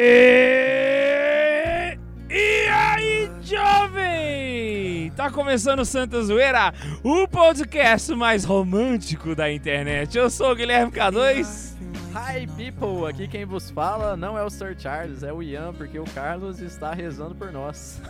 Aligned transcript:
E... 0.00 1.98
e 2.30 2.68
aí, 2.68 3.28
jovem? 3.42 5.10
Tá 5.16 5.28
começando 5.28 5.80
o 5.80 5.84
Santa 5.84 6.22
Zoeira, 6.22 6.72
o 7.02 7.26
podcast 7.26 8.14
mais 8.14 8.44
romântico 8.44 9.34
da 9.34 9.50
internet. 9.50 10.16
Eu 10.16 10.30
sou 10.30 10.52
o 10.52 10.54
Guilherme 10.54 10.92
K2. 10.92 11.74
Hi 12.14 12.46
people, 12.46 13.08
aqui 13.10 13.26
quem 13.26 13.44
vos 13.44 13.72
fala 13.72 14.16
não 14.16 14.38
é 14.38 14.44
o 14.44 14.48
Sir 14.48 14.76
Charles, 14.78 15.24
é 15.24 15.32
o 15.32 15.42
Ian, 15.42 15.74
porque 15.74 15.98
o 15.98 16.04
Carlos 16.04 16.60
está 16.60 16.94
rezando 16.94 17.34
por 17.34 17.50
nós. 17.50 18.00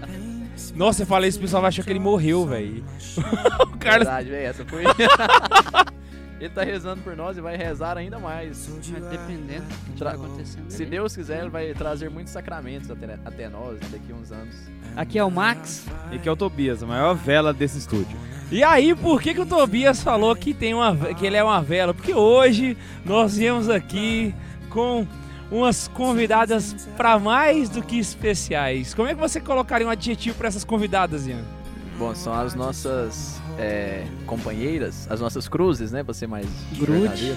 Nossa, 0.74 1.02
eu 1.02 1.06
falei 1.06 1.28
isso, 1.28 1.36
o 1.36 1.42
pessoal 1.42 1.60
vai 1.60 1.68
achar 1.68 1.84
que 1.84 1.90
ele 1.90 1.98
morreu, 1.98 2.46
velho. 2.46 2.82
Carlos. 3.78 4.08
Verdade, 4.08 4.30
véi, 4.30 4.44
essa 4.46 4.64
foi. 4.64 4.84
ele 6.40 6.50
tá 6.50 6.62
rezando 6.62 7.02
por 7.02 7.16
nós 7.16 7.36
e 7.36 7.40
vai 7.40 7.56
rezar 7.56 7.98
ainda 7.98 8.18
mais. 8.18 8.68
Mas 8.68 9.10
dependendo 9.10 9.64
do 9.66 9.92
que 9.92 10.04
tá 10.04 10.10
acontecendo. 10.10 10.70
Se. 10.70 10.84
Deus 10.86 11.14
quiser, 11.14 11.40
ele 11.40 11.50
vai 11.50 11.74
trazer 11.74 12.08
muitos 12.08 12.32
sacramentos 12.32 12.90
até, 12.90 13.18
até 13.24 13.48
nós 13.48 13.78
daqui 13.90 14.12
a 14.12 14.14
uns 14.14 14.32
anos. 14.32 14.54
Aqui 14.96 15.18
é 15.18 15.24
o 15.24 15.30
Max. 15.30 15.86
E 16.12 16.18
que 16.18 16.28
é 16.28 16.32
o 16.32 16.36
Tobias, 16.36 16.82
a 16.82 16.86
maior 16.86 17.14
vela 17.14 17.52
desse 17.52 17.78
estúdio. 17.78 18.16
E 18.50 18.64
aí, 18.64 18.94
por 18.94 19.20
que, 19.20 19.34
que 19.34 19.40
o 19.40 19.46
Tobias 19.46 20.02
falou 20.02 20.34
que, 20.34 20.54
tem 20.54 20.72
uma, 20.72 20.96
que 21.14 21.26
ele 21.26 21.36
é 21.36 21.44
uma 21.44 21.60
vela? 21.60 21.92
Porque 21.92 22.14
hoje 22.14 22.76
nós 23.04 23.36
viemos 23.36 23.68
aqui 23.68 24.34
com 24.70 25.06
umas 25.50 25.88
convidadas 25.88 26.74
pra 26.96 27.18
mais 27.18 27.68
do 27.68 27.82
que 27.82 27.98
especiais. 27.98 28.94
Como 28.94 29.08
é 29.08 29.14
que 29.14 29.20
você 29.20 29.40
colocaria 29.40 29.86
um 29.86 29.90
adjetivo 29.90 30.36
pra 30.38 30.48
essas 30.48 30.64
convidadas, 30.64 31.26
Ian? 31.26 31.44
Bom, 31.98 32.14
são 32.14 32.32
as 32.32 32.54
nossas 32.54 33.40
é, 33.58 34.04
companheiras, 34.26 35.06
as 35.10 35.20
nossas 35.20 35.48
cruzes, 35.48 35.90
né? 35.92 36.02
Pra 36.04 36.14
ser 36.14 36.26
mais 36.26 36.46
Grude. 36.78 37.36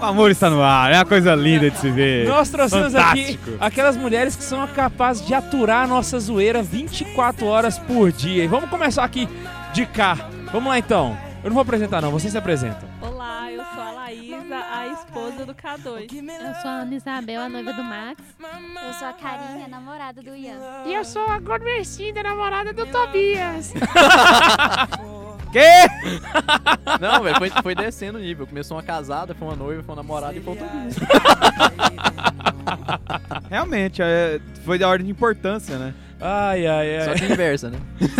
O 0.00 0.04
amor 0.04 0.32
está 0.32 0.50
no 0.50 0.60
ar, 0.60 0.92
é 0.92 0.96
uma 0.96 1.04
coisa 1.04 1.32
linda 1.34 1.70
de 1.70 1.78
se 1.78 1.88
ver. 1.88 2.26
Nós 2.26 2.50
trouxemos 2.50 2.92
aqui 2.92 3.36
Fantástico. 3.36 3.50
aquelas 3.60 3.96
mulheres 3.96 4.34
que 4.34 4.42
são 4.42 4.66
capazes 4.66 5.24
de 5.24 5.32
aturar 5.32 5.84
a 5.84 5.86
nossa 5.86 6.18
zoeira 6.18 6.60
24 6.60 7.46
horas 7.46 7.78
por 7.78 8.10
dia. 8.10 8.42
E 8.42 8.48
vamos 8.48 8.68
começar 8.68 9.04
aqui 9.04 9.28
de 9.72 9.86
cá. 9.86 10.28
Vamos 10.52 10.68
lá 10.68 10.78
então. 10.78 11.16
Eu 11.44 11.50
não 11.50 11.54
vou 11.54 11.62
apresentar 11.62 12.02
não, 12.02 12.10
vocês 12.10 12.32
se 12.32 12.38
apresentam. 12.38 12.91
Esposa 15.12 15.44
do 15.44 15.54
K2. 15.54 16.08
Eu 16.10 16.54
sou 16.54 16.70
a 16.70 16.74
Ana 16.80 16.94
Isabel, 16.94 17.42
a 17.42 17.48
noiva 17.48 17.72
do 17.74 17.84
Max. 17.84 18.22
Eu 18.40 18.92
sou 18.94 19.08
a 19.08 19.12
Karine, 19.12 19.64
a 19.64 19.68
namorada 19.68 20.22
do 20.22 20.34
Ian. 20.34 20.56
E 20.86 20.94
eu 20.94 21.04
sou 21.04 21.26
a 21.26 21.38
Gormercinda, 21.38 22.22
namorada 22.22 22.72
do 22.72 22.86
Tobias. 22.86 23.74
Quê? 25.52 25.86
Não, 26.98 27.22
velho, 27.22 27.36
foi, 27.36 27.50
foi 27.50 27.74
descendo 27.74 28.16
o 28.16 28.20
nível. 28.22 28.46
Começou 28.46 28.78
uma 28.78 28.82
casada, 28.82 29.34
foi 29.34 29.48
uma 29.48 29.56
noiva, 29.56 29.82
foi 29.82 29.94
uma 29.94 30.02
namorada 30.02 30.34
e 30.34 30.40
foi 30.40 30.54
um 30.54 30.56
Tobias. 30.56 30.96
Realmente, 33.50 34.00
é, 34.00 34.40
foi 34.64 34.78
da 34.78 34.88
ordem 34.88 35.06
de 35.06 35.12
importância, 35.12 35.78
né? 35.78 35.94
Ai, 36.22 36.66
ai, 36.66 36.98
ai. 36.98 37.04
Só 37.04 37.14
que 37.14 37.32
inversa, 37.32 37.70
né? 37.70 37.78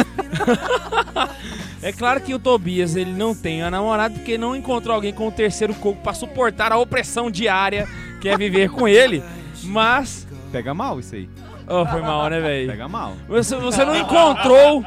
É 1.83 1.92
claro 1.92 2.20
que 2.20 2.33
o 2.33 2.39
Tobias 2.39 2.95
ele 2.95 3.12
não 3.12 3.34
tem 3.34 3.61
a 3.61 3.70
namorada 3.70 4.14
porque 4.14 4.39
não 4.39 4.55
encontrou 4.55 4.95
alguém 4.95 5.12
com 5.12 5.27
o 5.27 5.33
terceiro 5.33 5.75
coco 5.75 6.00
pra 6.00 6.14
suportar 6.14 6.70
a 6.70 6.78
opressão 6.78 7.28
diária 7.28 7.89
que 8.20 8.28
é 8.28 8.36
viver 8.36 8.70
com 8.70 8.86
ele. 8.86 9.20
Mas. 9.64 10.28
Pega 10.53 10.73
mal 10.73 11.00
isso 11.00 11.17
aí. 11.17 11.28
Oh, 11.67 11.84
foi 11.86 12.00
mal, 12.00 12.28
né, 12.28 12.41
velho? 12.41 12.69
Pega 12.69 12.89
mal. 12.89 13.14
Você, 13.28 13.56
você 13.56 13.84
não 13.84 13.97
encontrou. 13.97 14.84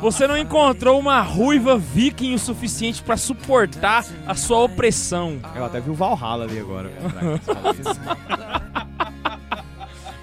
Você 0.00 0.26
não 0.26 0.38
encontrou 0.38 1.00
uma 1.00 1.20
ruiva 1.20 1.76
viking 1.76 2.34
o 2.34 2.38
suficiente 2.38 3.02
pra 3.02 3.16
suportar 3.16 4.04
a 4.26 4.34
sua 4.34 4.58
opressão. 4.58 5.40
Eu 5.54 5.64
até 5.64 5.80
vi 5.80 5.90
o 5.90 5.94
Valhalla 5.94 6.44
ali 6.44 6.60
agora. 6.60 6.90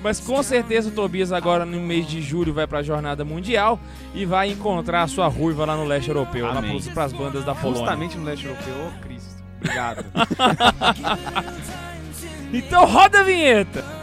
Mas 0.04 0.20
com 0.20 0.42
certeza 0.42 0.90
o 0.90 0.92
Tobias 0.92 1.32
agora 1.32 1.66
no 1.66 1.80
mês 1.80 2.08
de 2.08 2.22
julho 2.22 2.54
vai 2.54 2.66
pra 2.66 2.82
jornada 2.82 3.24
mundial 3.24 3.80
e 4.14 4.26
vai 4.26 4.50
encontrar 4.50 5.04
a 5.04 5.08
sua 5.08 5.28
ruiva 5.28 5.66
lá 5.66 5.78
no 5.78 5.86
leste 5.86 6.10
europeu, 6.10 6.48
lá 6.48 6.58
Amém. 6.58 6.72
pros, 6.72 6.88
pras 6.88 7.14
bandas 7.14 7.46
da 7.46 7.54
Polônia. 7.54 7.80
Justamente 7.80 8.18
no 8.18 8.24
leste 8.24 8.46
europeu, 8.46 8.74
ô 8.88 9.02
Cristo. 9.02 9.44
Obrigado. 9.60 10.06
Então 12.54 12.86
roda 12.86 13.22
a 13.22 13.24
vinheta! 13.24 14.01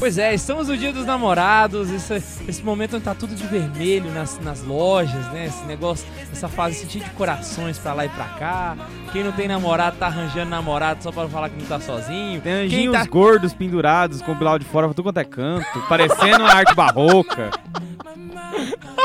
Pois 0.00 0.16
é, 0.16 0.32
estamos 0.32 0.66
no 0.68 0.78
dia 0.78 0.94
dos 0.94 1.04
namorados, 1.04 1.90
esse, 1.90 2.14
esse 2.48 2.62
momento 2.64 2.96
onde 2.96 3.04
tá 3.04 3.14
tudo 3.14 3.34
de 3.34 3.46
vermelho 3.46 4.10
nas, 4.10 4.40
nas 4.40 4.62
lojas, 4.64 5.26
né? 5.30 5.44
Esse 5.44 5.62
negócio, 5.66 6.06
essa 6.32 6.48
fase 6.48 6.76
sentido 6.76 7.04
de 7.04 7.10
corações 7.10 7.76
pra 7.78 7.92
lá 7.92 8.06
e 8.06 8.08
pra 8.08 8.24
cá. 8.24 8.76
Quem 9.12 9.22
não 9.22 9.30
tem 9.32 9.46
namorado 9.46 9.98
tá 9.98 10.06
arranjando 10.06 10.48
namorado 10.50 11.02
só 11.02 11.12
pra 11.12 11.28
falar 11.28 11.50
que 11.50 11.60
não 11.60 11.66
tá 11.66 11.78
sozinho. 11.80 12.40
Tem 12.40 12.66
Quem 12.66 12.78
anjinhos 12.78 12.96
tá- 12.96 13.04
gordos 13.04 13.52
pendurados 13.52 14.22
com 14.22 14.32
o 14.32 14.34
bilau 14.34 14.58
de 14.58 14.64
fora 14.64 14.86
pra 14.86 14.94
tudo 14.94 15.04
quanto 15.04 15.18
é 15.20 15.24
canto, 15.24 15.66
parecendo 15.86 16.44
uma 16.44 16.50
arte 16.54 16.74
barroca. 16.74 17.50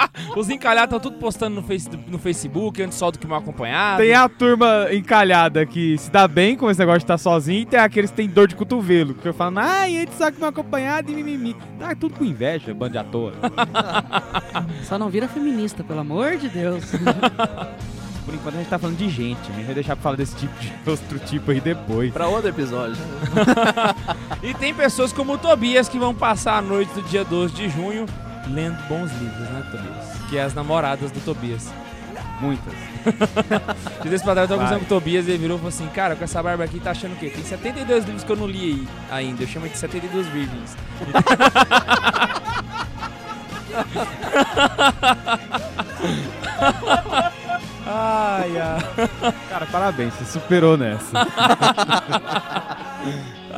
Os 0.36 0.48
encalhados 0.50 0.94
estão 0.94 1.00
tudo 1.00 1.18
postando 1.18 1.56
no, 1.56 1.62
face, 1.62 1.88
no 2.06 2.18
Facebook, 2.18 2.82
antes 2.82 2.98
só 2.98 3.10
do 3.10 3.18
que 3.18 3.26
mal 3.26 3.38
acompanhado. 3.38 4.02
Tem 4.02 4.14
a 4.14 4.28
turma 4.28 4.88
encalhada 4.92 5.64
que 5.66 5.96
se 5.98 6.10
dá 6.10 6.26
bem 6.26 6.56
com 6.56 6.70
esse 6.70 6.78
negócio 6.80 7.00
de 7.00 7.04
estar 7.04 7.18
sozinho 7.18 7.62
e 7.62 7.66
tem 7.66 7.80
aqueles 7.80 8.10
que 8.10 8.16
tem 8.16 8.28
dor 8.28 8.48
de 8.48 8.54
cotovelo. 8.54 9.14
Que 9.14 9.32
falam, 9.32 9.62
ai, 9.62 9.96
ele 9.96 10.10
só 10.16 10.30
que 10.30 10.40
me 10.40 10.46
acompanhado 10.46 11.10
e 11.10 11.14
mimimi. 11.14 11.56
Tá 11.78 11.94
tudo 11.94 12.14
com 12.14 12.24
inveja, 12.24 12.72
bando 12.74 12.92
de 12.92 12.98
ator. 12.98 13.32
Só 14.84 14.98
não 14.98 15.08
vira 15.08 15.28
feminista, 15.28 15.84
pelo 15.84 16.00
amor 16.00 16.36
de 16.36 16.48
Deus. 16.48 16.84
Por 18.24 18.34
enquanto 18.34 18.56
a 18.56 18.58
gente 18.58 18.68
tá 18.68 18.78
falando 18.78 18.96
de 18.96 19.08
gente, 19.08 19.38
a 19.52 19.54
gente 19.54 19.66
vai 19.66 19.74
deixar 19.74 19.94
pra 19.94 20.02
falar 20.02 20.16
desse 20.16 20.34
tipo 20.34 20.52
de 20.58 20.72
outro 20.84 21.18
tipo 21.20 21.52
aí 21.52 21.60
depois. 21.60 22.12
Pra 22.12 22.26
outro 22.26 22.48
episódio. 22.48 22.96
E 24.42 24.52
tem 24.54 24.74
pessoas 24.74 25.12
como 25.12 25.34
o 25.34 25.38
Tobias 25.38 25.88
que 25.88 25.96
vão 25.96 26.12
passar 26.12 26.58
a 26.58 26.62
noite 26.62 26.92
do 26.92 27.02
dia 27.02 27.24
12 27.24 27.54
de 27.54 27.68
junho 27.68 28.04
lendo 28.48 28.76
bons 28.88 29.10
livros, 29.12 29.48
né, 29.50 29.62
Tobias? 29.70 30.28
Que 30.28 30.38
é 30.38 30.42
as 30.42 30.54
namoradas 30.54 31.10
do 31.10 31.20
Tobias. 31.20 31.72
Muitas. 32.40 32.72
E 34.04 34.08
desse 34.08 34.24
padrão 34.24 34.44
eu 34.44 34.48
tô 34.48 34.56
Vai. 34.56 34.64
conversando 34.64 34.88
com 34.88 34.94
o 34.94 34.98
Tobias 35.00 35.26
e 35.26 35.30
ele 35.30 35.38
virou 35.38 35.56
e 35.56 35.60
falou 35.60 35.68
assim: 35.68 35.86
Cara, 35.88 36.16
com 36.16 36.24
essa 36.24 36.42
barba 36.42 36.64
aqui 36.64 36.80
tá 36.80 36.90
achando 36.90 37.12
o 37.12 37.16
quê? 37.16 37.30
Tem 37.30 37.44
72 37.44 38.04
livros 38.04 38.24
que 38.24 38.32
eu 38.32 38.36
não 38.36 38.46
li 38.46 38.86
aí 39.10 39.26
ainda. 39.28 39.42
Eu 39.42 39.46
chamo 39.48 39.68
de 39.68 39.76
72 39.78 40.26
virgens. 40.28 40.76
ai, 47.86 48.52
ai. 48.58 48.78
Cara, 49.48 49.66
parabéns, 49.66 50.14
você 50.14 50.24
superou 50.24 50.76
nessa. 50.76 51.06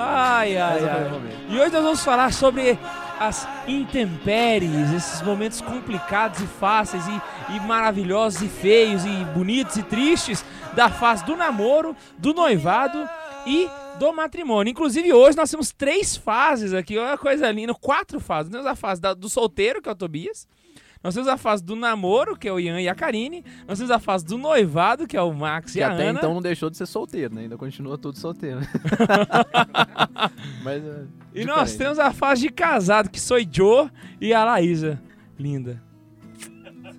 Ai, 0.00 0.56
ai, 0.56 0.88
ai. 0.88 1.10
E 1.48 1.58
hoje 1.58 1.72
nós 1.72 1.82
vamos 1.82 2.04
falar 2.04 2.32
sobre 2.32 2.78
as 3.20 3.46
intempéries, 3.66 4.92
esses 4.92 5.22
momentos 5.22 5.60
complicados 5.60 6.40
e 6.40 6.46
fáceis 6.46 7.04
e, 7.06 7.56
e 7.56 7.60
maravilhosos 7.60 8.42
e 8.42 8.48
feios 8.48 9.04
e 9.04 9.24
bonitos 9.34 9.76
e 9.76 9.82
tristes 9.82 10.44
da 10.74 10.88
fase 10.88 11.24
do 11.24 11.36
namoro, 11.36 11.96
do 12.16 12.32
noivado 12.32 13.08
e 13.46 13.68
do 13.98 14.12
matrimônio. 14.12 14.70
Inclusive 14.70 15.12
hoje 15.12 15.36
nós 15.36 15.50
temos 15.50 15.72
três 15.72 16.16
fases 16.16 16.72
aqui, 16.72 16.96
olha 16.96 17.14
a 17.14 17.18
coisa 17.18 17.50
linda, 17.50 17.74
quatro 17.74 18.20
fases. 18.20 18.52
Nós 18.52 18.60
temos 18.62 18.72
a 18.72 18.76
fase 18.76 19.00
da- 19.00 19.14
do 19.14 19.28
solteiro, 19.28 19.82
que 19.82 19.88
é 19.88 19.92
o 19.92 19.96
Tobias. 19.96 20.46
Nós 21.02 21.14
temos 21.14 21.28
a 21.28 21.36
fase 21.36 21.62
do 21.62 21.76
namoro, 21.76 22.36
que 22.36 22.48
é 22.48 22.52
o 22.52 22.58
Ian 22.58 22.80
e 22.80 22.88
a 22.88 22.94
Karine. 22.94 23.44
Nós 23.66 23.78
temos 23.78 23.90
a 23.90 23.98
fase 23.98 24.24
do 24.24 24.36
noivado, 24.36 25.06
que 25.06 25.16
é 25.16 25.22
o 25.22 25.32
Max 25.32 25.72
Que 25.72 25.78
e 25.78 25.82
a 25.82 25.92
até 25.92 26.08
Ana. 26.08 26.18
então 26.18 26.34
não 26.34 26.42
deixou 26.42 26.68
de 26.68 26.76
ser 26.76 26.86
solteiro, 26.86 27.34
né? 27.34 27.42
Ainda 27.42 27.56
continua 27.56 27.96
tudo 27.96 28.18
solteiro. 28.18 28.60
Mas 30.62 30.84
é 30.84 31.04
E 31.34 31.44
nós 31.44 31.76
temos 31.76 31.98
a 31.98 32.12
fase 32.12 32.42
de 32.42 32.48
casado, 32.50 33.10
que 33.10 33.20
sou 33.20 33.38
Joe 33.50 33.90
e 34.20 34.32
a 34.34 34.44
Laísa. 34.44 35.00
Linda. 35.38 35.80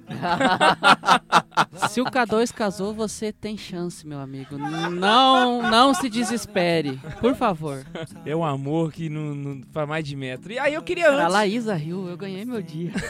Se 1.90 2.02
o 2.02 2.06
K2 2.06 2.54
casou, 2.54 2.94
você 2.94 3.32
tem 3.32 3.58
chance, 3.58 4.06
meu 4.06 4.20
amigo. 4.20 4.58
Não, 4.58 5.62
não 5.62 5.94
se 5.94 6.10
desespere, 6.10 7.00
por 7.20 7.36
favor. 7.36 7.86
É 8.26 8.36
um 8.36 8.44
amor 8.44 8.92
que 8.92 9.10
não, 9.10 9.36
não 9.36 9.62
faz 9.72 9.88
mais 9.88 10.06
de 10.06 10.16
metro. 10.16 10.52
E 10.52 10.60
aí 10.60 10.74
eu 10.74 10.82
queria 10.82 11.10
A 11.10 11.14
antes 11.14 11.34
Laísa 11.34 11.76
riu, 11.76 12.08
eu 12.08 12.18
ganhei 12.18 12.46
meu 12.46 12.62
dia. 12.62 12.92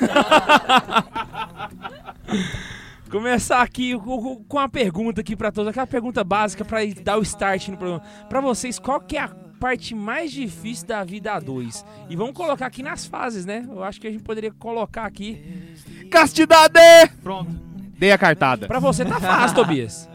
começar 3.09 3.61
aqui 3.61 3.97
com, 3.97 4.43
com 4.43 4.57
uma 4.57 4.69
pergunta 4.69 5.21
aqui 5.21 5.35
pra 5.35 5.51
todos. 5.51 5.69
Aquela 5.69 5.87
pergunta 5.87 6.23
básica 6.23 6.63
pra 6.63 6.79
dar 7.03 7.17
o 7.17 7.21
start 7.23 7.69
no 7.69 7.77
programa. 7.77 8.03
Pra 8.29 8.39
vocês, 8.39 8.79
qual 8.79 9.01
que 9.01 9.17
é 9.17 9.21
a 9.21 9.48
parte 9.59 9.93
mais 9.93 10.31
difícil 10.31 10.87
da 10.87 11.03
vida 11.03 11.33
a 11.33 11.39
dois? 11.39 11.85
E 12.09 12.15
vamos 12.15 12.33
colocar 12.33 12.65
aqui 12.65 12.81
nas 12.81 13.05
fases, 13.05 13.45
né? 13.45 13.65
Eu 13.69 13.83
acho 13.83 13.99
que 13.99 14.07
a 14.07 14.11
gente 14.11 14.23
poderia 14.23 14.51
colocar 14.51 15.05
aqui. 15.05 15.43
Castidade! 16.09 16.79
Pronto. 17.21 17.51
Dei 17.97 18.11
a 18.11 18.17
cartada. 18.17 18.67
Pra 18.67 18.79
você 18.79 19.03
tá 19.05 19.19
fácil, 19.19 19.55
Tobias. 19.55 20.09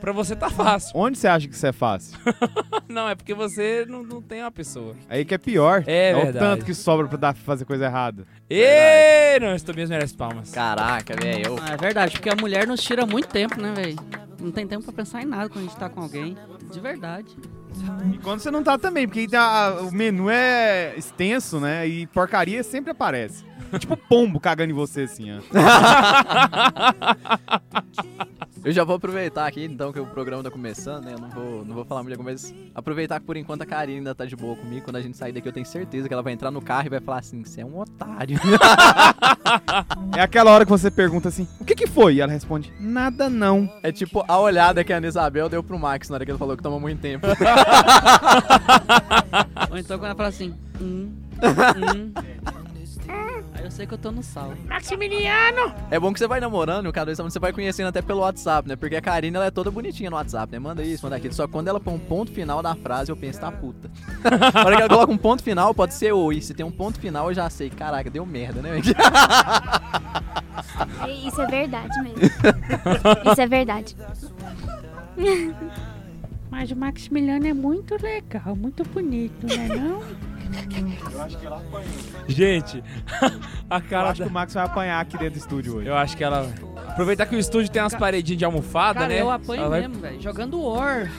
Pra 0.00 0.12
você 0.12 0.36
tá 0.36 0.48
fácil. 0.50 0.92
Onde 0.94 1.16
você 1.18 1.26
acha 1.26 1.48
que 1.48 1.54
isso 1.54 1.66
é 1.66 1.72
fácil? 1.72 2.18
Não, 2.88 3.08
é 3.08 3.14
porque 3.14 3.34
você 3.34 3.84
não, 3.88 4.02
não 4.02 4.22
tem 4.22 4.40
uma 4.42 4.50
pessoa. 4.50 4.94
Aí 5.08 5.24
que 5.24 5.34
é 5.34 5.38
pior. 5.38 5.82
É 5.86 6.14
o 6.14 6.16
verdade. 6.22 6.38
tanto 6.38 6.64
que 6.64 6.72
sobra 6.72 7.06
pra 7.08 7.18
dar, 7.18 7.34
fazer 7.34 7.64
coisa 7.64 7.86
errada. 7.86 8.26
Ê, 8.48 9.38
não, 9.40 9.54
esse 9.54 9.64
Tobias 9.64 9.90
merece 9.90 10.14
palmas. 10.14 10.50
Caraca, 10.52 11.14
velho. 11.16 11.46
eu- 11.46 11.58
Ah, 11.60 11.72
é 11.72 11.76
verdade, 11.76 12.12
porque 12.12 12.30
a 12.30 12.36
mulher 12.36 12.66
nos 12.66 12.80
tira 12.82 13.04
muito 13.04 13.28
tempo, 13.28 13.60
né, 13.60 13.72
velho? 13.74 13.96
Não 14.40 14.50
tem 14.52 14.66
tempo 14.66 14.84
pra 14.84 14.92
pensar 14.92 15.20
em 15.22 15.26
nada 15.26 15.48
quando 15.48 15.64
a 15.64 15.66
gente 15.68 15.76
tá 15.76 15.88
com 15.90 16.00
alguém. 16.00 16.36
De 16.72 16.78
verdade. 16.80 17.36
E 18.14 18.18
quando 18.18 18.40
você 18.40 18.50
não 18.50 18.62
tá 18.62 18.78
também, 18.78 19.06
porque 19.06 19.28
tá- 19.28 19.78
o 19.82 19.92
menu 19.92 20.30
é 20.30 20.94
extenso, 20.96 21.60
né? 21.60 21.86
E 21.86 22.06
porcaria 22.06 22.62
sempre 22.62 22.92
aparece. 22.92 23.44
tipo 23.78 23.96
pombo 23.96 24.38
cagando 24.38 24.70
em 24.70 24.74
você, 24.74 25.02
assim, 25.02 25.28
ó. 25.32 25.40
Eu 28.66 28.72
já 28.72 28.82
vou 28.82 28.96
aproveitar 28.96 29.46
aqui, 29.46 29.64
então, 29.64 29.92
que 29.92 30.00
o 30.00 30.06
programa 30.06 30.42
tá 30.42 30.50
começando, 30.50 31.04
né? 31.04 31.14
Eu 31.14 31.20
não 31.20 31.28
vou, 31.28 31.64
não 31.64 31.72
vou 31.72 31.84
falar 31.84 32.02
muito, 32.02 32.20
mas 32.20 32.52
aproveitar 32.74 33.20
que 33.20 33.24
por 33.24 33.36
enquanto 33.36 33.62
a 33.62 33.66
Karine 33.66 33.98
ainda 33.98 34.12
tá 34.12 34.24
de 34.24 34.34
boa 34.34 34.56
comigo. 34.56 34.84
Quando 34.84 34.96
a 34.96 35.00
gente 35.00 35.16
sair 35.16 35.30
daqui, 35.30 35.48
eu 35.48 35.52
tenho 35.52 35.64
certeza 35.64 36.08
que 36.08 36.12
ela 36.12 36.20
vai 36.20 36.32
entrar 36.32 36.50
no 36.50 36.60
carro 36.60 36.86
e 36.86 36.90
vai 36.90 36.98
falar 36.98 37.18
assim: 37.18 37.44
você 37.44 37.60
é 37.60 37.64
um 37.64 37.78
otário. 37.78 38.40
É 40.16 40.22
aquela 40.22 40.50
hora 40.50 40.64
que 40.64 40.70
você 40.70 40.90
pergunta 40.90 41.28
assim, 41.28 41.46
o 41.60 41.64
que 41.64 41.74
que 41.74 41.86
foi? 41.86 42.14
E 42.14 42.20
ela 42.20 42.32
responde, 42.32 42.72
nada 42.80 43.28
não. 43.28 43.70
É 43.82 43.92
tipo 43.92 44.24
a 44.26 44.40
olhada 44.40 44.82
que 44.82 44.92
a 44.92 44.96
Ana 44.96 45.06
Isabel 45.06 45.48
deu 45.48 45.62
pro 45.62 45.78
Max 45.78 46.08
na 46.08 46.16
hora 46.16 46.24
que 46.24 46.30
ele 46.30 46.38
falou 46.38 46.56
que 46.56 46.62
toma 46.62 46.80
muito 46.80 47.00
tempo. 47.00 47.26
Ou 49.70 49.78
então 49.78 49.98
quando 49.98 50.06
ela 50.06 50.14
fala 50.14 50.28
assim, 50.28 50.54
hum, 50.80 51.12
hum. 51.42 52.12
Eu 53.66 53.70
sei 53.72 53.84
que 53.84 53.94
eu 53.94 53.98
tô 53.98 54.12
no 54.12 54.22
sal. 54.22 54.54
Maximiliano! 54.68 55.74
É 55.90 55.98
bom 55.98 56.12
que 56.12 56.20
você 56.20 56.28
vai 56.28 56.38
namorando 56.38 56.86
e 56.86 56.88
o 56.88 57.04
vez 57.04 57.18
você 57.18 57.40
vai 57.40 57.52
conhecendo 57.52 57.88
até 57.88 58.00
pelo 58.00 58.20
WhatsApp, 58.20 58.68
né? 58.68 58.76
Porque 58.76 58.94
a 58.94 59.02
Karine, 59.02 59.34
ela 59.34 59.46
é 59.46 59.50
toda 59.50 59.72
bonitinha 59.72 60.08
no 60.08 60.14
WhatsApp, 60.14 60.52
né? 60.52 60.60
Manda 60.60 60.84
isso, 60.84 61.04
manda 61.04 61.16
aquilo. 61.16 61.34
Só 61.34 61.48
que 61.48 61.52
quando 61.52 61.66
ela 61.66 61.80
põe 61.80 61.92
um 61.92 61.98
ponto 61.98 62.30
final 62.30 62.62
na 62.62 62.76
frase, 62.76 63.10
eu 63.10 63.16
penso, 63.16 63.40
tá 63.40 63.50
puta. 63.50 63.90
Na 64.54 64.64
hora 64.64 64.76
que 64.76 64.82
ela 64.82 64.88
coloca 64.88 65.12
um 65.12 65.18
ponto 65.18 65.42
final, 65.42 65.74
pode 65.74 65.94
ser 65.94 66.12
oi. 66.12 66.40
Se 66.40 66.54
tem 66.54 66.64
um 66.64 66.70
ponto 66.70 67.00
final, 67.00 67.28
eu 67.28 67.34
já 67.34 67.50
sei. 67.50 67.68
Caraca, 67.68 68.08
deu 68.08 68.24
merda, 68.24 68.62
né? 68.62 68.80
E 71.08 71.26
Isso 71.26 71.42
é 71.42 71.46
verdade 71.46 72.02
mesmo. 72.02 72.20
Isso 73.32 73.40
é 73.40 73.46
verdade. 73.48 73.96
Mas 76.48 76.70
o 76.70 76.76
Maximiliano 76.76 77.48
é 77.48 77.52
muito 77.52 78.00
legal, 78.00 78.54
muito 78.54 78.84
bonito, 78.84 79.44
né 79.44 79.66
não? 79.68 80.35
Gente, 82.28 82.82
a 83.70 83.76
Eu 83.76 83.82
cara 83.82 84.10
acho 84.10 84.18
da... 84.20 84.24
que 84.26 84.30
o 84.30 84.34
Max 84.34 84.54
vai 84.54 84.64
apanhar 84.64 85.00
aqui 85.00 85.16
dentro 85.18 85.34
do 85.34 85.38
estúdio 85.38 85.76
hoje. 85.76 85.88
Eu 85.88 85.96
acho 85.96 86.16
que 86.16 86.24
ela... 86.24 86.52
Aproveitar 86.88 87.26
que 87.26 87.36
o 87.36 87.38
estúdio 87.38 87.70
tem 87.70 87.82
umas 87.82 87.94
paredinhas 87.94 88.38
de 88.38 88.44
almofada, 88.44 89.00
Cara, 89.00 89.08
né? 89.12 89.20
eu 89.20 89.30
apanho 89.30 89.60
Ela 89.60 89.68
vai- 89.70 89.80
mesmo, 89.82 90.00
velho. 90.00 90.20
Jogando 90.22 90.60
War. 90.62 91.10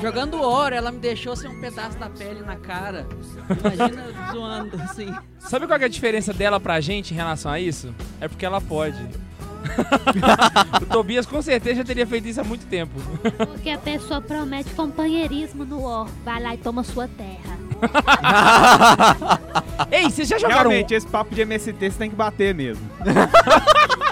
Jogando 0.00 0.36
War, 0.40 0.72
ela 0.72 0.92
me 0.92 0.98
deixou 0.98 1.34
sem 1.34 1.48
um 1.50 1.58
pedaço 1.60 1.98
da 1.98 2.10
pele 2.10 2.40
na 2.42 2.56
cara. 2.56 3.06
Imagina 3.48 4.04
zoando 4.32 4.76
assim. 4.82 5.14
Sabe 5.38 5.66
qual 5.66 5.78
é 5.80 5.84
a 5.84 5.88
diferença 5.88 6.32
dela 6.34 6.60
pra 6.60 6.80
gente 6.80 7.12
em 7.12 7.16
relação 7.16 7.50
a 7.50 7.58
isso? 7.58 7.94
É 8.20 8.28
porque 8.28 8.44
ela 8.44 8.60
pode. 8.60 9.02
o 10.82 10.86
Tobias 10.86 11.24
com 11.24 11.40
certeza 11.40 11.76
já 11.76 11.84
teria 11.84 12.06
feito 12.06 12.28
isso 12.28 12.40
há 12.40 12.44
muito 12.44 12.66
tempo. 12.66 12.92
Porque 13.46 13.70
a 13.70 13.78
pessoa 13.78 14.20
promete 14.20 14.70
companheirismo 14.70 15.64
no 15.64 15.82
War. 15.82 16.08
Vai 16.24 16.42
lá 16.42 16.54
e 16.54 16.58
toma 16.58 16.82
sua 16.84 17.08
terra. 17.08 17.61
Ei, 19.90 20.04
vocês 20.04 20.28
já 20.28 20.38
jogaram... 20.38 20.70
Realmente, 20.70 20.94
esse 20.94 21.06
papo 21.06 21.34
de 21.34 21.40
MST 21.42 21.72
você 21.72 21.98
tem 21.98 22.10
que 22.10 22.16
bater 22.16 22.54
mesmo. 22.54 22.88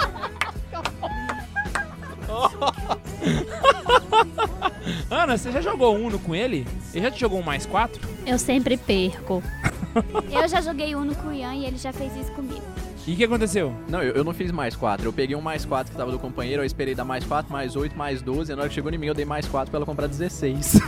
Ana, 5.11 5.37
você 5.37 5.53
já 5.53 5.61
jogou 5.61 5.97
Uno 5.97 6.19
com 6.19 6.35
ele? 6.35 6.67
Ele 6.95 7.05
já 7.05 7.11
te 7.11 7.21
jogou 7.21 7.41
um 7.41 7.43
mais 7.43 7.67
quatro? 7.67 8.01
Eu 8.27 8.39
sempre 8.39 8.77
perco. 8.77 9.43
Eu 10.31 10.49
já 10.49 10.61
joguei 10.61 10.95
Uno 10.95 11.15
com 11.17 11.29
o 11.29 11.33
Ian 11.33 11.55
e 11.55 11.67
ele 11.67 11.77
já 11.77 11.93
fez 11.93 12.15
isso 12.17 12.31
comigo. 12.33 12.63
E 13.07 13.15
o 13.15 13.17
que 13.17 13.25
aconteceu? 13.25 13.75
Não, 13.89 14.03
eu, 14.03 14.15
eu 14.15 14.23
não 14.23 14.33
fiz 14.33 14.53
mais 14.53 14.77
4. 14.77 15.05
Eu 15.05 15.13
peguei 15.13 15.35
um 15.35 15.41
mais 15.41 15.65
4 15.65 15.91
que 15.91 15.99
tava 15.99 16.13
do 16.13 16.19
companheiro, 16.19 16.63
eu 16.63 16.67
esperei 16.67 16.95
dar 16.95 17.05
mais 17.05 17.25
4, 17.25 17.51
mais 17.51 17.75
8, 17.75 17.99
mais 17.99 18.23
12. 18.23 18.53
E 18.53 18.55
na 18.55 18.61
hora 18.61 18.69
que 18.69 18.75
chegou 18.75 18.93
em 18.93 18.99
mim, 18.99 19.07
eu 19.07 19.15
dei 19.15 19.25
mais 19.25 19.47
4 19.47 19.69
pra 19.69 19.79
ela 19.79 19.87
comprar 19.87 20.07
16. 20.07 20.79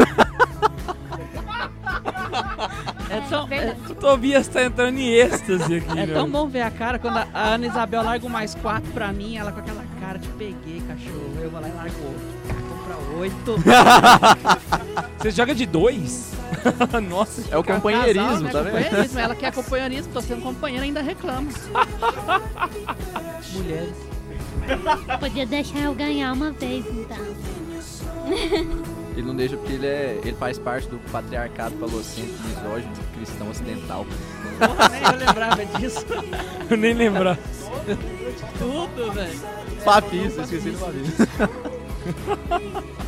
É 3.13 3.21
tão, 3.29 3.47
é, 3.51 3.77
O 3.91 3.95
Tobias 4.01 4.49
tá 4.49 4.65
entrando 4.65 4.99
em 4.99 5.11
êxtase 5.13 5.77
aqui, 5.77 5.99
é 5.99 6.07
tão 6.07 6.31
bom 6.31 6.49
ver 6.49 6.63
a 6.63 6.71
cara 6.71 6.99
quando 6.99 7.19
a 7.19 7.29
Ana 7.35 7.67
Isabel 7.67 8.03
larga 8.03 8.27
um 8.27 8.31
mais 8.31 8.55
quatro 8.55 8.91
pra 8.93 9.13
mim, 9.13 9.37
ela 9.37 9.53
com 9.53 9.61
aquela 9.61 9.85
cara, 10.01 10.19
te 10.19 10.29
peguei, 10.29 10.83
cachorro. 10.87 11.37
Eu 11.41 11.51
vou 11.51 11.61
lá 11.61 11.69
e 11.69 11.73
largo 11.73 11.97
outro. 12.05 12.23
Compra 12.71 12.97
oito. 13.19 13.57
Você 15.19 15.31
joga 15.31 15.55
de 15.55 15.67
dois? 15.67 16.33
Nossa. 17.09 17.43
É 17.51 17.57
o 17.57 17.63
companheirismo, 17.63 18.29
Casal, 18.29 18.43
né? 18.43 18.51
tá 18.51 18.63
vendo? 18.63 18.73
Companheirismo. 18.85 19.19
Ela 19.19 19.35
quer 19.35 19.53
companheirismo, 19.53 20.13
tô 20.13 20.21
sendo 20.23 20.43
companheira 20.43 20.85
ainda 20.85 21.03
reclama. 21.03 21.51
Mulheres. 23.53 23.95
Podia 25.21 25.47
deixar 25.47 25.81
eu 25.81 25.95
ganhar 25.95 26.33
uma 26.33 26.51
vez, 26.53 26.85
então. 26.87 27.19
Ele 29.17 29.23
não 29.27 29.35
deixa 29.35 29.57
porque 29.57 29.73
ele, 29.75 29.87
é, 29.87 30.19
ele 30.25 30.37
faz 30.37 30.59
parte 30.59 30.89
do 30.89 30.99
patriarcado 31.11 31.77
falocêntrico, 31.77 32.39
misógino, 32.49 32.93
cristão 33.15 33.51
ocidental. 33.51 34.07
Porra, 34.59 34.89
nem 34.89 35.03
eu 35.03 35.17
lembrava 35.27 35.67
disso. 35.67 36.07
Eu 36.71 36.77
nem 36.79 36.95
lembrar. 36.95 37.37
Tudo, 38.59 39.13
velho. 39.13 39.41
Papista, 39.85 40.43
esqueci 40.43 40.71
do 40.71 40.79
papista. 40.79 41.29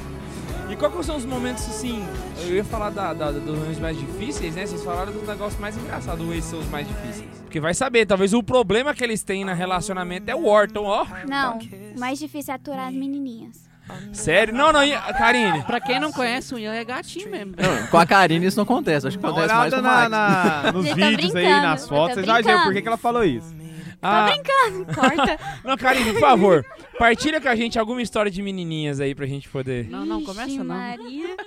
E 0.70 0.76
quais 0.76 0.94
que 0.94 1.04
são 1.04 1.16
os 1.16 1.24
momentos 1.26 1.62
assim? 1.66 2.02
Eu 2.40 2.54
ia 2.56 2.64
falar 2.64 2.90
da, 2.90 3.12
da- 3.12 3.30
dos 3.30 3.44
momentos 3.58 3.78
mais 3.78 3.98
difíceis, 3.98 4.54
né? 4.54 4.66
Vocês 4.66 4.82
falaram 4.82 5.12
dos 5.12 5.26
negócios 5.28 5.60
mais 5.60 5.76
engraçados, 5.76 6.26
esses 6.30 6.44
são 6.50 6.58
os 6.58 6.68
mais 6.68 6.88
difíceis. 6.88 7.28
Porque 7.44 7.60
vai 7.60 7.74
saber, 7.74 8.06
talvez 8.06 8.32
o 8.32 8.42
problema 8.42 8.94
que 8.94 9.04
eles 9.04 9.22
têm 9.22 9.44
no 9.44 9.52
relacionamento 9.54 10.28
é 10.30 10.34
o 10.34 10.46
Orton, 10.46 10.84
ó. 10.84 11.06
Não, 11.28 11.58
o 11.58 12.00
mais 12.00 12.18
difícil 12.18 12.52
é 12.52 12.56
aturar 12.56 12.88
as 12.88 12.94
menininhas. 12.94 13.68
Sério? 14.12 14.54
Não, 14.54 14.72
não, 14.72 14.82
e- 14.82 14.96
Karine. 15.18 15.62
Pra 15.64 15.80
quem 15.80 16.00
não 16.00 16.10
conhece, 16.12 16.54
o 16.54 16.58
Ian 16.58 16.72
é 16.74 16.84
gatinho 16.84 17.30
mesmo. 17.30 17.54
Não, 17.56 17.86
com 17.88 17.98
a 17.98 18.06
Karine 18.06 18.46
isso 18.46 18.56
não 18.56 18.64
acontece, 18.64 19.06
acho 19.06 19.16
que 19.18 19.22
Dá 19.22 19.28
uma 19.30 19.44
acontece 19.44 19.54
mais 19.58 19.74
com 19.74 19.80
o 19.80 19.82
na, 19.82 20.08
Max. 20.08 20.10
na- 20.10 20.72
nos 20.72 20.86
Eu 20.86 20.90
tô 20.90 20.96
vídeos 20.96 21.34
aí, 21.36 21.42
brincando, 21.44 21.62
nas 21.66 21.82
eu 21.82 21.88
fotos, 21.88 22.08
tô 22.08 22.14
vocês 22.14 22.26
vão 22.26 22.34
ver 22.36 22.42
por 22.42 22.48
brincando. 22.52 22.72
que 22.74 22.82
que 22.82 22.88
ela 22.88 22.96
falou 22.96 23.24
isso. 23.24 23.54
Ah, 24.02 24.26
Corta. 24.94 25.38
não, 25.64 25.76
Karine, 25.78 26.12
por 26.12 26.20
favor, 26.20 26.66
partilha 26.98 27.40
com 27.40 27.48
a 27.48 27.56
gente 27.56 27.78
alguma 27.78 28.02
história 28.02 28.30
de 28.30 28.42
menininhas 28.42 29.00
aí 29.00 29.14
pra 29.14 29.24
gente 29.26 29.48
poder. 29.48 29.88
Não, 29.88 30.04
não, 30.04 30.22
começa 30.22 30.62
não. 30.62 30.64
Maria. 30.76 31.36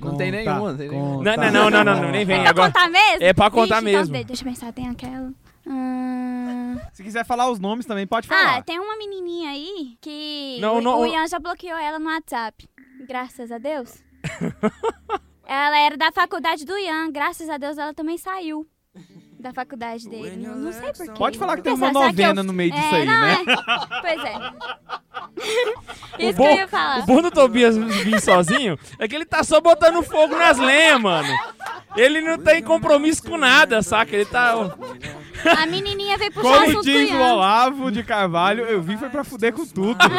Não 0.00 0.16
tem 0.16 0.30
nenhuma, 0.30 0.70
não 0.72 0.76
tem 0.76 0.88
nenhuma. 0.88 1.22
Não, 1.22 1.36
não, 1.36 1.50
não, 1.52 1.70
não, 1.70 1.84
não, 1.84 2.02
não, 2.02 2.10
nem 2.10 2.24
vem 2.24 2.40
Pra 2.40 2.50
agora. 2.50 2.72
contar 2.72 2.88
mesmo? 2.90 3.18
É 3.24 3.32
pra 3.32 3.50
contar 3.50 3.76
Ixi, 3.76 3.88
então 3.88 4.00
mesmo. 4.00 4.14
de- 4.16 4.24
deixa 4.24 4.42
eu 4.42 4.48
pensar, 4.48 4.72
tem 4.72 4.88
aquela... 4.88 5.30
Hum, 5.66 6.76
Se 6.92 7.02
quiser 7.02 7.24
falar 7.26 7.50
os 7.50 7.58
nomes 7.58 7.84
também, 7.86 8.06
pode 8.06 8.26
Ah, 8.30 8.34
falar. 8.36 8.62
tem 8.62 8.78
uma 8.78 8.96
menininha 8.96 9.50
aí 9.50 9.96
que 10.00 10.58
Não, 10.60 10.76
o, 10.78 10.80
não, 10.80 11.00
o- 11.00 11.06
Ian 11.06 11.26
já 11.26 11.38
bloqueou 11.38 11.76
ela 11.78 11.98
no 11.98 12.06
WhatsApp. 12.06 12.68
Graças 13.06 13.50
a 13.52 13.58
Deus. 13.58 14.02
ela 15.46 15.78
era 15.78 15.96
da 15.96 16.10
faculdade 16.12 16.64
do 16.64 16.76
Ian. 16.78 17.10
Graças 17.10 17.48
a 17.48 17.58
Deus 17.58 17.76
ela 17.78 17.92
também 17.94 18.16
saiu 18.18 18.66
da 19.38 19.52
faculdade 19.52 20.08
dele. 20.08 20.36
Não, 20.36 20.56
não 20.56 20.72
sei 20.72 20.92
porquê. 20.92 21.12
Pode 21.18 21.38
falar 21.38 21.56
que 21.56 21.62
tem 21.62 21.72
uma 21.72 21.90
que 21.90 21.96
eu- 21.96 22.00
novena 22.02 22.42
no 22.42 22.52
meio 22.52 22.70
disso 22.72 22.94
É, 22.94 22.96
aí, 22.96 23.06
não, 23.06 23.20
né? 23.20 23.38
é. 23.46 24.00
Pois 24.00 24.24
é. 24.24 24.36
Isso 26.28 26.36
bom- 26.38 26.44
que 26.46 26.52
eu 26.52 26.56
ia 26.56 26.68
falar. 26.68 27.00
O 27.00 27.06
bom 27.06 27.22
do 27.22 27.30
Tobias 27.30 27.76
vir 27.76 28.20
sozinho 28.20 28.78
é 28.98 29.06
que 29.06 29.14
ele 29.14 29.24
tá 29.26 29.44
só 29.44 29.60
botando 29.60 30.02
fogo 30.02 30.34
nas 30.36 30.58
lenhas, 30.58 31.00
mano. 31.00 31.28
Ele 31.94 32.20
não 32.22 32.38
tem 32.38 32.62
compromisso 32.62 33.22
com 33.22 33.36
nada, 33.36 33.82
saca? 33.82 34.14
Ele 34.14 34.24
tá. 34.24 34.52
A 35.58 35.66
menininha 35.66 36.16
veio 36.18 36.32
puxar 36.32 36.48
Como 36.48 36.62
assunto 36.64 36.74
com 36.74 36.80
o 36.80 36.82
diz 36.82 37.10
o. 37.12 37.16
Olavo 37.18 37.90
de 37.90 38.02
Carvalho, 38.02 38.64
eu 38.64 38.82
vim 38.82 38.96
foi 38.96 39.08
pra 39.10 39.24
fuder 39.24 39.52
com 39.52 39.66
tudo. 39.66 39.96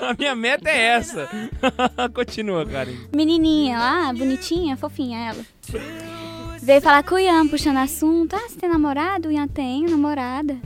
A 0.00 0.12
minha 0.18 0.34
meta 0.34 0.68
é 0.68 0.76
essa. 0.96 1.28
Continua, 2.12 2.66
Karen. 2.66 2.96
Menininha 3.14 3.78
lá, 3.78 4.12
bonitinha, 4.12 4.76
fofinha 4.76 5.28
ela. 5.28 5.46
Veio 6.62 6.80
falar 6.80 7.02
com 7.02 7.16
o 7.16 7.18
Ian, 7.18 7.48
puxando 7.48 7.78
assunto. 7.78 8.36
Ah, 8.36 8.48
você 8.48 8.56
tem 8.56 8.68
namorado? 8.68 9.28
O 9.28 9.32
Ian 9.32 9.48
tem 9.48 9.84
namorada. 9.84 10.56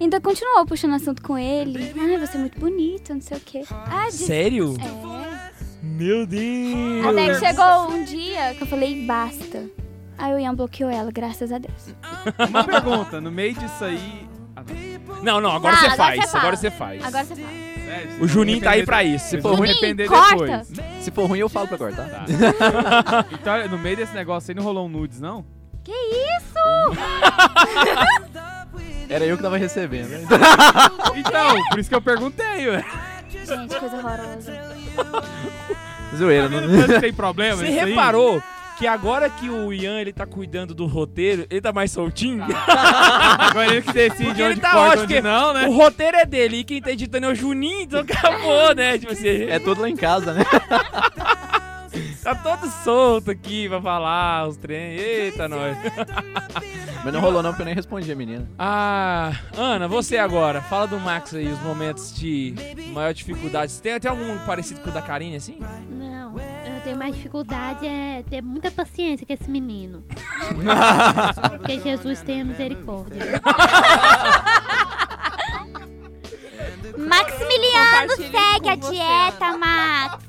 Ainda 0.00 0.20
continuou 0.20 0.64
puxando 0.66 0.94
assunto 0.94 1.22
com 1.22 1.36
ele. 1.38 1.92
Ah, 1.96 2.26
você 2.26 2.36
é 2.36 2.40
muito 2.40 2.58
bonito, 2.58 3.12
não 3.12 3.20
sei 3.20 3.36
o 3.36 3.40
quê. 3.40 3.62
Ah, 3.70 4.06
disse... 4.06 4.24
Sério? 4.24 4.74
É. 4.80 5.52
Meu 5.82 6.26
Deus. 6.26 7.06
Até 7.06 7.34
que 7.34 7.46
chegou 7.46 7.90
um 7.90 8.04
dia 8.04 8.54
que 8.54 8.62
eu 8.62 8.66
falei, 8.66 9.04
basta. 9.06 9.64
Aí 10.16 10.34
o 10.34 10.38
Ian 10.38 10.54
bloqueou 10.54 10.90
ela, 10.90 11.10
graças 11.12 11.52
a 11.52 11.58
Deus. 11.58 11.94
Uma 12.48 12.64
pergunta, 12.64 13.20
no 13.20 13.30
meio 13.30 13.54
disso 13.54 13.84
aí... 13.84 14.26
Ah, 14.56 14.62
não. 14.62 15.22
Não, 15.22 15.40
não, 15.40 15.50
agora 15.52 15.74
Ah, 15.74 15.78
você 15.78 15.86
agora 15.86 15.96
faz. 15.96 16.20
você 16.20 16.26
fala. 16.30 16.42
Agora 16.42 16.56
você 16.56 16.70
faz. 16.70 17.04
Agora 17.04 17.24
você 17.24 17.34
fala. 17.36 17.71
Sério, 17.92 18.24
O 18.24 18.28
Juninho 18.28 18.60
tá 18.60 18.70
aí 18.70 18.84
pra 18.84 19.04
isso. 19.04 19.26
Se 19.28 19.40
for 19.40 19.54
ruim, 19.56 19.68
depender 19.68 20.08
depois. 20.08 20.68
Se 21.00 21.10
for 21.10 21.26
ruim, 21.26 21.38
eu 21.40 21.48
falo 21.48 21.68
pra 21.68 21.78
cortar. 21.78 22.08
Tá. 22.08 22.24
Então, 23.32 23.68
no 23.68 23.78
meio 23.78 23.96
desse 23.96 24.14
negócio 24.14 24.50
aí 24.50 24.54
não 24.54 24.62
rolou 24.62 24.86
um 24.86 24.88
nudes, 24.88 25.20
não? 25.20 25.44
Que 25.84 25.92
isso? 25.92 26.54
Era 29.08 29.24
eu 29.26 29.36
que 29.36 29.42
tava 29.42 29.56
recebendo. 29.58 30.08
né? 30.08 30.20
Então, 31.14 31.62
por 31.70 31.78
isso 31.78 31.88
que 31.90 31.94
eu 31.94 32.00
perguntei, 32.02 32.68
ué. 32.68 32.84
Gente, 33.28 33.78
coisa 33.78 33.96
horrorosa. 33.96 34.52
Zoeira, 36.16 36.48
Tá 36.48 36.60
não... 36.60 37.00
tem 37.00 37.12
problema 37.12 37.56
Você 37.56 37.68
isso 37.68 37.80
aí? 37.84 37.94
Que 38.82 38.86
agora 38.88 39.30
que 39.30 39.48
o 39.48 39.72
Ian 39.72 40.00
ele 40.00 40.12
tá 40.12 40.26
cuidando 40.26 40.74
do 40.74 40.86
roteiro, 40.86 41.46
ele 41.48 41.60
tá 41.60 41.72
mais 41.72 41.92
soltinho? 41.92 42.42
Agora 43.38 43.70
ele 43.70 43.80
que 43.80 43.92
decide 43.92 44.24
Porque 44.24 44.42
onde 44.42 44.54
ele 44.54 44.60
tá 44.60 44.72
corta, 44.72 45.02
ótimo, 45.02 45.22
não, 45.22 45.54
né? 45.54 45.68
O 45.68 45.72
roteiro 45.72 46.16
é 46.16 46.26
dele 46.26 46.56
e 46.56 46.64
quem 46.64 46.82
tá 46.82 46.90
editando 46.90 47.26
é 47.26 47.28
o 47.28 47.34
Juninho, 47.34 47.82
então 47.82 48.00
acabou, 48.00 48.74
né? 48.74 48.98
Tipo 48.98 49.12
assim, 49.12 49.44
É 49.44 49.60
tudo 49.60 49.82
lá 49.82 49.88
em 49.88 49.94
casa, 49.94 50.34
né? 50.34 50.42
tá 52.24 52.34
todo 52.34 52.68
solto 52.82 53.30
aqui 53.30 53.68
pra 53.68 53.80
falar 53.80 54.48
os 54.48 54.56
trem. 54.56 54.96
Eita, 54.96 55.48
nós. 55.48 55.76
Mas 57.04 57.14
não 57.14 57.20
rolou 57.20 57.40
não, 57.40 57.50
porque 57.50 57.62
eu 57.62 57.66
nem 57.66 57.76
respondi 57.76 58.10
a 58.10 58.16
menina. 58.16 58.48
Ah, 58.58 59.32
Ana, 59.56 59.86
você 59.86 60.18
agora. 60.18 60.60
Fala 60.60 60.88
do 60.88 60.98
Max 60.98 61.32
aí, 61.34 61.46
os 61.46 61.60
momentos 61.60 62.12
de 62.12 62.52
maior 62.92 63.14
dificuldade. 63.14 63.80
Tem, 63.80 64.00
tem 64.00 64.10
algum 64.10 64.38
parecido 64.38 64.80
com 64.80 64.90
o 64.90 64.92
da 64.92 65.02
Karine, 65.02 65.36
assim? 65.36 65.60
Não, 65.88 66.34
tenho 66.82 66.96
mais 66.96 67.14
dificuldade 67.14 67.86
é 67.86 68.22
ter 68.28 68.42
muita 68.42 68.70
paciência 68.70 69.26
com 69.26 69.32
esse 69.32 69.50
menino. 69.50 70.04
Porque 71.58 71.80
Jesus 71.80 72.20
tenha 72.22 72.44
misericórdia. 72.44 73.40
Maximiliano 76.96 78.16
segue 78.16 78.68
a 78.68 78.74
dieta, 78.76 79.56
Max. 79.56 80.24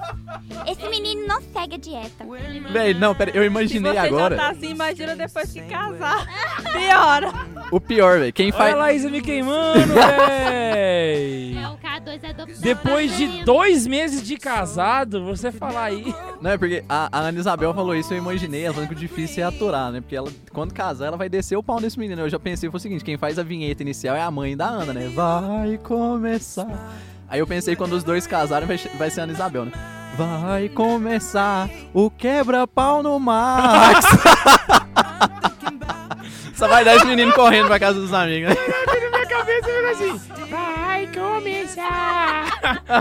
Esse 0.68 0.88
menino 0.90 1.28
não 1.28 1.42
segue 1.42 1.76
a 1.76 1.78
dieta. 1.78 2.26
Véi, 2.72 2.94
não, 2.94 3.14
pera, 3.14 3.32
eu 3.32 3.42
Se 3.42 3.48
imaginei 3.48 3.92
você 3.92 3.98
agora. 3.98 4.36
já 4.36 4.42
tá 4.44 4.50
assim, 4.50 4.70
imagina 4.70 5.16
depois 5.16 5.52
que 5.52 5.62
casar. 5.62 6.26
Piora. 6.72 7.32
O 7.74 7.82
pior, 7.82 8.20
velho. 8.20 8.32
Quem 8.32 8.50
Olha 8.50 8.54
faz. 8.56 8.74
a 8.76 8.78
Laísa 8.78 9.10
me 9.10 9.20
queimando, 9.20 9.80
véi. 9.96 11.58
É, 11.58 11.68
o 11.70 11.76
K2 11.76 12.20
é 12.22 12.60
Depois 12.60 13.18
de 13.18 13.44
dois 13.44 13.88
meses 13.88 14.22
de 14.22 14.38
casado, 14.38 15.26
você 15.26 15.52
falar 15.52 15.86
aí. 15.86 16.14
Não, 16.40 16.52
é 16.52 16.58
porque 16.58 16.84
a, 16.88 17.10
a 17.12 17.20
Ana 17.22 17.40
Isabel 17.40 17.74
falou 17.74 17.96
isso, 17.96 18.14
eu 18.14 18.20
imaginei, 18.20 18.66
ela 18.66 18.76
falando 18.76 18.90
que 18.90 18.94
o 18.94 18.98
difícil 18.98 19.44
é 19.44 19.48
aturar, 19.48 19.92
né? 19.92 20.02
Porque 20.02 20.16
ela, 20.16 20.32
quando 20.52 20.72
casar, 20.72 21.08
ela 21.08 21.18
vai 21.18 21.28
descer 21.28 21.56
o 21.56 21.64
pau 21.64 21.80
nesse 21.80 21.98
menino. 21.98 22.22
Eu 22.22 22.30
já 22.30 22.38
pensei, 22.38 22.70
foi 22.70 22.78
o 22.78 22.80
seguinte, 22.80 23.04
quem 23.04 23.18
faz 23.18 23.40
a 23.40 23.44
vinheta 23.44 23.82
inicial 23.82 24.16
é 24.16 24.22
a 24.22 24.30
mãe 24.30 24.56
da 24.56 24.68
Ana, 24.68 24.94
né? 24.94 25.12
Vai 25.12 25.80
começar. 25.80 26.94
Aí 27.28 27.40
eu 27.40 27.48
pensei, 27.48 27.76
quando 27.76 27.94
os 27.94 28.04
dois 28.04 28.28
casarem, 28.28 28.68
vai, 28.68 28.78
vai 28.78 29.10
ser 29.10 29.22
a 29.22 29.24
Ana 29.24 29.34
Isabel, 29.34 29.66
né? 29.66 29.72
Vai 30.16 30.70
começar 30.70 31.68
o 31.92 32.12
quebra-pau 32.12 33.02
no 33.02 33.20
Max. 33.20 34.06
Só 36.56 36.68
vai 36.68 36.84
dar 36.86 36.96
esse 36.96 37.06
menino 37.06 37.32
correndo 37.34 37.68
pra 37.68 37.80
casa 37.80 38.00
dos 38.00 38.14
amigos, 38.14 38.50
né? 38.50 38.56
Na 39.02 39.10
minha 39.10 39.26
cabeça 39.28 39.68
fica 39.68 39.90
assim. 39.92 40.22
Vai 40.50 41.08
começar 41.08 42.46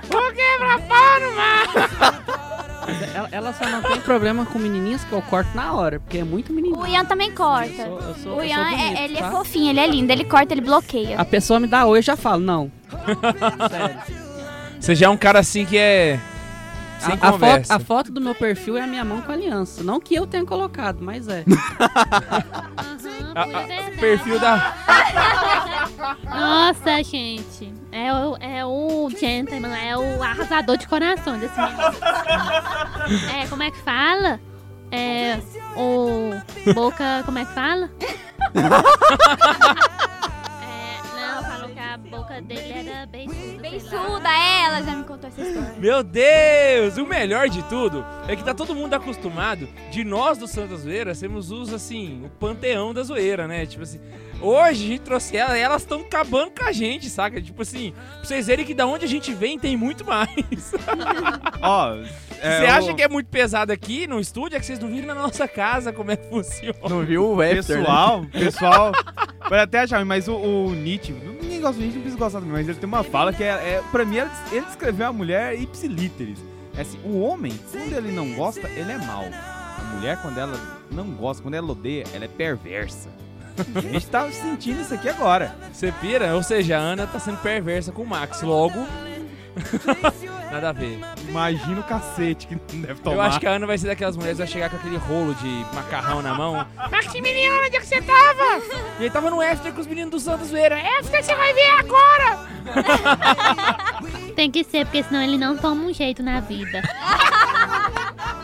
o 0.04 0.33
quebra-pau 0.35 1.21
no 1.21 1.33
mar. 1.37 2.23
Ela, 3.14 3.28
ela 3.31 3.52
só 3.52 3.64
não 3.69 3.81
tem 3.83 4.00
problema 4.00 4.45
com 4.45 4.59
menininhas 4.59 5.04
que 5.04 5.12
eu 5.12 5.23
corto 5.23 5.50
na 5.54 5.73
hora, 5.73 6.00
porque 6.00 6.19
é 6.19 6.25
muito 6.25 6.52
menininho. 6.52 6.81
O 6.81 6.87
Ian 6.87 7.04
também 7.04 7.31
corta. 7.31 7.83
Eu 7.83 7.87
sou- 8.00 8.09
eu 8.09 8.14
sou- 8.16 8.37
O 8.38 8.40
eu 8.40 8.45
Ian, 8.45 8.66
é- 8.73 8.76
bonito, 8.76 9.00
ele 9.02 9.19
é 9.19 9.21
tá? 9.21 9.31
fofinho, 9.31 9.71
ele 9.71 9.81
é 9.81 9.87
lindo. 9.87 10.11
Ele 10.12 10.25
corta, 10.25 10.52
ele 10.54 10.61
bloqueia. 10.62 11.19
A 11.21 11.25
pessoa 11.25 11.61
me 11.61 11.66
dá 11.69 11.85
oi, 11.87 11.99
eu 11.99 12.02
já 12.02 12.16
falo, 12.16 12.40
não. 12.42 12.73
Sério. 13.71 13.99
Você 14.81 14.95
já 14.97 15.07
é 15.07 15.09
um 15.09 15.16
cara 15.16 15.38
assim 15.38 15.64
que 15.64 15.78
é. 15.78 16.19
Sem 17.04 17.18
A, 17.21 17.28
a 17.28 17.32
foto, 17.32 17.71
a 17.71 17.78
foto 17.80 18.12
do 18.12 18.21
meu 18.21 18.35
perfil 18.35 18.76
é 18.76 18.82
a 18.82 18.87
minha 18.87 19.04
mão 19.04 19.21
com 19.23 19.32
aliança. 19.32 19.82
Não 19.82 19.99
que 20.00 20.14
eu 20.14 20.26
tenha 20.26 20.44
colocado, 20.44 20.99
mas 21.02 21.26
é. 21.28 21.44
Aham, 21.49 23.32
A- 23.35 23.42
a- 23.42 23.47
verdade. 23.47 23.97
perfil 23.99 24.38
da. 24.38 24.75
Nossa, 26.28 27.02
gente. 27.02 27.73
É 27.90 28.12
o, 28.12 28.37
é 28.40 28.64
o 28.64 29.11
gentleman, 29.18 29.75
é 29.75 29.97
o 29.97 30.23
arrasador 30.23 30.76
de 30.76 30.87
coração 30.87 31.38
desse 31.38 31.59
menino. 31.61 31.82
É, 33.38 33.47
como 33.49 33.62
é 33.62 33.71
que 33.71 33.78
fala? 33.78 34.40
É 34.90 35.38
o 35.76 36.30
boca, 36.75 37.23
como 37.25 37.38
é 37.38 37.44
que 37.47 37.52
fala? 37.54 37.90
a 41.92 41.99
boca 41.99 42.40
dele 42.40 42.88
era 42.88 43.04
beiçuda. 43.04 43.61
Bem 43.61 43.78
surda 43.78 44.28
ela, 44.30 44.82
já 44.82 44.96
me 44.96 45.04
contou 45.04 45.28
essa 45.28 45.42
história. 45.42 45.75
Meu 45.78 46.02
Deus! 46.02 46.96
O 46.96 47.04
melhor 47.04 47.50
de 47.50 47.62
tudo 47.64 48.02
é 48.26 48.34
que 48.34 48.42
tá 48.42 48.54
todo 48.54 48.75
mundo 48.75 48.94
acostumado 48.94 49.68
de 49.90 50.02
nós 50.02 50.38
do 50.38 50.49
Santa 50.49 50.75
Zoeira 50.75 51.14
sermos 51.14 51.50
os, 51.50 51.70
assim, 51.70 52.25
o 52.25 52.30
panteão 52.30 52.94
da 52.94 53.02
zoeira, 53.02 53.46
né? 53.46 53.66
Tipo 53.66 53.82
assim, 53.82 54.00
hoje 54.42 54.84
a 54.84 54.88
gente 54.88 55.00
trouxe 55.00 55.37
elas 55.37 55.56
e 55.56 55.61
elas 55.61 55.82
estão 55.82 56.00
acabando 56.00 56.50
com 56.50 56.64
a 56.64 56.72
gente, 56.72 57.08
saca? 57.08 57.40
Tipo 57.40 57.62
assim, 57.62 57.92
pra 57.92 58.25
vocês 58.25 58.46
verem 58.46 58.64
que 58.64 58.75
da 58.75 58.87
onde 58.87 59.04
a 59.04 59.08
gente 59.08 59.32
vem 59.32 59.58
tem 59.58 59.76
muito 59.76 60.04
mais. 60.04 60.28
Ó, 61.62 61.96
Você 61.96 62.66
acha 62.66 62.94
que 62.94 63.02
é 63.02 63.08
muito 63.08 63.28
pesado 63.28 63.72
aqui 63.72 64.06
no 64.06 64.18
estúdio? 64.20 64.56
É 64.56 64.61
que 64.61 64.66
vocês 64.66 64.78
não 64.78 64.88
viram 64.88 65.06
na 65.06 65.14
nossa 65.14 65.46
casa 65.46 65.92
como 65.92 66.11
é 66.11 66.16
que 66.16 66.28
funciona. 66.28 66.76
Não 66.88 67.04
viu 67.04 67.25
o 67.25 67.34
Webster, 67.37 67.78
né? 67.78 67.82
Pessoal, 67.82 68.26
pessoal, 68.32 68.92
pode 69.49 69.61
até 69.62 69.80
achar, 69.80 70.04
mas 70.04 70.28
o, 70.28 70.34
o 70.37 70.70
Nietzsche, 70.75 71.12
ninguém 71.12 71.61
gosta 71.61 71.76
do 71.76 71.80
Nietzsche, 71.80 71.96
não 71.96 72.02
precisa 72.02 72.18
gostar 72.18 72.40
também, 72.40 72.54
mas 72.54 72.68
ele 72.68 72.78
tem 72.78 72.88
uma 72.88 73.04
fala 73.04 73.32
que 73.32 73.44
é, 73.44 73.49
é 73.49 73.82
pra 73.90 74.04
mim, 74.04 74.16
ele, 74.16 74.30
ele 74.50 74.66
descreveu 74.66 75.06
a 75.06 75.12
mulher 75.12 75.58
ipsilíteris. 75.58 76.38
É 76.76 76.80
assim, 76.80 76.99
o 77.04 77.20
homem, 77.20 77.52
quando 77.70 77.92
ele 77.92 78.12
não 78.12 78.32
gosta, 78.32 78.68
ele 78.70 78.92
é 78.92 78.99
mau. 78.99 79.25
A 79.25 79.94
mulher, 79.94 80.16
quando 80.22 80.38
ela 80.38 80.58
não 80.90 81.11
gosta, 81.11 81.42
quando 81.42 81.54
ela 81.54 81.70
odeia, 81.70 82.04
ela 82.14 82.25
é 82.25 82.28
perversa. 82.28 83.11
A 83.75 83.80
gente 83.80 84.06
tá 84.06 84.30
sentindo 84.30 84.80
isso 84.80 84.94
aqui 84.94 85.09
agora. 85.09 85.54
Você 85.73 85.92
pira? 86.00 86.35
Ou 86.35 86.42
seja, 86.42 86.78
a 86.78 86.80
Ana 86.80 87.06
tá 87.06 87.18
sendo 87.18 87.38
perversa 87.38 87.92
com 87.92 88.02
o 88.02 88.06
Max. 88.06 88.42
Logo. 88.42 88.87
Nada 90.50 90.68
a 90.68 90.73
ver. 90.73 91.00
Imagina 91.28 91.80
o 91.80 91.85
cacete 91.85 92.47
que 92.47 92.54
não 92.54 92.82
deve 92.82 93.00
tomar. 93.00 93.16
Eu 93.16 93.21
acho 93.23 93.40
que 93.40 93.47
a 93.47 93.52
Ana 93.52 93.66
vai 93.66 93.78
ser 93.78 93.87
daquelas 93.87 94.16
mulheres 94.16 94.37
que 94.37 94.44
vai 94.44 94.52
chegar 94.52 94.68
com 94.68 94.76
aquele 94.76 94.99
rolo 94.99 95.35
de 95.35 95.66
macarrão 95.75 96.21
na 96.21 96.35
mão. 96.35 96.66
Maximiliano, 96.90 97.66
onde 97.66 97.76
é 97.76 97.80
que 97.80 97.87
você 97.87 98.02
tava? 98.02 98.62
E 98.99 99.04
ele 99.04 99.11
tava 99.11 99.30
no 99.30 99.40
after 99.40 99.73
com 99.73 99.80
os 99.80 99.87
meninos 99.87 100.11
do 100.11 100.21
Santos 100.21 100.49
Zoeira. 100.49 100.76
After 101.00 101.25
você 101.25 101.35
vai 101.35 101.54
ver 101.54 101.71
agora! 101.78 102.47
Tem 104.37 104.50
que 104.50 104.62
ser, 104.62 104.85
porque 104.85 105.02
senão 105.02 105.23
ele 105.23 105.38
não 105.38 105.56
toma 105.56 105.85
um 105.85 105.92
jeito 105.92 106.23
na 106.23 106.40
vida. 106.40 106.82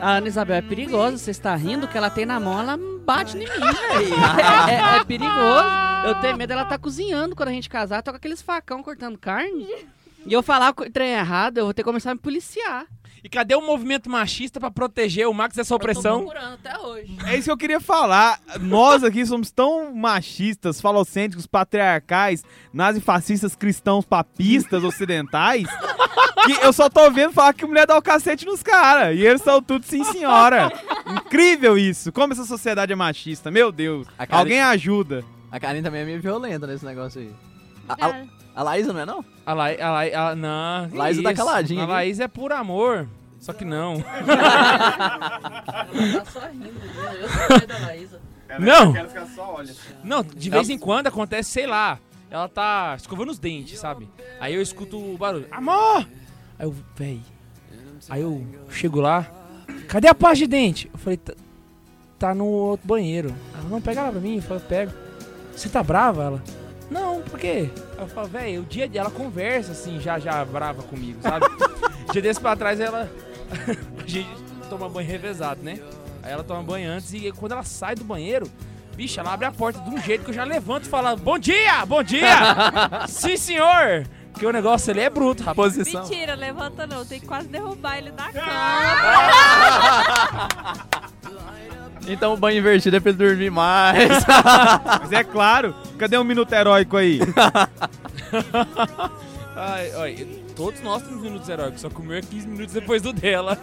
A 0.00 0.16
Ana 0.16 0.28
Isabel 0.28 0.56
é 0.56 0.62
perigosa, 0.62 1.16
você 1.18 1.30
está 1.30 1.54
rindo, 1.54 1.88
que 1.88 1.96
ela 1.96 2.10
tem 2.10 2.26
na 2.26 2.38
mão, 2.38 2.60
ela 2.60 2.78
bate 3.04 3.36
em 3.36 3.40
mim, 3.40 3.46
velho. 3.46 4.14
É, 4.68 4.96
é- 4.98 5.04
perigoso. 5.04 5.84
Eu 6.06 6.14
tenho 6.16 6.36
medo 6.36 6.48
dela 6.48 6.64
tá 6.66 6.76
cozinhando 6.76 7.34
quando 7.34 7.48
a 7.48 7.52
gente 7.52 7.68
casar, 7.68 8.02
tô 8.02 8.10
com 8.10 8.16
aqueles 8.18 8.42
facão 8.42 8.82
cortando 8.82 9.16
carne. 9.16 9.66
E 10.26 10.32
eu 10.32 10.42
falar 10.42 10.70
o 10.70 10.90
trem 10.90 11.12
errado, 11.12 11.58
eu 11.58 11.64
vou 11.64 11.72
ter 11.74 11.82
que 11.82 11.86
começar 11.88 12.10
a 12.10 12.14
me 12.14 12.20
policiar. 12.20 12.86
E 13.24 13.28
cadê 13.30 13.54
o 13.54 13.62
movimento 13.62 14.10
machista 14.10 14.60
pra 14.60 14.70
proteger 14.70 15.26
o 15.26 15.32
Max 15.32 15.56
dessa 15.56 15.72
Eu 15.72 15.78
tô 15.78 15.82
opressão? 15.82 16.20
procurando 16.26 16.54
até 16.62 16.78
hoje. 16.78 17.16
É 17.26 17.34
isso 17.34 17.44
que 17.46 17.50
eu 17.50 17.56
queria 17.56 17.80
falar. 17.80 18.38
Nós 18.60 19.02
aqui 19.02 19.24
somos 19.24 19.50
tão 19.50 19.94
machistas, 19.94 20.78
falocêntricos, 20.78 21.46
patriarcais, 21.46 22.44
nazifascistas, 22.70 23.56
cristãos, 23.56 24.04
papistas, 24.04 24.84
ocidentais, 24.84 25.66
que 26.44 26.52
eu 26.66 26.70
só 26.70 26.90
tô 26.90 27.10
vendo 27.10 27.32
falar 27.32 27.54
que 27.54 27.64
mulher 27.64 27.86
dá 27.86 27.96
o 27.96 28.02
cacete 28.02 28.44
nos 28.44 28.62
caras. 28.62 29.16
E 29.16 29.22
eles 29.24 29.40
são 29.40 29.62
tudo 29.62 29.86
sim, 29.86 30.04
senhora. 30.04 30.70
Incrível 31.06 31.78
isso. 31.78 32.12
Como 32.12 32.34
essa 32.34 32.44
sociedade 32.44 32.92
é 32.92 32.96
machista. 32.96 33.50
Meu 33.50 33.72
Deus. 33.72 34.06
Karen- 34.18 34.34
Alguém 34.36 34.60
ajuda. 34.60 35.24
A 35.50 35.58
Karen 35.58 35.82
também 35.82 36.02
é 36.02 36.04
meio 36.04 36.20
violenta 36.20 36.66
nesse 36.66 36.84
negócio 36.84 37.22
aí. 37.22 37.30
A, 37.88 37.92
a, 37.94 37.96
Cara, 37.96 38.26
a 38.54 38.62
Laísa 38.62 38.92
não 38.92 39.00
é, 39.00 39.06
não? 39.06 39.24
A 39.44 39.52
Laís, 39.52 39.80
a 39.80 40.28
a, 40.30 40.34
não. 40.34 40.88
que 40.88 40.96
Laísa 40.96 41.22
tá 41.22 41.34
caladinha 41.34 41.80
A 41.80 41.84
aqui. 41.84 41.92
Laís 41.92 42.20
é 42.20 42.28
por 42.28 42.52
amor. 42.52 43.08
Só 43.40 43.52
que 43.52 43.64
não. 43.64 43.94
Ela 43.94 44.04
tá 46.24 46.30
só 46.32 46.40
rindo, 46.48 46.68
eu 46.68 47.58
sou 47.58 47.66
da 47.66 47.78
Laísa. 47.78 48.20
Não. 48.58 48.94
só 49.34 49.54
olha. 49.56 49.74
Não, 50.02 50.22
de 50.22 50.48
vez 50.50 50.70
em 50.70 50.78
quando 50.78 51.08
acontece, 51.08 51.50
sei 51.50 51.66
lá. 51.66 51.98
Ela 52.30 52.48
tá 52.48 52.94
escovando 52.96 53.30
os 53.30 53.38
dentes, 53.38 53.78
sabe? 53.78 54.08
Aí 54.40 54.54
eu 54.54 54.62
escuto 54.62 54.98
o 54.98 55.16
barulho. 55.18 55.46
Amor! 55.50 56.06
Aí 56.58 56.66
eu, 56.66 56.74
véi. 56.96 57.20
Aí 58.08 58.22
eu 58.22 58.44
chego 58.70 59.00
lá. 59.00 59.26
Cadê 59.88 60.08
a 60.08 60.14
pasta 60.14 60.36
de 60.38 60.46
dente? 60.46 60.90
Eu 60.92 60.98
falei, 60.98 61.16
"Tá- 61.16 61.34
tá 62.18 62.34
no 62.34 62.46
outro 62.46 62.86
banheiro. 62.88 63.32
Ela, 63.54 63.68
não, 63.68 63.80
pega 63.80 64.00
ela 64.00 64.10
pra 64.12 64.20
mim. 64.20 64.36
Eu 64.36 64.42
falei, 64.42 64.62
pego. 64.68 64.92
Você 65.54 65.68
tá 65.68 65.82
brava? 65.82 66.24
Ela, 66.24 66.42
não, 66.90 67.22
por 67.22 67.38
quê? 67.38 67.70
Eu 67.98 68.06
falo, 68.06 68.28
véi, 68.28 68.58
o 68.58 68.62
dia 68.62 68.88
dela 68.88 69.10
conversa 69.10 69.72
assim, 69.72 70.00
já, 70.00 70.18
já 70.18 70.44
brava 70.44 70.82
comigo, 70.82 71.18
sabe? 71.22 71.46
dia 72.12 72.22
desse 72.22 72.40
pra 72.40 72.56
trás 72.56 72.80
ela. 72.80 73.10
a 73.98 74.06
gente 74.06 74.28
toma 74.68 74.88
banho 74.88 75.08
revezado, 75.08 75.62
né? 75.62 75.78
Aí 76.22 76.32
ela 76.32 76.42
toma 76.42 76.62
banho 76.62 76.90
antes 76.90 77.12
e 77.12 77.30
quando 77.32 77.52
ela 77.52 77.62
sai 77.62 77.94
do 77.94 78.04
banheiro, 78.04 78.50
bicho, 78.96 79.20
ela 79.20 79.32
abre 79.32 79.46
a 79.46 79.52
porta 79.52 79.80
de 79.80 79.90
um 79.90 80.00
jeito 80.00 80.24
que 80.24 80.30
eu 80.30 80.34
já 80.34 80.44
levanto 80.44 80.84
e 80.84 80.88
falo: 80.88 81.16
Bom 81.16 81.38
dia! 81.38 81.84
Bom 81.86 82.02
dia! 82.02 82.26
Sim, 83.08 83.36
senhor! 83.36 84.06
Porque 84.34 84.44
o 84.46 84.52
negócio 84.52 84.90
ali 84.90 85.00
é 85.00 85.08
bruto, 85.08 85.44
rapaz. 85.44 85.76
Posição. 85.76 86.02
Mentira, 86.02 86.34
levanta 86.34 86.88
não. 86.88 87.06
Tem 87.06 87.20
que 87.20 87.26
quase 87.26 87.46
derrubar 87.46 87.98
ele 87.98 88.10
da 88.10 88.32
cama. 88.32 88.48
Então 92.06 92.34
o 92.34 92.36
banho 92.36 92.58
invertido 92.58 92.96
é 92.96 93.00
pra 93.00 93.08
ele 93.10 93.18
dormir 93.18 93.50
mais. 93.50 94.10
Mas 95.00 95.10
é 95.10 95.24
claro. 95.24 95.74
Cadê 95.98 96.18
um 96.18 96.24
minuto 96.24 96.52
heróico 96.52 96.98
aí? 96.98 97.18
Ai, 99.56 99.90
ai, 99.96 100.26
Todos 100.56 100.82
nós 100.82 101.00
temos 101.02 101.22
minutos 101.22 101.48
heróicos, 101.48 101.80
só 101.80 101.88
que 101.88 102.00
o 102.00 102.04
meu 102.04 102.18
é 102.18 102.20
15 102.20 102.48
minutos 102.48 102.74
depois 102.74 103.00
do 103.00 103.12
dela. 103.12 103.56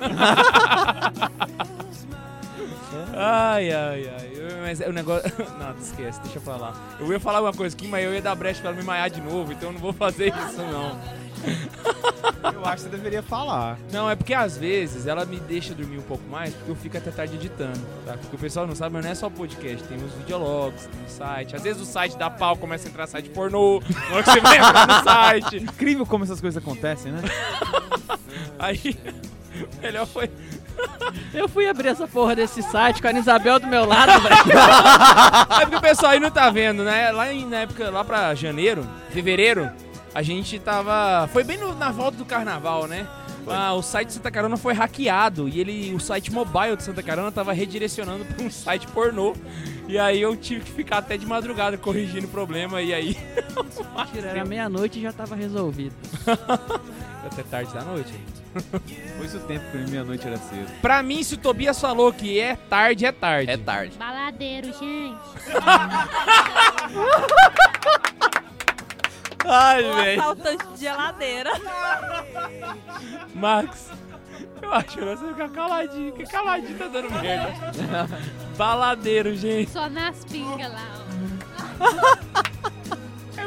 Ai, 3.16 3.72
ai, 3.72 4.10
ai. 4.10 4.32
Mas 4.62 4.80
o 4.80 4.92
negócio. 4.92 5.32
Não, 5.60 5.76
esquece, 5.78 6.22
deixa 6.22 6.38
eu 6.38 6.42
falar. 6.42 6.98
Eu 7.00 7.12
ia 7.12 7.20
falar 7.20 7.42
uma 7.42 7.54
coisa 7.54 7.76
aqui, 7.76 7.88
mas 7.88 8.06
eu 8.06 8.14
ia 8.14 8.22
dar 8.22 8.36
brecha 8.36 8.62
pra 8.62 8.70
ela 8.70 8.80
me 8.80 8.86
maiar 8.86 9.10
de 9.10 9.22
novo, 9.22 9.52
então 9.52 9.70
eu 9.70 9.74
não 9.74 9.80
vou 9.80 9.92
fazer 9.92 10.28
isso, 10.28 10.62
não. 10.62 11.00
Eu 12.54 12.66
acho 12.66 12.76
que 12.76 12.82
você 12.82 12.90
deveria 12.90 13.22
falar. 13.22 13.78
Não, 13.92 14.10
é 14.10 14.16
porque 14.16 14.34
às 14.34 14.58
vezes 14.58 15.08
ela 15.08 15.26
me 15.26 15.40
deixa 15.40 15.74
dormir 15.74 15.98
um 15.98 16.04
pouco 16.04 16.24
mais, 16.30 16.54
porque 16.54 16.72
eu 16.72 16.76
fico 16.76 16.98
até 16.98 17.12
tarde 17.12 17.36
editando, 17.36 17.80
tá? 18.06 18.14
Porque 18.14 18.36
o 18.36 18.40
pessoal 18.40 18.66
não 18.68 18.76
sabe, 18.76 18.94
mas 18.94 19.06
não 19.06 19.12
é 19.12 19.16
só 19.16 19.30
podcast, 19.30 19.88
tem 19.88 19.98
os 19.98 20.14
videologs, 20.14 20.86
tem 20.88 21.06
o 21.06 21.10
site. 21.10 21.56
Às 21.56 21.64
vezes 21.64 21.82
o 21.82 21.86
site 21.86 22.18
dá 22.18 22.30
pau, 22.30 22.58
começa 22.58 22.88
a 22.88 22.90
entrar 22.90 23.08
site 23.08 23.30
pornô, 23.30 23.82
na 24.10 24.16
hora 24.16 24.24
que 24.24 24.32
você 24.32 24.42
vai 24.42 24.58
entrar 24.58 24.88
no 24.88 25.04
site. 25.04 25.58
Incrível 25.58 26.06
como 26.06 26.24
essas 26.24 26.42
coisas 26.42 26.62
acontecem, 26.62 27.12
né? 27.12 27.22
Aí, 28.60 28.98
melhor 29.82 30.06
foi. 30.08 30.30
Eu 31.34 31.48
fui 31.50 31.68
abrir 31.68 31.90
essa 31.90 32.08
porra 32.08 32.36
desse 32.36 32.64
site 32.64 33.02
com 33.02 33.08
a 33.08 33.12
Isabel 33.12 33.60
do 33.60 33.68
meu 33.68 33.86
lado, 33.86 34.22
velho. 34.22 34.36
É 35.62 35.62
porque 35.62 35.76
o 35.76 35.82
pessoal 35.82 36.14
aí 36.14 36.20
não 36.20 36.32
tá 36.32 36.50
vendo, 36.50 36.84
né? 36.84 37.12
Lá 37.12 37.32
em, 37.32 37.46
na 37.46 37.58
época, 37.60 37.90
lá 37.90 38.04
pra 38.04 38.34
janeiro, 38.34 38.88
fevereiro, 39.12 39.70
a 40.16 40.22
gente 40.22 40.58
tava. 40.60 41.28
Foi 41.32 41.44
bem 41.44 41.58
no- 41.58 41.76
na 41.76 41.92
volta 41.92 42.18
do 42.18 42.26
carnaval, 42.26 42.88
né? 42.88 43.06
Ah, 43.48 43.74
o 43.74 43.82
site 43.82 44.08
de 44.10 44.14
Santa 44.14 44.30
Carona 44.32 44.56
foi 44.56 44.72
hackeado 44.74 45.50
e 45.50 45.60
ele, 45.60 45.94
o 45.96 46.00
site 46.00 46.32
mobile 46.32 46.76
de 46.78 46.84
Santa 46.84 47.02
Carona 47.02 47.32
tava 47.32 47.52
redirecionando 47.54 48.24
pra 48.24 48.44
um 48.46 48.52
site 48.52 48.88
pornô. 48.88 49.34
E 49.88 49.98
aí 49.98 50.22
eu 50.22 50.36
tive 50.38 50.62
que 50.62 50.72
ficar 50.72 51.00
até 51.00 51.18
de 51.18 51.26
madrugada 51.26 51.76
corrigindo 51.78 52.28
o 52.28 52.30
problema 52.30 52.82
e 52.82 52.94
aí. 52.94 53.18
Era 54.24 54.46
meia-noite 54.46 55.00
e 55.00 55.02
já 55.02 55.12
tava 55.12 55.36
resolvido. 55.36 55.94
até 57.26 57.44
tarde 57.44 57.74
da 57.74 57.82
noite. 57.82 58.14
Foi 58.14 58.41
isso 59.24 59.38
o 59.38 59.42
tempo 59.42 59.64
que 59.72 59.78
meia-noite 59.78 60.28
era 60.28 60.38
cedo. 60.38 60.72
Pra 60.82 61.02
mim, 61.02 61.24
se 61.24 61.36
o 61.36 61.38
Tobias 61.38 61.80
falou 61.80 62.12
que 62.12 62.40
é 62.40 62.56
tarde, 62.56 63.06
é 63.06 63.12
tarde. 63.12 63.52
É 63.52 63.58
tarde. 63.58 63.98
Baladeiro, 63.98 64.68
gente. 64.74 65.18
Ai, 69.44 69.84
velho. 69.84 70.22
assaltante 70.22 70.68
de 70.68 70.80
geladeira. 70.80 71.52
Max, 73.34 73.90
eu 74.62 74.74
acho 74.74 74.98
que 74.98 75.04
você 75.04 75.28
ficar 75.28 75.50
caladinho, 75.50 76.14
que 76.14 76.24
caladinho 76.26 76.78
tá 76.78 76.88
dando 76.88 77.10
merda. 77.12 77.54
Baladeiro, 78.58 79.36
gente. 79.36 79.72
Só 79.72 79.90
nas 79.90 80.24
pingas 80.26 80.72
lá, 80.72 80.86
ó. 81.80 82.61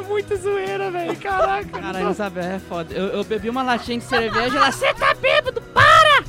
É 0.05 0.09
muito 0.09 0.37
zoeira, 0.37 0.91
velho. 0.91 1.17
Caraca. 1.17 1.79
Ana 1.79 2.11
Isabel 2.11 2.45
é 2.45 2.59
foda. 2.59 2.93
Eu, 2.95 3.07
eu 3.09 3.25
bebi 3.25 3.49
uma 3.49 3.63
latinha 3.63 3.99
de 3.99 4.05
cerveja 4.05 4.55
e 4.55 4.57
ela, 4.57 4.71
você 4.71 4.93
tá 4.95 5.15
bêbado, 5.15 5.61
para! 5.63 6.25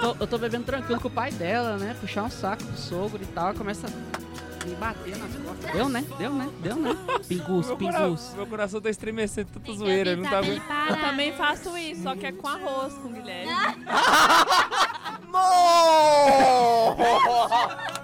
Tô- 0.00 0.16
eu 0.20 0.26
tô 0.26 0.38
bebendo 0.38 0.64
tranquilo 0.64 1.00
com 1.00 1.08
o 1.08 1.10
pai 1.10 1.30
dela, 1.32 1.76
né? 1.76 1.94
Puxar 2.00 2.22
um 2.24 2.30
saco 2.30 2.62
do 2.64 2.76
sogro 2.78 3.22
e 3.22 3.26
tal, 3.26 3.54
começa 3.54 3.86
a 3.86 4.66
me 4.66 4.74
bater 4.76 5.16
nas 5.16 5.30
costas. 5.36 5.72
Deu, 5.72 5.88
né? 5.88 6.04
Deu, 6.18 6.32
né? 6.32 6.48
Deu, 6.60 6.76
né? 6.76 6.96
Pingus, 7.28 7.66
Meu, 7.68 7.76
pingus. 7.76 8.32
meu 8.34 8.46
coração 8.46 8.80
tá 8.80 8.90
estremecendo, 8.90 9.48
tanta 9.52 9.72
zoeira. 9.72 10.16
Não 10.16 10.24
tá 10.24 10.40
parar. 10.68 10.90
Eu 10.90 10.96
também 11.00 11.32
faço 11.32 11.76
isso, 11.78 12.02
só 12.02 12.14
que 12.16 12.26
é 12.26 12.32
com 12.32 12.48
arroz, 12.48 12.94
com 12.94 13.08
o 13.08 13.12
Guilherme. 13.12 13.52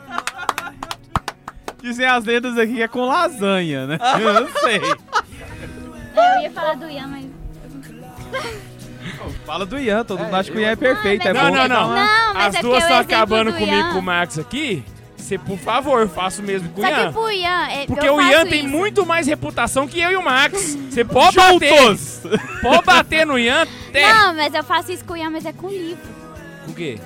Dizem 1.83 2.07
as 2.07 2.25
lendas 2.25 2.57
aqui 2.57 2.75
que 2.75 2.83
é 2.83 2.89
com 2.89 3.05
lasanha, 3.07 3.87
né? 3.87 3.99
Eu 4.21 4.41
não 4.43 4.61
sei. 4.61 4.79
Eu 4.79 6.43
ia 6.43 6.51
falar 6.53 6.75
do 6.77 6.89
Ian, 6.89 7.07
mas. 7.09 7.27
Fala 9.45 9.67
do 9.67 9.79
Ian, 9.79 10.05
todo 10.05 10.21
mundo 10.21 10.35
É, 10.35 10.39
acha 10.39 10.51
que 10.51 10.57
o 10.57 10.61
Ian 10.61 10.71
é 10.71 10.77
perfeito. 10.77 11.27
É 11.29 11.33
Não, 11.33 11.43
Não, 11.45 11.51
bom 11.51 11.57
não, 11.57 11.63
que 11.63 11.69
dá 11.69 11.75
não. 11.81 11.89
Não, 11.89 12.35
mas 12.35 12.47
As 12.47 12.55
é 12.55 12.63
duas 12.63 12.75
o 12.75 12.79
estão 12.83 12.97
exemplo 12.99 13.15
acabando 13.17 13.53
do 13.53 13.59
comigo 13.59 13.77
Ian- 13.77 13.93
com 13.93 13.99
o 13.99 14.03
Max 14.03 14.39
aqui. 14.39 14.85
Você, 15.17 15.39
por 15.39 15.59
favor, 15.59 16.09
faça 16.09 16.43
o 16.43 16.45
mesmo 16.45 16.69
com 16.71 16.81
o 16.81 16.85
Só 16.85 16.91
que 16.91 17.01
Ian. 17.01 17.13
pro 17.13 17.31
Ian. 17.31 17.69
é- 17.69 17.87
Porque 17.87 18.09
eu 18.09 18.17
o 18.17 18.21
Ian 18.23 18.33
faço 18.39 18.47
tem 18.51 18.61
isso. 18.65 18.69
muito 18.69 19.07
mais 19.07 19.27
reputação 19.27 19.87
que 19.89 20.01
eu 20.01 20.11
e 20.13 20.17
o 20.17 20.23
Max. 20.23 20.77
Você 20.91 21.05
pode 21.05 21.37
bater. 21.37 21.77
Juntos! 21.79 22.21
Pode 22.63 22.85
bater 22.85 23.27
no 23.27 23.39
Ian. 23.39 23.63
Até. 23.89 24.13
Não, 24.13 24.35
mas 24.35 24.55
eu 24.55 24.65
faço 24.65 24.93
isso 24.93 25.05
com 25.05 25.15
o 25.15 25.17
Ian, 25.17 25.31
mas 25.31 25.45
é 25.47 25.53
com 25.53 25.69
livro. 25.69 26.11
O 26.69 26.75
quê? 26.75 26.99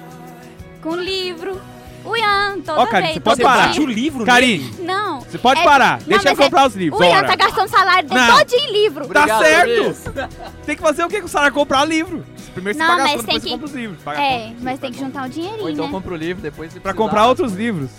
Com 0.82 0.96
livro. 0.96 1.60
O 2.06 2.16
Ian, 2.16 2.60
toda 2.64 2.80
Ó, 2.80 2.86
Karine, 2.86 3.02
vez. 3.02 3.14
você 3.14 3.20
pode 3.20 3.40
todo 3.42 3.50
parar. 3.50 3.72
dia. 3.72 3.82
o 3.82 3.86
livro 3.86 4.24
Karine, 4.24 4.74
Não. 4.80 5.20
você 5.20 5.38
pode 5.38 5.60
É- 5.60 5.64
parar. 5.64 5.98
Não, 6.00 6.06
Deixa 6.08 6.24
mas 6.30 6.38
é- 6.38 6.42
comprar 6.44 6.66
os 6.68 6.74
livros. 6.76 7.00
O 7.00 7.04
Ian 7.04 7.24
tá 7.24 7.34
gastando 7.36 7.66
o 7.66 7.70
salário 7.70 8.08
dele 8.08 8.20
Não. 8.20 8.38
todinho 8.38 8.60
em 8.68 8.72
livro. 8.72 9.08
Tá 9.08 9.20
Obrigado, 9.22 9.42
certo. 9.42 10.30
Tem 10.64 10.76
que 10.76 10.82
fazer 10.82 11.04
o 11.04 11.08
que 11.08 11.20
com 11.20 11.26
o 11.26 11.28
salário? 11.28 11.54
Comprar 11.54 11.84
livro. 11.84 12.24
Primeiro 12.54 12.78
você 12.78 12.84
Não, 12.84 12.90
paga 12.90 13.02
as 13.04 13.10
mas 13.12 13.20
contas, 13.20 13.26
tem 13.26 13.34
depois 13.34 13.42
você 13.42 13.48
que- 13.48 13.52
compra 13.54 13.66
os 13.66 13.74
livros. 13.74 14.02
Paga 14.02 14.20
É, 14.20 14.38
contas, 14.48 14.62
mas 14.62 14.78
tem 14.78 14.92
que 14.92 14.98
juntar 14.98 15.20
um 15.20 15.24
Ou 15.24 15.28
dinheirinho, 15.28 15.68
então 15.70 15.84
né? 15.86 15.90
compra 15.92 16.12
o 16.14 16.16
livro, 16.16 16.42
depois 16.42 16.72
você 16.72 16.80
Pra 16.80 16.92
precisar. 16.92 17.08
comprar 17.10 17.26
outros 17.26 17.52
livros. 17.52 17.90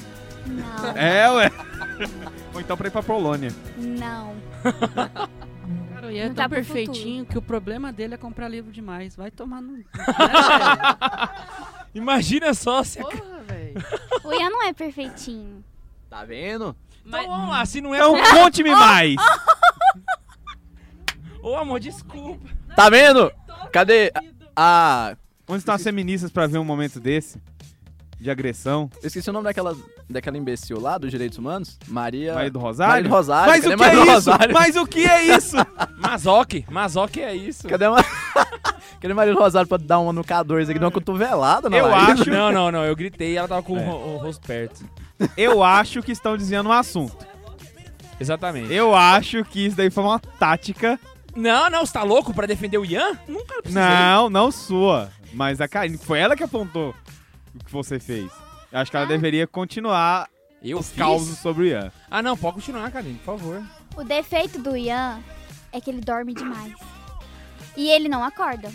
Não, 0.47 0.87
É, 0.95 1.29
ué. 1.31 1.51
Ou 2.55 2.61
então 2.61 2.75
pra 2.77 2.87
ir 2.87 2.91
pra 2.91 3.03
Polônia. 3.03 3.51
não. 3.77 4.33
Cara, 4.63 6.07
o 6.07 6.11
Ian 6.11 6.23
é 6.23 6.27
Não 6.29 6.35
tão 6.35 6.43
tá 6.43 6.49
pro 6.49 6.55
perfeitinho 6.57 7.25
que 7.25 7.37
o 7.37 7.41
problema 7.41 7.91
dele 7.91 8.13
é 8.15 8.17
comprar 8.17 8.47
livro 8.47 8.71
demais. 8.71 9.15
Vai 9.15 9.29
tomar 9.31 9.61
no... 9.61 9.77
Imagina 11.97 12.53
só 12.53 12.83
se. 12.83 12.99
Porra, 12.99 13.41
velho. 13.47 13.83
O 14.23 14.33
Ian 14.33 14.49
não 14.49 14.63
é 14.63 14.73
perfeitinho. 14.73 15.63
Tá 16.09 16.25
vendo? 16.25 16.75
Então 17.05 17.27
vamos 17.27 17.49
lá, 17.49 17.65
se 17.65 17.79
não 17.79 17.95
é. 17.95 17.97
Então 17.97 18.13
conte-me 18.31 18.71
mais. 18.71 19.15
Ô 21.41 21.55
amor, 21.55 21.79
desculpa. 21.79 22.45
Tá 22.75 22.89
vendo? 22.89 23.31
Cadê 23.71 24.11
a... 24.53 25.15
Onde 25.47 25.59
estão 25.59 25.73
as 25.73 25.83
feministas 25.83 26.29
pra 26.29 26.45
ver 26.45 26.57
um 26.57 26.65
momento 26.65 26.99
desse? 26.99 27.41
De 28.19 28.29
agressão? 28.29 28.89
Eu 29.01 29.07
esqueci 29.07 29.29
o 29.29 29.33
nome 29.33 29.45
daquela, 29.45 29.73
daquela 30.09 30.37
imbecil 30.37 30.81
lá, 30.81 30.97
dos 30.97 31.09
direitos 31.09 31.37
humanos. 31.37 31.79
Maria... 31.87 32.33
Maria 32.33 32.51
do 32.51 32.59
Rosário? 32.59 32.91
Maria 32.91 33.09
do 33.09 33.15
Rosário. 33.15 33.53
Mas 33.53 33.63
Cadê 33.63 33.75
o 33.75 33.77
que 33.77 33.85
é 33.85 34.03
isso? 34.03 34.11
Rosário? 34.11 34.53
Mas 34.53 34.75
o 34.75 34.87
que 34.87 35.05
é 35.05 35.23
isso? 35.37 35.55
Mazoque. 35.97 36.65
Mazoque 36.69 37.21
é 37.21 37.33
isso. 37.33 37.65
Cadê, 37.67 37.87
uma... 37.87 38.03
Cadê 38.99 39.13
Maria 39.13 39.33
do 39.33 39.39
Rosário 39.39 39.67
pra 39.67 39.77
dar 39.77 39.99
uma 39.99 40.11
no 40.11 40.23
K2 40.23 40.69
aqui, 40.69 40.79
dar 40.79 40.85
uma 40.87 40.91
cotovelada 40.91 41.69
na 41.69 41.77
Eu 41.77 41.87
Laís? 41.87 42.21
acho- 42.21 42.29
Não, 42.29 42.51
não, 42.51 42.71
não. 42.71 42.83
Eu 42.83 42.95
gritei 42.95 43.33
e 43.33 43.37
ela 43.37 43.47
tava 43.47 43.61
com 43.63 43.77
É. 43.77 43.81
o, 43.81 43.89
ro- 43.89 44.13
o 44.15 44.17
rosto 44.17 44.45
perto. 44.45 44.83
Eu 45.35 45.63
acho 45.63 46.01
que 46.01 46.11
estão 46.11 46.35
desviando 46.37 46.69
o 46.69 46.71
assunto. 46.73 47.15
Exatamente. 48.19 48.73
Eu 48.73 48.95
acho 48.95 49.43
que 49.45 49.65
isso 49.67 49.75
daí 49.77 49.89
foi 49.89 50.03
uma 50.03 50.19
tática. 50.19 50.99
Não, 51.35 51.69
não, 51.69 51.85
você 51.85 51.93
tá 51.93 52.03
louco 52.03 52.33
pra 52.33 52.47
defender 52.47 52.77
o 52.79 52.85
Ian? 52.85 53.11
Nunca 53.27 53.61
precisei. 53.61 53.81
Não, 53.83 54.29
não 54.29 54.51
sua. 54.51 55.09
Mas 55.33 55.61
a 55.61 55.67
Karine, 55.67 55.97
foi 55.97 56.19
ela 56.19 56.35
que 56.35 56.43
apontou 56.43 56.95
o 57.53 57.63
que 57.63 57.71
você 57.71 57.99
fez. 57.99 58.31
Eu 58.71 58.79
acho 58.79 58.89
que 58.89 58.97
ela 58.97 59.05
deveria 59.05 59.45
continuar 59.45 60.27
Eu 60.63 60.79
os 60.79 60.89
fiz? 60.89 60.97
causos 60.97 61.37
sobre 61.37 61.63
o 61.63 61.67
Ian. 61.67 61.91
Ah, 62.09 62.23
não, 62.23 62.35
pode 62.35 62.55
continuar, 62.55 62.89
Karine, 62.91 63.19
por 63.23 63.37
favor. 63.37 63.61
O 63.95 64.03
defeito 64.03 64.57
do 64.59 64.75
Ian 64.75 65.19
é 65.71 65.79
que 65.79 65.91
ele 65.91 66.01
dorme 66.01 66.33
demais. 66.33 66.73
E 67.77 67.89
ele 67.89 68.09
não 68.09 68.23
acorda. 68.23 68.69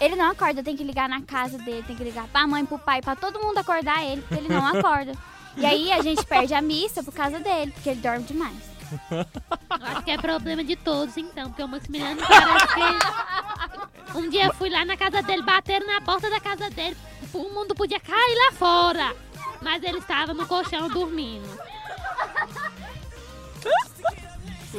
Ele 0.00 0.14
não 0.14 0.30
acorda, 0.30 0.62
tem 0.62 0.76
que 0.76 0.84
ligar 0.84 1.08
na 1.08 1.20
casa 1.22 1.58
dele, 1.58 1.82
tem 1.86 1.96
que 1.96 2.04
ligar 2.04 2.28
pra 2.28 2.46
mãe, 2.46 2.64
pro 2.64 2.78
pai, 2.78 3.02
pra 3.02 3.16
todo 3.16 3.40
mundo 3.40 3.58
acordar 3.58 4.04
ele, 4.04 4.22
porque 4.22 4.34
ele 4.36 4.48
não 4.48 4.64
acorda. 4.66 5.12
E 5.56 5.66
aí 5.66 5.90
a 5.90 6.02
gente 6.02 6.24
perde 6.24 6.54
a 6.54 6.62
missa 6.62 7.02
por 7.02 7.12
causa 7.12 7.40
dele, 7.40 7.72
porque 7.72 7.90
ele 7.90 8.00
dorme 8.00 8.24
demais. 8.24 8.76
Eu 9.10 9.86
acho 9.86 10.02
que 10.04 10.10
é 10.10 10.18
problema 10.18 10.62
de 10.62 10.76
todos, 10.76 11.16
então, 11.16 11.48
porque 11.48 11.62
o 11.62 11.68
Maximiliano 11.68 12.20
parece 12.24 12.66
que. 12.74 14.18
Um 14.18 14.28
dia 14.28 14.46
eu 14.46 14.54
fui 14.54 14.70
lá 14.70 14.84
na 14.84 14.96
casa 14.96 15.22
dele, 15.22 15.42
bateram 15.42 15.86
na 15.86 16.00
porta 16.00 16.30
da 16.30 16.38
casa 16.40 16.70
dele. 16.70 16.96
O 17.32 17.48
mundo 17.52 17.74
podia 17.74 17.98
cair 17.98 18.36
lá 18.46 18.52
fora. 18.52 19.16
Mas 19.60 19.82
ele 19.82 19.98
estava 19.98 20.32
no 20.32 20.46
colchão 20.46 20.88
dormindo. 20.88 21.48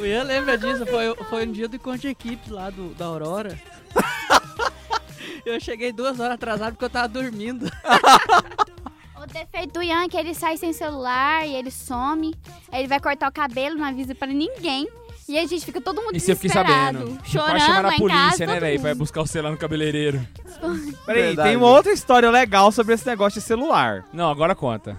O 0.00 0.06
Ian 0.06 0.22
lembra 0.22 0.56
disso, 0.56 0.86
foi, 0.86 1.14
foi 1.28 1.46
um 1.46 1.52
dia 1.52 1.68
do 1.68 1.76
encontro 1.76 2.00
de 2.00 2.08
equipe 2.08 2.50
lá 2.50 2.70
do, 2.70 2.94
da 2.94 3.06
Aurora. 3.06 3.58
Eu 5.44 5.58
cheguei 5.60 5.92
duas 5.92 6.20
horas 6.20 6.34
atrasado 6.34 6.72
porque 6.72 6.84
eu 6.84 6.90
tava 6.90 7.08
dormindo. 7.08 7.66
O 9.20 9.26
defeito 9.26 9.74
do 9.74 9.82
Ian 9.82 10.04
é 10.04 10.08
que 10.08 10.16
ele 10.16 10.34
sai 10.34 10.56
sem 10.56 10.72
celular 10.72 11.46
e 11.46 11.54
ele 11.54 11.70
some. 11.70 12.34
Aí 12.70 12.80
ele 12.82 12.88
vai 12.88 13.00
cortar 13.00 13.28
o 13.28 13.32
cabelo, 13.32 13.76
não 13.76 13.84
avisa 13.84 14.14
pra 14.14 14.28
ninguém. 14.28 14.88
E 15.28 15.38
a 15.38 15.46
gente 15.46 15.64
fica 15.64 15.80
todo 15.80 16.00
mundo 16.00 16.16
Isso 16.16 16.30
eu 16.30 16.36
fiquei 16.36 16.48
desesperado. 16.50 16.98
sabendo. 17.00 17.26
Chorando 17.26 17.50
Quase 17.50 17.66
chamaram 17.66 17.88
lá 17.88 17.92
a 17.92 17.96
em 17.96 17.98
polícia, 17.98 18.22
casa, 18.30 18.46
né, 18.46 18.52
todo 18.54 18.60
velho? 18.60 18.80
Vai 18.80 18.90
mundo. 18.92 18.98
buscar 19.00 19.20
o 19.20 19.26
celular 19.26 19.50
no 19.50 19.58
cabeleireiro. 19.58 20.26
Peraí, 21.04 21.22
Verdade. 21.22 21.48
tem 21.48 21.56
uma 21.56 21.66
outra 21.66 21.92
história 21.92 22.30
legal 22.30 22.72
sobre 22.72 22.94
esse 22.94 23.06
negócio 23.06 23.38
de 23.40 23.46
celular. 23.46 24.04
Não, 24.12 24.30
agora 24.30 24.54
conta. 24.54 24.96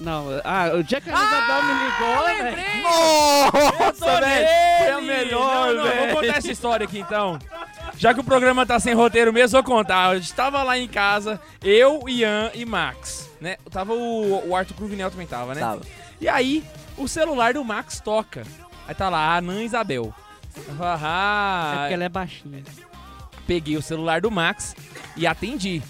Não, 0.00 0.26
ah, 0.44 0.70
o 0.74 0.82
dia 0.82 1.00
que 1.00 1.10
a 1.10 1.12
Isabel 1.14 1.62
me 1.62 1.84
ligou, 1.84 2.24
velho. 2.42 2.82
Nossa, 2.82 4.20
velho! 4.20 4.48
Foi 4.78 4.90
a 4.90 5.00
melhor, 5.00 5.74
velho! 5.76 6.06
Vou 6.06 6.20
contar 6.22 6.36
essa 6.38 6.50
história 6.50 6.84
aqui 6.84 6.98
então. 7.00 7.38
Já 7.96 8.14
que 8.14 8.20
o 8.20 8.24
programa 8.24 8.64
tá 8.64 8.80
sem 8.80 8.94
roteiro 8.94 9.30
mesmo, 9.32 9.62
vou 9.62 9.76
contar. 9.76 10.14
Eu 10.14 10.20
estava 10.20 10.62
lá 10.62 10.78
em 10.78 10.88
casa, 10.88 11.38
eu, 11.62 12.02
Ian 12.08 12.50
e 12.54 12.64
Max, 12.64 13.30
né? 13.40 13.58
Tava 13.70 13.92
o, 13.92 14.48
o 14.48 14.56
Arthur 14.56 14.74
Cruvinel 14.74 15.10
também 15.10 15.26
tava, 15.26 15.54
né? 15.54 15.60
Tava. 15.60 15.82
E 16.18 16.26
aí, 16.28 16.64
o 16.96 17.06
celular 17.06 17.52
do 17.52 17.62
Max 17.62 18.00
toca. 18.00 18.42
Aí 18.88 18.94
tá 18.94 19.08
lá, 19.10 19.36
Anã 19.36 19.62
Isabel. 19.62 20.14
Ah, 20.80 21.72
É 21.74 21.78
porque 21.80 21.94
ela 21.94 22.04
é 22.04 22.08
baixinha. 22.08 22.62
peguei 23.46 23.76
o 23.76 23.82
celular 23.82 24.20
do 24.22 24.30
Max 24.30 24.74
e 25.16 25.26
atendi. 25.26 25.82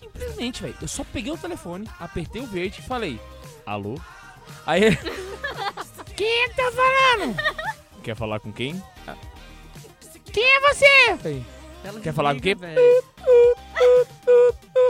Simplesmente, 0.00 0.62
velho. 0.62 0.74
Eu 0.80 0.88
só 0.88 1.04
peguei 1.04 1.32
o 1.32 1.36
telefone, 1.38 1.86
apertei 2.00 2.40
o 2.42 2.46
verde 2.46 2.80
e 2.80 2.82
falei, 2.82 3.20
alô? 3.66 4.00
Aí 4.66 4.82
ele, 4.84 4.96
quem 6.16 6.44
é 6.44 6.48
que 6.48 6.54
tá 6.56 6.72
falando? 6.72 7.36
Quer 8.02 8.16
falar 8.16 8.40
com 8.40 8.50
quem? 8.50 8.82
"Ah, 9.06 9.14
Quem 10.32 10.44
é 10.44 10.60
você? 10.60 11.16
Falei, 11.18 11.44
Quer 12.02 12.12
falar 12.14 12.34
com 12.34 12.40
quem? 12.40 12.56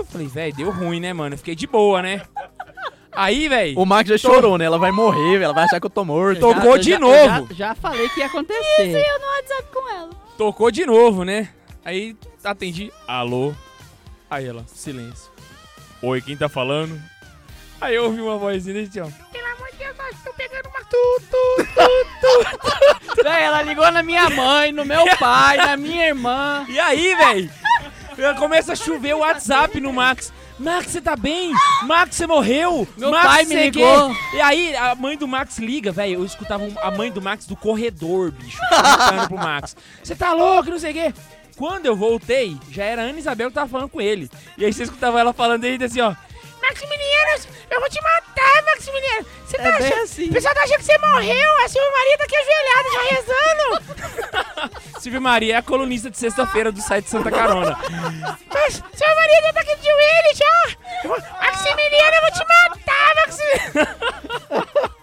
Falei, 0.08 0.26
velho, 0.26 0.54
deu 0.56 0.70
ruim, 0.70 1.00
né, 1.00 1.12
mano? 1.12 1.34
Eu 1.34 1.38
fiquei 1.38 1.54
de 1.54 1.66
boa, 1.66 2.02
né? 2.02 2.22
Aí, 3.12 3.48
velho, 3.48 3.78
O 3.78 3.84
Max 3.84 4.08
já 4.08 4.16
chorou, 4.18 4.56
né? 4.56 4.64
Ela 4.64 4.78
vai 4.78 4.90
morrer, 4.92 5.32
velho. 5.32 5.44
Ela 5.44 5.52
vai 5.54 5.64
achar 5.64 5.80
que 5.80 5.86
eu 5.86 5.90
tô 5.90 6.04
morto. 6.04 6.40
Tô- 6.40 6.54
Tocou 6.54 6.72
Eu 6.76 6.78
de 6.78 6.90
já- 6.90 6.96
eu 6.96 7.00
novo. 7.00 7.48
Já, 7.54 7.68
já 7.68 7.74
falei 7.74 8.08
que 8.10 8.20
ia 8.20 8.26
acontecer. 8.26 8.96
Eu 8.96 9.20
no 9.20 9.26
WhatsApp 9.26 9.68
com 9.72 9.88
ela. 9.90 10.10
tocou 10.38 10.70
de 10.70 10.86
novo, 10.86 11.24
né? 11.24 11.48
Aí 11.84 12.16
atendi, 12.44 12.92
alô? 13.06 13.52
Aí 14.30 14.46
ela, 14.46 14.64
silêncio. 14.72 15.30
Oi, 16.00 16.22
quem 16.22 16.36
tá 16.36 16.48
falando? 16.48 17.00
Aí 17.80 17.96
eu 17.96 18.04
ouvi 18.04 18.20
uma 18.20 18.38
vozinha 18.38 18.74
desse 18.74 19.00
ó. 19.00 19.08
Pelo 19.32 19.46
amor 19.46 19.70
de 19.72 19.78
Deus, 19.78 19.96
nós 19.96 20.14
estamos 20.14 20.36
pegando 20.36 20.68
uma 20.68 20.84
tu, 20.84 21.22
tu, 21.30 21.66
tu. 22.20 23.22
Véi, 23.24 23.42
ela 23.42 23.62
ligou 23.62 23.90
na 23.90 24.02
minha 24.02 24.30
mãe, 24.30 24.70
no 24.70 24.84
meu 24.84 25.04
pai, 25.18 25.56
na 25.56 25.76
minha 25.76 26.06
irmã. 26.06 26.64
E 26.68 26.78
aí, 26.78 27.14
velho? 27.16 27.50
Começa 28.38 28.74
a 28.74 28.76
chover 28.76 29.14
o 29.14 29.18
WhatsApp 29.18 29.80
no 29.80 29.92
Max. 29.92 30.32
Max, 30.58 30.88
você 30.88 31.00
tá 31.00 31.16
bem? 31.16 31.52
Max, 31.84 32.16
você 32.16 32.26
morreu? 32.26 32.86
Meu 32.96 33.10
Max, 33.10 33.26
pai 33.26 33.44
me 33.46 33.54
quê. 33.54 33.64
ligou. 33.64 34.14
E 34.34 34.40
aí, 34.42 34.76
a 34.76 34.94
mãe 34.94 35.16
do 35.16 35.26
Max 35.26 35.58
liga, 35.58 35.90
velho. 35.90 36.20
Eu 36.20 36.24
escutava 36.24 36.68
a 36.82 36.90
mãe 36.90 37.10
do 37.10 37.22
Max 37.22 37.46
do 37.46 37.56
corredor, 37.56 38.30
bicho, 38.30 38.58
gritando 38.70 39.28
pro 39.28 39.38
Max. 39.38 39.74
Você 40.04 40.14
tá 40.14 40.32
louco, 40.34 40.70
não 40.70 40.78
sei 40.78 40.90
o 40.90 40.94
quê. 40.94 41.14
Quando 41.60 41.84
eu 41.84 41.94
voltei, 41.94 42.56
já 42.70 42.84
era 42.86 43.02
a 43.02 43.04
Ana 43.04 43.18
Isabel 43.18 43.50
que 43.50 43.54
tava 43.54 43.68
falando 43.68 43.90
com 43.90 44.00
ele. 44.00 44.30
E 44.56 44.64
aí 44.64 44.72
você 44.72 44.84
escutava 44.84 45.20
ela 45.20 45.34
falando 45.34 45.62
aí 45.64 45.76
assim, 45.84 46.00
ó. 46.00 46.14
Maximiliano, 46.62 47.46
eu 47.70 47.80
vou 47.80 47.88
te 47.90 48.00
matar, 48.02 48.62
Maximiliano. 48.64 49.26
Você 49.46 49.58
tá 49.58 49.64
É 49.64 49.68
achando... 49.76 50.02
assim. 50.02 50.30
O 50.30 50.32
pessoal 50.32 50.54
tá 50.54 50.62
achando 50.62 50.78
que 50.78 50.84
você 50.84 50.96
morreu. 50.98 51.50
A 51.62 51.68
Silvia 51.68 51.90
Maria 51.92 52.16
tá 52.18 52.24
aqui 52.24 52.36
ajoelhada, 52.36 52.88
já 52.94 53.02
rezando. 53.14 54.80
Silvia 55.00 55.20
Maria 55.20 55.54
é 55.54 55.56
a 55.58 55.62
colunista 55.62 56.10
de 56.10 56.16
sexta-feira 56.16 56.72
do 56.72 56.80
site 56.80 57.10
Santa 57.10 57.30
Carona. 57.30 57.76
Mas, 58.48 58.74
Silvia 58.94 59.14
Maria 59.16 59.42
já 59.42 59.52
tá 59.52 59.60
aqui 59.60 59.76
de 59.76 59.84
joelho, 59.84 60.34
já. 60.34 61.26
Maximiliano, 61.40 62.16
eu 62.16 62.22
vou 62.22 62.30
te 62.32 62.46
matar, 62.48 63.14
Maximiliano. 63.16 64.90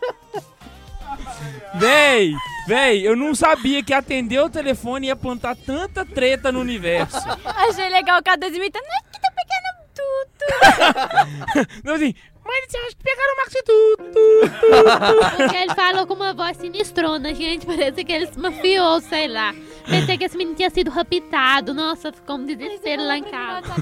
Véi, 1.76 2.34
véi, 2.68 3.08
eu 3.08 3.16
não 3.16 3.36
sabia 3.36 3.84
que 3.84 3.94
atender 3.94 4.40
o 4.40 4.50
telefone 4.50 5.08
ia 5.08 5.16
plantar 5.16 5.56
tanta 5.56 6.06
treta 6.06 6.52
no 6.52 6.60
universo. 6.60 7.18
Achei 7.46 7.90
legal 7.90 8.20
o 8.20 8.24
K2 8.24 8.56
imitando. 8.56 8.84
Ai, 8.84 9.02
que 9.12 9.22
tá 9.22 9.32
pegando 9.36 9.68
tudo. 9.96 11.68
Não, 11.84 11.94
assim, 11.94 12.14
mas 12.48 12.66
você 12.70 12.78
acha 12.78 12.96
que 12.96 13.04
pegaram 13.04 13.34
o 13.34 13.38
Max 13.38 13.56
e 13.56 13.64
tudo? 13.64 15.38
Porque 15.38 15.58
ele 15.58 15.76
falou 15.76 16.08
com 16.08 16.14
uma 16.14 16.34
voz 16.34 16.56
sinistrona, 16.56 17.36
gente. 17.36 17.66
Parece 17.66 18.06
que 18.06 18.14
ele 18.14 18.28
se 18.28 18.40
mafiou, 18.40 19.02
sei 19.02 19.28
lá. 19.28 19.54
Pensei 19.86 20.18
que 20.18 20.24
esse 20.24 20.38
menino 20.38 20.56
tinha 20.56 20.70
sido 20.70 20.90
raptado. 20.90 21.74
Nossa, 21.74 22.12
ficou 22.14 22.38
um 22.38 22.46
desespero 22.46 23.06
lá 23.06 23.18
em 23.18 23.24
casa. 23.24 23.74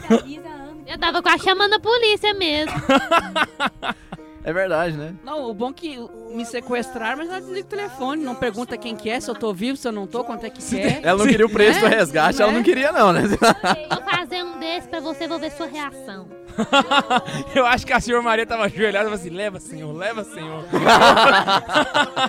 Eu 0.88 0.98
tava 0.98 1.22
quase 1.22 1.44
chamando 1.44 1.74
a 1.74 1.80
polícia 1.80 2.34
mesmo. 2.34 2.74
É 4.48 4.54
verdade, 4.54 4.96
né? 4.96 5.16
Não, 5.24 5.50
o 5.50 5.54
bom 5.56 5.72
é 5.72 5.74
que 5.74 5.98
me 6.30 6.46
sequestraram, 6.46 7.18
mas 7.18 7.30
ela 7.30 7.40
desliga 7.42 7.66
o 7.66 7.70
telefone. 7.70 8.24
Não 8.24 8.36
pergunta 8.36 8.78
quem 8.78 8.96
que 8.96 9.10
é, 9.10 9.20
se 9.20 9.28
eu 9.28 9.34
tô 9.34 9.52
vivo, 9.52 9.76
se 9.76 9.88
eu 9.88 9.92
não 9.92 10.06
tô, 10.06 10.24
quanto 10.24 10.46
é 10.46 10.52
que 10.52 10.64
quer. 10.64 11.00
Ela 11.02 11.18
não 11.18 11.26
queria 11.26 11.48
o 11.48 11.50
preço 11.50 11.80
do 11.80 11.88
É, 11.88 11.90
resgate, 11.90 12.40
ela 12.40 12.52
não 12.52 12.60
não 12.60 12.62
é? 12.62 12.64
queria, 12.64 12.92
não, 12.92 13.12
né? 13.12 13.22
Vou 13.24 14.04
fazer 14.04 14.44
um 14.44 14.60
desse 14.60 14.88
pra 14.88 15.00
você, 15.00 15.28
vou 15.28 15.40
ver 15.40 15.52
sua 15.52 15.66
reação. 15.66 16.28
Eu 17.56 17.66
acho 17.66 17.88
que 17.88 17.92
a 17.92 18.00
senhora 18.00 18.22
Maria 18.24 18.46
tava 18.46 18.66
ajoelhada 18.66 19.06
e 19.06 19.10
falou 19.10 19.16
assim: 19.20 19.30
leva, 19.30 19.60
senhor, 19.60 19.92
leva, 19.94 20.24
senhor. 20.24 20.64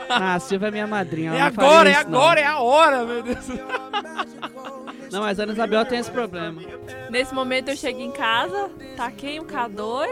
Ah, 0.08 0.34
a 0.34 0.40
Silvia 0.40 0.68
é 0.68 0.70
minha 0.70 0.86
madrinha. 0.86 1.34
É 1.34 1.42
agora, 1.42 1.90
é 1.90 2.02
não. 2.04 2.18
agora, 2.18 2.40
é 2.40 2.44
a 2.46 2.58
hora, 2.58 3.04
meu 3.04 3.22
Deus. 3.22 3.46
Não, 5.16 5.22
mas 5.22 5.40
a 5.40 5.44
Ana 5.44 5.54
Isabel 5.54 5.82
tem 5.86 5.98
esse 5.98 6.10
problema. 6.10 6.60
Nesse 7.08 7.34
momento 7.34 7.70
eu 7.70 7.76
cheguei 7.76 8.04
em 8.04 8.12
casa, 8.12 8.68
taquei 8.98 9.40
o 9.40 9.46
K2, 9.46 10.06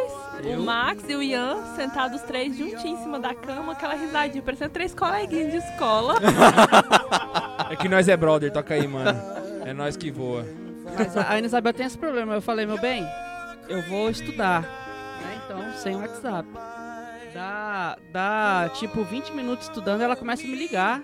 o 0.46 0.62
Max 0.62 1.04
e 1.06 1.14
o 1.14 1.22
Ian 1.22 1.62
sentados 1.76 2.22
os 2.22 2.26
três 2.26 2.56
juntinhos 2.56 3.00
em 3.00 3.02
cima 3.02 3.20
da 3.20 3.34
cama, 3.34 3.72
aquela 3.72 3.92
risadinha, 3.92 4.42
parecendo 4.42 4.70
três 4.70 4.94
coleguinhas 4.94 5.50
de 5.50 5.58
escola. 5.58 6.14
É 7.70 7.76
que 7.76 7.88
nós 7.88 8.08
é 8.08 8.16
brother, 8.16 8.52
toca 8.52 8.74
aí, 8.74 8.86
mano. 8.86 9.18
É 9.64 9.72
nós 9.72 9.96
que 9.96 10.10
voa. 10.10 10.44
Mas 10.96 11.16
a 11.16 11.32
Ana 11.32 11.46
Isabel 11.46 11.72
tem 11.72 11.86
esse 11.86 11.96
problema. 11.96 12.34
Eu 12.34 12.42
falei, 12.42 12.66
meu 12.66 12.78
bem, 12.78 13.04
eu 13.68 13.82
vou 13.88 14.10
estudar. 14.10 14.62
Né? 14.62 15.40
Então, 15.44 15.72
sem 15.72 15.96
WhatsApp. 15.96 16.48
Dá, 17.32 17.96
dá 18.12 18.70
tipo 18.74 19.02
20 19.02 19.30
minutos 19.30 19.66
estudando, 19.66 20.02
ela 20.02 20.14
começa 20.14 20.44
a 20.44 20.46
me 20.46 20.54
ligar. 20.54 21.02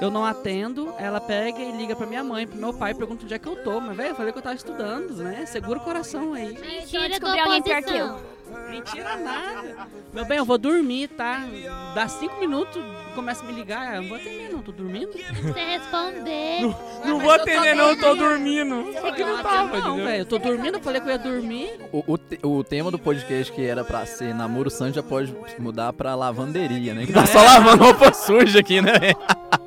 Eu 0.00 0.10
não 0.10 0.24
atendo, 0.24 0.92
ela 0.98 1.20
pega 1.20 1.60
e 1.60 1.72
liga 1.72 1.94
pra 1.94 2.06
minha 2.06 2.24
mãe, 2.24 2.46
pro 2.46 2.56
meu 2.58 2.72
pai, 2.72 2.94
pergunta 2.94 3.24
onde 3.24 3.34
é 3.34 3.38
que 3.38 3.46
eu 3.48 3.56
tô. 3.62 3.80
Mas, 3.80 3.96
velho, 3.96 4.08
eu 4.10 4.14
falei 4.14 4.32
que 4.32 4.38
eu 4.38 4.42
tava 4.42 4.54
estudando, 4.56 5.14
né? 5.16 5.44
Segura 5.46 5.78
o 5.78 5.82
coração 5.82 6.34
aí. 6.34 6.58
Mentira 6.58 7.08
descobri 7.08 7.38
alguém 7.40 7.62
pior 7.62 7.82
que 7.82 7.90
oposição. 8.02 8.42
Mentira 8.68 9.16
nada. 9.16 9.88
Meu 10.12 10.26
bem, 10.26 10.36
eu 10.36 10.44
vou 10.44 10.58
dormir, 10.58 11.08
tá? 11.08 11.46
Dá 11.94 12.06
5 12.06 12.38
minutos, 12.38 12.82
começa 13.14 13.42
a 13.42 13.46
me 13.46 13.52
ligar. 13.54 13.96
Eu 13.96 14.02
não 14.02 14.08
vou 14.10 14.18
atender, 14.18 14.52
não, 14.52 14.62
tô 14.62 14.72
dormindo. 14.72 15.12
Você 15.12 15.60
responder. 15.60 16.60
Não 17.04 17.18
vou 17.18 17.30
atender, 17.30 17.74
não, 17.74 17.96
tô 17.96 18.14
dormindo. 18.14 18.92
Só 19.00 19.10
que 19.12 19.24
não 19.24 19.42
tava, 19.42 19.78
Não, 19.80 19.96
velho, 19.96 20.20
eu 20.22 20.26
tô 20.26 20.38
dormindo, 20.38 20.74
eu 20.76 20.82
falei 20.82 21.00
que 21.00 21.06
eu 21.08 21.12
ia 21.12 21.18
dormir. 21.18 21.70
O, 21.92 22.04
o, 22.06 22.18
te- 22.18 22.38
o 22.42 22.62
tema 22.62 22.90
do 22.90 22.98
podcast 22.98 23.50
que 23.52 23.64
era 23.64 23.84
pra 23.84 24.04
ser 24.04 24.34
namoro 24.34 24.68
santo 24.68 24.96
já 24.96 25.02
pode 25.02 25.34
mudar 25.58 25.92
pra 25.94 26.14
lavanderia, 26.14 26.92
né? 26.92 27.06
Que 27.06 27.12
tá 27.12 27.24
só 27.24 27.40
lavando 27.42 27.84
roupa 27.84 28.12
suja 28.12 28.60
aqui, 28.60 28.82
né? 28.82 28.92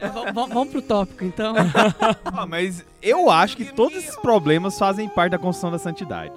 É, 0.00 0.08
vamos 0.32 0.68
pro 0.68 0.82
tópico, 0.82 1.24
então. 1.24 1.54
Ah, 2.24 2.46
mas 2.46 2.84
eu 3.00 3.30
acho 3.30 3.56
que 3.56 3.64
todos 3.66 3.96
esses 3.98 4.16
problemas 4.16 4.78
fazem 4.78 5.08
parte 5.08 5.30
da 5.32 5.38
construção 5.38 5.70
da 5.70 5.78
santidade. 5.78 6.32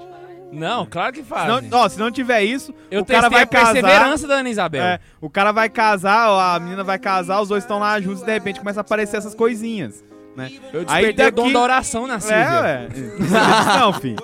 Não, 0.52 0.86
claro 0.86 1.12
que 1.12 1.24
Se 1.24 1.26
faz. 1.28 1.48
não, 1.70 1.80
ó, 1.80 1.90
se 1.90 1.98
não 2.00 2.12
tiver 2.12 2.44
isso, 2.44 2.74
Eu 2.92 3.02
o 3.02 3.06
cara 3.06 3.28
vai 3.30 3.42
a 3.44 3.48
casar. 3.48 3.74
perseverança 3.74 4.28
da 4.28 4.36
Ana 4.36 4.50
Isabel. 4.50 4.84
É, 4.84 5.00
o 5.20 5.30
cara 5.30 5.52
vai 5.52 5.68
casar, 5.70 6.30
a 6.56 6.60
menina 6.60 6.84
vai 6.84 7.00
casar, 7.00 7.42
os 7.42 7.50
dois 7.50 7.64
estão 7.64 7.80
lá 7.80 8.00
juntos 8.00 8.22
e 8.22 8.26
de 8.26 8.32
repente 8.32 8.60
começa 8.60 8.80
a 8.80 8.82
aparecer 8.82 9.18
essas 9.18 9.34
coisinhas. 9.34 10.04
Né? 10.36 10.52
Eu 10.72 10.82
Aí 10.88 11.06
despertei 11.14 11.28
o 11.28 11.32
dom 11.32 11.42
daqui- 11.44 11.54
da 11.54 11.60
oração 11.62 12.08
na 12.08 12.20
Silvia. 12.20 12.38
É, 12.44 12.62
ué. 12.62 12.88
Não, 13.80 13.94
filho. 13.94 14.18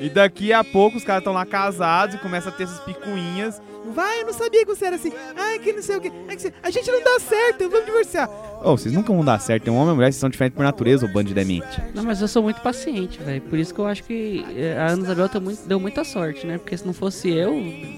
E 0.00 0.08
daqui 0.08 0.52
a 0.52 0.62
pouco 0.62 0.96
os 0.96 1.04
caras 1.04 1.20
estão 1.20 1.32
lá 1.32 1.44
casados 1.44 2.14
e 2.14 2.18
começa 2.18 2.48
a 2.48 2.52
ter 2.52 2.64
essas 2.64 2.80
picuinhas. 2.80 3.60
Vai, 3.94 4.20
eu 4.20 4.26
não 4.26 4.32
sabia 4.34 4.66
que 4.66 4.74
você 4.74 4.84
era 4.84 4.96
assim. 4.96 5.10
Ai, 5.34 5.58
que 5.58 5.72
não 5.72 5.80
sei 5.82 5.96
o 5.96 6.00
quê. 6.00 6.12
Ai, 6.28 6.36
que 6.36 6.52
A 6.62 6.70
gente 6.70 6.90
não 6.90 7.02
dá 7.02 7.18
certo, 7.20 7.70
vamos 7.70 7.86
divorciar. 7.86 8.28
Ô, 8.62 8.76
vocês 8.76 8.92
nunca 8.94 9.12
vão 9.12 9.24
dar 9.24 9.40
certo. 9.40 9.64
Tem 9.64 9.72
um 9.72 9.76
homem 9.76 9.88
e 9.88 9.90
uma 9.90 9.94
mulher, 9.96 10.12
vocês 10.12 10.20
são 10.20 10.28
diferentes 10.28 10.54
por 10.56 10.62
natureza, 10.62 11.06
ô 11.06 11.08
bando 11.08 11.28
de 11.28 11.34
demente. 11.34 11.82
Não, 11.94 12.02
mas 12.04 12.20
eu 12.20 12.28
sou 12.28 12.42
muito 12.42 12.60
paciente, 12.60 13.18
velho. 13.22 13.40
Por 13.42 13.58
isso 13.58 13.72
que 13.72 13.80
eu 13.80 13.86
acho 13.86 14.04
que 14.04 14.44
eh, 14.56 14.76
a 14.78 14.88
Ana 14.88 15.04
Isabel 15.04 15.28
muito- 15.40 15.66
deu 15.66 15.80
muita 15.80 16.04
sorte, 16.04 16.46
né? 16.46 16.58
Porque 16.58 16.76
se 16.76 16.84
não 16.86 16.92
fosse 16.92 17.30
eu, 17.30 17.54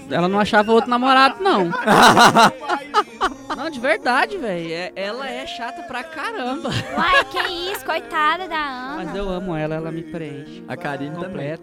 ela 0.09 0.29
não 0.29 0.39
achava 0.39 0.71
outro 0.71 0.89
namorado, 0.89 1.43
não. 1.43 1.69
não, 3.55 3.69
de 3.69 3.79
verdade, 3.79 4.37
velho. 4.37 4.71
É- 4.71 4.91
Ela 4.95 5.29
é 5.29 5.45
chata 5.45 5.81
pra 5.83 6.03
caramba. 6.03 6.69
Uai, 6.95 7.25
que 7.25 7.71
isso, 7.73 7.83
coitada 7.85 8.47
da 8.47 8.55
Ana. 8.55 9.03
Mas 9.03 9.15
eu 9.15 9.27
amo 9.29 9.55
ela, 9.55 9.75
ela 9.75 9.91
me 9.91 10.03
preenche. 10.03 10.63
A 10.67 10.77
Karine 10.77 11.15
também. 11.19 11.57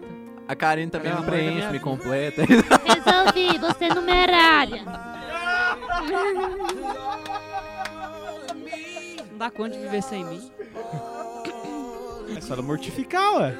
A 0.49 0.55
Karine 0.55 0.89
também 0.89 1.11
É 1.11 1.15
me 1.15 1.21
preenche, 1.21 1.67
me 1.67 1.79
completa. 1.79 2.41
Resolvi, 2.43 3.59
você 3.59 3.85
é 3.85 3.93
numerária. 3.93 4.81
Não 9.29 9.37
dá 9.37 9.51
conta 9.51 9.77
de 9.77 9.83
viver 9.83 10.01
sem 10.01 10.25
mim. 10.25 10.51
É 12.35 12.41
só 12.41 12.55
ela 12.55 12.63
mortificar, 12.63 13.35
ué. 13.35 13.53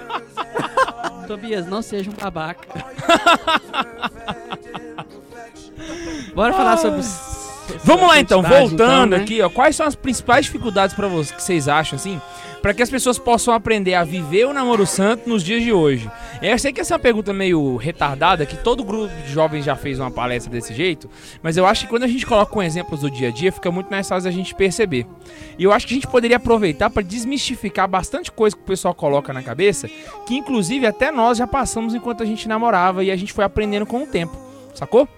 Tobias, 1.28 1.66
não 1.66 1.82
seja 1.82 2.10
um 2.10 2.14
babaca. 2.14 2.66
Bora 6.34 6.54
falar 6.54 6.78
sobre 6.78 7.00
os. 7.00 7.36
Vamos 7.84 8.08
lá 8.08 8.18
então, 8.18 8.40
santidade, 8.40 8.68
voltando 8.68 9.10
né? 9.10 9.22
aqui, 9.22 9.42
ó. 9.42 9.50
Quais 9.50 9.76
são 9.76 9.84
as 9.86 9.94
principais 9.94 10.46
dificuldades 10.46 10.96
pra 10.96 11.06
vocês 11.06 11.32
que 11.32 11.42
vocês 11.42 11.68
acham 11.68 11.96
assim, 11.96 12.18
Pra 12.62 12.74
que 12.74 12.82
as 12.82 12.90
pessoas 12.90 13.18
possam 13.18 13.54
aprender 13.54 13.94
a 13.94 14.02
viver 14.02 14.44
o 14.46 14.52
namoro 14.52 14.86
santo 14.86 15.28
nos 15.28 15.44
dias 15.44 15.62
de 15.62 15.72
hoje? 15.72 16.10
Eu 16.42 16.58
sei 16.58 16.72
que 16.72 16.80
essa 16.80 16.94
é 16.94 16.96
uma 16.96 17.02
pergunta 17.02 17.32
meio 17.32 17.76
retardada, 17.76 18.44
que 18.44 18.56
todo 18.56 18.82
grupo 18.82 19.08
de 19.08 19.32
jovens 19.32 19.64
já 19.64 19.76
fez 19.76 20.00
uma 20.00 20.10
palestra 20.10 20.50
desse 20.50 20.74
jeito, 20.74 21.08
mas 21.42 21.56
eu 21.56 21.64
acho 21.64 21.82
que 21.82 21.90
quando 21.90 22.02
a 22.02 22.08
gente 22.08 22.26
coloca 22.26 22.50
com 22.50 22.62
exemplos 22.62 23.00
do 23.00 23.10
dia 23.10 23.28
a 23.28 23.30
dia, 23.30 23.52
fica 23.52 23.70
muito 23.70 23.88
mais 23.88 24.08
fácil 24.08 24.28
a 24.28 24.32
gente 24.32 24.54
perceber. 24.54 25.06
E 25.58 25.62
eu 25.62 25.72
acho 25.72 25.86
que 25.86 25.94
a 25.94 25.96
gente 25.96 26.08
poderia 26.08 26.38
aproveitar 26.38 26.90
para 26.90 27.02
desmistificar 27.02 27.86
bastante 27.86 28.32
coisa 28.32 28.56
que 28.56 28.62
o 28.62 28.66
pessoal 28.66 28.94
coloca 28.94 29.32
na 29.32 29.42
cabeça, 29.42 29.88
que 30.26 30.34
inclusive 30.34 30.86
até 30.86 31.12
nós 31.12 31.38
já 31.38 31.46
passamos 31.46 31.94
enquanto 31.94 32.22
a 32.22 32.26
gente 32.26 32.48
namorava 32.48 33.04
e 33.04 33.10
a 33.10 33.16
gente 33.16 33.32
foi 33.32 33.44
aprendendo 33.44 33.86
com 33.86 34.02
o 34.02 34.06
tempo. 34.06 34.36
Sacou? 34.74 35.08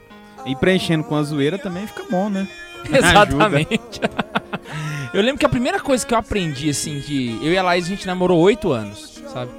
E 0.44 0.55
preenchendo 0.55 1.05
com 1.05 1.16
a 1.16 1.22
zoeira 1.22 1.59
também 1.59 1.87
fica 1.87 2.05
bom, 2.11 2.29
né? 2.29 2.46
Exatamente. 2.93 4.01
Eu 5.12 5.23
lembro 5.23 5.38
que 5.38 5.47
a 5.47 5.49
primeira 5.49 5.81
coisa 5.81 6.07
que 6.07 6.12
eu 6.12 6.19
aprendi, 6.19 6.69
assim, 6.69 7.01
de. 7.01 7.38
Eu 7.43 7.51
e 7.53 7.57
a 7.57 7.62
Laís, 7.62 7.87
a 7.87 7.88
gente 7.88 8.07
namorou 8.07 8.38
oito 8.41 8.71
anos, 8.73 9.23
sabe? 9.33 9.51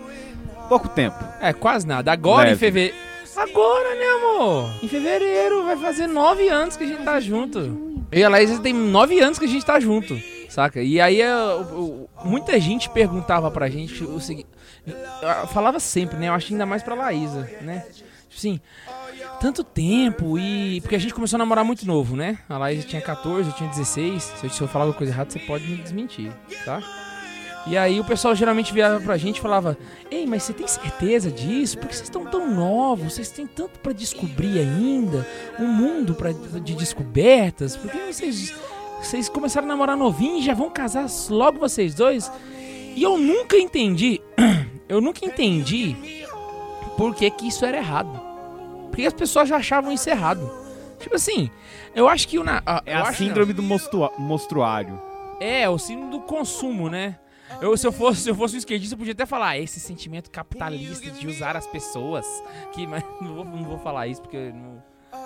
Pouco 0.70 0.88
tempo. 0.90 1.18
É, 1.42 1.52
quase 1.52 1.88
nada. 1.88 2.12
Agora 2.12 2.44
Leve. 2.44 2.54
em 2.56 2.60
fevereiro. 2.60 2.96
Agora, 3.36 3.96
né, 3.96 4.06
amor? 4.18 4.70
Em 4.84 4.88
fevereiro 4.88 5.66
vai 5.66 5.76
fazer 5.78 6.06
nove 6.06 6.48
anos 6.50 6.78
que 6.78 6.84
a 6.84 6.88
gente 6.88 7.02
tá 7.04 7.20
junto. 7.20 7.58
Eu 8.12 8.20
e 8.20 8.24
a 8.24 8.30
Laís 8.30 8.60
tem 8.60 8.74
nove 8.74 9.20
anos 9.20 9.40
que 9.40 9.46
a 9.46 9.48
gente 9.48 9.66
tá 9.66 9.80
junto, 9.80 10.20
saca? 10.50 10.82
E 10.84 11.02
aí 11.02 11.20
eu- 11.20 11.30
eu- 11.30 12.10
muita 12.24 12.60
gente 12.60 12.88
perguntava 12.90 13.50
pra 13.50 13.70
gente 13.70 14.04
o 14.04 14.20
seguinte. 14.20 14.48
Falava 15.52 15.80
sempre, 15.80 16.18
né? 16.18 16.28
Eu 16.28 16.34
acho 16.34 16.52
ainda 16.54 16.66
mais 16.66 16.84
pra 16.84 16.94
Laísa, 16.96 17.50
né? 17.62 17.86
Tipo 17.92 18.38
assim, 18.38 18.62
tanto 19.40 19.64
tempo 19.64 20.38
e. 20.38 20.82
Porque 20.82 20.96
a 20.96 21.00
gente 21.00 21.14
começou 21.14 21.38
a 21.38 21.40
namorar 21.40 21.64
muito 21.64 21.86
novo, 21.86 22.16
né? 22.16 22.40
A 22.48 22.58
Laísa 22.58 22.88
tinha 22.88 23.02
14, 23.02 23.50
eu 23.50 23.56
tinha 23.56 23.70
16. 23.70 24.24
Se 24.24 24.44
eu, 24.44 24.50
se 24.50 24.62
eu 24.62 24.68
falar 24.68 24.86
alguma 24.86 24.98
coisa 24.98 25.14
errada, 25.14 25.30
você 25.30 25.40
pode 25.40 25.66
me 25.66 25.78
desmentir, 25.78 26.32
tá? 26.66 26.82
E 27.68 27.78
aí 27.78 28.00
o 28.00 28.04
pessoal 28.04 28.34
geralmente 28.36 28.74
virava 28.74 29.00
pra 29.00 29.18
gente 29.18 29.38
e 29.38 29.42
falava: 29.42 29.78
Ei, 30.10 30.26
mas 30.26 30.44
você 30.44 30.54
tem 30.54 30.68
certeza 30.68 31.32
disso? 31.32 31.78
Porque 31.78 31.94
vocês 31.94 32.08
estão 32.08 32.26
tão 32.26 32.54
novos, 32.54 33.14
vocês 33.14 33.30
têm 33.30 33.46
tanto 33.46 33.80
pra 33.80 33.94
descobrir 33.94 34.60
ainda, 34.60 35.28
um 35.60 35.68
mundo 35.68 36.16
pra, 36.16 36.32
de 36.32 36.76
descobertas. 36.76 37.76
Por 37.76 37.92
que 37.92 38.14
vocês, 38.14 38.54
vocês 39.02 39.30
começaram 39.30 39.68
a 39.68 39.70
namorar 39.70 39.98
novinho 39.98 40.40
e 40.40 40.42
já 40.42 40.54
vão 40.54 40.70
casar 40.70 41.06
logo 41.30 41.60
vocês 41.60 41.94
dois? 41.94 42.32
E 42.96 43.04
eu 43.04 43.18
nunca 43.18 43.58
entendi, 43.58 44.20
eu 44.90 45.00
nunca 45.00 45.26
entendi 45.26 45.96
por 46.98 47.14
que, 47.14 47.30
que 47.30 47.48
isso 47.48 47.66
era 47.66 47.78
errado. 47.78 48.29
Porque 48.90 49.06
as 49.06 49.14
pessoas 49.14 49.48
já 49.48 49.58
achavam 49.58 49.92
isso 49.92 50.10
errado. 50.10 50.50
Tipo 51.00 51.16
assim, 51.16 51.50
eu 51.96 52.08
acho 52.10 52.28
que 52.28 52.38
o. 52.38 52.44
na- 52.44 52.62
ah, 52.66 52.82
É 52.86 52.94
a 52.96 53.04
acho 53.04 53.22
não. 53.22 53.28
síndrome 53.30 53.54
do 53.54 53.64
mostua- 53.64 54.12
monstruário. 54.18 55.02
É, 55.40 55.70
o 55.70 55.78
síndrome 55.78 56.12
do 56.12 56.20
consumo, 56.22 56.90
né? 56.90 57.18
Eu, 57.62 57.76
se, 57.76 57.88
eu 57.88 57.92
fosse, 57.92 58.22
se 58.22 58.30
eu 58.30 58.36
fosse 58.36 58.56
um 58.56 58.60
skatista, 58.60 58.94
eu 58.94 58.98
podia 58.98 59.14
até 59.14 59.26
falar 59.26 59.50
"Ah, 59.50 59.58
esse 59.58 59.80
sentimento 59.80 60.30
capitalista 60.30 61.10
de 61.10 61.26
usar 61.28 61.56
as 61.58 61.66
pessoas. 61.66 62.26
Que, 62.74 62.86
mas 62.86 63.04
não 63.22 63.34
vou, 63.36 63.46
não 63.46 63.64
vou 63.64 63.80
falar 63.80 64.08
isso 64.08 64.22
porque 64.22 64.52
não. 64.54 64.84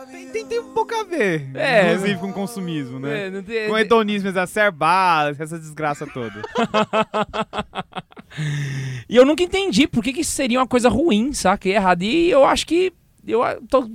Tem, 0.09 0.29
tem, 0.29 0.45
tem 0.45 0.59
um 0.59 0.73
pouco 0.73 0.93
a 0.95 1.03
ver. 1.03 1.49
É, 1.55 1.91
inclusive 1.93 2.19
com 2.19 2.31
consumismo, 2.31 2.99
né? 2.99 3.27
É, 3.27 3.41
tem- 3.41 3.67
Com 3.69 3.77
hedonismo 3.77 4.29
exacerbado, 4.29 5.35
essa 5.41 5.57
desgraça 5.59 6.05
toda. 6.07 6.41
E 9.07 9.15
eu 9.15 9.25
nunca 9.25 9.43
entendi 9.43 9.87
por 9.87 10.03
que, 10.03 10.11
que 10.13 10.21
isso 10.21 10.31
seria 10.31 10.59
uma 10.59 10.67
coisa 10.67 10.89
ruim, 10.89 11.33
saca? 11.33 11.67
E 11.67 11.73
errado. 11.73 12.01
E 12.03 12.29
eu 12.31 12.43
acho 12.45 12.65
que. 12.65 12.91
Eu, 13.25 13.43
a- 13.43 13.55
to- 13.69 13.89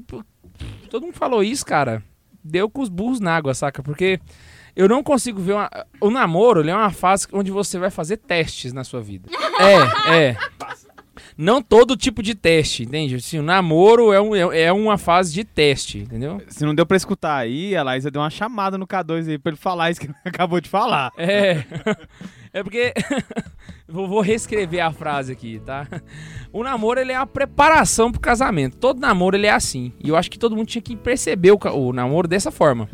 todo 0.90 1.02
mundo 1.04 1.14
falou 1.14 1.42
isso, 1.42 1.64
cara. 1.64 2.02
Deu 2.42 2.68
com 2.70 2.80
os 2.82 2.88
burros 2.88 3.20
na 3.20 3.36
água, 3.36 3.52
saca? 3.54 3.82
Porque 3.82 4.18
eu 4.74 4.88
não 4.88 5.02
consigo 5.02 5.40
ver 5.40 5.52
uma, 5.54 5.70
o 6.00 6.10
namoro, 6.10 6.60
ele 6.60 6.70
é 6.70 6.74
uma 6.74 6.90
fase 6.90 7.26
onde 7.32 7.50
você 7.50 7.78
vai 7.78 7.90
fazer 7.90 8.16
testes 8.18 8.72
na 8.72 8.84
sua 8.84 9.00
vida. 9.00 9.28
É, 9.58 10.28
é. 10.30 10.36
Não 11.36 11.60
todo 11.60 11.96
tipo 11.96 12.22
de 12.22 12.32
teste, 12.34 12.84
entende? 12.84 13.16
Assim, 13.16 13.38
o 13.40 13.42
namoro 13.42 14.12
é, 14.12 14.20
um, 14.20 14.34
é 14.36 14.60
é 14.62 14.72
uma 14.72 14.96
fase 14.96 15.32
de 15.34 15.42
teste, 15.44 15.98
entendeu? 15.98 16.40
Se 16.48 16.64
não 16.64 16.74
deu 16.74 16.86
pra 16.86 16.96
escutar 16.96 17.36
aí, 17.36 17.76
a 17.76 17.82
Laísa 17.82 18.08
deu 18.10 18.22
uma 18.22 18.30
chamada 18.30 18.78
no 18.78 18.86
K2 18.86 19.28
aí 19.28 19.36
pra 19.38 19.50
ele 19.50 19.56
falar 19.58 19.90
isso 19.90 20.00
que 20.00 20.06
ele 20.06 20.14
acabou 20.24 20.60
de 20.60 20.68
falar. 20.68 21.12
É. 21.16 21.64
É 22.52 22.62
porque. 22.62 22.92
vou, 23.88 24.20
reescrever 24.20 24.84
a 24.84 24.92
frase 24.92 25.32
aqui, 25.32 25.60
tá? 25.64 25.86
O 26.52 26.62
namoro 26.62 27.00
ele 27.00 27.12
é 27.12 27.16
a 27.16 27.26
preparação 27.26 28.10
pro 28.10 28.20
casamento. 28.20 28.76
Todo 28.76 29.00
namoro 29.00 29.36
ele 29.36 29.46
é 29.46 29.52
assim. 29.52 29.92
E 30.02 30.08
eu 30.08 30.16
acho 30.16 30.30
que 30.30 30.38
todo 30.38 30.56
mundo 30.56 30.68
tinha 30.68 30.82
que 30.82 30.96
perceber 30.96 31.52
o 31.52 31.92
namoro 31.92 32.26
dessa 32.26 32.50
forma. 32.50 32.88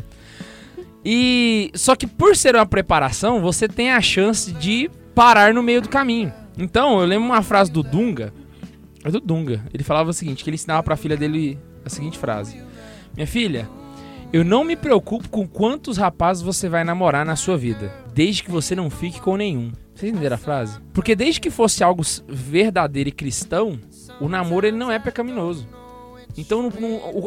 E 1.03 1.71
só 1.75 1.95
que 1.95 2.07
por 2.07 2.35
ser 2.35 2.55
uma 2.55 2.65
preparação, 2.65 3.39
você 3.41 3.67
tem 3.67 3.91
a 3.91 4.01
chance 4.01 4.51
de 4.51 4.89
parar 5.13 5.53
no 5.53 5.61
meio 5.61 5.81
do 5.81 5.89
caminho. 5.89 6.33
Então, 6.57 6.99
eu 6.99 7.05
lembro 7.05 7.27
uma 7.27 7.41
frase 7.41 7.71
do 7.71 7.83
Dunga. 7.83 8.33
É 9.03 9.11
do 9.11 9.19
Dunga. 9.19 9.63
Ele 9.73 9.83
falava 9.83 10.09
o 10.09 10.13
seguinte, 10.13 10.43
que 10.43 10.49
ele 10.49 10.55
ensinava 10.55 10.81
pra 10.81 10.95
filha 10.95 11.15
dele 11.15 11.59
a 11.85 11.89
seguinte 11.89 12.17
frase: 12.17 12.59
Minha 13.15 13.27
filha, 13.27 13.69
eu 14.35 14.43
não 14.43 14.65
me 14.65 14.75
preocupo 14.75 15.29
com 15.29 15.47
quantos 15.47 15.95
rapazes 15.97 16.43
você 16.43 16.67
vai 16.67 16.83
namorar 16.83 17.25
na 17.25 17.37
sua 17.37 17.55
vida, 17.57 17.89
desde 18.13 18.43
que 18.43 18.51
você 18.51 18.75
não 18.75 18.89
fique 18.89 19.21
com 19.21 19.37
nenhum. 19.37 19.71
Vocês 19.93 20.11
entenderam 20.11 20.35
a 20.35 20.37
frase? 20.37 20.77
Porque 20.93 21.15
desde 21.15 21.39
que 21.39 21.49
fosse 21.49 21.81
algo 21.85 22.03
verdadeiro 22.27 23.07
e 23.07 23.13
cristão, 23.13 23.79
o 24.19 24.27
namoro 24.27 24.67
ele 24.67 24.75
não 24.75 24.91
é 24.91 24.99
pecaminoso. 24.99 25.65
Então 26.37 26.69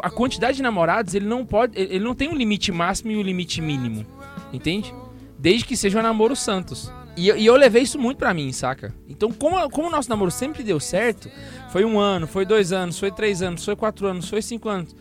a 0.02 0.10
quantidade 0.10 0.58
de 0.58 0.62
namorados 0.62 1.14
ele 1.14 1.24
não 1.24 1.46
pode, 1.46 1.80
ele 1.80 2.04
não 2.04 2.14
tem 2.14 2.28
um 2.28 2.36
limite 2.36 2.70
máximo 2.70 3.10
e 3.10 3.16
um 3.16 3.22
limite 3.22 3.62
mínimo, 3.62 4.04
entende? 4.52 4.94
Desde 5.38 5.64
que 5.64 5.78
sejam 5.78 6.02
namoros 6.02 6.40
santos. 6.40 6.92
E, 7.16 7.26
eu- 7.26 7.38
e 7.38 7.46
eu 7.46 7.56
levei 7.56 7.84
isso 7.84 7.98
muito 7.98 8.18
pra 8.18 8.34
mim, 8.34 8.52
saca? 8.52 8.94
Então 9.08 9.32
como 9.32 9.56
o 9.56 9.90
nosso 9.90 10.10
namoro 10.10 10.30
sempre 10.30 10.62
deu 10.62 10.78
certo, 10.78 11.30
foi 11.72 11.86
um 11.86 11.98
ano, 11.98 12.26
foi 12.26 12.44
dois 12.44 12.70
anos, 12.70 12.98
foi 12.98 13.10
três 13.10 13.40
anos, 13.40 13.64
foi 13.64 13.74
quatro 13.74 14.06
anos, 14.06 14.28
foi 14.28 14.42
cinco 14.42 14.68
anos. 14.68 14.94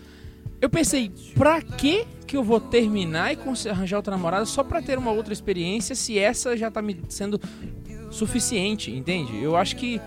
Eu 0.59 0.69
pensei, 0.69 1.11
pra 1.35 1.61
que 1.61 2.05
que 2.25 2.35
eu 2.35 2.43
vou 2.43 2.59
terminar 2.59 3.33
e 3.33 3.69
arranjar 3.69 3.97
outra 3.97 4.11
namorada 4.11 4.45
só 4.45 4.63
pra 4.63 4.81
ter 4.81 4.97
uma 4.97 5.11
outra 5.11 5.31
experiência 5.31 5.95
se 5.95 6.19
essa 6.19 6.57
já 6.57 6.69
tá 6.69 6.81
me 6.81 6.99
sendo 7.07 7.39
suficiente, 8.11 8.91
entende? 8.91 9.41
Eu 9.41 9.55
acho 9.55 9.75
que. 9.75 10.01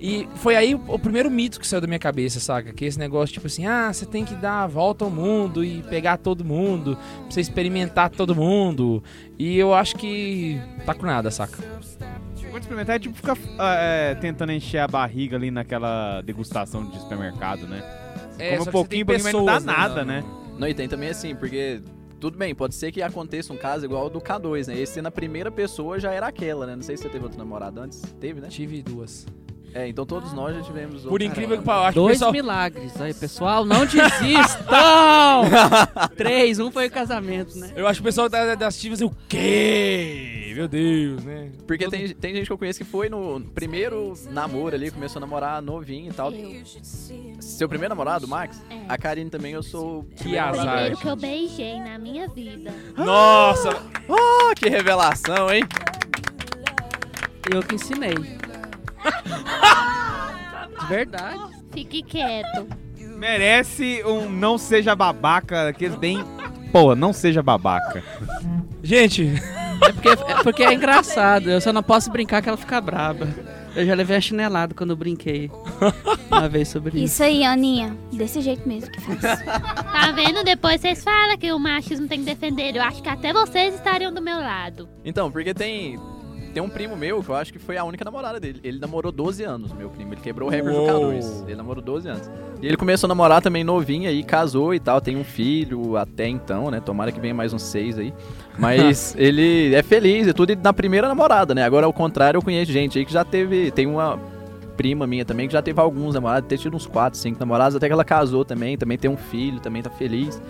E 0.00 0.26
foi 0.34 0.56
aí 0.56 0.74
o, 0.74 0.82
o 0.88 0.98
primeiro 0.98 1.30
mito 1.30 1.60
que 1.60 1.66
saiu 1.66 1.80
da 1.80 1.86
minha 1.86 1.98
cabeça, 1.98 2.40
saca? 2.40 2.72
Que 2.72 2.84
esse 2.84 2.98
negócio, 2.98 3.32
tipo 3.32 3.46
assim, 3.46 3.66
ah, 3.66 3.92
você 3.92 4.04
tem 4.04 4.24
que 4.24 4.34
dar 4.34 4.64
a 4.64 4.66
volta 4.66 5.04
ao 5.04 5.10
mundo 5.10 5.64
e 5.64 5.80
pegar 5.84 6.16
todo 6.16 6.44
mundo, 6.44 6.96
pra 6.96 7.30
você 7.30 7.40
experimentar 7.40 8.10
todo 8.10 8.34
mundo. 8.34 9.00
E 9.38 9.56
eu 9.56 9.72
acho 9.72 9.94
que 9.94 10.60
tá 10.84 10.92
com 10.92 11.06
nada, 11.06 11.30
saca? 11.30 11.56
Quando 12.50 12.62
experimentar 12.62 12.96
é 12.96 12.98
tipo 12.98 13.14
ficar 13.14 13.38
ah, 13.58 13.74
é, 13.76 14.14
tentando 14.16 14.50
encher 14.50 14.78
a 14.78 14.88
barriga 14.88 15.36
ali 15.36 15.52
naquela 15.52 16.20
degustação 16.20 16.84
de 16.84 16.98
supermercado, 16.98 17.68
né? 17.68 18.01
É, 18.42 18.56
Come 18.56 18.68
um 18.68 18.72
pouquinho, 18.72 19.06
pouquinho, 19.06 19.24
mas 19.24 19.32
não 19.32 19.44
dá 19.44 19.54
pessoas, 19.54 19.64
né? 19.64 19.72
nada, 19.72 20.04
Não, 20.04 20.04
né? 20.04 20.24
Não, 20.58 20.68
e 20.68 20.74
tem 20.74 20.88
também 20.88 21.08
assim, 21.08 21.34
porque 21.34 21.80
tudo 22.20 22.38
bem, 22.38 22.54
pode 22.54 22.74
ser 22.74 22.92
que 22.92 23.02
aconteça 23.02 23.52
um 23.52 23.56
caso 23.56 23.84
igual 23.84 24.04
ao 24.04 24.10
do 24.10 24.20
K2, 24.20 24.68
né? 24.68 24.78
Esse 24.78 25.02
na 25.02 25.10
primeira 25.10 25.50
pessoa 25.50 25.98
já 25.98 26.12
era 26.12 26.26
aquela, 26.26 26.66
né? 26.66 26.76
Não 26.76 26.82
sei 26.82 26.96
se 26.96 27.02
você 27.02 27.08
teve 27.08 27.24
outro 27.24 27.38
namorado 27.38 27.80
antes. 27.80 28.00
Teve, 28.20 28.40
né? 28.40 28.48
Tive 28.48 28.82
duas. 28.82 29.26
É, 29.74 29.88
então 29.88 30.04
todos 30.04 30.32
nós 30.34 30.54
já 30.54 30.62
tivemos 30.62 31.02
Por 31.02 31.22
incrível 31.22 31.56
que 31.58 31.64
pareça, 31.64 31.86
acho 31.86 31.92
que 31.94 31.98
o 31.98 32.02
Dois 32.02 32.14
pessoal. 32.18 32.32
milagres. 32.32 33.00
Aí, 33.00 33.14
pessoal, 33.14 33.64
não 33.64 33.86
desistam! 33.86 34.66
Três, 36.16 36.58
um 36.58 36.70
foi 36.70 36.88
o 36.88 36.90
casamento, 36.90 37.56
né? 37.56 37.72
Eu 37.74 37.86
acho 37.86 38.00
que 38.00 38.02
o 38.02 38.04
pessoal 38.04 38.28
da- 38.28 38.54
das 38.54 38.76
ativas 38.76 39.00
assim, 39.00 39.08
o 39.10 39.16
quê? 39.28 40.52
Meu 40.54 40.68
Deus, 40.68 41.24
né? 41.24 41.50
Porque 41.66 41.84
Todo- 41.84 41.92
tem, 41.92 42.08
tem 42.14 42.34
gente 42.34 42.46
que 42.46 42.52
eu 42.52 42.58
conheço 42.58 42.78
que 42.78 42.84
foi 42.84 43.08
no 43.08 43.40
primeiro 43.54 44.12
namoro 44.30 44.74
ali, 44.74 44.90
começou 44.90 45.18
a 45.18 45.20
namorar 45.20 45.62
novinho 45.62 46.10
e 46.10 46.14
tal. 46.14 46.30
Seu 47.40 47.66
primeiro 47.66 47.94
namorado, 47.94 48.28
Max? 48.28 48.62
É. 48.68 48.78
A 48.88 48.98
Karine 48.98 49.30
também, 49.30 49.52
eu 49.54 49.62
sou. 49.62 50.04
Que 50.16 50.34
O 50.34 50.40
azar. 50.40 50.52
primeiro 50.66 50.88
gente. 50.94 51.00
que 51.02 51.08
eu 51.08 51.16
beijei 51.16 51.80
na 51.80 51.98
minha 51.98 52.28
vida. 52.28 52.70
Nossa! 52.96 53.70
Ah, 54.10 54.52
que 54.54 54.68
revelação, 54.68 55.50
hein? 55.50 55.64
Eu 57.50 57.62
que 57.62 57.74
ensinei. 57.74 58.14
De 60.80 60.86
verdade. 60.86 61.40
Fique 61.72 62.02
quieto. 62.02 62.66
Merece 63.16 64.02
um 64.04 64.28
não 64.28 64.58
seja 64.58 64.94
babaca, 64.96 65.68
aqueles 65.68 65.96
bem. 65.96 66.22
Pô, 66.72 66.94
não 66.94 67.12
seja 67.12 67.42
babaca. 67.42 68.02
Gente, 68.82 69.32
É 69.82 69.92
porque, 69.92 70.08
é 70.08 70.42
porque 70.42 70.62
é 70.62 70.72
engraçado. 70.74 71.50
Eu 71.50 71.60
só 71.60 71.72
não 71.72 71.82
posso 71.82 72.10
brincar 72.10 72.40
que 72.42 72.48
ela 72.48 72.56
fica 72.58 72.80
braba. 72.80 73.28
Eu 73.74 73.86
já 73.86 73.94
levei 73.94 74.16
a 74.16 74.20
chinelada 74.20 74.74
quando 74.74 74.90
eu 74.90 74.96
brinquei. 74.96 75.50
Uma 76.30 76.48
vez 76.48 76.68
sobre 76.68 76.96
isso. 76.96 77.04
Isso 77.06 77.22
aí, 77.22 77.42
Aninha. 77.42 77.96
Desse 78.12 78.40
jeito 78.40 78.68
mesmo 78.68 78.90
que 78.90 79.00
faz. 79.00 79.20
Tá 79.44 80.12
vendo? 80.14 80.44
Depois 80.44 80.80
vocês 80.80 81.02
falam 81.02 81.36
que 81.38 81.50
o 81.52 81.58
machismo 81.58 82.06
tem 82.06 82.18
que 82.20 82.26
defender. 82.26 82.76
Eu 82.76 82.82
acho 82.82 83.02
que 83.02 83.08
até 83.08 83.32
vocês 83.32 83.74
estariam 83.74 84.12
do 84.12 84.20
meu 84.20 84.38
lado. 84.38 84.88
Então, 85.04 85.30
porque 85.30 85.54
tem. 85.54 85.98
Tem 86.52 86.62
um 86.62 86.68
primo 86.68 86.94
meu 86.96 87.22
que 87.22 87.30
eu 87.30 87.34
acho 87.34 87.52
que 87.52 87.58
foi 87.58 87.78
a 87.78 87.84
única 87.84 88.04
namorada 88.04 88.38
dele. 88.38 88.60
Ele 88.62 88.78
namorou 88.78 89.10
12 89.10 89.42
anos, 89.42 89.72
meu 89.72 89.88
primo. 89.88 90.12
Ele 90.12 90.20
quebrou 90.20 90.48
o 90.48 90.52
recorde 90.52 90.76
do 90.76 90.82
Uou. 90.82 91.12
K2. 91.12 91.44
Ele 91.46 91.56
namorou 91.56 91.82
12 91.82 92.08
anos. 92.08 92.30
E 92.60 92.66
ele 92.66 92.76
começou 92.76 93.06
a 93.06 93.08
namorar 93.08 93.40
também 93.40 93.64
novinho 93.64 94.08
aí, 94.08 94.22
casou 94.22 94.74
e 94.74 94.78
tal. 94.78 95.00
Tem 95.00 95.16
um 95.16 95.24
filho 95.24 95.96
até 95.96 96.28
então, 96.28 96.70
né? 96.70 96.80
Tomara 96.80 97.10
que 97.10 97.18
venha 97.18 97.34
mais 97.34 97.54
uns 97.54 97.62
seis 97.62 97.98
aí. 97.98 98.12
Mas 98.58 99.14
ele 99.18 99.74
é 99.74 99.82
feliz 99.82 100.26
e 100.26 100.32
tudo 100.34 100.52
e 100.52 100.56
na 100.56 100.74
primeira 100.74 101.08
namorada, 101.08 101.54
né? 101.54 101.64
Agora, 101.64 101.86
ao 101.86 101.92
contrário, 101.92 102.36
eu 102.36 102.42
conheço 102.42 102.70
gente 102.70 102.98
aí 102.98 103.06
que 103.06 103.12
já 103.12 103.24
teve. 103.24 103.70
Tem 103.70 103.86
uma 103.86 104.18
prima 104.76 105.06
minha 105.06 105.24
também 105.24 105.46
que 105.46 105.52
já 105.52 105.62
teve 105.62 105.80
alguns 105.80 106.14
namorados, 106.14 106.48
ter 106.48 106.58
tido 106.58 106.76
uns 106.76 106.86
4, 106.86 107.18
5 107.18 107.38
namorados, 107.38 107.76
até 107.76 107.86
que 107.86 107.92
ela 107.92 108.04
casou 108.04 108.44
também, 108.44 108.76
também 108.76 108.98
tem 108.98 109.10
um 109.10 109.16
filho, 109.16 109.60
também 109.60 109.82
tá 109.82 109.90
feliz. 109.90 110.40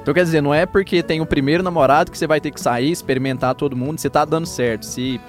Então 0.00 0.12
quer 0.12 0.24
dizer, 0.24 0.40
não 0.40 0.52
é 0.52 0.66
porque 0.66 1.02
tem 1.02 1.20
o 1.20 1.26
primeiro 1.26 1.62
namorado 1.62 2.10
que 2.10 2.18
você 2.18 2.26
vai 2.26 2.40
ter 2.40 2.50
que 2.50 2.60
sair, 2.60 2.90
experimentar 2.90 3.54
todo 3.54 3.76
mundo, 3.76 4.00
se 4.00 4.10
tá 4.10 4.24
dando 4.24 4.46
certo. 4.46 4.84
Se 4.84 5.20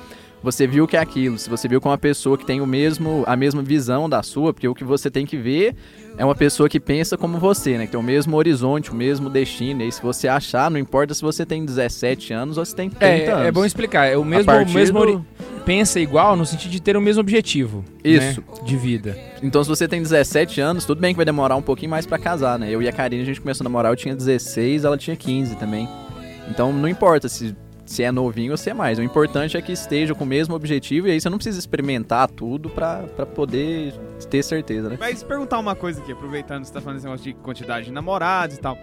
você 0.43 0.67
viu 0.67 0.86
que 0.86 0.97
é 0.97 0.99
aquilo, 0.99 1.38
se 1.39 1.49
você 1.49 1.67
viu 1.67 1.79
com 1.79 1.89
uma 1.89 1.97
pessoa 1.97 2.38
que 2.38 2.45
tem 2.45 2.60
o 2.62 2.67
mesmo, 2.67 3.23
a 3.25 3.36
mesma 3.36 3.62
visão 3.63 4.10
da 4.10 4.21
sua, 4.21 4.53
porque 4.53 4.67
o 4.67 4.75
que 4.75 4.84
você 4.84 5.10
tem 5.10 5.25
que 5.25 5.38
ver 5.38 5.73
é 6.17 6.25
uma 6.25 6.36
pessoa 6.36 6.67
que 6.69 6.79
pensa 6.79 7.17
como 7.17 7.38
você, 7.39 7.77
né? 7.77 7.86
Que 7.86 7.91
tem 7.93 7.99
o 7.99 8.03
mesmo 8.03 8.36
horizonte, 8.36 8.91
o 8.91 8.95
mesmo 8.95 9.29
destino. 9.29 9.82
E 9.82 9.86
aí, 9.86 9.91
se 9.91 10.01
você 10.01 10.27
achar, 10.27 10.69
não 10.69 10.77
importa 10.77 11.13
se 11.13 11.21
você 11.21 11.45
tem 11.45 11.63
17 11.65 12.34
anos 12.34 12.58
ou 12.58 12.65
se 12.65 12.75
tem 12.75 12.89
30 12.89 13.06
É, 13.06 13.32
anos. 13.32 13.45
é 13.47 13.51
bom 13.51 13.63
explicar. 13.65 14.06
É 14.06 14.17
o 14.17 14.23
mesmo, 14.25 14.51
o 14.51 14.69
mesmo 14.69 15.06
do- 15.06 15.25
pensa 15.65 15.99
igual 15.99 16.36
no 16.36 16.45
sentido 16.45 16.71
de 16.71 16.82
ter 16.82 16.97
o 16.97 17.01
mesmo 17.01 17.21
objetivo. 17.21 17.84
Isso. 18.03 18.41
né, 18.41 18.47
de 18.65 18.75
vida. 18.77 19.17
Então, 19.41 19.63
se 19.63 19.69
você 19.69 19.88
tem 19.88 20.01
17 20.01 20.60
anos, 20.60 20.84
tudo 20.86 20.99
bem 20.99 21.13
que 21.13 21.17
vai 21.17 21.25
demorar 21.25 21.56
um 21.56 21.62
pouquinho 21.62 21.89
mais 21.89 22.06
pra 22.06 22.19
casar, 22.19 22.60
né? 22.60 22.69
Eu 22.69 22.82
e 22.82 22.88
a 22.88 22.91
Karine, 22.91 23.21
a 23.23 23.25
gente 23.25 23.39
começou 23.41 23.63
a 23.63 23.65
namorar, 23.69 23.91
eu 23.91 23.95
tinha 23.95 24.13
16, 24.15 24.84
ela 24.84 24.97
tinha 24.97 25.15
15 25.15 25.56
também. 25.56 25.88
Então, 26.49 26.73
não 26.73 26.88
importa 26.89 27.29
se, 27.29 27.56
se 27.93 28.03
é 28.03 28.12
novinho 28.12 28.51
ou 28.51 28.58
se 28.58 28.69
é 28.69 28.73
mais. 28.73 28.97
O 28.97 29.03
importante 29.03 29.56
é 29.56 29.62
que 29.62 29.71
esteja 29.71 30.15
com 30.15 30.23
o 30.23 30.27
mesmo 30.27 30.56
objetivo 30.56 31.08
e 31.08 31.12
aí 31.12 31.21
você 31.21 31.29
não 31.29 31.38
precisa 31.38 31.60
experimentar 31.60 32.29
tudo 32.29 32.69
pra 32.69 33.03
poder 33.36 33.93
ter 34.29 34.43
certeza, 34.43 34.89
né? 34.89 34.97
Mas 34.99 35.23
perguntar 35.23 35.60
uma 35.60 35.75
coisa 35.75 36.01
aqui, 36.01 36.12
aproveitando 36.12 36.62
que 36.62 36.67
você 36.67 36.73
tá 36.73 36.82
falando 36.82 36.97
esse 36.97 37.06
negócio 37.06 37.25
de 37.25 37.34
quantidade 37.36 37.86
de 37.86 37.91
namorados 37.91 38.58
e 38.58 38.60
tal. 38.60 38.77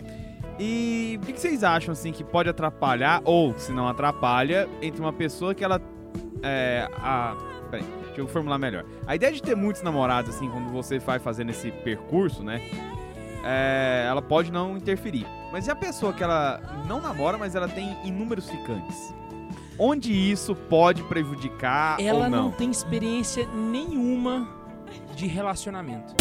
E 0.59 1.19
o 1.21 1.27
que, 1.27 1.33
que 1.33 1.41
vocês 1.41 1.65
acham, 1.65 1.93
assim, 1.93 2.13
que 2.13 2.23
pode 2.23 2.49
atrapalhar, 2.49 3.23
ou 3.25 3.59
se 3.59 3.73
não 3.73 3.89
atrapalha, 3.89 4.69
entre 4.83 5.01
uma 5.01 5.13
pessoa 5.13 5.55
que 5.55 5.65
ela. 5.65 5.81
É. 6.43 6.87
A. 6.99 7.35
Peraí, 7.71 7.87
deixa 8.07 8.21
eu 8.21 8.29
formular 8.29 8.59
melhor. 8.59 8.85
A 9.07 9.15
ideia 9.15 9.33
de 9.33 9.41
ter 9.41 9.57
muitos 9.57 9.81
namorados, 9.81 10.35
assim, 10.35 10.51
quando 10.51 10.71
você 10.71 10.99
vai 10.99 11.19
fazendo 11.19 11.51
esse 11.51 11.71
percurso, 11.71 12.43
né? 12.43 12.61
é, 13.45 14.07
ela 14.09 14.23
pode 14.23 14.53
não 14.53 14.77
interferir. 14.77 15.27
Mas 15.53 15.67
e 15.67 15.71
a 15.71 15.77
pessoa 15.77 16.13
que 16.13 16.23
ela 16.23 16.61
não 16.87 17.01
namora, 17.01 17.37
mas 17.37 17.55
ela 17.55 17.69
tem 17.69 17.97
inúmeros 18.05 18.49
ficantes? 18.49 19.15
Onde 19.79 20.13
isso 20.13 20.55
pode 20.55 21.03
prejudicar 21.05 21.99
Ela 22.01 22.25
ou 22.25 22.31
não. 22.31 22.43
não? 22.45 22.53
tem 22.53 22.71
experiência 22.71 23.47
nenhuma 23.47 24.47
de 25.17 25.27
relacionamento. 25.27 26.15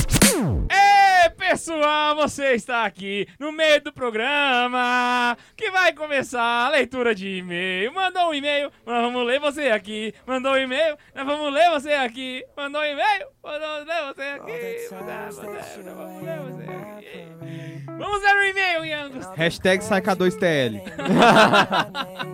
Ei, 0.72 1.30
pessoal, 1.32 2.16
você 2.16 2.54
está 2.54 2.86
aqui 2.86 3.28
no 3.40 3.52
meio 3.52 3.84
do 3.84 3.92
programa 3.92 5.38
que 5.56 5.70
vai 5.72 5.92
começar 5.94 6.68
a 6.68 6.70
leitura 6.70 7.14
de 7.14 7.38
e-mail. 7.38 7.94
Mandou 7.94 8.30
um 8.30 8.34
e-mail, 8.34 8.72
nós 8.86 9.02
vamos 9.02 9.28
ler 9.28 9.40
você 9.40 9.70
aqui. 9.70 10.14
Mandou 10.26 10.54
um 10.54 10.58
e-mail, 10.58 10.98
nós 11.14 11.26
vamos 11.26 11.54
ler 11.54 11.70
você 11.70 11.92
aqui. 11.94 12.46
Mandou 12.56 12.82
um 12.82 12.86
e-mail, 12.86 13.28
vamos 13.44 13.86
ler 13.88 14.14
você 14.14 14.24
aqui. 14.24 14.96
Mandar, 14.96 15.34
mandar, 15.34 15.96
Vamos 15.96 16.24
ler 16.24 16.40
você 16.40 16.64
aqui. 16.64 17.79
Vamos 18.00 18.22
ler 18.24 18.36
o 18.36 18.44
e-mail, 18.46 18.86
Yangos. 18.86 19.26
Hashtag 19.36 19.84
sai 19.84 20.02
K2TL. 20.02 20.82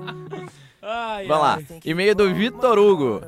Ai, 0.88 1.26
Vamos 1.26 1.44
lá. 1.44 1.56
ai. 1.56 1.80
E-mail 1.84 2.14
do 2.14 2.32
Vitor 2.34 2.78
Hugo. 2.78 3.20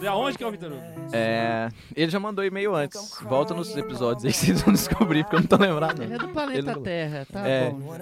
De 0.00 0.08
onde 0.08 0.38
que 0.38 0.42
é 0.44 0.46
o 0.46 0.50
Vitor 0.50 0.72
Hugo? 0.72 0.80
É, 1.12 1.68
ele 1.94 2.10
já 2.10 2.18
mandou 2.18 2.42
e-mail 2.42 2.74
antes. 2.74 3.18
Volta 3.22 3.52
nos 3.52 3.76
episódios 3.76 4.24
aí 4.24 4.32
que 4.32 4.38
vocês 4.46 4.62
vão 4.62 4.72
descobrir, 4.72 5.22
porque 5.24 5.36
eu 5.36 5.40
não 5.40 5.46
tô 5.46 5.56
lembrado. 5.56 6.02
Ele 6.02 6.14
é 6.14 6.18
do 6.18 6.28
planeta 6.28 6.70
Ele- 6.70 6.80
Terra, 6.80 7.26
tá 7.30 7.46
É. 7.46 7.68
bom. 7.70 7.94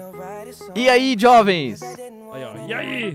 E 0.75 0.89
aí, 0.89 1.15
jovens? 1.19 1.81
Aí, 1.81 2.43
ó. 2.45 2.67
E 2.67 2.73
aí? 2.73 3.13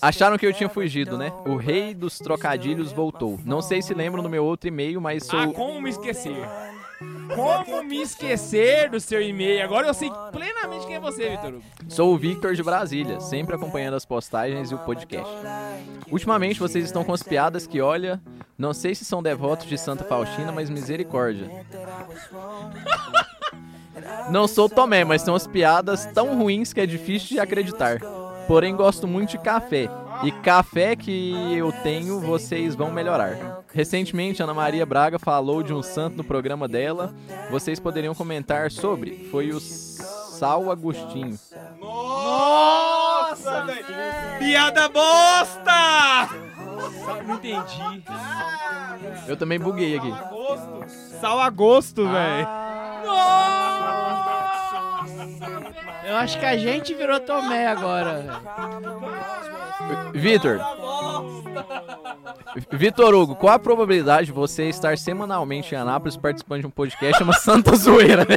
Acharam 0.00 0.38
que 0.38 0.46
eu 0.46 0.52
tinha 0.52 0.68
fugido, 0.68 1.18
né? 1.18 1.32
O 1.44 1.56
rei 1.56 1.92
dos 1.92 2.18
trocadilhos 2.20 2.92
voltou. 2.92 3.40
Não 3.44 3.60
sei 3.60 3.82
se 3.82 3.92
lembram 3.94 4.22
do 4.22 4.28
meu 4.28 4.44
outro 4.44 4.68
e-mail, 4.68 5.00
mas 5.00 5.24
sou. 5.26 5.40
Ah, 5.40 5.48
como 5.48 5.82
me 5.82 5.90
esquecer? 5.90 6.36
Como 7.34 7.82
me 7.82 8.02
esquecer 8.02 8.90
do 8.90 9.00
seu 9.00 9.20
e-mail? 9.20 9.62
Agora 9.64 9.86
eu 9.86 9.94
sei 9.94 10.10
plenamente 10.32 10.86
quem 10.86 10.96
é 10.96 11.00
você, 11.00 11.30
Vitor. 11.30 11.60
Sou 11.88 12.14
o 12.14 12.18
Victor 12.18 12.54
de 12.54 12.62
Brasília, 12.62 13.20
sempre 13.20 13.54
acompanhando 13.54 13.94
as 13.94 14.04
postagens 14.04 14.70
e 14.70 14.74
o 14.74 14.78
podcast. 14.78 15.32
Ultimamente 16.10 16.60
vocês 16.60 16.84
estão 16.84 17.04
com 17.04 17.12
as 17.12 17.22
piadas 17.22 17.66
que, 17.66 17.80
olha, 17.80 18.20
não 18.56 18.72
sei 18.72 18.94
se 18.94 19.04
são 19.04 19.22
devotos 19.22 19.66
de 19.66 19.78
Santa 19.78 20.04
Faustina, 20.04 20.52
mas 20.52 20.70
misericórdia. 20.70 21.48
Não 24.30 24.46
sou 24.46 24.68
Tomé, 24.68 25.04
mas 25.04 25.22
são 25.22 25.34
as 25.34 25.46
piadas 25.46 26.06
tão 26.06 26.38
ruins 26.38 26.72
que 26.72 26.80
é 26.80 26.86
difícil 26.86 27.28
de 27.30 27.40
acreditar. 27.40 27.98
Porém, 28.46 28.74
gosto 28.76 29.06
muito 29.08 29.30
de 29.30 29.38
café. 29.38 29.88
E 30.22 30.32
café 30.32 30.96
que 30.96 31.56
eu 31.56 31.70
tenho, 31.70 32.20
vocês 32.20 32.74
vão 32.74 32.90
melhorar. 32.90 33.62
Recentemente, 33.72 34.42
Ana 34.42 34.52
Maria 34.54 34.84
Braga 34.84 35.18
falou 35.18 35.62
de 35.62 35.72
um 35.72 35.82
santo 35.82 36.16
no 36.16 36.24
programa 36.24 36.66
dela. 36.66 37.14
Vocês 37.50 37.78
poderiam 37.78 38.14
comentar 38.14 38.70
sobre? 38.70 39.28
Foi 39.30 39.50
o 39.50 39.60
Sal 39.60 40.70
Agostinho. 40.70 41.38
Nossa, 41.80 43.62
velho! 43.64 43.84
Piada 44.38 44.88
bosta! 44.88 46.28
Não 47.26 47.34
entendi. 47.34 48.04
Eu 49.26 49.36
também 49.36 49.58
buguei 49.58 49.96
aqui. 49.96 50.12
Sal 51.20 51.40
a 51.40 51.50
gosto, 51.50 52.08
velho. 52.08 52.48
Eu 56.04 56.16
acho 56.16 56.38
que 56.38 56.46
a 56.46 56.56
gente 56.56 56.94
virou 56.94 57.20
Tomé 57.20 57.66
agora. 57.66 58.40
Vitor. 60.12 60.60
Vitor 62.70 63.14
Hugo, 63.14 63.36
qual 63.36 63.54
a 63.54 63.58
probabilidade 63.58 64.26
de 64.26 64.32
você 64.32 64.68
estar 64.68 64.96
semanalmente 64.98 65.74
em 65.74 65.78
Anápolis 65.78 66.16
participando 66.16 66.60
de 66.62 66.66
um 66.66 66.70
podcast 66.70 67.18
chama 67.18 67.32
Santa 67.38 67.76
Zoeira, 67.76 68.24
né? 68.24 68.36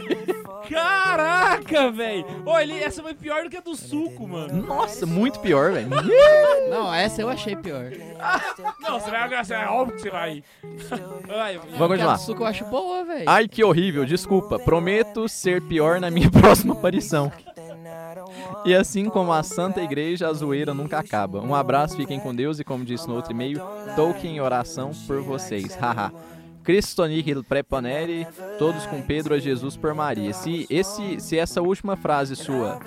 Caraca, 0.70 1.92
velho! 1.92 2.26
Ele, 2.62 2.80
essa 2.80 3.02
foi 3.02 3.14
pior 3.14 3.44
do 3.44 3.50
que 3.50 3.58
a 3.58 3.62
do 3.62 3.76
suco, 3.76 4.28
mano. 4.28 4.66
Nossa, 4.66 5.06
muito 5.06 5.40
pior, 5.40 5.74
velho. 5.74 5.90
Não, 6.70 6.94
essa 6.94 7.22
eu 7.22 7.30
achei 7.30 7.56
pior. 7.56 7.92
Não, 8.80 9.00
você 9.00 9.10
vai 9.10 9.22
agradecer, 9.22 9.56
é 9.56 9.68
óbvio 9.68 9.96
que 9.96 10.04
você 10.04 10.10
vai. 10.10 10.44
Ai, 11.30 11.58
Vamos 11.58 11.78
Porque 11.78 11.84
a 11.84 11.88
continuar. 11.88 12.14
do 12.16 12.22
suco 12.22 12.44
eu 12.44 12.48
acho 12.48 12.66
boa, 12.66 13.04
velho. 13.04 13.26
Ai, 13.28 13.48
que 13.48 13.64
horrível, 13.64 14.06
desculpa. 14.06 14.60
Prometo 14.60 15.28
ser 15.28 15.62
pior 15.64 16.00
na 16.00 16.10
minha 16.12 16.30
próxima 16.30 16.74
aparição. 16.74 17.32
E 18.66 18.76
assim 18.76 19.10
como 19.10 19.32
a 19.34 19.44
Santa 19.44 19.82
Igreja, 19.82 20.28
a 20.28 20.34
zoeira 20.34 20.74
nunca 20.74 21.00
acaba. 21.00 21.42
Um 21.42 21.56
abraço, 21.56 21.96
fiquem 21.96 22.20
com 22.20 22.34
Deus 22.34 22.60
e 22.60 22.64
como 22.64 22.86
disse 22.86 23.08
no 23.08 23.16
outro 23.16 23.32
e-mail, 23.32 23.60
Tolkien 23.96 24.36
em 24.36 24.42
oração 24.42 24.92
por 25.08 25.22
vocês. 25.22 25.76
Haha. 25.76 26.12
Cristo 26.64 27.04
nihil 27.08 27.44
preponere, 27.44 28.28
todos 28.60 28.86
com 28.86 29.02
Pedro 29.02 29.34
a 29.34 29.40
Jesus 29.40 29.76
por 29.76 29.96
Maria. 29.96 30.32
Se, 30.32 30.68
esse, 30.70 31.20
se 31.20 31.38
essa 31.38 31.62
última 31.62 31.96
frase 31.96 32.36
sua, 32.36 32.80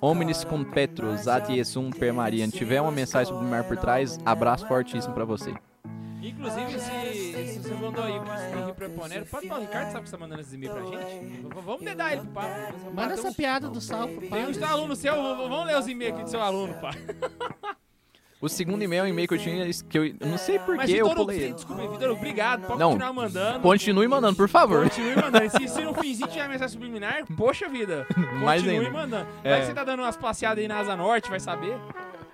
Omnis 0.00 0.42
cum 0.42 0.64
Petrus 0.64 1.28
ad 1.28 1.54
Jesum 1.54 1.90
per 1.90 2.12
Maria, 2.12 2.48
tiver 2.48 2.80
uma 2.80 2.90
mensagem 2.90 3.32
subliminar 3.32 3.64
por 3.64 3.76
trás, 3.76 4.18
abraço 4.24 4.66
fortíssimo 4.66 5.14
pra 5.14 5.24
você. 5.24 5.54
Inclusive, 6.30 6.78
se, 6.80 7.52
se 7.52 7.58
você 7.60 7.74
mandou 7.74 8.04
aí 8.04 8.18
o 8.18 8.22
Cristo 8.22 8.56
Henrique 8.56 8.72
Preponero, 8.74 9.26
pode 9.26 9.48
falar, 9.48 9.60
o 9.60 9.62
Ricardo 9.62 9.92
sabe 9.92 10.02
que 10.04 10.08
você 10.10 10.16
tá 10.16 10.20
mandando 10.20 10.40
esses 10.40 10.52
e-mails 10.52 10.74
pra 10.74 10.84
gente? 10.86 11.46
Vamos 11.64 11.80
dedar 11.82 12.12
ele 12.12 12.22
pro 12.22 12.30
papo. 12.30 12.90
Manda 12.94 13.14
essa 13.14 13.32
piada 13.32 13.68
do 13.68 13.80
sal 13.80 14.08
pro 14.08 14.20
Tem 14.20 14.46
um 14.46 14.52
pai. 14.54 14.70
aluno 14.70 14.96
seu, 14.96 15.14
vamos 15.14 15.66
ler 15.66 15.76
os 15.78 15.88
e-mails 15.88 16.14
aqui 16.14 16.22
do 16.24 16.30
seu 16.30 16.40
aluno, 16.40 16.74
pá. 16.74 16.90
O 18.42 18.48
segundo 18.48 18.82
e-mail 18.82 19.00
é 19.00 19.04
um 19.04 19.08
e-mail 19.08 19.28
que 19.28 19.34
eu 19.34 19.38
tinha, 19.38 19.70
que 19.86 19.98
eu, 19.98 20.14
não 20.26 20.38
sei 20.38 20.58
por 20.60 20.74
Mas, 20.74 20.88
que 20.90 20.96
eu 20.96 21.10
pulei 21.14 21.52
desculpa, 21.52 21.86
Vitor 21.88 22.10
obrigado. 22.12 22.62
Pode 22.66 22.78
Não. 22.78 22.92
continuar 22.92 23.12
mandando. 23.12 23.60
Continue 23.60 24.08
mandando, 24.08 24.34
por 24.36 24.48
favor. 24.48 24.84
Continue 24.84 25.14
mandando. 25.16 25.44
E 25.44 25.50
Se, 25.50 25.68
se 25.68 25.84
no 25.84 25.92
finzinho 25.92 26.26
tiver 26.26 26.48
mensagem 26.48 26.72
subliminar, 26.72 27.26
poxa 27.36 27.68
vida. 27.68 28.06
Mais 28.42 28.62
Continue 28.62 28.86
ainda. 28.86 28.98
mandando. 28.98 29.28
É. 29.44 29.50
Vai 29.50 29.60
que 29.60 29.66
você 29.66 29.74
tá 29.74 29.84
dando 29.84 30.00
umas 30.00 30.16
passeadas 30.16 30.62
aí 30.62 30.66
na 30.68 30.78
Asa 30.78 30.96
Norte, 30.96 31.28
vai 31.28 31.38
saber. 31.38 31.76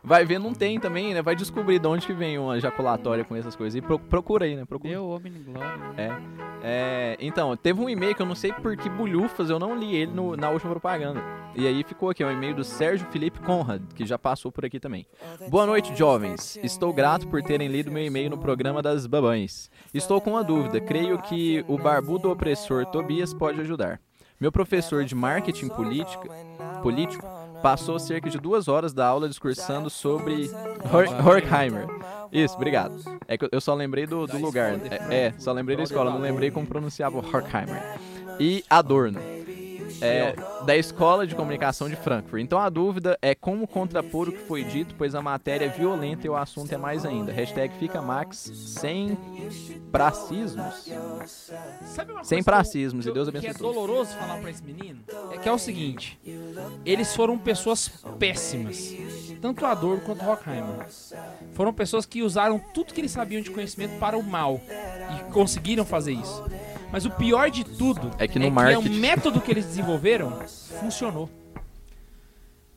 Vai 0.06 0.24
ver, 0.24 0.38
não 0.38 0.54
tem 0.54 0.78
também, 0.78 1.12
né? 1.12 1.20
Vai 1.20 1.34
descobrir 1.34 1.80
de 1.80 1.86
onde 1.88 2.06
que 2.06 2.12
vem 2.12 2.38
uma 2.38 2.56
ejaculatória 2.56 3.24
com 3.24 3.34
essas 3.34 3.56
coisas. 3.56 3.74
E 3.76 3.82
pro- 3.82 3.98
procura 3.98 4.44
aí, 4.44 4.54
né? 4.54 4.64
Procura. 4.64 4.92
Deu 4.92 5.08
homem 5.08 5.32
em 5.32 5.42
glória. 5.42 6.22
É, 6.62 7.16
então, 7.20 7.56
teve 7.56 7.80
um 7.80 7.88
e-mail 7.88 8.14
que 8.14 8.22
eu 8.22 8.26
não 8.26 8.36
sei 8.36 8.52
por 8.52 8.76
que 8.76 8.88
bulhufas, 8.88 9.50
eu 9.50 9.58
não 9.58 9.76
li 9.76 9.96
ele 9.96 10.12
no- 10.12 10.36
na 10.36 10.48
última 10.48 10.70
propaganda. 10.70 11.20
E 11.56 11.66
aí 11.66 11.82
ficou 11.82 12.08
aqui, 12.10 12.22
é 12.22 12.26
um 12.26 12.30
e-mail 12.30 12.54
do 12.54 12.62
Sérgio 12.62 13.06
Felipe 13.10 13.40
Conrad, 13.40 13.82
que 13.94 14.06
já 14.06 14.16
passou 14.16 14.52
por 14.52 14.64
aqui 14.64 14.78
também. 14.78 15.06
Boa 15.48 15.66
noite, 15.66 15.92
jovens. 15.96 16.56
Estou 16.62 16.92
grato 16.92 17.26
por 17.26 17.42
terem 17.42 17.66
lido 17.66 17.90
meu 17.90 18.04
e-mail 18.04 18.30
no 18.30 18.38
programa 18.38 18.80
das 18.80 19.08
babães. 19.08 19.68
Estou 19.92 20.20
com 20.20 20.30
uma 20.30 20.44
dúvida, 20.44 20.80
creio 20.80 21.18
que 21.18 21.64
o 21.66 21.76
barbudo 21.76 22.30
opressor 22.30 22.86
Tobias 22.86 23.34
pode 23.34 23.60
ajudar. 23.60 24.00
Meu 24.38 24.52
professor 24.52 25.02
de 25.04 25.14
marketing 25.14 25.68
política, 25.68 26.28
político 26.82 27.26
passou 27.66 27.98
cerca 27.98 28.30
de 28.30 28.38
duas 28.38 28.68
horas 28.68 28.92
da 28.92 29.04
aula 29.04 29.28
discursando 29.28 29.90
sobre 29.90 30.48
Hor 30.92 31.26
Horkheimer. 31.26 31.86
Isso, 32.30 32.54
obrigado. 32.54 32.94
É 33.26 33.36
que 33.36 33.44
eu- 33.44 33.48
eu 33.50 33.60
só 33.60 33.74
lembrei 33.74 34.06
do, 34.06 34.24
do 34.24 34.38
lugar. 34.38 34.74
É, 35.10 35.26
é, 35.26 35.34
só 35.36 35.50
lembrei 35.52 35.76
da 35.76 35.82
escola, 35.82 36.12
não 36.12 36.20
lembrei 36.20 36.50
como 36.52 36.64
pronunciava 36.64 37.16
o 37.16 37.18
Horkheimer. 37.26 37.82
E 38.38 38.64
Adorno. 38.70 39.18
É, 40.00 40.34
da 40.64 40.76
Escola 40.76 41.26
de 41.26 41.34
Comunicação 41.34 41.88
de 41.88 41.96
Frankfurt. 41.96 42.42
Então 42.42 42.58
a 42.58 42.68
dúvida 42.68 43.18
é 43.22 43.34
como 43.34 43.66
contrapor 43.66 44.28
o 44.28 44.32
que 44.32 44.38
foi 44.38 44.64
dito, 44.64 44.94
pois 44.96 45.14
a 45.14 45.22
matéria 45.22 45.66
é 45.66 45.68
violenta 45.68 46.26
e 46.26 46.30
o 46.30 46.36
assunto 46.36 46.72
é 46.72 46.76
mais 46.76 47.04
ainda. 47.04 47.32
Hashtag 47.32 47.74
fica 47.78 48.00
Max 48.02 48.50
sem 48.54 49.16
pracismos. 49.90 50.90
Sem 52.22 52.42
pracismos, 52.42 53.04
que, 53.04 53.10
e 53.10 53.14
Deus 53.14 53.28
que 53.28 53.36
abençoe 53.36 53.50
é 53.50 53.54
todos. 53.54 53.74
doloroso 53.74 54.16
falar 54.16 54.40
pra 54.40 54.50
esse 54.50 54.62
menino? 54.62 55.00
É 55.32 55.38
que 55.38 55.48
é 55.48 55.52
o 55.52 55.58
seguinte: 55.58 56.18
eles 56.84 57.14
foram 57.14 57.38
pessoas 57.38 57.88
péssimas. 58.18 58.94
Tanto 59.40 59.64
o 59.64 59.66
Adorno 59.66 60.00
quanto 60.00 60.22
o 60.22 60.26
Rockheimer. 60.26 60.86
Foram 61.52 61.72
pessoas 61.72 62.06
que 62.06 62.22
usaram 62.22 62.58
tudo 62.74 62.92
que 62.92 63.00
eles 63.00 63.12
sabiam 63.12 63.42
de 63.42 63.50
conhecimento 63.50 63.98
para 63.98 64.16
o 64.16 64.22
mal. 64.22 64.60
E 65.16 65.32
conseguiram 65.32 65.84
fazer 65.84 66.12
isso. 66.12 66.44
Mas 66.96 67.04
o 67.04 67.10
pior 67.10 67.50
de 67.50 67.62
tudo 67.62 68.10
É 68.18 68.26
que 68.26 68.38
no 68.38 68.48
o 68.48 68.50
marketing- 68.50 68.98
método 69.00 69.38
que 69.38 69.50
eles 69.50 69.66
desenvolveram 69.66 70.30
funcionou. 70.80 71.28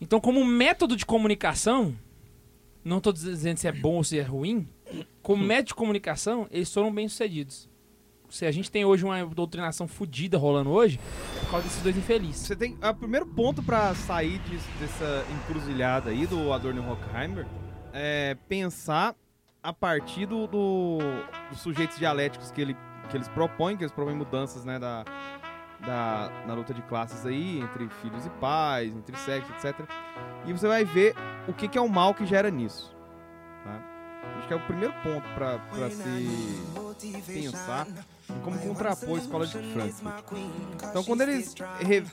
Então, 0.02 0.20
como 0.20 0.44
método 0.44 0.98
de 0.98 1.06
comunicação, 1.06 1.96
não 2.84 3.00
tô 3.00 3.14
dizendo 3.14 3.56
se 3.56 3.66
é 3.66 3.72
bom 3.72 3.96
ou 3.96 4.04
se 4.04 4.20
é 4.20 4.22
ruim, 4.22 4.68
como 5.24 5.42
método 5.42 5.68
de 5.70 5.76
comunicação, 5.76 6.48
eles 6.52 6.74
foram 6.74 6.94
bem 6.94 7.08
sucedidos. 7.08 7.70
Se 8.30 8.46
a 8.46 8.52
gente 8.52 8.70
tem 8.70 8.84
hoje 8.84 9.06
uma 9.06 9.26
doutrinação 9.26 9.88
fodida 9.88 10.38
rolando 10.38 10.70
hoje, 10.70 11.00
é 11.38 11.40
por 11.46 11.52
causa 11.52 11.66
desses 11.68 11.82
dois 11.82 11.96
infelizes. 11.96 12.42
Você 12.46 12.58
tem. 12.58 12.78
O 12.84 12.94
primeiro 12.96 13.26
ponto 13.26 13.64
pra 13.64 13.96
sair 13.96 14.38
disso- 14.40 14.68
dessa 14.82 15.26
encruzilhada 15.34 16.10
aí 16.10 16.28
do 16.28 16.52
Adorno 16.52 16.84
e 16.84 16.86
Horkheimer 16.86 17.48
é 17.94 18.36
pensar 18.50 19.16
a 19.64 19.72
partir 19.72 20.26
do, 20.26 20.46
do- 20.46 20.98
dos 21.50 21.62
sujeitos 21.62 21.98
dialéticos 21.98 22.52
que, 22.52 22.60
ele, 22.60 22.76
que 23.10 23.18
eles 23.18 23.28
propõem, 23.28 23.76
que 23.76 23.84
eles 23.84 23.92
propõem 23.92 24.16
mudanças 24.16 24.64
né, 24.64 24.80
da, 24.80 25.04
da, 25.80 26.32
na 26.46 26.54
luta 26.54 26.74
de 26.74 26.82
classes 26.84 27.26
aí, 27.26 27.60
entre 27.60 27.88
filhos 28.02 28.26
e 28.26 28.30
pais, 28.32 28.94
entre 28.96 29.16
sexo, 29.18 29.52
etc. 29.54 29.80
E 30.46 30.54
você 30.54 30.68
vai 30.68 30.86
ver 30.86 31.16
o 31.48 31.54
que, 31.54 31.68
que 31.68 31.78
é 31.78 31.82
o 31.82 31.90
mal 31.90 32.14
que 32.14 32.26
gera 32.26 32.50
nisso. 32.50 32.96
tá? 33.64 33.82
Acho 34.38 34.48
que 34.48 34.54
é 34.54 34.58
o 34.58 34.62
primeiro 34.62 34.94
ponto 35.04 35.28
pra 35.36 35.60
se 35.90 37.24
pensar 37.26 37.88
como 38.44 38.58
contrapor 38.60 39.18
a 39.18 39.22
escola 39.22 39.48
de 39.48 39.54
Frankfurt. 39.54 40.14
Então, 40.90 41.04
quando 41.04 41.22
eles 41.22 41.56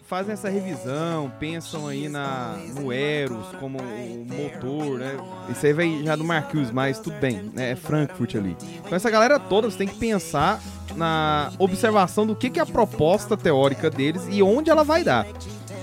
fazem 0.06 0.32
essa 0.32 0.48
revisão, 0.48 1.32
pensam 1.38 1.86
aí 1.86 2.08
na, 2.08 2.56
no 2.74 2.92
Eros 2.92 3.46
como 3.60 3.78
o 3.78 4.26
motor, 4.26 4.98
né? 4.98 5.16
Isso 5.50 5.64
aí 5.66 5.72
vai 5.72 6.02
já 6.04 6.16
do 6.16 6.24
Marcuse, 6.24 6.72
mas 6.72 6.98
tudo 6.98 7.18
bem, 7.18 7.50
né? 7.52 7.72
É 7.72 7.76
Frankfurt 7.76 8.34
ali. 8.34 8.56
Então, 8.78 8.94
essa 8.94 9.10
galera 9.10 9.38
toda, 9.38 9.70
você 9.70 9.78
tem 9.78 9.88
que 9.88 9.98
pensar 9.98 10.60
na 10.96 11.52
observação 11.58 12.26
do 12.26 12.34
que, 12.34 12.50
que 12.50 12.58
é 12.58 12.62
a 12.62 12.66
proposta 12.66 13.36
teórica 13.36 13.90
deles 13.90 14.26
e 14.30 14.42
onde 14.42 14.70
ela 14.70 14.84
vai 14.84 15.04
dar. 15.04 15.26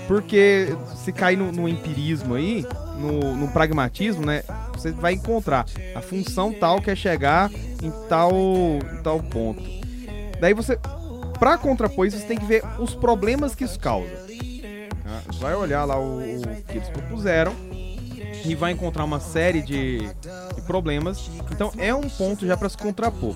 Porque 0.06 0.76
se 0.96 1.12
cair 1.12 1.36
no, 1.36 1.50
no 1.50 1.68
empirismo 1.68 2.34
aí, 2.34 2.66
no, 2.98 3.34
no 3.34 3.48
pragmatismo, 3.48 4.24
né? 4.24 4.42
Você 4.72 4.92
vai 4.92 5.14
encontrar 5.14 5.66
a 5.94 6.00
função 6.00 6.52
tal 6.52 6.80
que 6.80 6.90
é 6.90 6.96
chegar 6.96 7.50
em 7.82 7.90
tal, 8.08 8.32
em 8.32 9.02
tal 9.02 9.20
ponto. 9.22 9.83
Daí 10.44 10.52
você, 10.52 10.78
pra 11.38 11.56
contrapor 11.56 12.06
isso, 12.06 12.18
você 12.18 12.26
tem 12.26 12.36
que 12.36 12.44
ver 12.44 12.62
os 12.78 12.94
problemas 12.94 13.54
que 13.54 13.64
isso 13.64 13.80
causa. 13.80 14.10
Você 15.26 15.38
vai 15.40 15.54
olhar 15.54 15.86
lá 15.86 15.98
o, 15.98 16.18
o 16.18 16.62
que 16.68 16.76
eles 16.76 16.88
propuseram 16.90 17.54
e 18.44 18.54
vai 18.54 18.72
encontrar 18.72 19.04
uma 19.04 19.20
série 19.20 19.62
de, 19.62 20.00
de 20.00 20.60
problemas. 20.66 21.30
Então 21.50 21.72
é 21.78 21.94
um 21.94 22.10
ponto 22.10 22.46
já 22.46 22.58
pra 22.58 22.68
se 22.68 22.76
contrapor. 22.76 23.34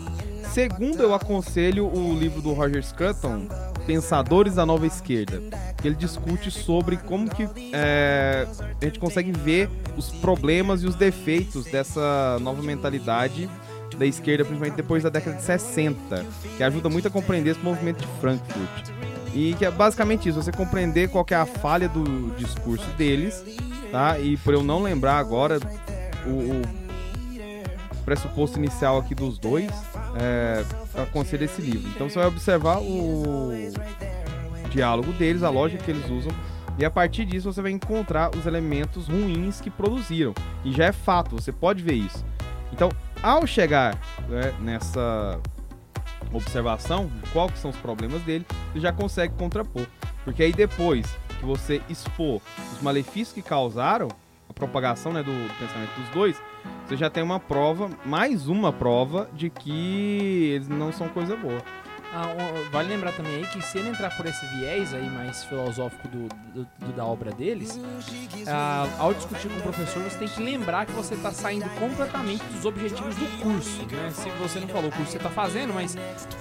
Segundo, 0.53 1.03
eu 1.03 1.15
aconselho 1.15 1.87
o 1.87 2.13
livro 2.13 2.43
do 2.43 2.53
Roger 2.53 2.85
Scruton, 2.85 3.49
Pensadores 3.87 4.57
da 4.57 4.67
Nova 4.67 4.87
Esquerda, 4.87 5.41
que 5.81 5.89
ele 5.89 5.97
discute 5.97 6.51
sobre 6.51 6.99
como 6.99 7.31
que 7.31 7.49
é, 7.73 8.47
a 8.83 8.85
gente 8.85 8.99
consegue 8.99 9.33
ver 9.33 9.71
os 9.97 10.11
problemas 10.11 10.83
e 10.83 10.87
os 10.87 10.95
defeitos 10.95 11.65
dessa 11.65 12.39
nova 12.43 12.61
mentalidade 12.61 13.49
da 13.97 14.07
esquerda, 14.07 14.45
principalmente 14.45 14.77
depois 14.77 15.03
da 15.03 15.09
década 15.09 15.37
de 15.37 15.43
60, 15.43 16.25
que 16.57 16.63
ajuda 16.63 16.89
muito 16.89 17.09
a 17.09 17.11
compreender 17.11 17.51
esse 17.51 17.61
movimento 17.61 17.99
de 17.99 18.21
Frankfurt. 18.21 18.91
E 19.35 19.55
que 19.55 19.65
é 19.65 19.71
basicamente 19.71 20.29
isso, 20.29 20.43
você 20.43 20.53
compreender 20.53 21.09
qual 21.09 21.25
é 21.31 21.35
a 21.35 21.47
falha 21.47 21.89
do 21.89 22.35
discurso 22.37 22.87
deles, 22.97 23.45
tá? 23.91 24.19
E 24.19 24.37
por 24.39 24.55
eu 24.55 24.63
não 24.63 24.83
lembrar 24.83 25.19
agora 25.19 25.59
o, 26.27 26.31
o 26.31 28.05
pressuposto 28.05 28.59
inicial 28.59 28.99
aqui 28.99 29.15
dos 29.15 29.39
dois, 29.39 29.71
é, 30.21 30.65
aconselho 31.03 31.45
esse 31.45 31.61
livro. 31.61 31.89
Então 31.95 32.09
você 32.09 32.19
vai 32.19 32.29
observar 32.29 32.79
o 32.81 33.53
diálogo 34.71 35.13
deles, 35.13 35.43
a 35.43 35.51
lógica 35.51 35.83
que 35.83 35.91
eles 35.91 36.09
usam, 36.11 36.33
e 36.79 36.85
a 36.85 36.91
partir 36.91 37.25
disso 37.25 37.53
você 37.53 37.61
vai 37.61 37.73
encontrar 37.73 38.31
os 38.37 38.47
elementos 38.47 39.09
ruins 39.09 39.61
que 39.61 39.69
produziram. 39.69 40.33
E 40.65 40.73
já 40.73 40.87
é 40.87 40.93
fato, 40.93 41.37
você 41.37 41.53
pode 41.53 41.83
ver 41.83 41.95
isso. 41.95 42.25
Então, 42.73 42.91
ao 43.23 43.47
chegar 43.47 43.95
né, 44.29 44.55
nessa 44.61 45.41
observação 46.33 47.07
de 47.07 47.31
qual 47.31 47.49
que 47.49 47.59
são 47.59 47.71
os 47.71 47.77
problemas 47.77 48.23
dele, 48.23 48.47
você 48.73 48.81
já 48.81 48.93
consegue 48.93 49.35
contrapor. 49.35 49.87
Porque 50.25 50.43
aí 50.43 50.53
depois 50.53 51.07
que 51.39 51.45
você 51.45 51.81
expor 51.89 52.41
os 52.73 52.83
malefícios 52.83 53.33
que 53.33 53.43
causaram 53.43 54.09
a 54.49 54.53
propagação 54.53 55.13
né, 55.13 55.23
do 55.23 55.33
pensamento 55.59 55.95
dos 56.01 56.09
dois, 56.11 56.43
você 56.87 56.97
já 56.97 57.09
tem 57.09 57.23
uma 57.23 57.39
prova, 57.39 57.91
mais 58.05 58.49
uma 58.49 58.73
prova 58.73 59.29
de 59.33 59.51
que 59.51 60.51
eles 60.55 60.69
não 60.69 60.93
são 60.93 61.09
coisa 61.09 61.37
boa. 61.37 61.63
Ah, 62.11 62.33
vale 62.73 62.89
lembrar 62.89 63.13
também 63.13 63.35
aí 63.37 63.47
que 63.47 63.61
se 63.61 63.79
ele 63.79 63.91
entrar 63.91 64.17
por 64.17 64.25
esse 64.25 64.45
viés 64.47 64.95
aí 64.95 65.09
mais 65.11 65.45
filosófico 65.45 66.09
do, 66.09 66.27
do- 66.55 66.67
do- 66.79 66.93
da 66.97 67.05
obra 67.05 67.31
deles, 67.33 67.79
ah, 68.47 68.89
ao 68.99 69.13
discutir 69.13 69.49
com 69.51 69.59
o 69.59 69.63
professor, 69.63 70.03
você 70.03 70.17
tem 70.19 70.29
que 70.29 70.43
lembrar 70.43 70.87
que 70.87 70.93
você 70.93 71.15
está 71.15 71.31
saindo 71.33 71.69
completamente 71.79 72.43
dos 72.45 72.65
objetivos 72.65 73.15
do 73.15 73.27
curso. 73.43 73.83
Né? 73.93 74.11
Se 74.15 74.31
você 74.31 74.59
não 74.59 74.69
falou 74.69 74.89
o 74.89 74.93
curso 74.93 75.05
que 75.05 75.11
você 75.13 75.17
está 75.19 75.29
fazendo, 75.29 75.75
mas 75.75 75.97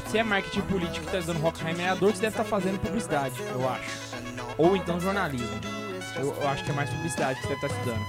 se 0.08 0.18
é 0.18 0.24
marketing 0.24 0.62
político 0.62 1.00
que 1.02 1.06
está 1.08 1.20
estudando 1.20 1.42
Rockheimer 1.42 1.86
é 1.86 1.90
a 1.90 1.96
dor, 1.96 2.12
você 2.16 2.22
deve 2.22 2.34
estar 2.34 2.46
fazendo 2.46 2.80
publicidade, 2.80 3.36
eu 3.52 3.70
acho. 3.70 3.92
Ou 4.58 4.76
então 4.78 5.00
jornalismo. 5.02 5.60
Eu, 6.16 6.34
eu 6.34 6.48
acho 6.48 6.64
que 6.64 6.72
é 6.72 6.74
mais 6.74 6.90
publicidade 6.90 7.42
que 7.42 7.48
você 7.48 7.56
deve 7.56 7.66
estar 7.68 7.78
estudando. 7.78 8.06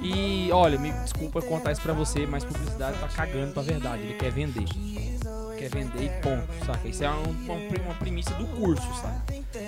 E 0.00 0.48
olha, 0.52 0.78
me 0.78 0.92
desculpa 0.92 1.42
contar 1.42 1.72
isso 1.72 1.82
pra 1.82 1.92
você, 1.92 2.24
mas 2.24 2.44
publicidade 2.44 2.96
tá 2.98 3.08
cagando 3.08 3.52
pra 3.52 3.62
verdade. 3.62 4.02
Ele 4.02 4.14
quer 4.14 4.30
vender 4.30 4.64
quer 5.60 5.68
vender 5.70 6.04
e 6.04 6.08
ponto, 6.22 6.64
saca? 6.64 6.88
Isso 6.88 7.04
é 7.04 7.10
um- 7.10 7.84
uma, 7.84 7.94
premissa 7.94 8.32
do 8.34 8.46
curso, 8.46 8.82
saca? 8.94 9.22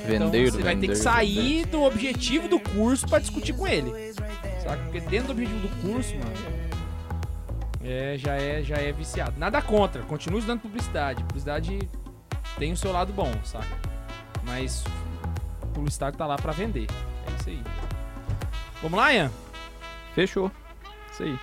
Vendeiro, 0.07 0.49
então 0.49 0.59
você 0.59 0.63
vai 0.63 0.77
ter 0.77 0.89
que 0.89 0.97
sair 0.97 1.67
do 1.67 1.83
objetivo 1.83 2.49
do 2.49 2.59
curso 2.59 3.07
pra 3.07 3.19
discutir 3.19 3.53
com 3.53 3.67
ele, 3.67 4.13
saca? 4.63 4.83
Porque 4.85 5.01
dentro 5.01 5.29
do 5.29 5.33
objetivo 5.33 5.61
do 5.61 5.69
curso, 5.83 6.15
mano, 6.17 6.33
é, 7.85 8.17
já, 8.17 8.35
é, 8.37 8.63
já 8.63 8.77
é 8.77 8.93
viciado. 8.93 9.39
Nada 9.39 9.61
contra, 9.61 10.03
continue 10.03 10.39
estudando 10.39 10.61
publicidade. 10.61 11.23
Publicidade 11.25 11.79
tem 12.59 12.73
o 12.73 12.77
seu 12.77 12.93
lado 12.93 13.13
bom, 13.13 13.31
saca? 13.45 13.67
Mas 14.45 14.85
o 15.63 15.67
publicitário 15.69 16.17
tá 16.17 16.27
lá 16.27 16.37
pra 16.37 16.53
vender. 16.53 16.87
É 17.27 17.41
isso 17.41 17.51
aí. 17.51 17.63
Vamos 18.81 18.99
lá, 18.99 19.13
Ian? 19.13 19.31
Fechou. 20.15 20.51
Isso 21.13 21.23
aí, 21.25 21.39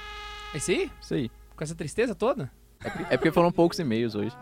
É 0.54 0.58
isso 0.58 0.72
aí? 0.72 0.91
isso 1.02 1.14
aí. 1.14 1.32
Com 1.56 1.64
essa 1.64 1.76
tristeza 1.76 2.16
toda? 2.16 2.52
É 3.09 3.17
porque 3.17 3.32
foram 3.32 3.51
poucos 3.51 3.77
e-mails 3.80 4.15
hoje. 4.15 4.36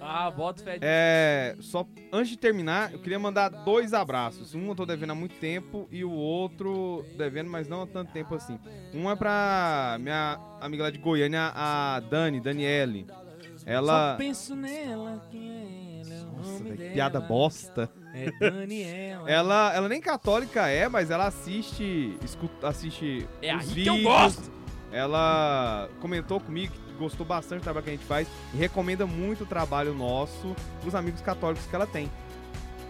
Ah, 0.00 0.30
bota 0.30 0.62
fé. 0.62 0.78
É, 0.80 1.56
só 1.60 1.86
antes 2.12 2.30
de 2.30 2.36
terminar, 2.38 2.92
eu 2.92 2.98
queria 3.00 3.18
mandar 3.18 3.48
dois 3.48 3.92
abraços. 3.94 4.54
Um 4.54 4.68
eu 4.68 4.74
tô 4.74 4.86
devendo 4.86 5.10
há 5.10 5.14
muito 5.14 5.36
tempo 5.36 5.88
e 5.90 6.04
o 6.04 6.10
outro 6.10 7.04
devendo, 7.16 7.50
mas 7.50 7.68
não 7.68 7.82
há 7.82 7.86
tanto 7.86 8.12
tempo 8.12 8.34
assim. 8.34 8.58
Um 8.94 9.10
é 9.10 9.16
pra 9.16 9.96
minha 10.00 10.38
amiga 10.60 10.84
lá 10.84 10.90
de 10.90 10.98
Goiânia, 10.98 11.52
a 11.54 12.00
Dani, 12.08 12.40
Daniele. 12.40 13.06
Só 13.56 13.64
Ela. 13.70 14.14
penso 14.16 14.54
nela, 14.54 15.22
quem 15.30 15.50
é 15.50 16.00
ela? 16.08 16.28
o 16.30 16.36
Nossa, 16.36 16.64
dela 16.64 16.92
piada 16.92 17.20
bosta. 17.20 17.90
É 18.14 18.30
Daniela. 18.50 19.28
Ela, 19.30 19.74
ela 19.74 19.88
nem 19.88 20.00
católica 20.00 20.68
é, 20.68 20.88
mas 20.88 21.10
ela 21.10 21.26
assiste, 21.26 22.16
escuta, 22.24 22.68
assiste 22.68 23.28
É 23.42 23.54
os 23.56 23.62
aí 23.62 23.68
que 23.68 23.74
vídeos. 23.74 23.96
eu 23.96 24.02
gosto. 24.04 24.50
Ela 24.92 25.88
comentou 26.00 26.38
comigo 26.40 26.72
que 26.72 26.85
gostou 26.96 27.24
bastante 27.26 27.60
do 27.60 27.64
trabalho 27.64 27.84
que 27.84 27.90
a 27.90 27.94
gente 27.94 28.04
faz 28.06 28.26
e 28.52 28.56
recomenda 28.56 29.06
muito 29.06 29.44
o 29.44 29.46
trabalho 29.46 29.94
nosso 29.94 30.54
pros 30.80 30.94
amigos 30.94 31.20
católicos 31.20 31.66
que 31.66 31.74
ela 31.74 31.86
tem. 31.86 32.10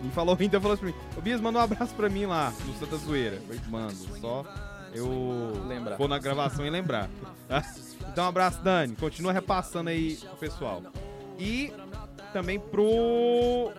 E 0.02 0.08
falou, 0.10 0.36
então 0.40 0.60
falou 0.60 0.74
assim 0.74 0.84
pra 0.84 0.92
mim, 0.92 0.98
ô 1.16 1.20
Bias, 1.20 1.40
manda 1.40 1.58
um 1.58 1.62
abraço 1.62 1.94
pra 1.94 2.08
mim 2.08 2.26
lá, 2.26 2.52
no 2.66 2.74
Santa 2.74 2.96
Zoeira. 2.96 3.40
Eu 3.48 3.58
mando, 3.68 3.94
só 4.20 4.44
eu 4.94 5.62
Lembrar. 5.66 5.96
vou 5.96 6.08
na 6.08 6.18
gravação 6.18 6.66
e 6.66 6.70
lembrar. 6.70 7.08
tá? 7.48 7.62
Então 8.08 8.24
um 8.24 8.28
abraço, 8.28 8.62
Dani. 8.62 8.96
Continua 8.96 9.30
repassando 9.30 9.90
aí 9.90 10.16
pro 10.16 10.36
pessoal. 10.38 10.82
E 11.38 11.70
também 12.32 12.58
pro 12.58 13.70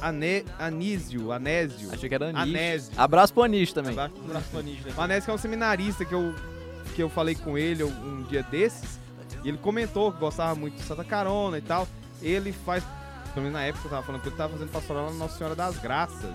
Ane, 0.00 0.44
Anísio, 0.58 1.32
Anésio. 1.32 1.92
Achei 1.92 2.08
que 2.08 2.14
era 2.14 2.28
Anish. 2.28 2.40
Anésio. 2.42 2.92
Abraço 2.96 3.32
pro 3.32 3.42
Anish 3.42 3.72
também. 3.72 3.92
Abraço 3.98 4.14
pro 4.50 4.60
O 4.96 5.00
Anésio 5.02 5.24
que 5.24 5.30
é 5.30 5.34
um 5.34 5.38
seminarista 5.38 6.04
que 6.04 6.14
eu, 6.14 6.34
que 6.94 7.02
eu 7.02 7.08
falei 7.08 7.34
com 7.34 7.58
ele 7.58 7.82
um 7.82 8.22
dia 8.24 8.44
desses. 8.44 9.00
E 9.44 9.48
ele 9.48 9.58
comentou 9.58 10.10
que 10.10 10.18
gostava 10.18 10.54
muito 10.54 10.76
de 10.76 10.82
Santa 10.82 11.04
Carona 11.04 11.58
e 11.58 11.62
tal. 11.62 11.86
Ele 12.22 12.50
faz, 12.52 12.82
pelo 13.34 13.44
menos 13.46 13.52
na 13.52 13.62
época 13.62 13.86
eu 13.86 13.90
tava 13.90 14.02
falando 14.02 14.22
que 14.22 14.28
ele 14.28 14.36
tava 14.36 14.52
fazendo 14.54 14.70
pastoral 14.70 15.04
na 15.10 15.16
Nossa 15.16 15.36
Senhora 15.36 15.54
das 15.54 15.76
Graças. 15.78 16.34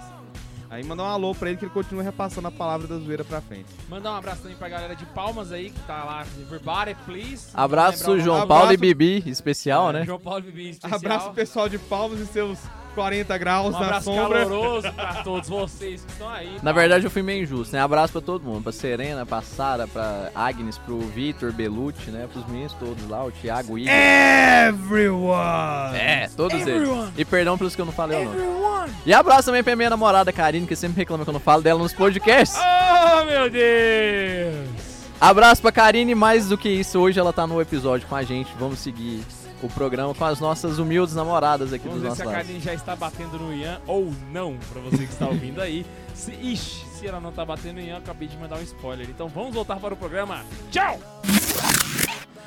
Aí 0.71 0.83
mandar 0.83 1.01
um 1.03 1.07
alô 1.07 1.33
pra 1.33 1.49
ele 1.49 1.57
que 1.57 1.65
ele 1.65 1.73
continua 1.73 2.03
repassando 2.03 2.47
a 2.47 2.51
palavra 2.51 2.85
da 2.85 2.99
zoeira 2.99 3.23
pra 3.23 3.41
frente. 3.41 3.65
Mandar 3.89 4.11
um 4.11 4.15
abraço 4.17 4.43
também 4.43 4.55
pra 4.55 4.69
galera 4.69 4.95
de 4.95 5.03
Palmas 5.07 5.51
aí, 5.51 5.71
que 5.71 5.79
tá 5.79 6.03
lá. 6.03 6.23
Everybody, 6.39 6.95
please. 7.05 7.47
Abraço 7.55 8.19
João. 8.19 8.45
Paulo 8.45 8.65
e 8.71 8.75
Abraço. 8.75 8.77
Bibi, 8.77 9.23
especial, 9.27 9.89
É, 9.89 9.93
né? 9.93 10.05
João 10.05 10.19
Paulo 10.19 10.43
Bibi, 10.43 10.69
especial. 10.69 10.95
Abraço 10.99 11.31
pessoal 11.31 11.67
de 11.67 11.79
Palmas 11.79 12.19
e 12.19 12.27
seus 12.27 12.59
40 12.93 13.37
graus 13.37 13.67
Um 13.67 13.71
na 13.79 13.85
abraço 13.85 14.05
sombra. 14.05 14.39
caloroso 14.45 14.91
pra 14.93 15.13
todos 15.23 15.49
vocês 15.49 16.03
que 16.03 16.11
estão 16.11 16.29
aí. 16.29 16.57
Na 16.61 16.71
verdade 16.71 17.05
eu 17.05 17.11
fui 17.11 17.21
meio 17.21 17.43
injusto, 17.43 17.75
né? 17.75 17.81
Abraço 17.81 18.13
pra 18.13 18.21
todo 18.21 18.43
mundo, 18.43 18.63
pra 18.63 18.71
Serena, 18.71 19.25
pra 19.25 19.41
Sara, 19.41 19.87
pra 19.87 20.29
Agnes, 20.35 20.77
pro 20.77 20.99
Vitor, 20.99 21.51
Belucci, 21.51 22.11
né? 22.11 22.27
Pros 22.31 22.45
meninos 22.47 22.73
todos 22.73 23.07
lá, 23.09 23.23
o 23.25 23.31
Thiago, 23.31 23.73
o 23.73 23.77
Igor. 23.77 23.93
Everyone! 23.93 25.97
É, 25.97 26.29
todos 26.35 26.59
Everyone. 26.61 27.01
eles. 27.03 27.13
E 27.17 27.25
perdão 27.25 27.57
pelos 27.57 27.75
que 27.75 27.81
eu 27.81 27.85
não 27.85 27.93
falei 27.93 28.21
o 28.21 28.25
nome. 28.25 28.37
Everyone. 28.37 28.91
E 29.05 29.13
abraço 29.13 29.45
também 29.45 29.63
pra 29.63 29.75
minha 29.75 29.89
namorada 29.89 30.31
Karine, 30.33 30.67
que 30.67 30.75
sempre 30.75 30.97
reclama 30.99 31.23
quando 31.25 31.35
eu 31.37 31.41
falo 31.41 31.61
dela 31.61 31.79
nos 31.79 31.93
podcasts. 31.93 32.57
Oh, 33.11 33.23
meu 33.25 33.49
Deus! 33.49 34.67
Abraço 35.21 35.61
pra 35.61 35.71
Karine, 35.71 36.13
mais 36.15 36.47
do 36.49 36.57
que 36.57 36.69
isso, 36.69 36.99
hoje 36.99 37.19
ela 37.19 37.31
tá 37.33 37.45
no 37.47 37.59
episódio 37.61 38.07
com 38.07 38.15
a 38.15 38.23
gente. 38.23 38.49
Vamos 38.59 38.79
seguir 38.79 39.23
o 39.61 39.69
programa 39.69 40.13
com 40.13 40.25
as 40.25 40.39
nossas 40.39 40.79
humildes 40.79 41.15
namoradas 41.15 41.73
aqui 41.73 41.87
Vamos 41.87 42.01
dos 42.01 42.09
ver 42.09 42.15
se 42.15 42.23
nossos 42.23 42.33
a. 42.33 42.37
Karine 42.43 42.59
já 42.59 42.73
está 42.73 42.95
batendo 42.95 43.37
no 43.37 43.53
Ian 43.53 43.79
ou 43.85 44.11
não, 44.31 44.57
pra 44.71 44.81
você 44.81 44.97
que 44.97 45.11
está 45.11 45.27
ouvindo 45.27 45.61
aí. 45.61 45.85
Se, 46.13 46.31
ixi, 46.31 46.85
se 46.97 47.07
ela 47.07 47.19
não 47.19 47.31
tá 47.31 47.45
batendo 47.45 47.75
no 47.75 47.81
Ian, 47.81 47.93
eu 47.93 47.97
acabei 47.97 48.27
de 48.27 48.37
mandar 48.37 48.57
um 48.57 48.63
spoiler. 48.63 49.07
Então 49.09 49.27
vamos 49.27 49.53
voltar 49.53 49.77
para 49.79 49.93
o 49.93 49.97
programa. 49.97 50.43
Tchau! 50.71 50.99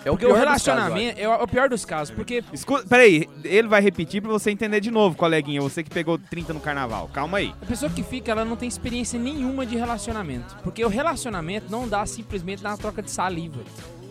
É 0.04 0.10
o 0.10 0.14
Porque 0.14 0.26
o 0.26 0.30
casos, 0.30 0.44
relacionamento 0.44 1.20
é 1.20 1.28
o 1.28 1.46
pior 1.46 1.68
dos 1.68 1.84
casos, 1.84 2.12
porque 2.12 2.42
Escuta, 2.52 2.84
peraí, 2.88 3.28
ele 3.44 3.68
vai 3.68 3.80
repetir 3.80 4.20
pra 4.20 4.32
você 4.32 4.50
entender 4.50 4.80
de 4.80 4.90
novo, 4.90 5.16
coleguinha. 5.16 5.60
Você 5.60 5.82
que 5.82 5.90
pegou 5.90 6.18
30 6.18 6.52
no 6.52 6.60
carnaval. 6.60 7.08
Calma 7.12 7.38
aí. 7.38 7.54
a 7.62 7.66
pessoa 7.66 7.90
que 7.90 8.02
fica, 8.02 8.32
ela 8.32 8.44
não 8.44 8.56
tem 8.56 8.68
experiência 8.68 9.18
nenhuma 9.18 9.64
de 9.64 9.76
relacionamento. 9.76 10.56
Porque 10.64 10.84
o 10.84 10.88
relacionamento 10.88 11.70
não 11.70 11.88
dá 11.88 12.04
simplesmente 12.04 12.62
na 12.62 12.76
troca 12.76 13.00
de 13.00 13.12
saliva, 13.12 13.60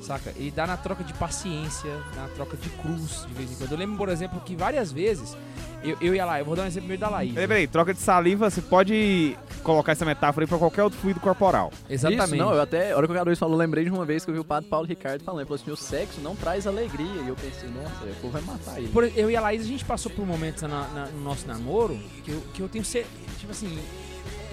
saca? 0.02 0.32
Ele 0.36 0.52
dá 0.52 0.66
na 0.68 0.78
troca 0.78 1.04
de 1.04 1.14
paciência, 1.14 1.90
na 2.16 2.28
troca 2.36 2.58
de 2.58 2.70
cruz, 2.70 3.26
de 3.28 3.34
vez 3.34 3.52
em 3.52 3.56
quando. 3.56 3.72
Eu 3.72 3.78
lembro, 3.78 3.98
por 3.98 4.10
exemplo, 4.10 4.40
que 4.42 4.56
várias 4.56 4.92
vezes, 4.92 5.36
eu, 5.84 5.98
eu 6.02 6.16
e 6.16 6.20
a 6.20 6.26
Laís, 6.26 6.40
eu 6.42 6.46
vou 6.46 6.56
dar 6.56 6.64
um 6.64 6.68
exemplo 6.68 6.88
primeiro 6.88 7.02
da 7.02 7.10
Laís. 7.10 7.34
Peraí, 7.34 7.48
peraí, 7.48 7.68
troca 7.68 7.94
de 7.94 8.00
saliva, 8.00 8.50
você 8.50 8.62
pode 8.62 9.38
colocar 9.64 9.92
essa 9.92 10.04
metáfora 10.06 10.44
aí 10.44 10.48
pra 10.48 10.58
qualquer 10.58 10.84
outro 10.84 11.00
fluido 11.00 11.20
corporal. 11.20 11.72
Exatamente. 11.90 12.26
Isso, 12.26 12.36
não, 12.36 12.54
eu 12.54 12.62
até, 12.62 12.92
a 12.92 12.98
hora 12.98 13.08
que 13.08 13.14
o 13.14 13.16
K2 13.16 13.36
falou, 13.38 13.56
lembrei 13.58 13.84
de 13.84 13.92
uma 13.92 14.06
vez 14.06 14.26
que 14.26 14.32
eu 14.32 14.36
vi 14.36 14.40
o 14.40 14.44
padre 14.44 14.70
Paulo 14.70 14.88
Ricardo 14.88 15.24
falando, 15.24 15.42
ele 15.42 15.48
falou 15.48 15.62
assim, 15.62 15.72
o 15.72 15.78
sexo 15.78 16.20
não 16.22 16.36
traz 16.36 16.66
alegria. 16.66 17.22
E 17.24 17.28
eu 17.28 17.36
pensei, 17.36 17.70
nossa, 17.70 18.06
o 18.06 18.16
povo 18.22 18.30
vai 18.34 18.42
matar 18.42 18.78
ele. 18.80 18.88
Por- 18.90 19.06
eu 19.16 19.30
e 19.30 19.36
a 19.36 19.42
Laís, 19.42 19.62
a 19.62 19.66
gente 19.66 19.86
passou 19.86 20.12
por 20.12 20.26
momentos 20.26 20.64
na- 20.64 20.88
na- 20.88 21.06
no 21.08 21.22
nosso 21.22 21.48
namoro 21.48 21.98
que 22.24 22.32
eu, 22.32 22.42
que 22.54 22.62
eu 22.62 22.68
tenho 22.70 22.84
ser. 22.86 23.06
Tipo 23.40 23.52
assim. 23.52 23.78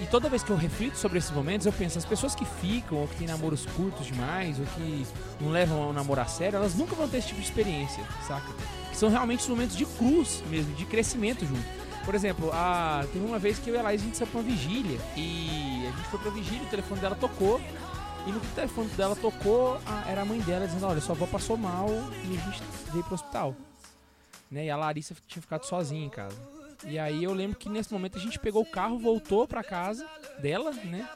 E 0.01 0.07
toda 0.07 0.29
vez 0.29 0.41
que 0.43 0.49
eu 0.49 0.55
reflito 0.55 0.95
sobre 0.97 1.17
esses 1.17 1.31
momentos, 1.31 1.65
eu 1.65 1.73
penso, 1.73 1.97
as 1.97 2.05
pessoas 2.05 2.33
que 2.33 2.45
ficam, 2.45 2.97
ou 2.99 3.07
que 3.07 3.15
têm 3.17 3.27
namoros 3.27 3.65
curtos 3.65 4.05
demais, 4.07 4.57
ou 4.57 4.65
que 4.65 5.05
não 5.41 5.49
levam 5.51 5.89
o 5.89 5.93
namoro 5.93 6.21
a 6.21 6.25
sério, 6.25 6.55
elas 6.55 6.73
nunca 6.73 6.95
vão 6.95 7.07
ter 7.07 7.17
esse 7.17 7.27
tipo 7.27 7.41
de 7.41 7.45
experiência, 7.47 8.01
saca? 8.25 8.47
Que 8.89 8.95
são 8.95 9.09
realmente 9.09 9.41
os 9.41 9.47
momentos 9.49 9.75
de 9.75 9.85
cruz 9.85 10.41
mesmo, 10.49 10.73
de 10.75 10.85
crescimento 10.85 11.45
junto. 11.45 11.79
Por 12.05 12.15
exemplo, 12.15 12.49
a, 12.53 13.05
teve 13.11 13.25
uma 13.25 13.37
vez 13.37 13.59
que 13.59 13.69
eu 13.69 13.75
e 13.75 13.77
a 13.77 13.81
Laís, 13.81 14.01
a 14.01 14.05
gente 14.05 14.17
saiu 14.17 14.27
pra 14.27 14.39
uma 14.39 14.49
vigília, 14.49 14.97
e 15.17 15.85
a 15.85 15.91
gente 15.97 16.07
foi 16.09 16.19
pra 16.19 16.31
vigília, 16.31 16.63
o 16.63 16.69
telefone 16.69 17.01
dela 17.01 17.15
tocou, 17.15 17.59
e 18.25 18.31
no 18.31 18.39
telefone 18.39 18.87
dela 18.91 19.15
tocou, 19.17 19.79
a- 19.85 20.09
era 20.09 20.21
a 20.21 20.25
mãe 20.25 20.39
dela 20.39 20.65
dizendo, 20.65 20.85
olha, 20.87 21.01
sua 21.01 21.13
avó 21.13 21.25
passou 21.27 21.57
mal 21.57 21.87
e 22.23 22.37
a 22.37 22.41
gente 22.51 22.63
veio 22.91 23.03
pro 23.03 23.15
hospital 23.15 23.53
né? 24.51 24.65
E 24.65 24.69
a 24.71 24.75
Larissa 24.75 25.13
tinha 25.27 25.41
ficado 25.41 25.63
sozinha 25.65 26.03
em 26.03 26.09
casa. 26.09 26.35
E 26.85 26.97
aí 26.97 27.23
eu 27.23 27.33
lembro 27.33 27.57
que 27.57 27.69
nesse 27.69 27.91
momento 27.91 28.17
a 28.17 28.21
gente 28.21 28.39
pegou 28.39 28.61
o 28.61 28.65
carro, 28.65 28.97
voltou 28.97 29.47
pra 29.47 29.63
casa 29.63 30.07
dela, 30.39 30.71
né? 30.71 31.07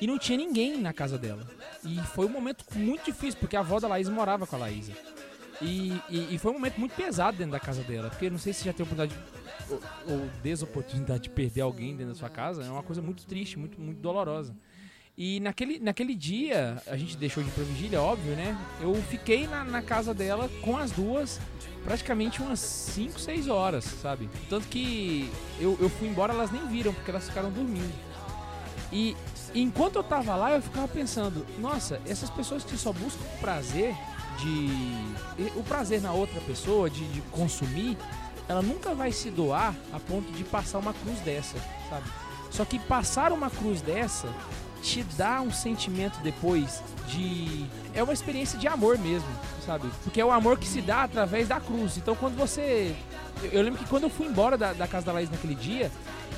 E 0.00 0.06
não 0.06 0.18
tinha 0.18 0.36
ninguém 0.36 0.78
na 0.80 0.92
casa 0.92 1.16
dela. 1.16 1.42
E 1.84 1.98
foi 1.98 2.26
um 2.26 2.30
momento 2.30 2.64
muito 2.74 3.04
difícil, 3.04 3.38
porque 3.40 3.56
a 3.56 3.60
avó 3.60 3.78
da 3.80 3.88
Laís 3.88 4.08
morava 4.08 4.46
com 4.46 4.56
a 4.56 4.58
Laísa. 4.60 4.92
E, 5.62 5.92
e, 6.10 6.34
e 6.34 6.38
foi 6.38 6.50
um 6.50 6.54
momento 6.54 6.78
muito 6.78 6.94
pesado 6.94 7.36
dentro 7.36 7.52
da 7.52 7.60
casa 7.60 7.82
dela, 7.82 8.10
porque 8.10 8.28
não 8.28 8.38
sei 8.38 8.52
se 8.52 8.64
já 8.64 8.72
teve 8.72 8.82
oportunidade 8.82 9.18
ou, 9.70 9.80
ou 10.08 10.30
desoportunidade 10.42 11.24
de 11.24 11.30
perder 11.30 11.62
alguém 11.62 11.96
dentro 11.96 12.12
da 12.12 12.18
sua 12.18 12.28
casa, 12.28 12.64
é 12.64 12.70
uma 12.70 12.82
coisa 12.82 13.00
muito 13.00 13.24
triste, 13.24 13.58
muito, 13.58 13.80
muito 13.80 14.00
dolorosa. 14.00 14.54
E 15.16 15.38
naquele, 15.38 15.78
naquele 15.78 16.14
dia, 16.14 16.82
a 16.88 16.96
gente 16.96 17.16
deixou 17.16 17.42
de 17.42 17.48
ir 17.48 17.52
pra 17.52 17.62
vigília, 17.62 18.02
óbvio, 18.02 18.34
né? 18.34 18.58
Eu 18.80 18.94
fiquei 19.08 19.46
na, 19.46 19.64
na 19.64 19.80
casa 19.80 20.12
dela 20.12 20.50
com 20.62 20.76
as 20.76 20.90
duas 20.90 21.40
praticamente 21.84 22.42
umas 22.42 22.58
5, 22.58 23.20
6 23.20 23.48
horas, 23.48 23.84
sabe? 23.84 24.28
Tanto 24.48 24.66
que 24.66 25.30
eu, 25.60 25.78
eu 25.80 25.88
fui 25.88 26.08
embora, 26.08 26.32
elas 26.32 26.50
nem 26.50 26.66
viram, 26.66 26.92
porque 26.92 27.10
elas 27.10 27.28
ficaram 27.28 27.50
dormindo. 27.50 27.94
E 28.90 29.16
enquanto 29.54 29.96
eu 29.96 30.02
tava 30.02 30.34
lá, 30.34 30.52
eu 30.52 30.62
ficava 30.62 30.88
pensando, 30.88 31.46
nossa, 31.58 32.00
essas 32.06 32.30
pessoas 32.30 32.64
que 32.64 32.76
só 32.76 32.92
buscam 32.92 33.22
prazer 33.40 33.94
de. 34.38 35.48
o 35.56 35.62
prazer 35.62 36.00
na 36.00 36.12
outra 36.12 36.40
pessoa, 36.40 36.90
de, 36.90 37.06
de 37.12 37.20
consumir, 37.30 37.96
ela 38.48 38.62
nunca 38.62 38.94
vai 38.94 39.12
se 39.12 39.30
doar 39.30 39.76
a 39.92 40.00
ponto 40.00 40.32
de 40.32 40.42
passar 40.42 40.78
uma 40.78 40.92
cruz 40.92 41.20
dessa, 41.20 41.56
sabe? 41.88 42.10
Só 42.50 42.64
que 42.64 42.78
passar 42.78 43.32
uma 43.32 43.50
cruz 43.50 43.80
dessa 43.80 44.28
te 44.84 45.02
dá 45.16 45.40
um 45.40 45.50
sentimento 45.50 46.20
depois 46.22 46.82
de. 47.08 47.64
É 47.94 48.02
uma 48.02 48.12
experiência 48.12 48.58
de 48.58 48.68
amor 48.68 48.98
mesmo, 48.98 49.28
sabe? 49.64 49.88
Porque 50.02 50.20
é 50.20 50.24
o 50.24 50.30
amor 50.30 50.58
que 50.58 50.68
se 50.68 50.82
dá 50.82 51.04
através 51.04 51.48
da 51.48 51.58
cruz. 51.58 51.96
Então 51.96 52.14
quando 52.14 52.36
você. 52.36 52.94
Eu, 53.50 53.62
lembro 53.62 53.78
que 53.78 53.88
quando 53.88 54.04
eu 54.04 54.10
fui 54.10 54.26
embora 54.26 54.58
da, 54.58 54.72
da 54.74 54.86
casa 54.86 55.06
da 55.06 55.12
Laís 55.12 55.30
naquele 55.30 55.54
dia, 55.54 55.90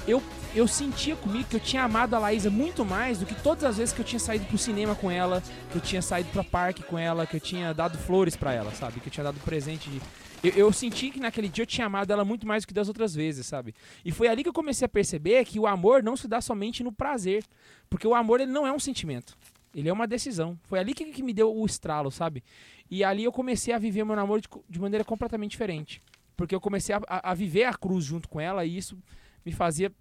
eu, 0.07 0.23
eu 0.55 0.69
sentia 0.69 1.17
comigo 1.17 1.45
que 1.51 1.57
eu 1.57 1.61
tinha 1.61 1.83
amado 1.83 2.15
a 2.15 2.19
Laísa 2.19 2.49
muito 2.49 2.85
mais 2.85 3.19
do 3.19 3.27
que 3.27 3.35
todas 3.35 3.65
as 3.65 3.77
vezes 3.77 3.93
que 3.93 4.01
eu 4.01 4.05
tinha 4.05 4.21
saído 4.21 4.47
pro 4.47 4.57
cinema 4.57 4.95
com 4.95 5.11
ela, 5.11 5.43
que 5.71 5.77
eu 5.77 5.83
tinha 5.83 6.01
saído 6.01 6.31
pra 6.31 6.45
parque 6.45 6.85
com 6.85 6.97
ela, 6.97 7.27
que 7.27 7.37
eu 7.37 7.41
tinha 7.41 7.75
dado 7.75 7.99
flores 7.99 8.37
pra 8.37 8.55
ela, 8.55 8.73
sabe? 8.73 9.01
Que 9.01 9.09
eu 9.09 9.13
tinha 9.13 9.25
dado 9.25 9.41
presente 9.41 9.91
de. 9.91 10.01
Eu, 10.43 10.51
eu 10.53 10.72
senti 10.72 11.11
que 11.11 11.18
naquele 11.18 11.49
dia 11.49 11.62
eu 11.62 11.66
tinha 11.66 11.87
amado 11.87 12.12
ela 12.12 12.24
muito 12.24 12.47
mais 12.47 12.62
do 12.64 12.68
que 12.68 12.74
das 12.74 12.89
outras 12.89 13.14
vezes, 13.14 13.47
sabe? 13.47 13.74
E 14.05 14.12
foi 14.12 14.28
ali 14.28 14.43
que 14.43 14.49
eu 14.49 14.53
comecei 14.53 14.84
a 14.84 14.89
perceber 14.89 15.45
que 15.45 15.59
o 15.59 15.66
amor 15.66 16.03
não 16.03 16.16
se 16.16 16.28
dá 16.28 16.41
somente 16.41 16.82
no 16.84 16.93
prazer. 16.93 17.45
Porque 17.89 18.07
o 18.07 18.14
amor 18.14 18.41
ele 18.41 18.51
não 18.53 18.66
é 18.66 18.72
um 18.72 18.78
sentimento. 18.78 19.37
Ele 19.74 19.89
é 19.89 19.93
uma 19.93 20.07
decisão. 20.07 20.59
Foi 20.64 20.78
ali 20.78 20.95
que, 20.95 21.05
que 21.07 21.22
me 21.22 21.32
deu 21.32 21.55
o 21.55 21.64
estralo, 21.66 22.11
sabe? 22.11 22.43
E 22.91 23.03
ali 23.05 23.24
eu 23.24 23.32
comecei 23.32 23.72
a 23.74 23.78
viver 23.78 24.05
meu 24.05 24.16
namoro 24.16 24.41
de, 24.41 24.49
de 24.68 24.78
maneira 24.80 25.05
completamente 25.05 25.51
diferente. 25.53 26.03
Porque 26.37 26.55
eu 26.55 26.61
comecei 26.61 26.95
a, 26.95 27.01
a- 27.09 27.30
a 27.30 27.34
viver 27.34 27.64
a 27.64 27.74
cruz 27.74 28.05
junto 28.05 28.28
com 28.28 28.41
ela 28.41 28.64
e 28.64 28.76
isso 28.76 28.97
me 29.45 29.53
fazia. 29.53 29.93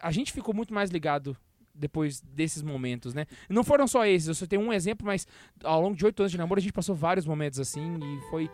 A 0.00 0.10
gente 0.10 0.32
ficou 0.32 0.54
muito 0.54 0.74
mais 0.74 0.90
ligado 0.90 1.36
depois 1.74 2.20
desses 2.20 2.62
momentos, 2.62 3.14
né? 3.14 3.26
Não 3.48 3.64
foram 3.64 3.86
só 3.86 4.06
esses, 4.06 4.28
eu 4.28 4.34
só 4.34 4.46
tenho 4.46 4.62
um 4.62 4.72
exemplo, 4.72 5.06
mas 5.06 5.26
ao 5.62 5.80
longo 5.80 5.96
de 5.96 6.04
oito 6.04 6.20
anos 6.20 6.32
de 6.32 6.38
namoro 6.38 6.58
a 6.58 6.62
gente 6.62 6.72
passou 6.72 6.94
vários 6.94 7.26
momentos 7.26 7.58
assim 7.58 7.98
e 7.98 8.30
foi. 8.30 8.50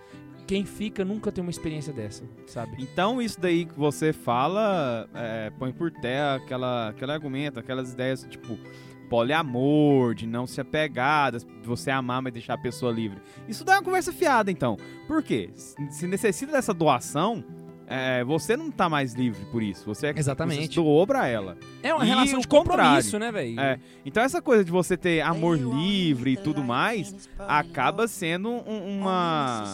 Quem 0.47 0.65
fica 0.65 1.05
nunca 1.05 1.31
tem 1.31 1.43
uma 1.43 1.51
experiência 1.51 1.93
dessa, 1.93 2.25
sabe? 2.45 2.75
Então 2.81 3.23
isso 3.23 3.41
daí 3.41 3.67
que 3.67 3.75
você 3.79 4.13
fala 4.13 5.09
é, 5.15 5.51
põe 5.51 5.73
por 5.73 5.93
terra 5.93 6.37
aquela, 6.37 6.89
aquele 6.89 7.13
argumento, 7.13 7.61
aquelas 7.61 7.93
ideias 7.93 8.27
tipo 8.29 8.59
poliamor, 9.11 10.15
de 10.15 10.25
não 10.27 10.47
se 10.47 10.61
apegar, 10.61 11.33
de 11.33 11.45
você 11.65 11.91
amar, 11.91 12.23
mas 12.23 12.33
deixar 12.33 12.55
a 12.55 12.59
pessoa 12.59 12.93
livre. 12.93 13.21
Isso 13.49 13.65
é 13.69 13.73
uma 13.73 13.83
conversa 13.83 14.13
fiada, 14.13 14.53
então. 14.53 14.77
Por 15.09 15.21
quê? 15.21 15.51
Se 15.55 16.07
necessita 16.07 16.53
dessa 16.53 16.73
doação, 16.73 17.45
é, 17.91 18.23
você 18.25 18.57
não 18.57 18.71
tá 18.71 18.89
mais 18.89 19.13
livre 19.15 19.45
por 19.47 19.63
isso. 19.63 19.85
Você, 19.87 20.07
é- 20.07 20.15
Exatamente. 20.17 20.69
você 20.69 20.75
doou 20.77 21.05
pra 21.07 21.27
ela. 21.27 21.59
É 21.83 21.93
uma 21.93 22.05
E 22.05 22.09
relação 22.09 22.39
de 22.39 22.47
compromisso, 22.49 23.19
né, 23.19 23.33
velho? 23.33 23.59
É, 23.61 23.79
então 24.07 24.23
essa 24.23 24.41
coisa 24.41 24.65
de 24.65 24.71
você 24.71 24.97
ter 24.97 25.21
amor 25.23 25.59
livre 25.59 26.33
e 26.33 26.37
tudo 26.37 26.63
mais 26.63 27.29
acaba 27.39 28.07
sendo 28.07 28.49
um- 28.49 29.01
uma, 29.01 29.65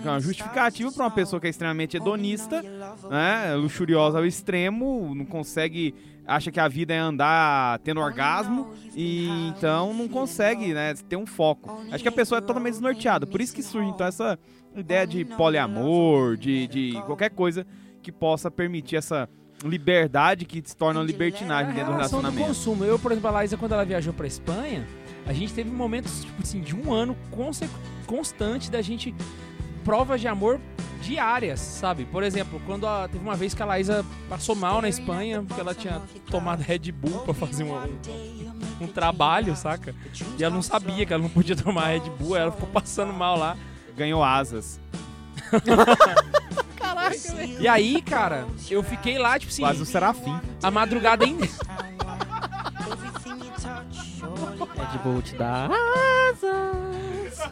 uma 0.00 0.20
justificativa 0.20 0.92
para 0.92 1.04
uma 1.04 1.10
pessoa 1.10 1.40
que 1.40 1.46
é 1.46 1.50
extremamente 1.50 1.96
hedonista, 1.96 2.62
né, 3.10 3.54
luxuriosa 3.56 4.18
ao 4.18 4.24
extremo, 4.26 5.12
não 5.14 5.24
consegue, 5.24 5.94
acha 6.26 6.50
que 6.52 6.60
a 6.60 6.68
vida 6.68 6.94
é 6.94 6.98
andar 6.98 7.78
tendo 7.80 8.00
orgasmo 8.00 8.72
e 8.94 9.28
então 9.48 9.92
não 9.92 10.06
consegue, 10.08 10.72
né, 10.72 10.94
ter 11.08 11.16
um 11.16 11.26
foco. 11.26 11.82
Acho 11.90 12.02
que 12.02 12.08
a 12.08 12.12
pessoa 12.12 12.38
é 12.38 12.40
totalmente 12.40 12.74
desnorteada, 12.74 13.26
por 13.26 13.40
isso 13.40 13.54
que 13.54 13.62
surge 13.62 13.88
então 13.90 14.06
essa 14.06 14.38
ideia 14.80 15.06
de 15.06 15.24
poliamor, 15.24 16.36
de, 16.36 16.66
de 16.66 16.92
qualquer 17.06 17.30
coisa 17.30 17.66
que 18.02 18.10
possa 18.12 18.50
permitir 18.50 18.96
essa 18.96 19.28
liberdade 19.64 20.44
que 20.44 20.62
se 20.64 20.76
torna 20.76 21.00
uma 21.00 21.06
libertinagem 21.06 21.72
É 21.72 21.74
dentro 21.74 21.92
do 21.92 21.96
relação 21.96 22.18
do 22.20 22.22
relacionamento. 22.22 22.58
consumo. 22.58 22.84
Eu, 22.84 22.98
por 22.98 23.10
exemplo, 23.12 23.28
a 23.28 23.32
Laísa, 23.32 23.56
quando 23.56 23.72
ela 23.72 23.84
viajou 23.84 24.12
pra 24.12 24.26
Espanha, 24.26 24.86
a 25.26 25.32
gente 25.32 25.52
teve 25.54 25.70
momentos, 25.70 26.24
tipo 26.24 26.42
assim, 26.42 26.60
de 26.60 26.76
um 26.76 26.92
ano 26.92 27.16
constante 28.06 28.70
da 28.70 28.80
gente 28.82 29.14
provas 29.84 30.20
de 30.20 30.28
amor 30.28 30.60
diárias, 31.02 31.60
sabe? 31.60 32.04
Por 32.04 32.22
exemplo, 32.22 32.60
quando 32.66 32.86
a- 32.86 33.06
teve 33.08 33.22
uma 33.22 33.36
vez 33.36 33.54
que 33.54 33.62
a 33.62 33.66
Laísa 33.66 34.04
passou 34.28 34.54
mal 34.56 34.82
na 34.82 34.88
Espanha, 34.88 35.42
porque 35.42 35.60
ela 35.60 35.74
tinha 35.74 36.02
tomado 36.30 36.60
Red 36.60 36.90
Bull 36.92 37.20
pra 37.20 37.32
fazer 37.34 37.62
um, 37.64 37.74
um, 37.76 37.88
um 38.82 38.86
trabalho, 38.88 39.54
saca? 39.54 39.94
E 40.38 40.42
ela 40.42 40.54
não 40.54 40.62
sabia 40.62 41.06
que 41.06 41.12
ela 41.12 41.22
não 41.22 41.28
podia 41.30 41.54
tomar 41.54 41.88
Red 41.88 42.10
Bull, 42.18 42.36
ela 42.36 42.50
ficou 42.50 42.68
passando 42.68 43.12
mal 43.12 43.38
lá. 43.38 43.56
Ganhou 43.96 44.22
asas. 44.22 44.78
E 47.60 47.68
aí, 47.68 48.02
cara, 48.02 48.46
eu 48.70 48.82
fiquei 48.82 49.18
lá, 49.18 49.38
tipo 49.38 49.52
assim, 49.52 49.62
Quase 49.62 49.80
o 49.82 49.86
serafim. 49.86 50.38
a 50.62 50.70
madrugada 50.70 51.24
inteira. 51.24 51.52
Red 54.76 54.98
Bull 55.02 55.22
te 55.22 55.34
dá 55.36 55.68
asas. 56.30 57.42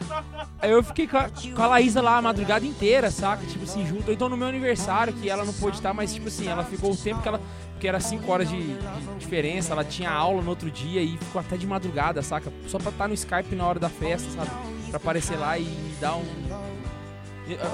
Aí 0.61 0.71
eu 0.71 0.83
fiquei 0.83 1.07
com 1.07 1.17
a, 1.17 1.29
com 1.29 1.61
a 1.63 1.67
Laísa 1.67 2.01
lá 2.01 2.17
a 2.17 2.21
madrugada 2.21 2.65
inteira, 2.65 3.11
saca? 3.11 3.45
Tipo 3.45 3.63
assim, 3.63 3.85
junto. 3.85 4.11
Então 4.11 4.29
no 4.29 4.37
meu 4.37 4.47
aniversário, 4.47 5.13
que 5.13 5.29
ela 5.29 5.43
não 5.45 5.53
pôde 5.53 5.77
estar, 5.77 5.93
mas 5.93 6.13
tipo 6.13 6.27
assim, 6.27 6.47
ela 6.47 6.63
ficou 6.63 6.91
o 6.91 6.97
tempo 6.97 7.21
que 7.21 7.27
ela. 7.27 7.39
Porque 7.73 7.87
era 7.87 7.99
5 7.99 8.31
horas 8.31 8.47
de, 8.49 8.57
de 8.77 9.15
diferença, 9.19 9.73
ela 9.73 9.83
tinha 9.83 10.09
aula 10.09 10.41
no 10.41 10.49
outro 10.49 10.71
dia 10.71 11.01
e 11.01 11.17
ficou 11.17 11.41
até 11.41 11.57
de 11.57 11.67
madrugada, 11.67 12.21
saca? 12.21 12.51
Só 12.67 12.77
pra 12.77 12.89
estar 12.89 13.07
no 13.07 13.13
Skype 13.13 13.53
na 13.53 13.67
hora 13.67 13.79
da 13.79 13.89
festa, 13.89 14.29
sabe? 14.31 14.49
Pra 14.89 14.97
aparecer 14.97 15.37
lá 15.37 15.57
e 15.57 15.63
me 15.63 15.95
dar 15.99 16.15
um. 16.15 16.25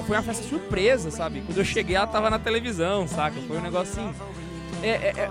Foi 0.06 0.16
uma 0.16 0.22
festa 0.22 0.44
surpresa, 0.44 1.10
sabe? 1.10 1.40
Quando 1.42 1.56
eu 1.58 1.64
cheguei, 1.64 1.96
ela 1.96 2.06
tava 2.06 2.28
na 2.28 2.38
televisão, 2.38 3.08
saca? 3.08 3.40
Foi 3.46 3.56
um 3.58 3.62
negócio 3.62 3.92
assim. 4.00 4.14
É, 4.82 4.88
é- 4.90 5.14
é- 5.22 5.30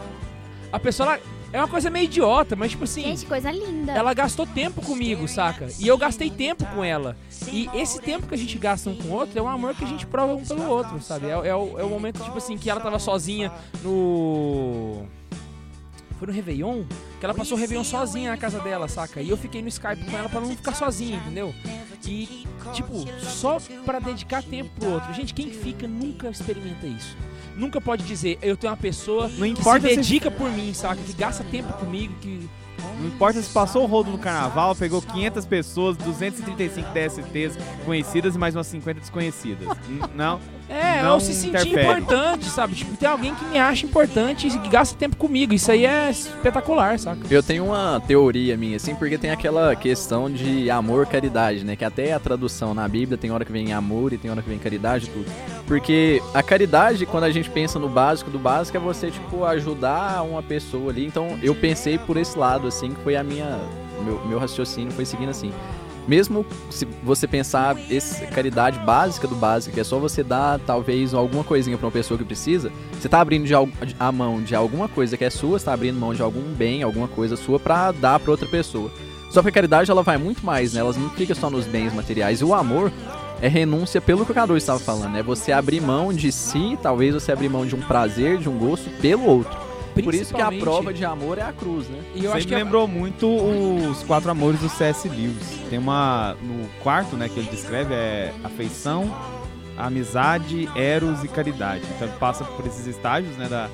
a 0.71 0.79
pessoa, 0.79 1.13
ela, 1.13 1.21
é 1.53 1.57
uma 1.59 1.67
coisa 1.67 1.89
meio 1.89 2.05
idiota, 2.05 2.55
mas 2.55 2.71
tipo 2.71 2.85
assim. 2.85 3.01
Gente, 3.03 3.25
coisa 3.25 3.51
linda. 3.51 3.91
Ela 3.91 4.13
gastou 4.13 4.47
tempo 4.47 4.81
comigo, 4.81 5.27
saca? 5.27 5.67
E 5.79 5.87
eu 5.87 5.97
gastei 5.97 6.29
tempo 6.31 6.65
com 6.67 6.83
ela. 6.83 7.15
E 7.51 7.69
esse 7.75 7.99
tempo 8.01 8.25
que 8.27 8.33
a 8.33 8.37
gente 8.37 8.57
gasta 8.57 8.89
um 8.89 8.95
com 8.95 9.09
o 9.09 9.11
outro 9.11 9.37
é 9.37 9.41
um 9.41 9.47
amor 9.49 9.75
que 9.75 9.83
a 9.83 9.87
gente 9.87 10.07
prova 10.07 10.33
um 10.33 10.43
pelo 10.45 10.67
outro, 10.67 10.99
sabe? 11.01 11.27
É, 11.27 11.31
é 11.49 11.55
o, 11.55 11.77
é 11.79 11.83
o 11.83 11.89
momento, 11.89 12.23
tipo 12.23 12.37
assim, 12.37 12.57
que 12.57 12.69
ela 12.69 12.79
tava 12.79 12.97
sozinha 12.97 13.51
no. 13.83 15.05
Foi 16.21 16.27
no 16.27 16.33
Réveillon? 16.35 16.83
Que 17.19 17.25
ela 17.25 17.33
passou 17.33 17.57
o 17.57 17.59
Réveillon 17.59 17.83
sozinha 17.83 18.29
na 18.29 18.37
casa 18.37 18.59
dela, 18.59 18.87
saca? 18.87 19.23
E 19.23 19.29
eu 19.31 19.35
fiquei 19.37 19.59
no 19.59 19.67
Skype 19.69 20.05
com 20.05 20.15
ela 20.15 20.29
pra 20.29 20.39
não 20.39 20.49
ficar 20.55 20.75
sozinha, 20.75 21.17
entendeu? 21.17 21.51
E, 22.05 22.45
tipo, 22.73 22.93
só 23.21 23.57
pra 23.83 23.97
dedicar 23.97 24.43
tempo 24.43 24.69
pro 24.79 24.91
outro. 24.91 25.11
Gente, 25.15 25.33
quem 25.33 25.49
fica 25.49 25.87
nunca 25.87 26.29
experimenta 26.29 26.85
isso. 26.85 27.17
Nunca 27.55 27.81
pode 27.81 28.03
dizer, 28.03 28.37
eu 28.39 28.55
tenho 28.55 28.69
uma 28.71 28.77
pessoa 28.77 29.27
Não 29.29 29.47
que 29.51 29.59
importa 29.59 29.87
se 29.87 29.95
se- 29.95 30.01
dedica 30.01 30.29
por 30.29 30.47
mim, 30.51 30.71
saca? 30.75 31.01
Que 31.01 31.13
gasta 31.13 31.43
tempo 31.43 31.73
comigo, 31.73 32.13
que 32.21 32.47
Não 32.99 33.07
importa 33.07 33.41
se 33.41 33.49
passou 33.51 33.83
o 33.83 33.87
rodo 33.87 34.11
no 34.11 34.19
carnaval, 34.19 34.75
pegou 34.75 35.01
500 35.01 35.43
pessoas, 35.47 35.97
235 35.97 36.87
DSTs 36.93 37.57
conhecidas 37.83 38.35
e 38.35 38.37
mais 38.37 38.55
umas 38.55 38.67
50 38.67 38.99
desconhecidas. 38.99 39.67
Não. 40.15 40.39
É, 40.71 41.03
não 41.03 41.15
eu 41.15 41.19
se 41.19 41.33
sentir 41.33 41.67
interfere. 41.67 41.99
importante, 41.99 42.45
sabe? 42.45 42.75
Tipo, 42.75 42.95
tem 42.95 43.09
alguém 43.09 43.35
que 43.35 43.43
me 43.45 43.59
acha 43.59 43.85
importante 43.85 44.47
e 44.47 44.59
que 44.59 44.69
gasta 44.69 44.95
tempo 44.97 45.17
comigo. 45.17 45.53
Isso 45.53 45.71
aí 45.71 45.85
é 45.85 46.09
espetacular, 46.09 46.97
saca? 46.97 47.19
Eu 47.29 47.43
tenho 47.43 47.65
uma 47.65 48.01
teoria 48.07 48.55
minha, 48.55 48.77
assim, 48.77 48.95
porque 48.95 49.17
tem 49.17 49.31
aquela 49.31 49.75
questão 49.75 50.31
de 50.31 50.69
amor, 50.69 51.05
caridade, 51.05 51.65
né? 51.65 51.75
Que 51.75 51.83
até 51.83 52.13
a 52.13 52.19
tradução 52.19 52.73
na 52.73 52.87
Bíblia 52.87 53.17
tem 53.17 53.31
hora 53.31 53.43
que 53.43 53.51
vem 53.51 53.73
amor 53.73 54.13
e 54.13 54.17
tem 54.17 54.31
hora 54.31 54.41
que 54.41 54.49
vem 54.49 54.57
caridade 54.57 55.07
e 55.07 55.09
tudo. 55.09 55.25
Porque 55.67 56.21
a 56.33 56.41
caridade, 56.41 57.05
quando 57.05 57.25
a 57.25 57.31
gente 57.31 57.49
pensa 57.49 57.77
no 57.77 57.89
básico 57.89 58.29
do 58.29 58.39
básico, 58.39 58.77
é 58.77 58.79
você, 58.79 59.11
tipo, 59.11 59.43
ajudar 59.43 60.23
uma 60.23 60.41
pessoa 60.41 60.91
ali. 60.91 61.05
Então 61.05 61.37
eu 61.43 61.53
pensei 61.53 61.97
por 61.97 62.15
esse 62.17 62.37
lado, 62.37 62.67
assim, 62.67 62.91
que 62.91 63.01
foi 63.01 63.15
a 63.15 63.23
minha. 63.23 63.59
Meu, 64.03 64.25
meu 64.25 64.39
raciocínio 64.39 64.91
foi 64.91 65.05
seguindo 65.05 65.29
assim. 65.29 65.51
Mesmo 66.11 66.45
se 66.69 66.85
você 67.01 67.25
pensar 67.25 67.77
esse 67.89 68.27
caridade 68.27 68.77
básica 68.79 69.29
do 69.29 69.35
básico, 69.35 69.73
que 69.73 69.79
é 69.79 69.83
só 69.85 69.97
você 69.97 70.21
dar 70.21 70.59
talvez 70.59 71.13
alguma 71.13 71.41
coisinha 71.41 71.77
pra 71.77 71.87
uma 71.87 71.91
pessoa 71.91 72.17
que 72.17 72.25
precisa, 72.25 72.69
você 72.91 73.07
tá 73.07 73.21
abrindo 73.21 73.45
de 73.45 73.53
a 73.97 74.11
mão 74.11 74.43
de 74.43 74.53
alguma 74.53 74.89
coisa 74.89 75.15
que 75.15 75.23
é 75.23 75.29
sua, 75.29 75.57
você 75.57 75.63
tá 75.63 75.71
abrindo 75.71 75.97
mão 75.97 76.13
de 76.13 76.21
algum 76.21 76.41
bem, 76.53 76.83
alguma 76.83 77.07
coisa 77.07 77.37
sua 77.37 77.57
pra 77.57 77.93
dar 77.93 78.19
pra 78.19 78.29
outra 78.29 78.45
pessoa. 78.45 78.91
Só 79.29 79.41
que 79.41 79.47
a 79.47 79.51
caridade 79.53 79.89
ela 79.89 80.03
vai 80.03 80.17
muito 80.17 80.45
mais, 80.45 80.73
né? 80.73 80.81
Ela 80.81 80.91
não 80.91 81.09
fica 81.11 81.33
só 81.33 81.49
nos 81.49 81.65
bens 81.65 81.93
materiais. 81.93 82.41
E 82.41 82.43
o 82.43 82.53
amor 82.53 82.91
é 83.41 83.47
renúncia 83.47 84.01
pelo 84.01 84.25
que 84.25 84.33
o 84.33 84.35
Cadu 84.35 84.57
estava 84.57 84.79
falando, 84.79 85.17
é 85.17 85.23
você 85.23 85.53
abrir 85.53 85.79
mão 85.79 86.11
de 86.11 86.29
si, 86.29 86.77
talvez 86.83 87.13
você 87.13 87.31
abrir 87.31 87.47
mão 87.47 87.65
de 87.65 87.73
um 87.73 87.79
prazer, 87.79 88.37
de 88.37 88.49
um 88.49 88.57
gosto 88.57 88.89
pelo 88.99 89.23
outro. 89.23 89.70
Por 90.03 90.13
isso 90.13 90.33
que 90.33 90.41
a 90.41 90.51
prova 90.51 90.93
de 90.93 91.03
amor 91.05 91.37
é 91.37 91.41
a 91.41 91.51
cruz, 91.53 91.87
né? 91.87 91.99
E 92.15 92.25
eu 92.25 92.33
acho 92.33 92.47
que 92.47 92.53
me 92.53 92.61
é- 92.61 92.63
lembrou 92.63 92.87
muito 92.87 93.27
os 93.27 94.03
quatro 94.03 94.29
amores 94.31 94.59
do 94.59 94.69
C.S. 94.69 95.07
Lewis. 95.09 95.59
Tem 95.69 95.79
uma. 95.79 96.35
No 96.41 96.67
quarto, 96.83 97.15
né, 97.15 97.29
que 97.29 97.39
ele 97.39 97.49
descreve 97.49 97.93
é 97.93 98.33
afeição, 98.43 99.13
amizade, 99.77 100.69
eros 100.75 101.23
e 101.23 101.27
caridade. 101.27 101.83
Então 101.95 102.07
ele 102.07 102.17
passa 102.17 102.43
por 102.43 102.65
esses 102.65 102.85
estágios, 102.87 103.35
né, 103.37 103.47
da, 103.47 103.69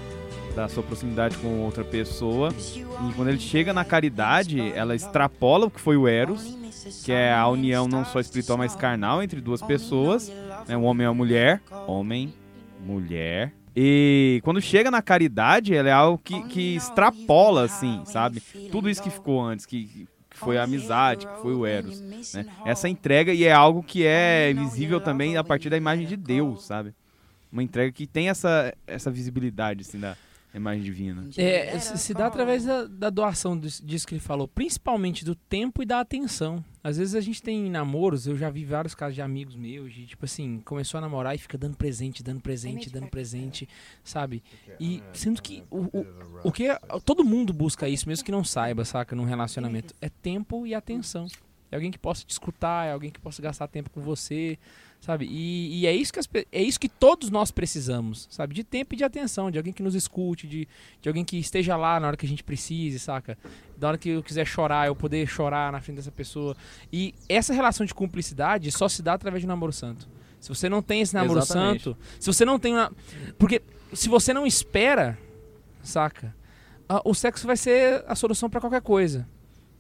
da 0.56 0.68
sua 0.68 0.84
proximidade 0.84 1.38
com 1.38 1.62
outra 1.62 1.84
pessoa. 1.84 2.50
E 2.76 3.14
quando 3.16 3.30
ele 3.30 3.40
chega 3.40 3.74
na 3.74 3.84
caridade, 3.86 4.72
ela 4.74 4.96
extrapola 4.96 5.66
o 5.68 5.72
que 5.72 5.80
foi 5.80 5.98
o 5.98 6.08
eros, 6.08 6.58
que 7.04 7.12
é 7.12 7.34
a 7.34 7.48
união 7.48 7.88
não 7.88 8.06
só 8.06 8.20
espiritual, 8.20 8.58
mas 8.58 8.76
carnal 8.76 9.22
entre 9.22 9.42
duas 9.42 9.62
pessoas, 9.62 10.32
né, 10.68 10.78
um 10.78 10.84
homem 10.86 11.06
e 11.06 11.08
uma 11.08 11.14
mulher. 11.16 11.62
Homem, 11.88 12.34
mulher. 12.86 13.54
E 13.80 14.42
quando 14.44 14.60
chega 14.60 14.90
na 14.90 15.04
caridade, 15.04 15.76
ela 15.76 15.88
é 15.88 15.92
algo 15.92 16.18
que, 16.18 16.42
que 16.48 16.76
extrapola, 16.76 17.66
assim, 17.66 18.02
sabe? 18.06 18.42
Tudo 18.72 18.90
isso 18.90 19.04
que 19.04 19.12
ficou 19.12 19.40
antes, 19.40 19.68
que, 19.68 19.86
que 19.86 20.08
foi 20.32 20.58
a 20.58 20.64
amizade, 20.64 21.28
que 21.28 21.42
foi 21.44 21.54
o 21.54 21.64
Eros. 21.64 22.02
Né? 22.02 22.48
Essa 22.66 22.90
entrega, 22.90 23.32
e 23.32 23.44
é 23.44 23.54
algo 23.54 23.84
que 23.84 24.04
é 24.04 24.52
visível 24.52 25.00
também 25.00 25.38
a 25.38 25.44
partir 25.44 25.70
da 25.70 25.78
imagem 25.78 26.08
de 26.08 26.18
Deus, 26.18 26.66
sabe? 26.66 26.92
Uma 27.52 27.62
entrega 27.62 27.92
que 27.92 28.08
tem 28.08 28.30
essa, 28.30 28.74
essa 28.88 29.12
visibilidade, 29.12 29.82
assim, 29.82 30.00
da 30.00 30.18
imagem 30.56 30.84
divina. 30.84 31.28
É, 31.38 31.78
se 31.80 32.14
dá 32.14 32.28
através 32.28 32.64
da, 32.64 32.86
da 32.86 33.10
doação 33.10 33.58
disso 33.58 33.86
disso 33.86 34.08
que 34.08 34.14
ele 34.14 34.22
falou, 34.22 34.48
principalmente 34.48 35.26
do 35.26 35.36
tempo 35.36 35.84
e 35.84 35.86
da 35.86 36.00
atenção. 36.00 36.64
Às 36.84 36.98
vezes 36.98 37.16
a 37.16 37.22
gente 37.22 37.44
tem 37.44 37.70
namoros, 37.70 38.28
eu 38.28 38.38
já 38.38 38.50
vi 38.50 38.64
vários 38.64 38.96
casos 38.96 39.16
de 39.16 39.22
amigos 39.22 39.56
meus, 39.56 39.94
de 39.94 40.06
tipo 40.06 40.24
assim, 40.24 40.62
começou 40.64 40.98
a 40.98 41.02
namorar 41.02 41.36
e 41.36 41.38
fica 41.38 41.58
dando 41.58 41.76
presente, 41.76 42.24
dando 42.24 42.40
presente, 42.40 42.90
dando 42.90 43.08
presente, 43.08 43.68
sabe? 44.04 44.42
E 44.80 45.04
sendo 45.14 45.42
que 45.42 45.64
o, 45.70 45.82
o, 46.00 46.06
o 46.46 46.52
que 46.52 46.68
é- 46.68 46.80
todo 47.04 47.26
mundo 47.26 47.52
busca 47.54 47.90
isso, 47.90 48.08
mesmo 48.08 48.24
que 48.24 48.32
não 48.32 48.44
saiba, 48.44 48.86
saca, 48.86 49.16
num 49.16 49.26
relacionamento, 49.26 49.94
é 50.02 50.08
tempo 50.10 50.66
e 50.66 50.74
atenção. 50.74 51.28
É 51.70 51.76
alguém 51.76 51.92
que 51.92 52.00
possa 52.00 52.24
te 52.26 52.30
escutar, 52.30 52.88
é 52.88 52.94
alguém 52.94 53.12
que 53.12 53.20
possa 53.20 53.42
gastar 53.42 53.68
tempo 53.68 53.90
com 53.90 54.00
você, 54.02 54.58
sabe? 55.00 55.26
E, 55.30 55.82
e 55.82 55.88
é, 55.88 55.96
isso 55.96 56.12
que 56.12 56.20
as 56.20 56.28
é 56.52 56.62
isso 56.62 56.80
que 56.80 56.90
todos 56.90 57.30
nós 57.30 57.52
precisamos, 57.52 58.28
sabe? 58.30 58.54
De 58.54 58.64
tempo 58.64 58.94
e 58.94 58.98
de 58.98 59.04
atenção, 59.04 59.50
de 59.50 59.58
alguém 59.58 59.74
que 59.74 59.84
nos 59.84 59.96
escute, 59.96 60.48
de, 60.48 60.68
de 61.02 61.10
alguém 61.10 61.24
que 61.24 61.38
esteja 61.38 61.76
lá 61.76 62.00
na 62.00 62.08
hora 62.08 62.18
que 62.18 62.26
a 62.26 62.30
gente 62.30 62.44
precise, 62.44 63.00
saca? 63.00 63.38
Da 63.78 63.90
hora 63.90 63.98
que 63.98 64.10
eu 64.10 64.24
quiser 64.24 64.46
chorar, 64.46 64.88
eu 64.88 64.96
poder 64.96 65.28
chorar 65.28 65.72
na 65.72 65.80
frente 65.80 65.98
dessa 65.98 66.12
pessoa. 66.12 66.56
E 66.92 67.14
essa 67.30 67.54
relação 67.54 67.86
de 67.86 67.94
cumplicidade 67.94 68.72
só 68.72 68.90
se 68.90 69.02
dá 69.02 69.14
através 69.14 69.42
de 69.42 69.48
um 69.48 69.50
namoro 69.50 69.72
santo. 69.72 70.08
Se 70.40 70.50
você 70.50 70.70
não 70.70 70.82
tem 70.82 71.02
esse 71.02 71.14
namoro 71.14 71.40
Exatamente. 71.40 71.84
santo, 71.84 71.98
se 72.20 72.28
você 72.28 72.46
não 72.46 72.60
tem 72.60 72.74
uma... 72.74 72.92
Porque 73.38 73.62
se 73.94 74.10
você 74.10 74.34
não 74.34 74.46
espera, 74.46 75.18
saca? 75.82 76.36
Ah, 76.88 77.02
o 77.04 77.14
sexo 77.14 77.48
vai 77.48 77.58
ser 77.58 78.04
a 78.08 78.16
solução 78.16 78.50
pra 78.50 78.62
qualquer 78.62 78.82
coisa. 78.82 79.28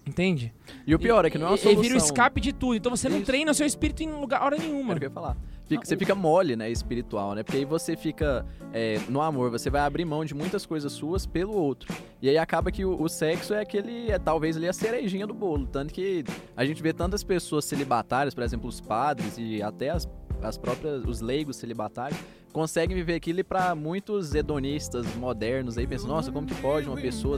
Entende? 0.08 0.54
E 0.86 0.96
o 0.96 1.00
pior 1.00 1.26
é 1.26 1.30
que 1.30 1.38
não 1.38 1.48
é 1.48 1.50
uma 1.50 1.56
Ele 1.56 1.62
solução. 1.64 1.84
vira 1.84 1.96
o 1.96 1.98
escape 1.98 2.40
de 2.40 2.54
tudo. 2.54 2.76
Então 2.76 2.96
você 2.96 3.10
não 3.10 3.18
Isso. 3.18 3.26
treina 3.26 3.54
seu 3.54 3.66
espírito 3.68 4.02
em 4.04 4.12
lugar, 4.12 4.42
hora 4.42 4.58
nenhuma. 4.58 4.92
Era 4.94 4.98
o 4.98 5.00
que 5.00 5.06
eu 5.06 5.10
ia 5.10 5.14
falar. 5.14 5.38
Fica- 5.68 5.84
você 5.86 5.98
fica 5.98 6.16
mole, 6.16 6.56
né, 6.56 6.72
espiritual, 6.72 7.36
né? 7.36 7.44
Porque 7.44 7.58
aí 7.58 7.66
você 7.66 7.98
fica 7.98 8.46
é, 8.72 9.02
no 9.10 9.22
amor, 9.22 9.52
você 9.52 9.70
vai 9.70 9.82
abrir 9.82 10.06
mão 10.06 10.24
de 10.24 10.34
muitas 10.34 10.66
coisas 10.66 10.94
suas 10.94 11.26
pelo 11.26 11.52
outro. 11.54 11.94
E 12.22 12.30
aí 12.30 12.38
acaba 12.38 12.72
que 12.72 12.86
o, 12.86 13.02
o 13.02 13.10
sexo 13.10 13.54
é 13.54 13.60
aquele, 13.62 14.10
é 14.10 14.18
talvez 14.18 14.56
ali 14.56 14.66
a 14.70 14.72
cerejinha 14.74 15.28
do 15.28 15.34
bolo. 15.34 15.68
Tanto 15.68 15.94
que 15.94 16.24
a 16.56 16.64
gente 16.64 16.82
vê 16.82 16.94
tantas 16.94 17.22
pessoas 17.22 17.66
celibatárias, 17.66 18.34
por 18.34 18.44
exemplo, 18.44 18.70
os 18.70 18.80
padres 18.80 19.36
e 19.38 19.62
até 19.62 19.90
as, 19.90 20.08
as 20.42 20.58
próprias, 20.58 21.04
os 21.04 21.20
leigos 21.20 21.58
celibatários, 21.58 22.18
conseguem 22.58 22.96
viver 22.96 23.14
aquilo 23.14 23.40
e 23.40 23.44
pra 23.44 23.76
muitos 23.76 24.34
hedonistas 24.34 25.06
modernos 25.16 25.78
aí 25.78 25.86
pensam, 25.86 26.08
nossa, 26.08 26.32
como 26.32 26.48
que 26.48 26.56
pode 26.56 26.88
uma 26.88 26.98
pessoa... 26.98 27.38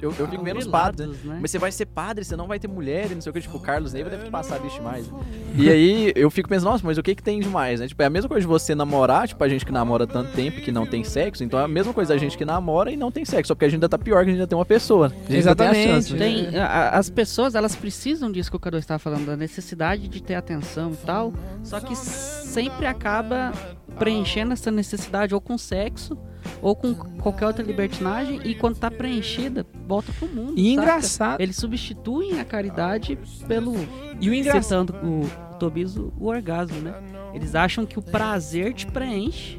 Eu, 0.00 0.14
eu 0.16 0.28
fico 0.28 0.44
vendo 0.44 0.58
os 0.58 0.66
padres, 0.68 1.08
né? 1.24 1.34
Né? 1.34 1.38
Mas 1.42 1.50
você 1.50 1.58
vai 1.58 1.72
ser 1.72 1.86
padre, 1.86 2.24
você 2.24 2.36
não 2.36 2.46
vai 2.46 2.60
ter 2.60 2.68
mulher 2.68 3.10
e 3.10 3.14
não 3.16 3.20
sei 3.20 3.30
o 3.30 3.32
que. 3.32 3.40
Tipo, 3.40 3.56
o 3.56 3.60
Carlos 3.60 3.92
Neiva 3.92 4.08
deve 4.08 4.24
ter 4.24 4.30
passado 4.30 4.64
isso 4.66 4.76
demais. 4.76 5.10
né? 5.10 5.18
E 5.58 5.68
aí 5.68 6.12
eu 6.14 6.30
fico 6.30 6.48
pensando, 6.48 6.70
nossa, 6.70 6.86
mas 6.86 6.96
o 6.98 7.02
que 7.02 7.16
que 7.16 7.22
tem 7.22 7.40
demais, 7.40 7.80
né? 7.80 7.88
Tipo, 7.88 8.00
é 8.02 8.06
a 8.06 8.10
mesma 8.10 8.28
coisa 8.28 8.42
de 8.42 8.46
você 8.46 8.72
namorar, 8.74 9.26
tipo, 9.26 9.42
a 9.42 9.48
gente 9.48 9.66
que 9.66 9.72
namora 9.72 10.06
tanto 10.06 10.30
tempo 10.32 10.58
e 10.58 10.62
que 10.62 10.70
não 10.70 10.86
tem 10.86 11.02
sexo. 11.02 11.42
Então 11.42 11.58
é 11.58 11.64
a 11.64 11.68
mesma 11.68 11.92
coisa 11.92 12.14
da 12.14 12.18
gente 12.18 12.38
que 12.38 12.44
namora 12.44 12.92
e 12.92 12.96
não 12.96 13.10
tem 13.10 13.24
sexo. 13.24 13.48
Só 13.48 13.54
porque 13.56 13.64
a 13.64 13.68
gente 13.68 13.76
ainda 13.78 13.88
tá 13.88 13.98
pior 13.98 14.18
que 14.24 14.30
a 14.30 14.32
gente 14.32 14.34
ainda 14.34 14.46
tem 14.46 14.56
uma 14.56 14.64
pessoa. 14.64 15.06
A 15.06 15.32
gente 15.32 15.48
ainda 15.48 15.56
tem 15.56 15.66
a 15.66 15.70
Exatamente. 15.72 15.88
chance, 15.88 16.12
né? 16.12 16.18
Tem, 16.18 16.56
a- 16.58 16.90
as 16.90 17.10
pessoas, 17.10 17.54
elas 17.56 17.74
precisam 17.74 18.30
disso 18.30 18.48
que 18.50 18.56
o 18.56 18.60
Cadu 18.60 18.76
estava 18.78 18.98
falando, 19.00 19.26
da 19.26 19.36
necessidade 19.36 20.06
de 20.06 20.22
ter 20.22 20.34
atenção 20.36 20.92
e 20.92 20.96
tal, 21.04 21.32
só 21.64 21.80
que 21.80 21.96
sempre 21.96 22.86
acaba 22.86 23.52
preenchendo 23.98 24.52
essa 24.52 24.70
necessidade 24.70 25.34
ou 25.34 25.40
com 25.40 25.56
sexo 25.58 26.16
ou 26.62 26.74
com 26.74 26.94
qualquer 26.94 27.46
outra 27.46 27.62
libertinagem 27.62 28.40
e 28.44 28.54
quando 28.54 28.78
tá 28.78 28.90
preenchida, 28.90 29.66
volta 29.86 30.12
pro 30.12 30.26
mundo. 30.28 30.54
E 30.56 30.74
saca? 30.74 30.82
engraçado. 30.82 31.40
Eles 31.40 31.56
substituem 31.56 32.40
a 32.40 32.44
caridade 32.44 33.18
pelo 33.46 33.74
E 34.20 34.30
o 34.30 34.34
engraçado. 34.34 34.94
o, 35.02 35.24
o 35.24 35.58
Tobias, 35.58 35.96
o, 35.96 36.12
o 36.18 36.26
orgasmo, 36.26 36.80
né? 36.80 36.94
Eles 37.34 37.54
acham 37.54 37.84
que 37.86 37.98
o 37.98 38.02
prazer 38.02 38.72
te 38.72 38.86
preenche 38.86 39.58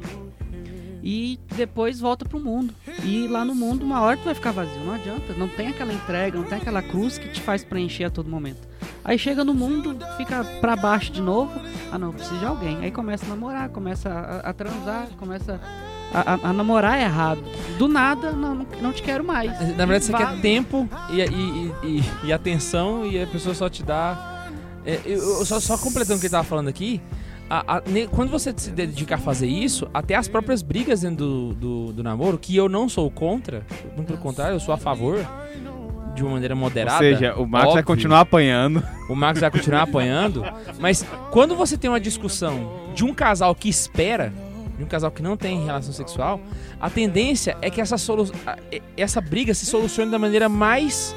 e 1.02 1.38
depois 1.56 1.98
volta 2.00 2.24
pro 2.24 2.38
mundo. 2.38 2.72
E 3.02 3.26
lá 3.26 3.44
no 3.44 3.54
mundo, 3.54 3.84
uma 3.84 4.00
hora 4.00 4.16
tu 4.16 4.24
vai 4.24 4.34
ficar 4.34 4.52
vazio, 4.52 4.80
não 4.84 4.94
adianta. 4.94 5.32
Não 5.36 5.48
tem 5.48 5.68
aquela 5.68 5.92
entrega, 5.92 6.38
não 6.38 6.44
tem 6.44 6.58
aquela 6.58 6.80
cruz 6.82 7.18
que 7.18 7.28
te 7.28 7.40
faz 7.40 7.64
preencher 7.64 8.04
a 8.04 8.10
todo 8.10 8.28
momento. 8.30 8.68
Aí 9.04 9.18
chega 9.18 9.44
no 9.44 9.52
mundo, 9.52 9.96
fica 10.16 10.44
pra 10.60 10.76
baixo 10.76 11.10
de 11.12 11.20
novo. 11.20 11.50
Ah 11.90 11.98
não, 11.98 12.08
eu 12.08 12.12
preciso 12.12 12.38
de 12.38 12.46
alguém. 12.46 12.78
Aí 12.78 12.90
começa 12.90 13.24
a 13.26 13.28
namorar, 13.28 13.68
começa 13.70 14.08
a, 14.08 14.50
a 14.50 14.52
transar, 14.52 15.08
começa 15.18 15.60
a, 16.14 16.34
a- 16.34 16.50
a 16.50 16.52
namorar 16.52 17.00
errado. 17.00 17.42
Do 17.78 17.88
nada, 17.88 18.30
não, 18.32 18.64
não, 18.80 18.92
te 18.92 19.02
quero 19.02 19.24
mais. 19.24 19.50
Na 19.76 19.84
verdade, 19.86 20.04
você 20.04 20.12
quer 20.12 20.40
tempo 20.40 20.88
e, 21.10 21.20
e, 21.20 21.24
e, 21.24 21.98
e- 21.98 22.26
e 22.28 22.32
atenção 22.32 23.04
e 23.04 23.20
a 23.20 23.26
pessoa 23.26 23.54
só 23.56 23.68
te 23.68 23.82
dá. 23.82 24.46
É, 24.86 25.00
eu, 25.04 25.18
eu- 25.18 25.44
só, 25.44 25.58
só 25.58 25.76
completando 25.76 26.18
o 26.18 26.20
que 26.20 26.26
ele 26.26 26.30
tava 26.30 26.44
falando 26.44 26.68
aqui, 26.68 27.00
a- 27.58 27.76
a- 27.78 27.82
quando 28.10 28.30
você 28.30 28.52
se 28.56 28.70
dedicar 28.70 29.16
a 29.16 29.18
fazer 29.18 29.46
isso, 29.46 29.88
até 29.92 30.14
as 30.14 30.26
próprias 30.28 30.62
brigas 30.62 31.02
dentro 31.02 31.16
do, 31.16 31.54
do, 31.54 31.92
do 31.92 32.02
namoro, 32.02 32.38
que 32.38 32.56
eu 32.56 32.68
não 32.68 32.88
sou 32.88 33.10
contra, 33.10 33.62
muito 33.94 34.06
pelo 34.08 34.18
contrário, 34.18 34.54
eu 34.56 34.60
sou 34.60 34.72
a 34.74 34.78
favor, 34.78 35.18
de 36.14 36.22
uma 36.22 36.32
maneira 36.32 36.54
Ou 36.54 36.60
moderada. 36.60 36.98
seja, 36.98 37.34
o 37.36 37.46
Max 37.46 37.64
vai 37.64 37.70
óbvio. 37.72 37.84
continuar 37.84 38.20
apanhando. 38.20 38.82
O 39.08 39.14
Max 39.14 39.40
vai 39.40 39.50
continuar 39.50 39.82
apanhando. 39.82 40.44
Mas 40.78 41.04
quando 41.30 41.56
você 41.56 41.76
tem 41.78 41.88
uma 41.90 42.00
discussão 42.00 42.70
de 42.94 43.02
um 43.04 43.14
casal 43.14 43.54
que 43.54 43.68
espera, 43.68 44.30
de 44.76 44.84
um 44.84 44.86
casal 44.86 45.10
que 45.10 45.22
não 45.22 45.36
tem 45.38 45.64
relação 45.64 45.92
sexual, 45.92 46.38
a 46.80 46.90
tendência 46.90 47.56
é 47.62 47.70
que 47.70 47.80
essa, 47.80 47.96
solu 47.96 48.30
essa 48.96 49.20
briga 49.22 49.54
se 49.54 49.64
solucione 49.64 50.10
da 50.10 50.18
maneira 50.18 50.48
mais 50.50 51.14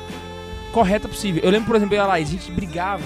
correta 0.71 1.07
possível. 1.09 1.41
Eu 1.43 1.51
lembro, 1.51 1.67
por 1.67 1.75
exemplo, 1.75 1.93
eu 1.95 1.99
e 1.99 2.01
a 2.01 2.07
Laís, 2.07 2.29
a 2.29 2.31
gente 2.31 2.51
brigava. 2.51 3.03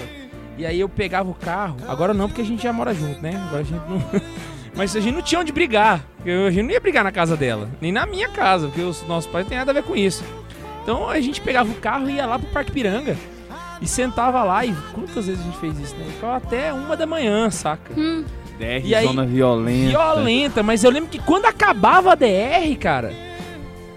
E 0.60 0.66
aí 0.66 0.78
eu 0.78 0.90
pegava 0.90 1.30
o 1.30 1.34
carro. 1.34 1.76
Agora 1.88 2.12
não, 2.12 2.28
porque 2.28 2.42
a 2.42 2.44
gente 2.44 2.62
já 2.62 2.70
mora 2.70 2.92
junto, 2.92 3.18
né? 3.22 3.30
Agora 3.46 3.62
a 3.62 3.64
gente 3.64 3.80
não. 3.88 4.20
Mas 4.76 4.94
a 4.94 5.00
gente 5.00 5.14
não 5.14 5.22
tinha 5.22 5.40
onde 5.40 5.50
brigar. 5.52 6.04
A 6.22 6.50
gente 6.50 6.62
não 6.64 6.70
ia 6.70 6.78
brigar 6.80 7.02
na 7.02 7.10
casa 7.10 7.34
dela, 7.34 7.70
nem 7.80 7.90
na 7.90 8.04
minha 8.04 8.28
casa, 8.28 8.66
porque 8.66 8.82
os 8.82 9.02
nossos 9.08 9.30
pais 9.30 9.44
não 9.46 9.48
têm 9.48 9.58
nada 9.58 9.70
a 9.70 9.74
ver 9.74 9.82
com 9.82 9.96
isso. 9.96 10.22
Então 10.82 11.08
a 11.08 11.18
gente 11.18 11.40
pegava 11.40 11.70
o 11.70 11.74
carro 11.76 12.10
e 12.10 12.14
ia 12.16 12.26
lá 12.26 12.38
pro 12.38 12.46
Parque 12.48 12.70
Piranga. 12.72 13.16
E 13.80 13.88
sentava 13.88 14.44
lá 14.44 14.62
e 14.66 14.74
quantas 14.92 15.26
vezes 15.26 15.40
a 15.40 15.44
gente 15.44 15.56
fez 15.56 15.78
isso, 15.80 15.96
né? 15.96 16.04
Ficava 16.14 16.36
até 16.36 16.72
uma 16.74 16.94
da 16.94 17.06
manhã, 17.06 17.50
saca? 17.50 17.94
Hum, 17.98 18.22
DR, 18.58 18.82
E 18.84 18.94
aí- 18.94 19.06
zona 19.06 19.24
violenta. 19.24 19.88
Violenta, 19.88 20.62
mas 20.62 20.84
eu 20.84 20.90
lembro 20.90 21.08
que 21.08 21.18
quando 21.20 21.46
acabava 21.46 22.12
a 22.12 22.14
DR, 22.14 22.76
cara, 22.78 23.14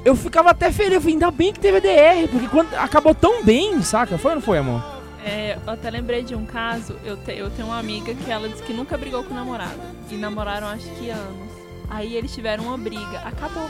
eu 0.06 0.16
ficava 0.16 0.52
até 0.52 0.72
feliz. 0.72 0.94
Eu 0.94 1.02
falei, 1.02 1.16
ainda 1.16 1.30
bem 1.30 1.52
que 1.52 1.60
teve 1.60 1.78
a 1.78 1.82
DR, 1.82 2.30
porque 2.30 2.48
quando 2.48 2.74
acabou 2.76 3.14
tão 3.14 3.44
bem, 3.44 3.82
saca? 3.82 4.18
Foi 4.18 4.32
ou 4.32 4.36
não 4.36 4.42
foi, 4.42 4.58
amor? 4.60 4.93
É, 5.26 5.58
eu 5.66 5.74
até 5.74 5.90
lembrei 5.90 6.22
de 6.24 6.36
um 6.36 6.46
caso, 6.46 6.96
eu, 7.06 7.16
te- 7.18 7.32
eu 7.38 7.50
tenho 7.50 7.68
uma 7.70 7.80
amiga 7.80 8.14
que 8.14 8.30
ela 8.30 8.50
disse 8.50 8.62
que 8.64 8.74
nunca 8.74 8.98
brigou 8.98 9.24
com 9.24 9.32
o 9.34 9.36
namorado. 9.36 9.80
E 10.10 10.16
namoraram 10.16 10.68
acho 10.68 10.88
que 10.96 11.10
anos. 11.10 11.54
Aí 11.90 12.16
eles 12.16 12.34
tiveram 12.34 12.66
uma 12.66 12.78
briga, 12.78 13.20
acabou. 13.20 13.70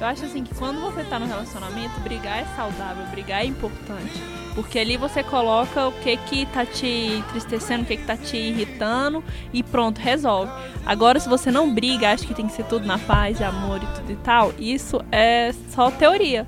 Eu 0.00 0.06
acho 0.06 0.24
assim 0.24 0.44
que 0.44 0.54
quando 0.54 0.80
você 0.80 1.02
tá 1.04 1.18
no 1.18 1.26
relacionamento, 1.26 1.98
brigar 2.00 2.38
é 2.38 2.46
saudável, 2.56 3.04
brigar 3.10 3.42
é 3.42 3.46
importante. 3.46 4.12
Porque 4.54 4.78
ali 4.78 4.96
você 4.96 5.22
coloca 5.22 5.86
o 5.88 5.92
que 5.92 6.16
que 6.16 6.46
tá 6.46 6.64
te 6.64 6.86
entristecendo, 6.86 7.82
o 7.82 7.86
que 7.86 7.96
que 7.98 8.04
tá 8.06 8.16
te 8.16 8.36
irritando 8.38 9.22
e 9.52 9.62
pronto, 9.62 9.98
resolve. 10.00 10.50
Agora, 10.86 11.20
se 11.20 11.28
você 11.28 11.50
não 11.50 11.74
briga, 11.74 12.10
acha 12.10 12.26
que 12.26 12.32
tem 12.34 12.46
que 12.46 12.52
ser 12.54 12.64
tudo 12.64 12.86
na 12.86 12.98
paz, 12.98 13.40
amor 13.42 13.82
e 13.82 13.86
tudo 13.98 14.12
e 14.12 14.16
tal, 14.16 14.52
isso 14.58 14.98
é 15.12 15.52
só 15.74 15.90
teoria. 15.90 16.46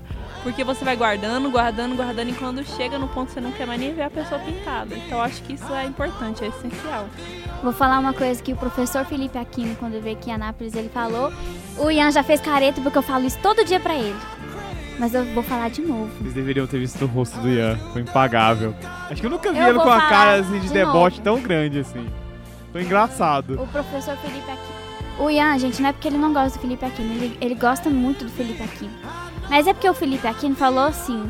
Porque 0.48 0.64
você 0.64 0.82
vai 0.82 0.96
guardando, 0.96 1.50
guardando, 1.50 1.94
guardando, 1.94 2.30
e 2.30 2.32
quando 2.32 2.64
chega 2.64 2.98
no 2.98 3.06
ponto 3.06 3.30
você 3.30 3.38
não 3.38 3.52
quer 3.52 3.66
mais 3.66 3.78
nem 3.78 3.92
ver 3.92 4.04
a 4.04 4.10
pessoa 4.10 4.40
pintada. 4.40 4.96
Então 4.96 5.18
eu 5.18 5.22
acho 5.22 5.42
que 5.42 5.52
isso 5.52 5.74
é 5.74 5.84
importante, 5.84 6.42
é 6.42 6.48
essencial. 6.48 7.06
vou 7.62 7.70
falar 7.70 7.98
uma 7.98 8.14
coisa 8.14 8.42
que 8.42 8.54
o 8.54 8.56
professor 8.56 9.04
Felipe 9.04 9.36
Aquino, 9.36 9.76
quando 9.76 10.00
veio 10.02 10.16
aqui 10.16 10.30
em 10.30 10.32
Anápolis, 10.32 10.74
ele 10.74 10.88
falou. 10.88 11.30
O 11.76 11.90
Ian 11.90 12.10
já 12.10 12.22
fez 12.22 12.40
careta 12.40 12.80
porque 12.80 12.96
eu 12.96 13.02
falo 13.02 13.26
isso 13.26 13.38
todo 13.42 13.62
dia 13.62 13.78
pra 13.78 13.94
ele. 13.94 14.16
Mas 14.98 15.12
eu 15.12 15.22
vou 15.34 15.42
falar 15.42 15.68
de 15.68 15.82
novo. 15.82 16.10
Vocês 16.18 16.32
deveriam 16.32 16.66
ter 16.66 16.78
visto 16.78 17.04
o 17.04 17.06
rosto 17.06 17.38
do 17.40 17.50
Ian. 17.50 17.76
Foi 17.92 18.00
impagável. 18.00 18.74
Acho 19.10 19.20
que 19.20 19.26
eu 19.26 19.30
nunca 19.30 19.52
vi 19.52 19.58
Eu 19.58 19.68
ele 19.68 19.78
com 19.78 19.90
a 19.90 20.00
cara 20.08 20.40
assim, 20.40 20.60
de 20.60 20.68
de 20.68 20.72
deboche 20.72 21.20
tão 21.20 21.42
grande 21.42 21.80
assim. 21.80 22.08
Foi 22.72 22.82
engraçado. 22.84 23.62
O 23.62 23.66
professor 23.66 24.16
Felipe 24.16 24.50
Aquino. 24.50 24.78
O 25.18 25.28
Ian, 25.28 25.58
gente, 25.58 25.82
não 25.82 25.90
é 25.90 25.92
porque 25.92 26.08
ele 26.08 26.16
não 26.16 26.32
gosta 26.32 26.58
do 26.58 26.62
Felipe 26.62 26.86
Aquino, 26.86 27.12
ele, 27.12 27.36
ele 27.38 27.54
gosta 27.54 27.90
muito 27.90 28.24
do 28.24 28.30
Felipe 28.30 28.62
Aquino. 28.62 29.27
Mas 29.48 29.66
é 29.66 29.72
porque 29.72 29.88
o 29.88 29.94
Felipe 29.94 30.26
Aquino 30.26 30.54
falou 30.54 30.84
assim: 30.84 31.28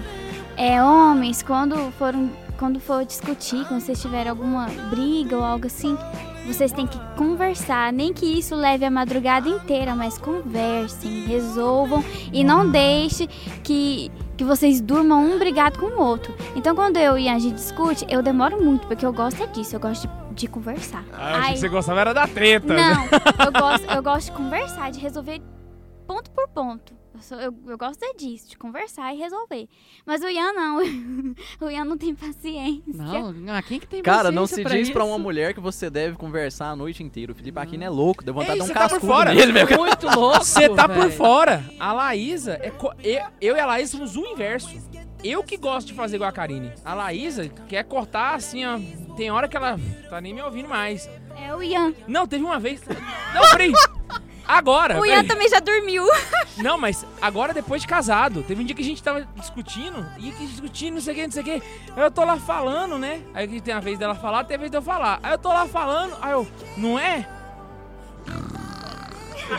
é, 0.57 0.83
homens, 0.83 1.43
quando 1.43 1.91
foram. 1.93 2.31
Quando 2.59 2.81
for 2.81 3.05
discutir, 3.05 3.65
quando 3.69 3.81
vocês 3.81 4.03
tiverem 4.03 4.31
alguma 4.31 4.67
briga 4.91 5.37
ou 5.37 5.45
algo 5.45 5.69
assim, 5.69 5.97
vocês 6.45 6.73
têm 6.73 6.89
que 6.89 6.99
conversar. 7.17 7.93
Nem 7.93 8.13
que 8.13 8.27
isso 8.27 8.57
leve 8.57 8.85
a 8.85 8.91
madrugada 8.91 9.49
inteira, 9.49 9.95
mas 9.95 10.19
conversem, 10.19 11.25
resolvam 11.25 12.03
e 12.33 12.43
não 12.43 12.69
deixe 12.69 13.29
que, 13.63 14.11
que 14.37 14.43
vocês 14.43 14.81
durmam 14.81 15.25
um 15.25 15.39
brigado 15.39 15.79
com 15.79 15.87
o 15.87 16.01
outro. 16.03 16.35
Então, 16.57 16.75
quando 16.75 16.97
eu 16.97 17.17
e 17.17 17.29
a 17.29 17.39
gente 17.39 17.55
discute, 17.55 18.05
eu 18.09 18.23
demoro 18.23 18.61
muito, 18.61 18.89
porque 18.89 19.07
eu 19.07 19.13
gosto 19.13 19.41
é 19.41 19.47
disso, 19.47 19.77
eu 19.77 19.81
gosto 19.81 20.09
de, 20.09 20.35
de 20.35 20.49
conversar. 20.49 21.05
Ah, 21.13 21.31
eu 21.31 21.37
achei 21.37 21.41
Ai. 21.43 21.53
que 21.53 21.61
você 21.61 21.69
gostava 21.69 22.01
era 22.01 22.13
da 22.13 22.27
treta. 22.27 22.75
né? 22.75 22.95
Não, 22.95 23.47
eu 23.47 23.53
gosto, 23.53 23.85
eu 23.87 24.03
gosto 24.03 24.27
de 24.27 24.33
conversar, 24.33 24.91
de 24.91 24.99
resolver 24.99 25.41
ponto 26.09 26.31
por 26.31 26.49
ponto. 26.49 26.97
Eu, 27.15 27.21
sou- 27.23 27.41
eu, 27.41 27.55
eu 27.67 27.77
gosto 27.79 28.03
é 28.05 28.15
disso, 28.15 28.49
de 28.49 28.57
conversar 28.57 29.13
e 29.15 29.19
resolver. 29.19 29.69
Mas 30.07 30.23
o 30.23 30.29
Ian 30.29 30.53
não. 30.53 30.79
o 31.61 31.71
Ian 31.71 31.85
não 31.85 31.99
tem 31.99 32.15
paciência. 32.15 32.83
Não, 32.87 33.33
não, 33.33 33.63
quem 33.63 33.79
que 33.81 33.87
tem 33.87 34.03
Cara, 34.03 34.31
não 34.31 34.43
paciência 34.45 34.69
se 34.71 34.77
diz 34.77 34.83
isso? 34.89 34.93
pra 34.93 35.05
uma 35.05 35.19
mulher 35.19 35.53
que 35.53 35.61
você 35.61 35.91
deve 35.91 36.17
conversar 36.17 36.71
a 36.71 36.77
noite 36.77 37.03
inteira. 37.03 37.33
O 37.33 37.35
Felipe 37.35 37.59
Aquino 37.59 37.85
é 37.85 37.89
louco, 37.91 38.25
deu 38.25 38.33
vontade 38.33 38.61
Ei, 38.61 38.67
de 38.67 38.73
dar 38.73 38.73
um 38.73 38.75
tá 38.75 38.81
por 38.89 38.91
cascudo 38.91 39.13
fora. 39.13 39.35
nele, 39.35 39.53
meu. 39.53 39.67
Muito 39.79 40.07
louco. 40.15 40.45
Você 40.45 40.69
tá 40.69 40.89
por 40.89 40.97
velho. 40.99 41.13
fora. 41.13 41.65
A 41.81 41.93
Laísa 41.93 42.59
é. 42.63 42.71
co- 42.71 42.95
Eu, 43.03 43.23
eu 43.41 43.57
e 43.57 43.61
a 43.61 43.67
Laísa 43.67 43.93
somos 43.93 44.17
o 44.17 44.25
inverso. 44.25 44.69
Eu 45.25 45.43
que 45.43 45.57
gosto 45.57 45.89
de 45.89 45.95
fazer 45.95 46.17
igual 46.17 46.31
a 46.31 46.33
Karine. 46.33 46.73
A 46.85 46.95
Laísa 46.95 47.49
quer 47.69 47.83
cortar 47.85 48.35
assim, 48.35 48.65
ó. 48.65 48.79
Tem 49.17 49.31
hora 49.31 49.49
que 49.49 49.57
ela 49.57 49.77
tá 50.09 50.21
nem 50.21 50.33
me 50.33 50.41
ouvindo 50.43 50.69
mais. 50.69 51.11
É 51.37 51.53
o 51.55 51.61
Ian. 51.63 51.93
Não, 52.07 52.27
teve 52.29 52.45
uma 52.45 52.61
vez. 52.61 52.81
Não, 53.35 53.43
peraí. 53.51 53.73
Agora. 54.49 54.99
O. 54.99 55.05
Ian 55.05 55.25
também 55.25 55.47
já 55.47 55.61
dormiu. 55.61 56.05
Não, 56.57 56.79
mas 56.79 57.07
agora 57.21 57.53
depois 57.53 57.83
de 57.83 57.89
casado. 57.89 58.43
Teve 58.43 58.63
um 58.63 58.65
dia 58.65 58.75
que 58.75 58.81
a 58.81 58.85
gente 58.85 59.03
tava 59.03 59.29
discutindo, 59.37 60.05
e 60.19 60.33
que 60.33 60.47
discutindo, 60.47 60.95
não 60.95 61.01
sei 61.03 61.13
o 61.13 61.17
que, 61.17 61.23
não 61.25 61.33
sei 61.33 61.43
o 61.43 61.45
que. 61.45 61.53
Aí 61.53 62.03
eu 62.03 62.11
tô 62.11 62.25
lá 62.25 62.37
falando, 62.39 62.99
né? 62.99 63.23
Aí 63.35 63.61
tem 63.61 63.75
a 63.75 63.81
vez 63.81 63.99
dela 63.99 64.15
falar, 64.15 64.45
tem 64.45 64.57
a 64.57 64.59
vez 64.59 64.71
de 64.71 64.77
eu 64.77 64.83
falar. 64.83 65.21
Aí 65.23 65.33
eu 65.33 65.39
tô 65.39 65.51
lá 65.51 65.67
falando, 65.69 66.17
aí 66.21 66.33
eu, 66.33 66.49
não 66.77 66.99
é? 66.99 67.29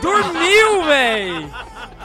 Dormiu, 0.02 0.84
véi! 0.86 1.50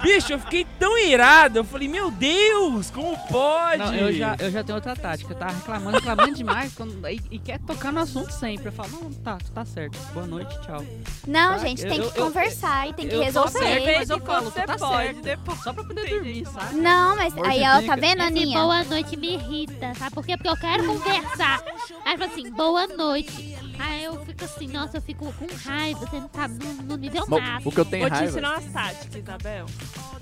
Bicho, 0.03 0.33
eu 0.35 0.39
fiquei 0.39 0.67
tão 0.79 0.99
irado. 0.99 1.59
Eu 1.59 1.65
falei, 1.65 1.89
meu 1.89 2.11
Deus, 2.11 2.91
como 2.91 3.17
pode? 3.29 3.79
Não, 3.79 3.95
eu 3.95 4.13
já, 4.13 4.37
eu 4.39 4.51
já 4.51 4.63
tenho 4.63 4.77
outra 4.77 4.95
tática. 4.95 5.33
Eu 5.33 5.39
tava 5.39 5.53
reclamando, 5.53 5.97
reclamando 5.99 6.35
demais 6.35 6.75
quando, 6.75 7.09
e, 7.09 7.21
e 7.31 7.39
quer 7.39 7.59
tocar 7.61 7.91
no 7.93 8.01
assunto 8.01 8.31
sempre. 8.31 8.69
Eu 8.69 8.73
falo, 8.73 8.89
não, 8.91 9.11
tá, 9.13 9.39
tu 9.43 9.51
tá 9.53 9.65
certo. 9.65 9.97
Boa 10.13 10.27
noite, 10.27 10.55
tchau. 10.63 10.85
Não, 11.27 11.53
Tá, 11.53 11.59
gente, 11.59 11.83
tem 11.87 11.99
eu- 11.99 12.11
que 12.11 12.19
eu- 12.21 12.25
conversar 12.27 12.89
e 12.89 12.93
tem 12.93 13.09
que 13.09 13.17
resolver. 13.17 13.59
certo, 13.59 13.99
mas 13.99 14.11
eu 14.11 14.21
falo, 14.21 14.51
tu 14.51 14.55
tá 14.61 14.67
você 14.73 14.79
pode, 14.79 15.05
certo. 15.05 15.23
depois 15.23 15.59
Só 15.63 15.73
pra 15.73 15.85
poder 15.85 16.09
dormir, 16.11 16.47
sabe? 16.53 16.75
Não, 16.77 17.17
mas 17.17 17.33
aí 17.39 17.63
ela 17.63 17.81
tá 17.83 17.87
Mortifica. 17.87 17.97
vendo, 17.97 18.19
Esse 18.19 18.27
Aninha? 18.43 18.59
boa 18.61 18.85
noite 18.85 19.17
me 19.17 19.35
irrita, 19.35 19.95
sabe 19.95 20.15
por 20.15 20.27
quê? 20.27 20.37
Porque 20.37 20.49
eu 20.51 20.57
quero 20.57 20.85
conversar. 20.85 21.63
Aí 22.05 22.19
fala 22.19 22.31
assim, 22.31 22.51
boa 22.51 22.87
noite. 22.89 23.55
Aí 23.79 24.05
eu 24.05 24.25
fico 24.25 24.45
assim, 24.45 24.69
nossa, 24.69 24.97
eu 24.99 25.03
fico 25.03 25.33
com 25.33 25.47
raiva, 25.69 26.01
você 26.01 26.17
não 26.21 26.29
tá 26.29 26.47
no, 26.49 26.73
no 26.83 26.97
nível 26.97 27.27
Bom, 27.27 27.41
máximo. 27.41 27.71
o 27.71 27.73
que 27.73 27.81
eu 27.81 27.85
tenho 27.85 28.03
Vou 28.03 28.11
te 28.11 28.15
raiva. 28.15 28.31
ensinar 28.31 28.51
umas 28.53 28.65
táticas, 28.73 29.15
Isabel. 29.17 29.67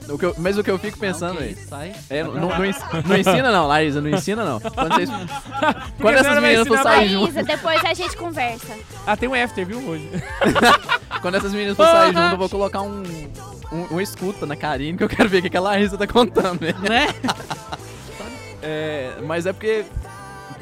O 0.08 0.18
que 0.18 0.24
eu- 0.26 0.34
mas 0.38 0.58
o 0.58 0.64
que 0.64 0.70
eu 0.70 0.78
fico 0.78 0.98
pensando 0.98 1.38
aí. 1.40 1.52
isso, 1.52 1.68
sai. 1.68 1.94
É, 2.10 2.24
não, 2.24 2.34
não, 2.34 2.64
ens- 2.64 2.80
não 3.06 3.16
ensina 3.16 3.52
não, 3.52 3.66
Larissa, 3.68 4.00
não 4.00 4.10
ensina 4.10 4.44
não. 4.44 4.58
Quando, 4.60 4.94
vocês, 4.94 5.08
quando 6.00 6.14
essas 6.14 6.32
vai 6.32 6.40
meninas 6.40 6.66
for 6.66 6.74
ensinar 6.76 6.82
sair 6.82 7.08
junto, 7.08 7.24
Laísa, 7.34 7.42
depois 7.44 7.84
a 7.84 7.94
gente 7.94 8.16
conversa. 8.16 8.76
Ah, 9.06 9.16
tem 9.16 9.28
um 9.28 9.34
after, 9.34 9.64
viu, 9.66 9.78
hoje? 9.86 10.08
quando 11.22 11.34
essas 11.36 11.52
meninas 11.52 11.76
for 11.76 11.86
sair 11.86 12.12
junto, 12.14 12.32
eu 12.32 12.38
vou 12.38 12.48
colocar 12.48 12.82
um, 12.82 13.02
um, 13.70 13.94
um 13.96 14.00
escuta 14.00 14.44
na 14.46 14.56
Karine 14.56 14.96
que 14.98 15.04
eu 15.04 15.08
quero 15.08 15.28
ver 15.28 15.38
o 15.38 15.42
que 15.42 15.50
que 15.50 15.56
a 15.56 15.60
Larissa 15.60 15.96
tá 15.98 16.06
contando. 16.06 16.60
né? 16.62 16.74
Né? 16.88 17.06
É, 18.64 19.14
mas 19.26 19.44
é 19.44 19.52
porque 19.52 19.84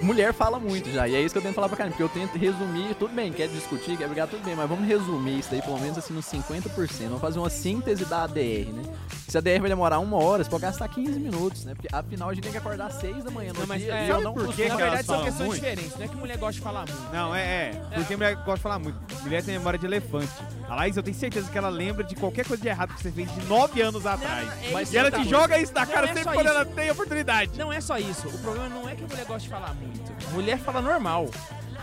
mulher 0.03 0.33
fala 0.33 0.59
muito 0.59 0.91
já, 0.91 1.07
e 1.09 1.15
é 1.15 1.21
isso 1.21 1.33
que 1.33 1.39
eu 1.39 1.43
tento 1.43 1.55
falar 1.55 1.69
pra 1.69 1.77
Karine, 1.77 1.95
porque 1.97 2.03
eu 2.03 2.09
tento 2.09 2.39
resumir, 2.39 2.95
tudo 2.95 3.15
bem, 3.15 3.33
quer 3.33 3.49
discutir, 3.49 3.97
quer 3.97 4.07
brigar, 4.09 4.27
tudo 4.29 4.45
bem, 4.45 4.55
mas 4.57 4.69
vamos 4.69 4.87
resumir 4.87 5.39
isso 5.39 5.51
daí 5.51 5.61
pelo 5.63 5.79
menos 5.79 5.99
assim 5.99 6.15
nos 6.15 6.25
50%, 6.27 7.05
vamos 7.05 7.21
fazer 7.21 7.39
uma 7.39 7.51
síntese 7.51 8.05
da 8.05 8.25
ADR, 8.25 8.71
né? 8.73 8.83
Se 9.29 9.37
a 9.37 9.41
ADR 9.41 9.61
vai 9.61 9.69
demorar 9.71 10.01
uma 10.01 10.17
hora, 10.17 10.43
você 10.43 10.51
pode 10.51 10.63
gastar 10.63 10.89
15 10.89 11.21
minutos, 11.21 11.65
né? 11.65 11.73
Porque 11.75 11.89
afinal 11.95 12.31
a 12.31 12.35
gente 12.35 12.43
tem 12.43 12.51
que 12.53 12.59
acordar 12.59 12.87
às 12.87 12.95
6 12.95 13.23
da 13.23 13.31
manhã 13.31 13.53
no 13.53 13.61
Não, 13.61 13.67
mas 13.67 13.81
dia, 13.81 13.95
é, 13.95 14.07
e 14.07 14.09
eu 14.09 14.21
não 14.23 14.33
por 14.35 14.47
costumo- 14.47 14.57
que 14.57 14.69
Na 14.69 14.77
verdade, 14.77 15.05
são 15.07 15.15
falam 15.15 15.25
questões 15.25 15.47
muito? 15.47 15.61
diferentes. 15.61 15.97
Não 15.97 16.05
é 16.05 16.09
que 16.09 16.17
mulher 16.17 16.37
gosta 16.39 16.53
de 16.55 16.61
falar 16.61 16.81
muito. 16.87 17.13
Não, 17.13 17.35
é, 17.37 17.41
é. 17.43 17.83
Porque 17.95 18.17
mulher 18.17 18.35
gosta 18.37 18.57
de 18.57 18.61
falar 18.63 18.79
muito. 18.81 18.99
Mulher 19.23 19.45
tem 19.45 19.57
memória 19.57 19.79
de 19.79 19.87
elefante. 19.87 20.33
A 20.69 20.75
Laís, 20.75 20.97
eu 20.97 21.03
tenho 21.05 21.17
certeza 21.17 21.49
que 21.49 21.57
ela 21.57 21.69
lembra 21.69 22.03
de 22.03 22.17
qualquer 22.17 22.45
coisa 22.45 22.61
de 22.61 22.69
errado 22.69 22.93
que 22.95 23.03
você 23.03 23.13
fez 23.13 23.33
de 23.33 23.45
9 23.47 23.81
anos 23.81 24.05
atrás. 24.05 24.49
é 24.65 24.71
Mas 24.73 24.93
E 24.93 24.97
ela 24.97 25.11
te 25.13 25.29
joga 25.29 25.59
isso 25.61 25.73
na 25.75 25.85
Não 25.87 25.93
cara 25.93 26.07
é 26.07 26.15
sempre 26.15 26.25
quando 26.33 26.47
isso. 26.47 26.55
ela 26.55 26.65
tem 26.65 26.91
oportunidade. 26.91 27.57
Não 27.57 27.73
é 27.73 27.81
só 27.81 27.99
isso. 27.99 28.27
O 28.29 28.39
problema 28.39 28.69
não 28.69 28.89
é 28.89 28.97
que 28.97 29.05
a 29.05 29.07
mulher 29.07 29.25
gosta 29.27 29.43
de 29.43 29.49
falar 29.49 29.75
muito. 29.75 29.89
Mulher 30.32 30.59
fala 30.59 30.80
normal. 30.80 31.28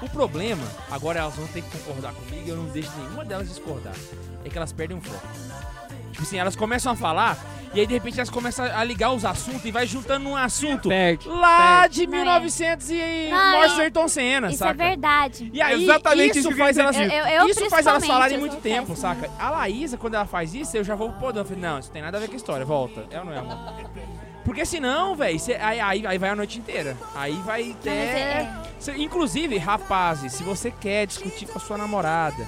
O 0.01 0.07
problema, 0.09 0.63
agora 0.91 1.19
elas 1.19 1.35
vão 1.35 1.47
ter 1.47 1.61
que 1.63 1.71
concordar 1.79 2.13
comigo 2.13 2.43
e 2.45 2.49
eu 2.49 2.55
não 2.55 2.65
deixo 2.65 2.91
nenhuma 2.97 3.25
delas 3.25 3.47
discordar. 3.49 3.95
É 4.45 4.49
que 4.49 4.55
elas 4.57 4.71
perdem 4.71 4.95
o 4.97 5.01
foco. 5.01 5.27
Tipo 6.11 6.21
assim, 6.23 6.37
elas 6.37 6.55
começam 6.55 6.91
a 6.91 6.95
falar 6.95 7.37
E 7.73 7.81
aí, 7.81 7.85
de 7.85 7.93
repente, 7.93 8.17
elas 8.17 8.29
começam 8.29 8.63
a 8.65 8.81
ligar 8.83 9.11
os 9.11 9.25
assuntos 9.25 9.65
e 9.65 9.71
vai 9.71 9.85
juntando 9.85 10.27
um 10.29 10.37
assunto 10.37 10.87
Perde. 10.87 11.27
lá 11.27 11.81
perde. 11.81 11.95
de 11.99 12.07
Não, 12.07 12.13
é. 12.13 12.17
1900 12.21 12.89
e 12.89 13.27
Não, 13.29 13.53
e- 13.77 13.81
Ayrton 13.81 14.07
Senna, 14.07 14.47
Isso 14.49 14.57
saca? 14.59 14.83
é 14.83 14.87
verdade. 14.87 15.49
E 15.53 15.61
aí, 15.61 15.83
Exatamente 15.83 16.39
isso 16.39 16.49
isso 16.49 16.57
faz 16.57 16.77
elas. 16.77 16.95
Eu- 16.97 17.03
eu- 17.03 17.47
isso 17.49 17.69
faz 17.69 17.85
elas 17.85 18.07
falarem 18.07 18.37
muito 18.39 18.55
tempo, 18.61 18.87
péssima. 18.95 18.95
saca? 19.15 19.29
A 19.37 19.49
Laísa, 19.49 19.97
quando 19.97 20.13
ela 20.15 20.25
faz 20.25 20.53
isso, 20.55 20.77
eu 20.77 20.83
já 20.83 20.95
vou 20.95 21.09
pro 21.11 21.19
podão. 21.19 21.41
Eu 21.41 21.45
falei, 21.45 21.61
não, 21.61 21.77
isso 21.77 21.91
tem 21.91 22.01
nada 22.01 22.17
a 22.17 22.21
ver 22.21 22.27
com 22.27 22.33
a 22.33 22.37
história, 22.37 22.65
volta. 22.65 23.05
É 23.11 23.19
ou 23.19 23.25
não 23.25 23.33
é, 23.33 23.37
amor? 23.39 23.57
Porque 24.47 24.65
senão, 24.65 25.13
velho, 25.13 25.37
aí, 25.61 25.79
aí, 25.81 26.07
aí 26.07 26.17
vai 26.17 26.29
a 26.29 26.35
noite 26.35 26.57
inteira. 26.57 26.95
Aí 27.13 27.33
vai 27.45 27.63
mas 27.65 27.75
até... 27.75 27.91
é- 27.91 28.63
Cê- 28.79 28.95
Inclusive, 28.97 29.57
rapazes, 29.57 30.31
se 30.31 30.41
você 30.43 30.71
quer 30.71 31.05
discutir 31.05 31.47
com 31.47 31.57
a 31.57 31.61
sua 31.61 31.77
namorada 31.77 32.45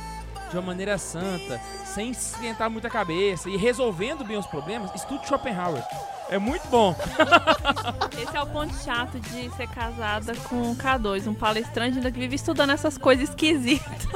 de 0.49 0.55
uma 0.55 0.61
maneira 0.63 0.97
santa, 0.97 1.59
sem 1.85 2.11
esquentar 2.11 2.69
muita 2.69 2.89
cabeça 2.89 3.49
e 3.49 3.57
resolvendo 3.57 4.23
bem 4.23 4.37
os 4.37 4.47
problemas, 4.47 4.89
estude 4.95 5.27
Schopenhauer. 5.27 5.83
É 6.29 6.37
muito 6.39 6.65
bom. 6.69 6.95
Esse 8.21 8.37
é 8.37 8.41
o 8.41 8.47
ponto 8.47 8.73
chato 8.83 9.19
de 9.19 9.49
ser 9.57 9.67
casada 9.67 10.33
com 10.47 10.55
um 10.55 10.75
K2, 10.75 11.27
um 11.27 11.33
palestrante 11.33 11.97
ainda 11.97 12.11
que 12.11 12.19
vive 12.19 12.35
estudando 12.35 12.69
essas 12.71 12.97
coisas 12.97 13.27
esquisitas. 13.29 14.07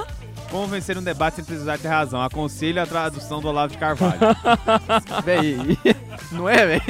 Como 0.53 0.67
vencer 0.67 0.95
um 0.99 1.01
debate 1.01 1.37
sem 1.37 1.43
precisar 1.43 1.79
ter 1.79 1.87
razão. 1.87 2.21
Aconselho 2.21 2.79
a 2.79 2.85
tradução 2.85 3.41
do 3.41 3.47
Olavo 3.47 3.71
de 3.73 3.77
Carvalho. 3.79 4.19
Véi, 5.25 5.57
não 6.31 6.47
é, 6.47 6.63
velho? 6.63 6.83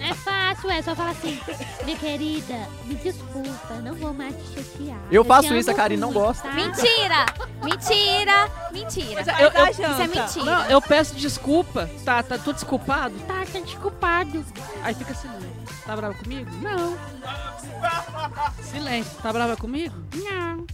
É 0.00 0.14
fácil, 0.14 0.70
é 0.70 0.80
só 0.80 0.94
falar 0.96 1.10
assim, 1.10 1.38
minha 1.84 1.98
querida, 1.98 2.66
me 2.86 2.94
desculpa, 2.94 3.74
não 3.82 3.94
vou 3.94 4.14
mais 4.14 4.34
te 4.36 4.54
chatear. 4.54 4.96
Eu 5.10 5.22
te 5.22 5.28
faço 5.28 5.54
isso, 5.54 5.70
a 5.70 5.74
Karine 5.74 6.00
não 6.00 6.14
gosta. 6.14 6.48
tá? 6.48 6.54
Mentira! 6.54 7.26
Mentira! 7.62 8.50
Mentira! 8.72 9.22
Mas 9.26 9.40
eu- 9.40 9.50
eu- 9.50 9.70
Isso 9.70 9.82
é 9.82 10.06
mentira. 10.08 10.44
Não, 10.46 10.64
eu 10.70 10.80
peço 10.80 11.14
desculpa. 11.16 11.90
Tá, 12.06 12.22
tá 12.22 12.38
tudo 12.38 12.54
desculpado? 12.54 13.14
Tá, 13.28 13.44
tá 13.52 13.60
desculpado. 13.60 14.42
Aí 14.82 14.94
fica 14.94 15.12
silêncio. 15.12 15.50
Tá 15.84 15.94
brava 15.94 16.14
comigo? 16.14 16.50
Não. 16.62 16.96
Silêncio. 18.62 19.12
Tá 19.22 19.30
brava 19.30 19.56
comigo? 19.58 19.94
Não. 20.14 20.64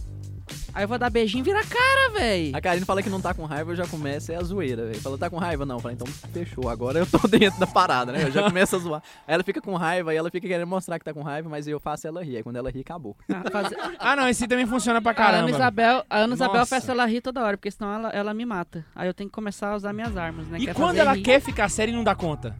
Aí 0.73 0.83
eu 0.83 0.87
vou 0.87 0.97
dar 0.97 1.09
beijinho 1.09 1.41
e 1.41 1.43
vira 1.43 1.59
a 1.59 1.63
cara, 1.65 2.09
véi. 2.13 2.51
A 2.53 2.61
Karine 2.61 2.85
fala 2.85 3.03
que 3.03 3.09
não 3.09 3.19
tá 3.19 3.33
com 3.33 3.43
raiva, 3.45 3.71
eu 3.71 3.75
já 3.75 3.85
começo, 3.87 4.31
é 4.31 4.35
a 4.35 4.43
zoeira, 4.43 4.85
velho. 4.85 5.01
Fala, 5.01 5.17
tá 5.17 5.29
com 5.29 5.37
raiva? 5.37 5.65
Não. 5.65 5.79
Fala, 5.79 5.93
então 5.93 6.07
fechou, 6.31 6.69
agora 6.69 6.99
eu 6.99 7.05
tô 7.05 7.17
dentro 7.27 7.59
da 7.59 7.67
parada, 7.67 8.11
né? 8.11 8.23
Eu 8.23 8.31
já 8.31 8.43
começo 8.43 8.75
a 8.75 8.79
zoar. 8.79 9.03
Aí 9.27 9.33
ela 9.33 9.43
fica 9.43 9.59
com 9.61 9.75
raiva, 9.75 10.11
aí 10.11 10.17
ela 10.17 10.29
fica 10.31 10.47
querendo 10.47 10.67
mostrar 10.67 10.97
que 10.97 11.03
tá 11.05 11.13
com 11.13 11.21
raiva, 11.21 11.49
mas 11.49 11.67
eu 11.67 11.79
faço 11.79 12.07
ela 12.07 12.23
rir. 12.23 12.37
Aí 12.37 12.43
quando 12.43 12.55
ela 12.55 12.69
ri, 12.71 12.79
acabou. 12.81 13.17
Ah, 13.29 13.43
fazer- 13.51 13.77
Ah, 13.99 14.15
não, 14.15 14.29
esse 14.29 14.47
também 14.47 14.65
funciona 14.65 15.01
pra 15.01 15.11
A 15.11 15.13
Ana 15.13 15.31
caramba. 15.31 15.49
Isabel, 15.51 16.05
a 16.09 16.17
Ana 16.19 16.33
Isabel 16.35 16.53
Nossa. 16.55 16.69
faz 16.69 16.87
ela 16.87 17.05
rir 17.05 17.21
toda 17.21 17.43
hora, 17.43 17.57
porque 17.57 17.71
senão 17.71 17.93
ela, 17.93 18.09
ela 18.09 18.33
me 18.33 18.45
mata. 18.45 18.85
Aí 18.95 19.07
eu 19.07 19.13
tenho 19.13 19.29
que 19.29 19.33
começar 19.35 19.71
a 19.71 19.75
usar 19.75 19.91
minhas 19.93 20.15
armas, 20.15 20.47
né? 20.47 20.57
E 20.59 20.73
quando 20.73 20.97
ela 20.97 21.13
rir. 21.13 21.21
quer 21.21 21.41
ficar 21.41 21.69
séria 21.69 21.91
e 21.91 21.95
não 21.95 22.03
dá 22.03 22.15
conta? 22.15 22.55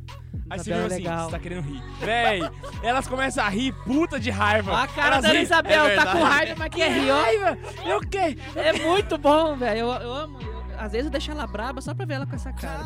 Aí 0.52 0.60
você 0.60 0.74
viu 0.74 0.84
é 0.84 0.86
assim, 0.86 1.04
você 1.04 1.32
tá 1.32 1.40
querendo 1.40 1.62
rir. 1.62 1.84
Véi, 2.00 2.42
elas 2.84 3.08
começam 3.08 3.44
a 3.44 3.50
rir 3.50 3.72
puta 3.86 4.20
de 4.20 4.30
raiva. 4.30 4.84
A 4.84 4.88
cara 4.88 5.16
Elas 5.18 5.24
da. 5.32 5.36
Isabel 5.36 5.86
É 5.88 5.96
tá 5.96 6.06
com 6.12 6.24
raiva, 6.24 6.56
mas 6.58 6.70
quer 6.70 6.92
rir, 6.92 7.12
ó. 7.12 7.88
Eu 7.90 8.02
quero! 8.02 8.36
É 8.56 8.74
muito 8.74 9.18
bom, 9.18 9.56
velho. 9.56 9.80
Eu, 9.80 9.92
eu 9.94 10.14
amo. 10.14 10.40
Eu- 10.42 10.62
às 10.78 10.92
vezes 10.92 11.06
eu 11.06 11.12
deixo 11.12 11.32
ela 11.32 11.48
braba 11.48 11.80
só 11.80 11.94
pra 11.94 12.06
ver 12.06 12.16
ela 12.16 12.26
com 12.26 12.36
essa 12.36 12.52
cara. 12.52 12.84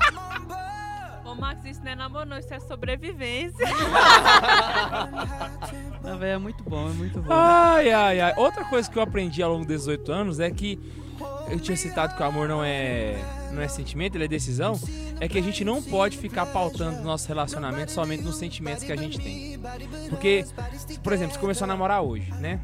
Ô, 1.25 1.33
Max, 1.33 1.65
isso 1.65 1.81
não 1.83 1.91
é 1.91 1.95
namoro, 1.95 2.29
não, 2.29 2.37
isso 2.37 2.53
é 2.53 2.59
sobrevivência. 2.59 3.65
Não, 6.03 6.17
velho, 6.19 6.33
é 6.33 6.37
muito 6.37 6.63
bom, 6.63 6.87
é 6.89 6.93
muito 6.93 7.19
bom. 7.19 7.33
Ai, 7.33 7.91
ai, 7.91 8.19
ai. 8.21 8.33
Outra 8.37 8.63
coisa 8.65 8.89
que 8.89 8.97
eu 8.97 9.01
aprendi 9.01 9.41
ao 9.41 9.51
longo 9.51 9.65
desses 9.65 9.87
oito 9.87 10.11
anos 10.11 10.39
é 10.39 10.49
que 10.51 10.79
eu 11.49 11.59
tinha 11.59 11.75
citado 11.75 12.15
que 12.15 12.21
o 12.21 12.25
amor 12.25 12.47
não 12.47 12.63
é, 12.63 13.15
não 13.51 13.61
é 13.61 13.67
sentimento, 13.67 14.15
ele 14.15 14.25
é 14.25 14.27
decisão. 14.27 14.79
É 15.19 15.27
que 15.27 15.37
a 15.37 15.41
gente 15.41 15.63
não 15.63 15.81
pode 15.81 16.17
ficar 16.17 16.45
pautando 16.45 17.01
nosso 17.01 17.27
relacionamento 17.27 17.91
somente 17.91 18.23
nos 18.23 18.37
sentimentos 18.37 18.83
que 18.83 18.91
a 18.91 18.95
gente 18.95 19.19
tem. 19.19 19.59
Porque, 20.09 20.45
por 21.03 21.13
exemplo, 21.13 21.33
você 21.33 21.39
começou 21.39 21.65
a 21.65 21.67
namorar 21.67 22.01
hoje, 22.01 22.31
né? 22.33 22.59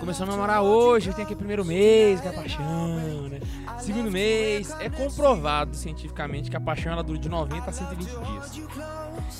Começou 0.00 0.26
a 0.26 0.30
namorar 0.30 0.62
hoje, 0.62 1.12
tem 1.12 1.24
aquele 1.24 1.38
primeiro 1.38 1.64
mês, 1.64 2.20
que 2.20 2.26
é 2.26 2.30
a 2.30 2.34
paixão, 2.34 3.28
né? 3.28 3.40
Segundo 3.78 4.10
mês, 4.10 4.74
é 4.80 4.88
comprovado 4.88 5.76
cientificamente 5.76 6.48
que 6.48 6.56
a 6.56 6.60
paixão 6.60 6.92
ela 6.92 7.02
dura 7.02 7.18
de 7.18 7.28
90 7.28 7.68
a 7.68 7.72
120 7.72 8.08
dias. 8.08 8.68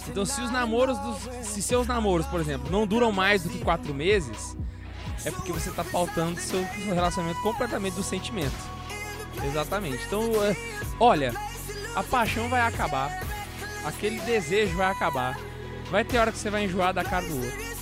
Então, 0.08 0.24
se 0.26 0.40
os 0.42 0.50
namoros 0.50 0.98
dos, 0.98 1.46
se 1.46 1.62
seus 1.62 1.86
namoros, 1.86 2.26
por 2.26 2.40
exemplo, 2.40 2.70
não 2.70 2.86
duram 2.86 3.10
mais 3.10 3.42
do 3.42 3.48
que 3.48 3.58
quatro 3.58 3.94
meses, 3.94 4.56
é 5.24 5.30
porque 5.30 5.52
você 5.52 5.70
tá 5.70 5.82
pautando 5.82 6.38
seu 6.38 6.62
relacionamento 6.86 7.40
completamente 7.40 7.94
do 7.94 8.02
sentimento. 8.02 8.74
Exatamente. 9.43 10.05
Então, 10.07 10.22
é, 10.45 10.57
olha, 11.01 11.32
a 11.95 12.03
paixão 12.03 12.49
vai 12.49 12.61
acabar, 12.61 13.22
aquele 13.85 14.20
desejo 14.20 14.76
vai 14.76 14.91
acabar. 14.91 15.39
Vai 15.91 16.05
ter 16.05 16.18
hora 16.18 16.32
que 16.32 16.39
você 16.39 16.51
vai 16.51 16.64
enjoar 16.64 16.93
da 16.95 17.05
cara 17.05 17.26
do 17.26 17.37
outro. 17.37 17.74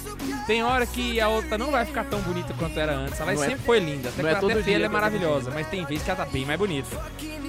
Tem 0.47 0.63
hora 0.63 0.85
que 0.87 1.21
a 1.21 1.29
outra 1.29 1.57
não 1.57 1.71
vai 1.71 1.85
ficar 1.85 2.05
tão 2.05 2.21
bonita 2.21 2.53
quanto 2.59 2.79
era 2.79 2.93
antes. 2.93 3.19
Ela 3.21 3.33
Não 3.33 3.43
é- 3.43 3.47
sempre 3.49 3.65
foi 3.65 3.79
linda. 3.79 4.09
Até 4.09 4.23
não 4.23 4.29
que 4.29 4.35
é 4.35 4.39
até 4.39 4.47
feia, 4.55 4.63
dia 4.65 4.75
ela 4.77 4.85
é 4.87 4.89
maravilhosa. 4.89 5.51
Mas 5.53 5.67
tem 5.69 5.85
vezes 5.85 6.05
que 6.05 6.11
ela 6.11 6.25
tá 6.25 6.31
bem 6.31 6.45
mais 6.45 6.59
bonita. 6.59 6.97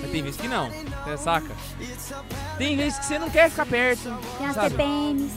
Mas 0.02 0.12
tem 0.12 0.22
vezes 0.22 0.40
que 0.40 0.48
não. 0.48 0.70
Você 0.70 1.18
saca? 1.18 1.50
Tem 2.58 2.78
vezes 2.78 3.00
que 3.00 3.06
você 3.06 3.20
não 3.20 3.30
quer 3.30 3.50
ficar 3.50 3.66
perto. 3.66 4.04
Tem 4.38 4.48
as 4.48 4.56
sabe? 4.56 4.70
TPMs. 4.72 5.32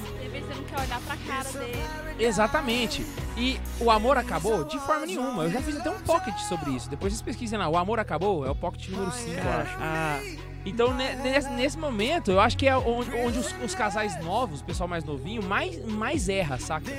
Quer 0.77 0.83
olhar 0.87 1.01
pra 1.01 1.17
cara 1.17 1.53
dele. 1.53 1.83
Exatamente. 2.19 3.05
E 3.37 3.61
o 3.81 3.91
amor 3.91 4.17
acabou 4.17 4.65
de 4.65 4.79
forma 4.81 5.07
nenhuma. 5.07 5.45
Eu 5.45 5.51
já 5.51 5.61
fiz 5.61 5.77
até 5.77 5.91
um 5.91 5.99
pocket 6.01 6.37
sobre 6.41 6.71
isso. 6.71 6.89
Depois 6.89 7.13
vocês 7.13 7.23
pesquisem 7.23 7.59
lá. 7.59 7.69
O 7.69 7.77
amor 7.77 7.99
acabou 7.99 8.47
é 8.47 8.51
o 8.51 8.55
pocket 8.55 8.89
número 8.89 9.11
5, 9.11 9.31
eu 9.31 9.53
acho. 9.61 9.77
Ah, 9.81 10.21
Então, 10.65 10.95
ne- 10.95 11.15
nesse, 11.17 11.49
nesse 11.51 11.79
momento, 11.79 12.31
eu 12.31 12.41
acho 12.41 12.57
que 12.57 12.67
é 12.67 12.77
onde, 12.77 13.15
onde 13.17 13.39
os, 13.39 13.55
os 13.65 13.75
casais 13.75 14.19
novos, 14.25 14.61
o 14.61 14.65
pessoal 14.65 14.89
mais 14.89 15.05
novinho, 15.05 15.43
mais, 15.43 15.85
mais 15.85 16.29
erra, 16.29 16.59
saca? 16.59 16.91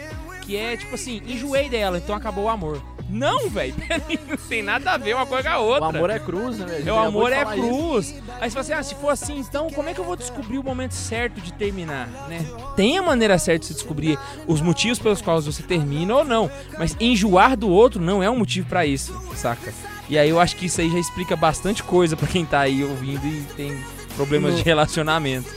Que 0.43 0.55
é 0.55 0.77
tipo 0.77 0.95
assim, 0.95 1.21
enjoei 1.27 1.67
dela, 1.67 1.97
então 1.97 2.15
acabou 2.15 2.45
o 2.45 2.49
amor. 2.49 2.81
Não, 3.09 3.49
velho, 3.49 3.73
não 4.27 4.37
tem 4.37 4.61
nada 4.61 4.91
a 4.91 4.97
ver 4.97 5.15
uma 5.15 5.25
coisa 5.25 5.49
com 5.49 5.55
a 5.55 5.59
O 5.59 5.65
outra. 5.65 5.85
amor 5.87 6.09
é 6.09 6.19
cruz, 6.19 6.57
né, 6.57 6.65
velho? 6.65 6.89
É, 6.89 6.93
o 6.93 6.99
amor 6.99 7.31
é 7.31 7.43
falar 7.43 7.57
isso. 7.57 7.67
cruz. 7.67 8.15
Aí 8.41 8.49
você 8.49 8.53
fala 8.53 8.59
assim, 8.61 8.73
ah, 8.73 8.83
se 8.83 8.95
for 8.95 9.09
assim, 9.09 9.39
então 9.39 9.69
como 9.69 9.87
é 9.89 9.93
que 9.93 9.99
eu 9.99 10.03
vou 10.03 10.15
descobrir 10.15 10.57
o 10.57 10.63
momento 10.63 10.91
certo 10.93 11.39
de 11.39 11.53
terminar, 11.53 12.07
né? 12.27 12.45
Tem 12.75 12.97
a 12.97 13.01
maneira 13.01 13.37
certa 13.39 13.59
de 13.61 13.65
se 13.67 13.73
descobrir 13.75 14.19
os 14.45 14.59
motivos 14.61 14.99
pelos 14.99 15.21
quais 15.21 15.45
você 15.45 15.63
termina 15.63 16.15
ou 16.15 16.23
não. 16.25 16.51
Mas 16.77 16.95
enjoar 16.99 17.55
do 17.55 17.69
outro 17.69 18.01
não 18.01 18.21
é 18.21 18.29
um 18.29 18.37
motivo 18.37 18.67
pra 18.67 18.85
isso, 18.85 19.17
saca? 19.35 19.73
E 20.09 20.17
aí 20.17 20.29
eu 20.29 20.39
acho 20.39 20.55
que 20.57 20.65
isso 20.65 20.79
aí 20.81 20.89
já 20.89 20.99
explica 20.99 21.35
bastante 21.35 21.83
coisa 21.83 22.15
pra 22.17 22.27
quem 22.27 22.45
tá 22.45 22.59
aí 22.61 22.83
ouvindo 22.83 23.25
e 23.25 23.41
tem 23.55 23.77
problemas 24.15 24.51
No- 24.51 24.57
de 24.57 24.63
relacionamento. 24.63 25.49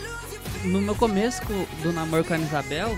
no 0.65 0.81
meu 0.81 0.95
começo 0.95 1.41
co- 1.43 1.67
do 1.83 1.93
namoro 1.93 2.23
com 2.25 2.35
a 2.35 2.39
Isabel, 2.39 2.97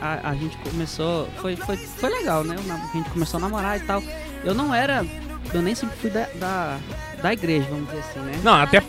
a, 0.00 0.30
a 0.30 0.34
gente 0.34 0.56
começou. 0.58 1.28
Foi, 1.40 1.56
foi, 1.56 1.76
foi 1.76 2.10
legal, 2.10 2.44
né? 2.44 2.56
A 2.56 2.96
gente 2.96 3.10
começou 3.10 3.38
a 3.38 3.40
namorar 3.40 3.78
e 3.78 3.80
tal. 3.80 4.02
Eu 4.44 4.54
não 4.54 4.74
era. 4.74 5.04
Eu 5.52 5.62
nem 5.62 5.74
sempre 5.74 5.96
fui 5.96 6.10
da, 6.10 6.26
da, 6.34 6.78
da 7.22 7.32
igreja, 7.32 7.66
vamos 7.70 7.86
dizer 7.86 8.00
assim, 8.00 8.18
né? 8.18 8.40
Não, 8.42 8.54
até, 8.54 8.82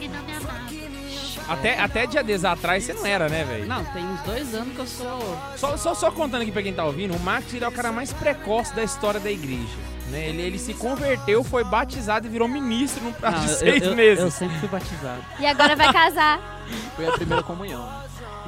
até, 1.48 1.80
até 1.80 2.08
dia 2.08 2.24
10 2.24 2.46
atrás 2.46 2.84
você 2.84 2.94
não 2.94 3.06
era, 3.06 3.30
né, 3.30 3.44
velho? 3.44 3.68
Não, 3.68 3.86
tem 3.86 4.04
uns 4.04 4.22
dois 4.22 4.54
anos 4.56 4.74
que 4.74 4.80
eu 4.80 4.88
sou. 4.88 5.38
Só, 5.56 5.78
só, 5.78 5.94
só 5.94 6.12
contando 6.12 6.42
aqui 6.42 6.52
pra 6.52 6.64
quem 6.64 6.74
tá 6.74 6.84
ouvindo, 6.84 7.16
o 7.16 7.20
Max 7.20 7.54
ele 7.54 7.64
é 7.64 7.68
o 7.68 7.72
cara 7.72 7.92
mais 7.92 8.12
precoce 8.12 8.76
da 8.76 8.84
história 8.84 9.20
da 9.20 9.32
igreja. 9.32 9.78
Né? 10.10 10.30
Ele, 10.30 10.42
ele 10.42 10.60
se 10.60 10.74
converteu, 10.74 11.44
foi 11.44 11.64
batizado 11.64 12.28
e 12.28 12.30
virou 12.30 12.48
ministro 12.48 13.04
num 13.04 13.14
prazo 13.14 13.48
de 13.48 13.54
seis 13.54 13.84
eu, 13.84 13.96
meses. 13.96 14.24
Eu 14.24 14.32
sempre 14.32 14.58
fui 14.60 14.68
batizado. 14.68 15.24
E 15.40 15.46
agora 15.46 15.76
vai 15.76 15.92
casar. 15.92 16.64
Foi 16.96 17.08
a 17.08 17.12
primeira 17.12 17.44
comunhão. 17.44 17.88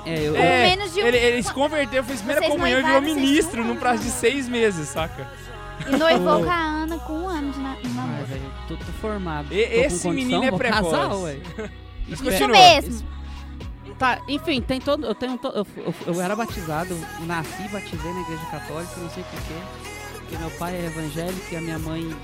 É, 0.06 0.20
eu, 0.28 0.36
É, 0.36 0.76
menos 0.76 0.94
de 0.94 1.02
um- 1.02 1.06
ele, 1.08 1.18
ele 1.18 1.44
se 1.44 1.54
converteu, 1.54 2.04
fez 2.04 2.20
primeira 2.20 2.42
Vocês 2.42 2.52
comunhão 2.54 2.80
e 2.80 2.84
virou 2.84 3.02
ministro 3.02 3.64
num 3.64 3.76
prazo 3.76 4.04
de 4.04 4.10
seis 4.10 4.48
meses, 4.48 4.88
saca? 4.90 5.28
E 5.88 5.96
noivou 5.96 6.44
com 6.44 6.50
a 6.50 6.56
Ana 6.56 6.98
com 7.00 7.14
um 7.14 7.28
ano 7.28 7.52
de 7.52 7.60
namoro. 7.60 8.26
velho, 8.26 8.52
tô, 8.68 8.76
tô 8.78 8.92
formado. 9.02 9.54
E- 9.54 9.66
tô 9.66 9.74
esse 9.82 10.04
condição, 10.04 10.12
menino 10.14 10.44
é 10.44 10.52
precoce. 10.58 10.92
Casar, 10.96 11.16
ué. 11.18 11.38
Isso 12.10 12.24
mesmo. 12.48 13.08
Tá, 13.98 14.20
enfim, 14.28 14.62
tem 14.62 14.80
todo. 14.80 15.06
Eu 15.06 15.14
tenho 15.16 15.38
to- 15.38 15.52
eu, 15.54 15.68
eu, 15.78 15.94
eu 16.14 16.22
era 16.22 16.36
batizado, 16.36 16.98
nasci, 17.26 17.68
batizei 17.70 18.14
na 18.14 18.22
igreja 18.22 18.46
católica, 18.52 18.94
não 18.98 19.10
sei 19.10 19.24
porquê. 19.24 20.20
Porque 20.20 20.38
meu 20.38 20.50
pai 20.52 20.76
é 20.76 20.86
evangélico 20.86 21.46
e 21.54 21.56
a 21.58 21.62
minha 21.62 21.80
mãe. 21.80 22.16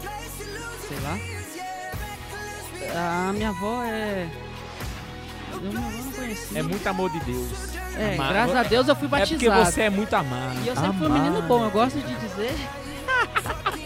sei 0.87 0.97
lá. 1.01 1.17
A 3.29 3.33
minha 3.33 3.49
avó 3.49 3.83
é. 3.83 4.27
Eu 5.63 5.71
minha 5.71 5.87
avó 5.87 5.97
não 6.03 6.11
conhecia. 6.11 6.59
É 6.59 6.63
muito 6.63 6.87
amor 6.87 7.09
de 7.09 7.19
Deus. 7.21 7.75
É, 7.97 8.13
amado. 8.15 8.29
graças 8.33 8.55
a 8.55 8.63
Deus 8.63 8.87
eu 8.87 8.95
fui 8.95 9.05
É 9.07 9.09
batizado. 9.09 9.39
porque 9.45 9.71
você 9.71 9.81
é 9.83 9.89
muito 9.89 10.13
amado. 10.13 10.59
E 10.63 10.67
eu 10.67 10.75
sempre 10.75 10.97
fui 10.97 11.07
um 11.07 11.13
menino 11.13 11.41
bom, 11.43 11.63
eu 11.63 11.71
gosto 11.71 11.97
de 11.99 12.15
dizer. 12.15 12.53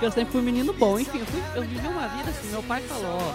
que 0.00 0.06
eu 0.06 0.10
sempre 0.10 0.32
fui 0.32 0.40
um 0.40 0.44
menino 0.44 0.72
bom. 0.72 0.98
Enfim, 0.98 1.18
eu, 1.18 1.26
fui- 1.26 1.42
eu 1.56 1.62
vivi 1.62 1.86
uma 1.86 2.08
vida 2.08 2.30
assim. 2.30 2.48
Meu 2.50 2.62
pai 2.62 2.80
falou: 2.82 3.18
ó, 3.18 3.34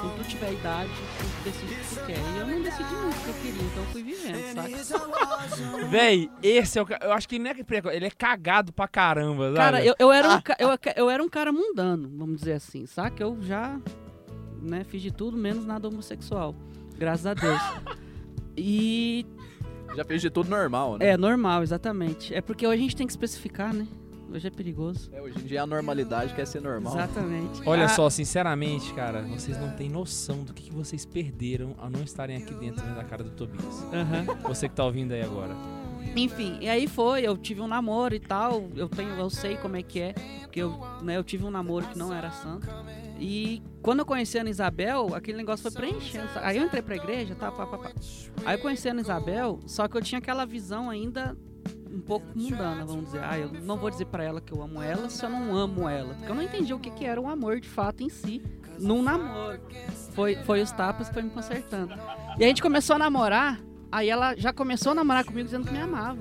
quando 0.00 0.16
tu 0.18 0.24
tiver 0.28 0.52
idade, 0.52 0.88
tu 0.90 1.44
decide 1.44 1.74
o 1.74 1.76
que 1.76 1.94
tu 1.94 2.06
quer. 2.06 2.18
E 2.18 2.38
eu 2.38 2.46
não 2.46 2.62
decidi 2.62 2.94
muito 2.94 3.16
o 3.16 3.20
que 3.22 3.28
eu 3.28 3.34
queria, 3.34 3.62
então 3.62 3.82
eu 3.82 3.88
fui 3.90 4.02
vivendo, 4.02 4.88
saca? 4.88 5.86
Véi, 5.88 6.30
esse 6.42 6.78
é 6.78 6.82
o 6.82 6.86
ca- 6.86 6.98
Eu 7.02 7.12
acho 7.12 7.28
que 7.28 7.36
ele 7.36 7.44
não 7.44 7.50
é 7.50 7.94
ele 7.94 8.06
é 8.06 8.10
cagado 8.10 8.72
pra 8.72 8.88
caramba, 8.88 9.44
sabe? 9.46 9.56
Cara, 9.56 9.84
eu, 9.84 9.94
eu, 9.98 10.10
era 10.12 10.30
um, 10.30 10.40
ca- 10.40 10.56
eu, 10.58 10.70
eu 10.96 11.10
era 11.10 11.22
um 11.22 11.28
cara 11.28 11.52
mundano, 11.52 12.10
vamos 12.16 12.38
dizer 12.40 12.54
assim, 12.54 12.86
saca? 12.86 13.22
Eu 13.22 13.36
já 13.42 13.76
né, 14.62 14.84
fiz 14.84 15.00
de 15.02 15.10
tudo, 15.12 15.36
menos 15.36 15.64
nada 15.64 15.88
homossexual. 15.88 16.54
Graças 16.98 17.26
a 17.26 17.34
Deus. 17.34 17.60
E 18.60 19.24
Já 19.94 20.04
fez 20.04 20.20
de 20.20 20.30
tudo 20.30 20.50
normal, 20.50 20.98
né? 20.98 21.10
é 21.10 21.16
normal, 21.16 21.62
exatamente. 21.62 22.34
É 22.34 22.40
porque 22.40 22.66
hoje 22.66 22.76
a 22.76 22.82
gente 22.82 22.96
tem 22.96 23.06
que 23.06 23.12
especificar, 23.12 23.72
né? 23.72 23.86
Hoje 24.32 24.48
é 24.48 24.50
perigoso. 24.50 25.08
É, 25.12 25.22
hoje 25.22 25.38
em 25.38 25.44
dia 25.44 25.62
a 25.62 25.66
normalidade 25.66 26.34
quer 26.34 26.44
ser 26.44 26.60
normal. 26.60 26.92
Exatamente. 26.94 27.62
Olha 27.64 27.84
Ah, 27.84 27.88
só, 27.88 28.10
sinceramente, 28.10 28.92
cara, 28.94 29.22
vocês 29.22 29.56
não 29.58 29.70
têm 29.70 29.88
noção 29.88 30.42
do 30.42 30.52
que, 30.52 30.64
que 30.64 30.72
vocês 30.74 31.06
perderam 31.06 31.74
ao 31.78 31.88
não 31.88 32.02
estarem 32.02 32.36
aqui 32.36 32.52
dentro 32.54 32.84
vendo 32.84 32.98
a 32.98 33.04
cara 33.04 33.22
do 33.22 33.30
Tobias. 33.30 33.64
Você 34.48 34.68
que 34.68 34.74
tá 34.74 34.84
ouvindo 34.84 35.12
aí 35.12 35.22
agora. 35.22 35.54
Enfim, 36.16 36.58
e 36.60 36.68
aí 36.68 36.86
foi, 36.86 37.22
eu 37.22 37.36
tive 37.36 37.60
um 37.60 37.68
namoro 37.68 38.14
e 38.14 38.20
tal, 38.20 38.68
eu 38.74 38.88
tenho, 38.88 39.10
eu 39.10 39.30
sei 39.30 39.56
como 39.56 39.76
é 39.76 39.82
que 39.82 40.00
é, 40.00 40.14
porque 40.42 40.60
eu, 40.60 40.78
né, 41.02 41.16
eu 41.16 41.24
tive 41.24 41.44
um 41.44 41.50
namoro 41.50 41.86
que 41.86 41.98
não 41.98 42.12
era 42.12 42.30
santo. 42.30 42.66
E 43.20 43.62
quando 43.82 44.00
eu 44.00 44.06
conheci 44.06 44.38
a 44.38 44.42
Ana 44.42 44.50
Isabel, 44.50 45.14
aquele 45.14 45.36
negócio 45.38 45.62
foi 45.62 45.72
preenchendo. 45.72 46.28
Aí 46.36 46.56
eu 46.56 46.64
entrei 46.64 46.82
pra 46.82 46.96
igreja, 46.96 47.34
tá, 47.34 47.50
pá, 47.50 47.66
pá, 47.66 47.78
pá. 47.78 47.92
Aí 48.44 48.56
eu 48.56 48.60
conheci 48.60 48.88
a 48.88 48.92
Ana 48.92 49.00
Isabel, 49.00 49.60
só 49.66 49.88
que 49.88 49.96
eu 49.96 50.02
tinha 50.02 50.18
aquela 50.18 50.44
visão 50.44 50.88
ainda 50.88 51.36
um 51.90 52.00
pouco 52.00 52.26
mundana, 52.34 52.84
vamos 52.84 53.06
dizer. 53.06 53.20
Ah, 53.24 53.38
eu 53.38 53.50
não 53.52 53.76
vou 53.76 53.90
dizer 53.90 54.06
pra 54.06 54.22
ela 54.22 54.40
que 54.40 54.52
eu 54.52 54.62
amo 54.62 54.80
ela 54.82 55.08
se 55.10 55.24
eu 55.24 55.30
não 55.30 55.56
amo 55.56 55.88
ela. 55.88 56.14
Porque 56.14 56.30
eu 56.30 56.34
não 56.34 56.42
entendi 56.42 56.72
o 56.72 56.78
que, 56.78 56.90
que 56.90 57.04
era 57.04 57.20
o 57.20 57.28
amor 57.28 57.60
de 57.60 57.68
fato 57.68 58.02
em 58.02 58.08
si, 58.08 58.42
num 58.78 59.02
namoro. 59.02 59.60
Foi, 60.12 60.36
foi 60.36 60.62
os 60.62 60.70
tapas 60.70 61.08
que 61.08 61.14
foi 61.14 61.22
me 61.22 61.30
consertando. 61.30 61.94
E 62.38 62.44
a 62.44 62.48
gente 62.48 62.62
começou 62.62 62.96
a 62.96 62.98
namorar, 62.98 63.60
aí 63.90 64.08
ela 64.08 64.34
já 64.36 64.52
começou 64.52 64.92
a 64.92 64.94
namorar 64.94 65.24
comigo 65.24 65.44
dizendo 65.44 65.66
que 65.66 65.72
me 65.72 65.80
amava. 65.80 66.18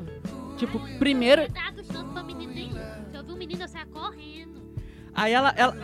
Tipo, 0.58 0.80
primeiro. 0.98 1.44
Cuidado, 1.44 1.84
pra 2.14 2.24
menino 2.24 2.54
nenhum. 2.54 2.80
Se 3.12 3.18
eu 3.18 3.24
vi 3.24 3.32
um 3.32 3.38
menino, 3.38 3.64
eu 3.64 3.68
saia 3.68 3.86
correndo. 3.86 4.62
Aí 5.14 5.34
ela. 5.34 5.54
ela... 5.56 5.76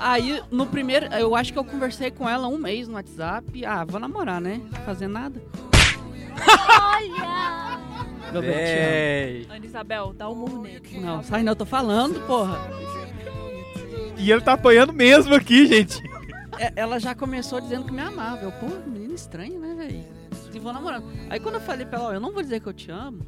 Aí, 0.00 0.42
no 0.50 0.66
primeiro. 0.66 1.06
Eu 1.14 1.34
acho 1.34 1.52
que 1.52 1.58
eu 1.58 1.64
conversei 1.64 2.10
com 2.10 2.28
ela 2.28 2.46
um 2.48 2.58
mês 2.58 2.88
no 2.88 2.94
WhatsApp. 2.94 3.64
Ah, 3.64 3.84
vou 3.84 4.00
namorar, 4.00 4.40
né? 4.40 4.60
Fazer 4.84 5.08
nada. 5.08 5.42
Olha! 6.80 7.80
Meu 8.32 8.42
te 8.42 8.46
Véi. 8.48 9.46
Ana 9.50 9.66
Isabel, 9.66 10.12
dá 10.12 10.28
um 10.28 10.34
murro 10.34 10.62
nele. 10.62 11.00
Não, 11.00 11.22
sai 11.22 11.42
não, 11.42 11.52
eu 11.52 11.56
tô 11.56 11.64
falando, 11.66 12.24
porra. 12.26 12.58
E 14.16 14.30
ele 14.30 14.40
tá 14.40 14.52
apanhando 14.52 14.92
mesmo 14.92 15.34
aqui, 15.34 15.66
gente. 15.66 16.09
É, 16.60 16.72
ela 16.76 16.98
já 17.00 17.14
começou 17.14 17.58
dizendo 17.58 17.86
que 17.86 17.92
me 17.92 18.02
amava. 18.02 18.42
Eu, 18.42 18.52
pô, 18.52 18.66
menino 18.86 19.14
estranho, 19.14 19.58
né, 19.58 19.74
velho? 19.74 20.04
E 20.52 20.58
vou 20.58 20.74
namorando. 20.74 21.06
Aí 21.30 21.40
quando 21.40 21.54
eu 21.54 21.60
falei 21.62 21.86
pra 21.86 21.98
ela, 21.98 22.08
ó, 22.08 22.12
eu 22.12 22.20
não 22.20 22.32
vou 22.32 22.42
dizer 22.42 22.60
que 22.60 22.66
eu 22.66 22.74
te 22.74 22.90
amo, 22.90 23.26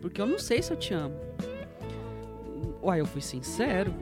porque 0.00 0.20
eu 0.20 0.26
não 0.26 0.40
sei 0.40 0.60
se 0.60 0.72
eu 0.72 0.76
te 0.76 0.92
amo. 0.92 1.14
Uai, 2.82 3.00
eu 3.00 3.06
fui 3.06 3.20
sincero. 3.20 3.94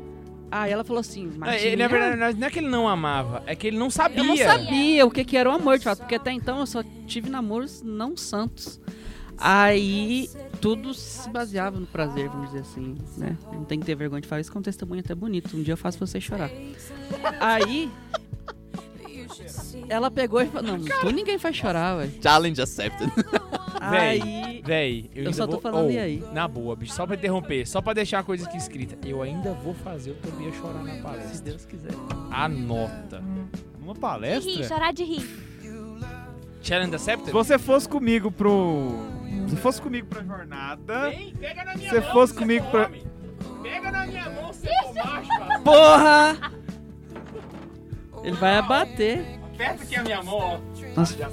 Aí 0.51 0.73
ela 0.73 0.85
falou 0.85 1.01
assim, 1.01 1.31
mas. 1.37 1.63
Ele, 1.63 1.77
na 1.77 1.89
verdade, 1.89 2.39
não 2.39 2.47
é 2.47 2.51
que 2.51 2.59
ele 2.61 2.69
não 2.69 2.89
amava, 2.89 3.43
é 3.47 3.55
que 3.55 3.67
ele 3.67 3.79
não 3.79 3.91
sabia. 3.91 4.19
Eu 4.19 4.25
não 4.25 4.37
sabia 4.37 5.07
o 5.07 5.11
que, 5.11 5.25
que 5.25 5.37
era 5.37 5.51
o 5.51 5.53
amor, 5.53 5.77
de 5.77 5.85
fato, 5.85 5.99
porque 5.99 6.15
até 6.15 6.33
então 6.33 6.61
eu 6.61 6.67
só 6.67 6.83
tive 7.07 7.29
namoros 7.29 7.83
não 7.83 8.17
santos. 8.17 8.81
Aí 9.37 10.31
tudo 10.61 10.95
se 10.95 11.29
baseava 11.29 11.79
no 11.79 11.87
prazer, 11.87 12.29
vamos 12.29 12.49
dizer 12.49 12.61
assim, 12.61 12.97
né? 13.19 13.37
Não 13.53 13.65
tem 13.65 13.81
que 13.81 13.85
ter 13.85 13.95
vergonha 13.95 14.21
de 14.23 14.29
falar 14.29 14.41
isso, 14.41 14.51
que 14.51 14.57
é 14.57 14.61
um 14.61 14.63
testemunho 14.63 15.01
até 15.01 15.15
bonito. 15.15 15.57
Um 15.57 15.63
dia 15.63 15.73
eu 15.73 15.79
faço 15.79 15.99
você 15.99 16.21
chorar. 16.21 16.51
Aí. 17.41 17.91
Ela 19.89 20.11
pegou 20.11 20.41
e 20.43 20.47
falou: 20.47 20.77
Não, 20.79 20.85
tu 21.01 21.11
ninguém 21.11 21.39
faz 21.39 21.57
chorar, 21.57 21.97
velho. 21.97 22.13
Challenge 22.23 22.61
accepted. 22.61 23.11
Aí. 23.81 24.63
Véi, 24.65 25.11
eu, 25.15 25.25
Eu 25.25 25.33
só 25.33 25.45
tô 25.45 25.53
vou... 25.55 25.61
falando 25.61 25.87
Oh, 25.89 25.91
e 25.91 25.99
aí? 25.99 26.23
Na 26.33 26.47
boa, 26.47 26.77
bicho, 26.77 26.93
só 26.93 27.05
pra 27.05 27.17
interromper, 27.17 27.67
só 27.67 27.81
pra 27.83 27.93
deixar 27.93 28.21
a 28.21 28.23
coisa 28.23 28.47
aqui 28.47 28.57
escrita. 28.57 28.97
Eu 29.07 29.21
ainda 29.23 29.53
vou 29.55 29.75
fazer 29.75 30.13
o 30.13 30.15
Tobias 30.15 30.55
chorar 30.55 30.85
na 30.85 30.95
Se 30.95 31.03
palestra. 31.03 31.41
Deus 31.41 31.65
quiser. 31.67 31.91
Anota. 32.31 33.21
Uma 33.81 33.93
De 33.93 33.99
rir, 33.99 34.01
palestra? 34.01 34.65
chorar 34.69 34.93
de 34.93 35.03
rir. 35.03 35.27
Challenge 36.63 36.95
accepted? 36.95 37.27
Se 37.27 37.33
você 37.33 37.59
fosse 37.59 37.89
comigo 37.89 38.31
pro. 38.31 38.93
Se 39.49 39.57
fosse 39.57 39.83
comigo 39.83 40.07
pra 40.07 40.23
jornada. 40.23 41.11
Vem, 41.11 41.35
pega 41.35 41.65
na 41.65 41.75
minha 41.75 41.91
Se 41.91 42.01
mão, 42.01 42.13
fosse 42.13 42.33
você 42.35 42.39
comigo 42.39 42.71
pra- 42.71 42.87
homem. 42.87 43.03
Pega 43.65 43.91
na 43.91 44.07
minha 44.07 44.31
mão, 44.31 44.53
você 44.53 44.69
for 44.69 44.95
macho. 44.95 45.29
Porra! 45.65 46.53
Ele 48.23 48.37
vai 48.37 48.57
abater. 48.57 49.25
Aperta 49.55 49.83
aqui 49.83 49.97
a 49.97 50.03
minha 50.03 50.23
mão, 50.23 50.37
ó. 50.37 50.59
Nossa, 50.97 51.17
Já 51.17 51.31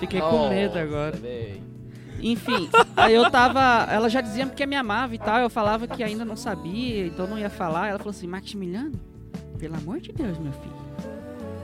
fiquei 0.00 0.20
com 0.20 0.48
medo 0.48 0.78
agora. 0.78 1.18
Enfim, 2.20 2.68
aí 2.96 3.14
eu 3.14 3.30
tava. 3.30 3.86
Ela 3.92 4.08
já 4.08 4.20
dizia 4.20 4.46
que 4.46 4.66
me 4.66 4.74
amava 4.74 5.14
e 5.14 5.18
tal. 5.18 5.38
Eu 5.38 5.50
falava 5.50 5.86
que 5.86 6.02
ainda 6.02 6.24
não 6.24 6.36
sabia, 6.36 7.06
então 7.06 7.26
não 7.26 7.38
ia 7.38 7.48
falar. 7.50 7.88
Ela 7.88 7.98
falou 7.98 8.10
assim: 8.10 8.26
Maximiliano, 8.26 8.98
pelo 9.58 9.76
amor 9.76 10.00
de 10.00 10.12
Deus, 10.12 10.36
meu 10.38 10.52
filho, 10.52 10.76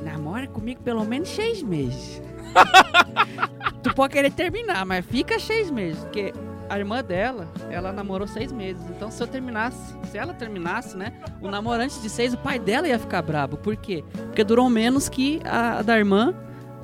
namora 0.03 0.47
comigo 0.47 0.81
pelo 0.83 1.05
menos 1.05 1.29
seis 1.29 1.61
meses. 1.63 2.23
tu 3.83 3.93
pode 3.95 4.13
querer 4.13 4.31
terminar, 4.31 4.87
mas 4.87 5.05
fica 5.05 5.41
seis 5.41 5.71
meses. 5.71 6.03
Porque 6.05 6.33
a 6.69 6.79
irmã 6.79 7.03
dela, 7.03 7.49
ela 7.71 7.93
namorou 7.93 8.27
seis 8.27 8.51
meses. 8.53 8.83
Então 8.91 9.11
se 9.11 9.23
eu 9.23 9.27
terminasse, 9.27 9.95
se 10.11 10.17
ela 10.19 10.33
terminasse, 10.35 10.97
né? 10.97 11.13
O 11.41 11.51
namorante 11.51 12.01
de 12.01 12.09
seis, 12.09 12.35
o 12.35 12.39
pai 12.39 12.59
dela 12.59 12.89
ia 12.89 12.99
ficar 12.99 13.23
brabo. 13.23 13.57
Por 13.57 13.77
quê? 13.77 14.03
Porque 14.13 14.45
durou 14.45 14.69
menos 14.71 15.09
que 15.09 15.41
a 15.45 15.83
da 15.83 15.99
irmã. 15.99 16.35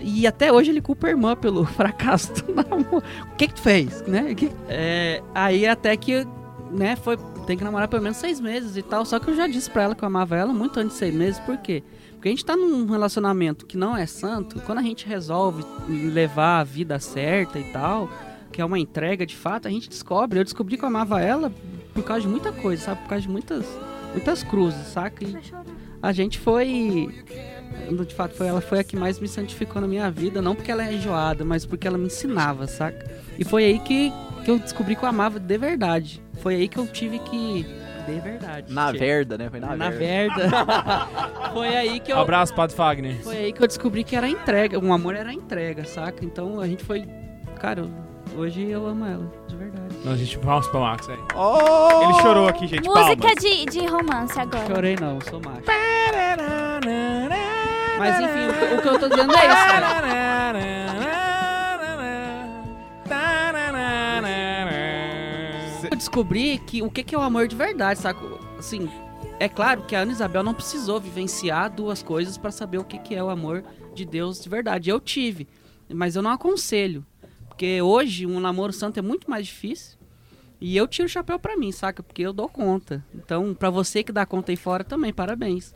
E 0.02 0.26
até 0.26 0.50
hoje 0.50 0.70
ele 0.70 0.80
culpa 0.80 1.08
a 1.08 1.10
irmã 1.10 1.36
pelo 1.36 1.64
fracasso 1.76 2.32
do 2.32 2.54
namoro. 2.54 3.02
O 3.32 3.36
que 3.36 3.48
que 3.48 3.54
tu 3.54 3.60
fez, 3.60 4.02
né? 4.06 4.34
Que- 4.34 4.50
É, 4.68 5.22
aí 5.34 5.66
até 5.66 5.96
que, 5.96 6.26
né, 6.70 6.96
foi... 6.96 7.18
Tem 7.46 7.56
que 7.58 7.64
namorar 7.64 7.88
pelo 7.88 8.02
menos 8.02 8.16
seis 8.18 8.38
meses 8.40 8.76
e 8.76 8.82
tal. 8.82 9.04
Só 9.04 9.18
que 9.18 9.28
eu 9.28 9.34
já 9.36 9.46
disse 9.46 9.68
pra 9.68 9.82
ela 9.82 9.94
que 9.94 10.02
eu 10.04 10.06
amava 10.06 10.36
ela 10.36 10.52
muito 10.52 10.78
antes 10.78 10.92
de 10.92 10.98
seis 10.98 11.14
meses. 11.14 11.40
Por 11.40 11.56
quê? 11.58 11.82
Porque 12.12 12.28
a 12.28 12.30
gente 12.30 12.44
tá 12.44 12.54
num 12.56 12.86
relacionamento 12.86 13.66
que 13.66 13.76
não 13.76 13.96
é 13.96 14.06
santo. 14.06 14.60
Quando 14.66 14.78
a 14.78 14.82
gente 14.82 15.06
resolve 15.06 15.64
levar 15.88 16.60
a 16.60 16.64
vida 16.64 16.98
certa 17.00 17.58
e 17.58 17.64
tal, 17.72 18.08
que 18.52 18.60
é 18.60 18.64
uma 18.64 18.78
entrega 18.78 19.24
de 19.26 19.36
fato, 19.36 19.66
a 19.68 19.70
gente 19.70 19.88
descobre. 19.88 20.38
Eu 20.38 20.44
descobri 20.44 20.76
que 20.76 20.84
eu 20.84 20.88
amava 20.88 21.20
ela 21.20 21.52
por 21.94 22.02
causa 22.04 22.22
de 22.22 22.28
muita 22.28 22.52
coisa, 22.52 22.82
sabe? 22.84 23.02
Por 23.02 23.08
causa 23.08 23.22
de 23.22 23.28
muitas, 23.28 23.64
muitas 24.12 24.42
cruzes, 24.42 24.86
saca? 24.88 25.24
E 25.24 25.36
a 26.02 26.12
gente 26.12 26.38
foi 26.38 27.08
de 28.06 28.14
fato 28.14 28.34
foi 28.36 28.46
ela 28.46 28.60
foi 28.60 28.78
a 28.80 28.84
que 28.84 28.96
mais 28.96 29.18
me 29.18 29.26
santificou 29.26 29.80
na 29.82 29.88
minha 29.88 30.10
vida, 30.10 30.40
não 30.40 30.54
porque 30.54 30.70
ela 30.70 30.86
é 30.86 30.92
enjoada, 30.92 31.44
mas 31.44 31.66
porque 31.66 31.86
ela 31.88 31.98
me 31.98 32.06
ensinava, 32.06 32.66
saca? 32.66 33.10
E 33.38 33.44
foi 33.44 33.64
aí 33.64 33.78
que, 33.80 34.12
que 34.44 34.50
eu 34.50 34.58
descobri 34.58 34.94
que 34.94 35.02
eu 35.04 35.08
amava 35.08 35.40
de 35.40 35.58
verdade. 35.58 36.22
Foi 36.34 36.54
aí 36.54 36.68
que 36.68 36.78
eu 36.78 36.86
tive 36.86 37.18
que 37.18 37.66
de 38.06 38.20
verdade. 38.20 38.72
Na 38.72 38.90
Che- 38.92 38.98
verda, 38.98 39.36
né? 39.38 39.50
Foi 39.50 39.60
na, 39.60 39.76
na 39.76 39.90
verda. 39.90 40.34
verda. 40.48 41.08
foi 41.52 41.76
aí 41.76 42.00
que 42.00 42.12
eu 42.12 42.18
Abraço, 42.18 42.54
Padre 42.54 42.74
Fagner. 42.76 43.16
foi 43.22 43.36
aí 43.36 43.52
que 43.52 43.62
eu 43.62 43.66
descobri 43.66 44.02
que 44.04 44.14
era 44.16 44.28
entrega, 44.28 44.78
um 44.78 44.92
amor 44.92 45.14
era 45.14 45.32
entrega, 45.32 45.84
saca? 45.84 46.24
Então 46.24 46.60
a 46.60 46.66
gente 46.66 46.84
foi, 46.84 47.04
cara, 47.58 47.80
eu- 47.80 47.90
hoje 48.36 48.68
eu 48.68 48.86
amo 48.86 49.04
ela, 49.04 49.30
de 49.46 49.56
verdade. 49.56 49.96
Não, 50.04 50.16
gente, 50.16 50.38
vamos 50.38 50.66
pra 50.68 50.80
Max 50.80 51.08
aí. 51.08 51.18
Oh! 51.34 52.02
Ele 52.04 52.22
chorou 52.22 52.48
aqui, 52.48 52.66
gente. 52.66 52.86
Música 52.88 53.16
palmas. 53.16 53.34
de, 53.42 53.66
de 53.66 53.86
romance 53.86 54.38
agora. 54.38 54.66
Chorei 54.66 54.96
não, 54.96 55.20
sou 55.20 55.40
macho. 55.40 55.62
Mas 57.98 58.18
enfim, 58.18 58.48
o, 58.48 58.52
que- 58.54 58.74
o 58.76 58.82
que 58.82 58.88
eu 58.88 58.98
tô 58.98 59.08
dizendo 59.08 59.32
é 59.34 59.46
isso, 59.46 59.66
cara. 59.66 60.00
eu 65.90 65.96
descobri 65.96 66.58
que 66.58 66.82
o 66.82 66.90
que, 66.90 67.02
que 67.02 67.14
é 67.14 67.18
o 67.18 67.22
amor 67.22 67.48
de 67.48 67.56
verdade, 67.56 67.98
saca? 67.98 68.20
Assim, 68.58 68.88
é 69.38 69.48
claro 69.48 69.82
que 69.82 69.94
a 69.96 70.00
Ana 70.00 70.12
Isabel 70.12 70.42
não 70.42 70.54
precisou 70.54 71.00
vivenciar 71.00 71.70
duas 71.70 72.02
coisas 72.02 72.36
pra 72.36 72.50
saber 72.50 72.78
o 72.78 72.84
que, 72.84 72.98
que 72.98 73.14
é 73.14 73.22
o 73.22 73.30
amor 73.30 73.64
de 73.94 74.04
Deus 74.04 74.40
de 74.40 74.48
verdade. 74.48 74.90
Eu 74.90 75.00
tive, 75.00 75.48
mas 75.92 76.16
eu 76.16 76.22
não 76.22 76.30
aconselho. 76.30 77.04
Porque 77.60 77.82
hoje 77.82 78.24
um 78.24 78.40
namoro 78.40 78.72
santo 78.72 78.98
é 78.98 79.02
muito 79.02 79.28
mais 79.28 79.46
difícil. 79.46 79.98
E 80.58 80.74
eu 80.78 80.88
tiro 80.88 81.04
o 81.04 81.10
chapéu 81.10 81.38
pra 81.38 81.58
mim, 81.58 81.70
saca? 81.70 82.02
Porque 82.02 82.22
eu 82.22 82.32
dou 82.32 82.48
conta. 82.48 83.04
Então, 83.14 83.52
pra 83.52 83.68
você 83.68 84.02
que 84.02 84.10
dá 84.10 84.24
conta 84.24 84.50
aí 84.50 84.56
fora 84.56 84.82
também, 84.82 85.12
parabéns. 85.12 85.74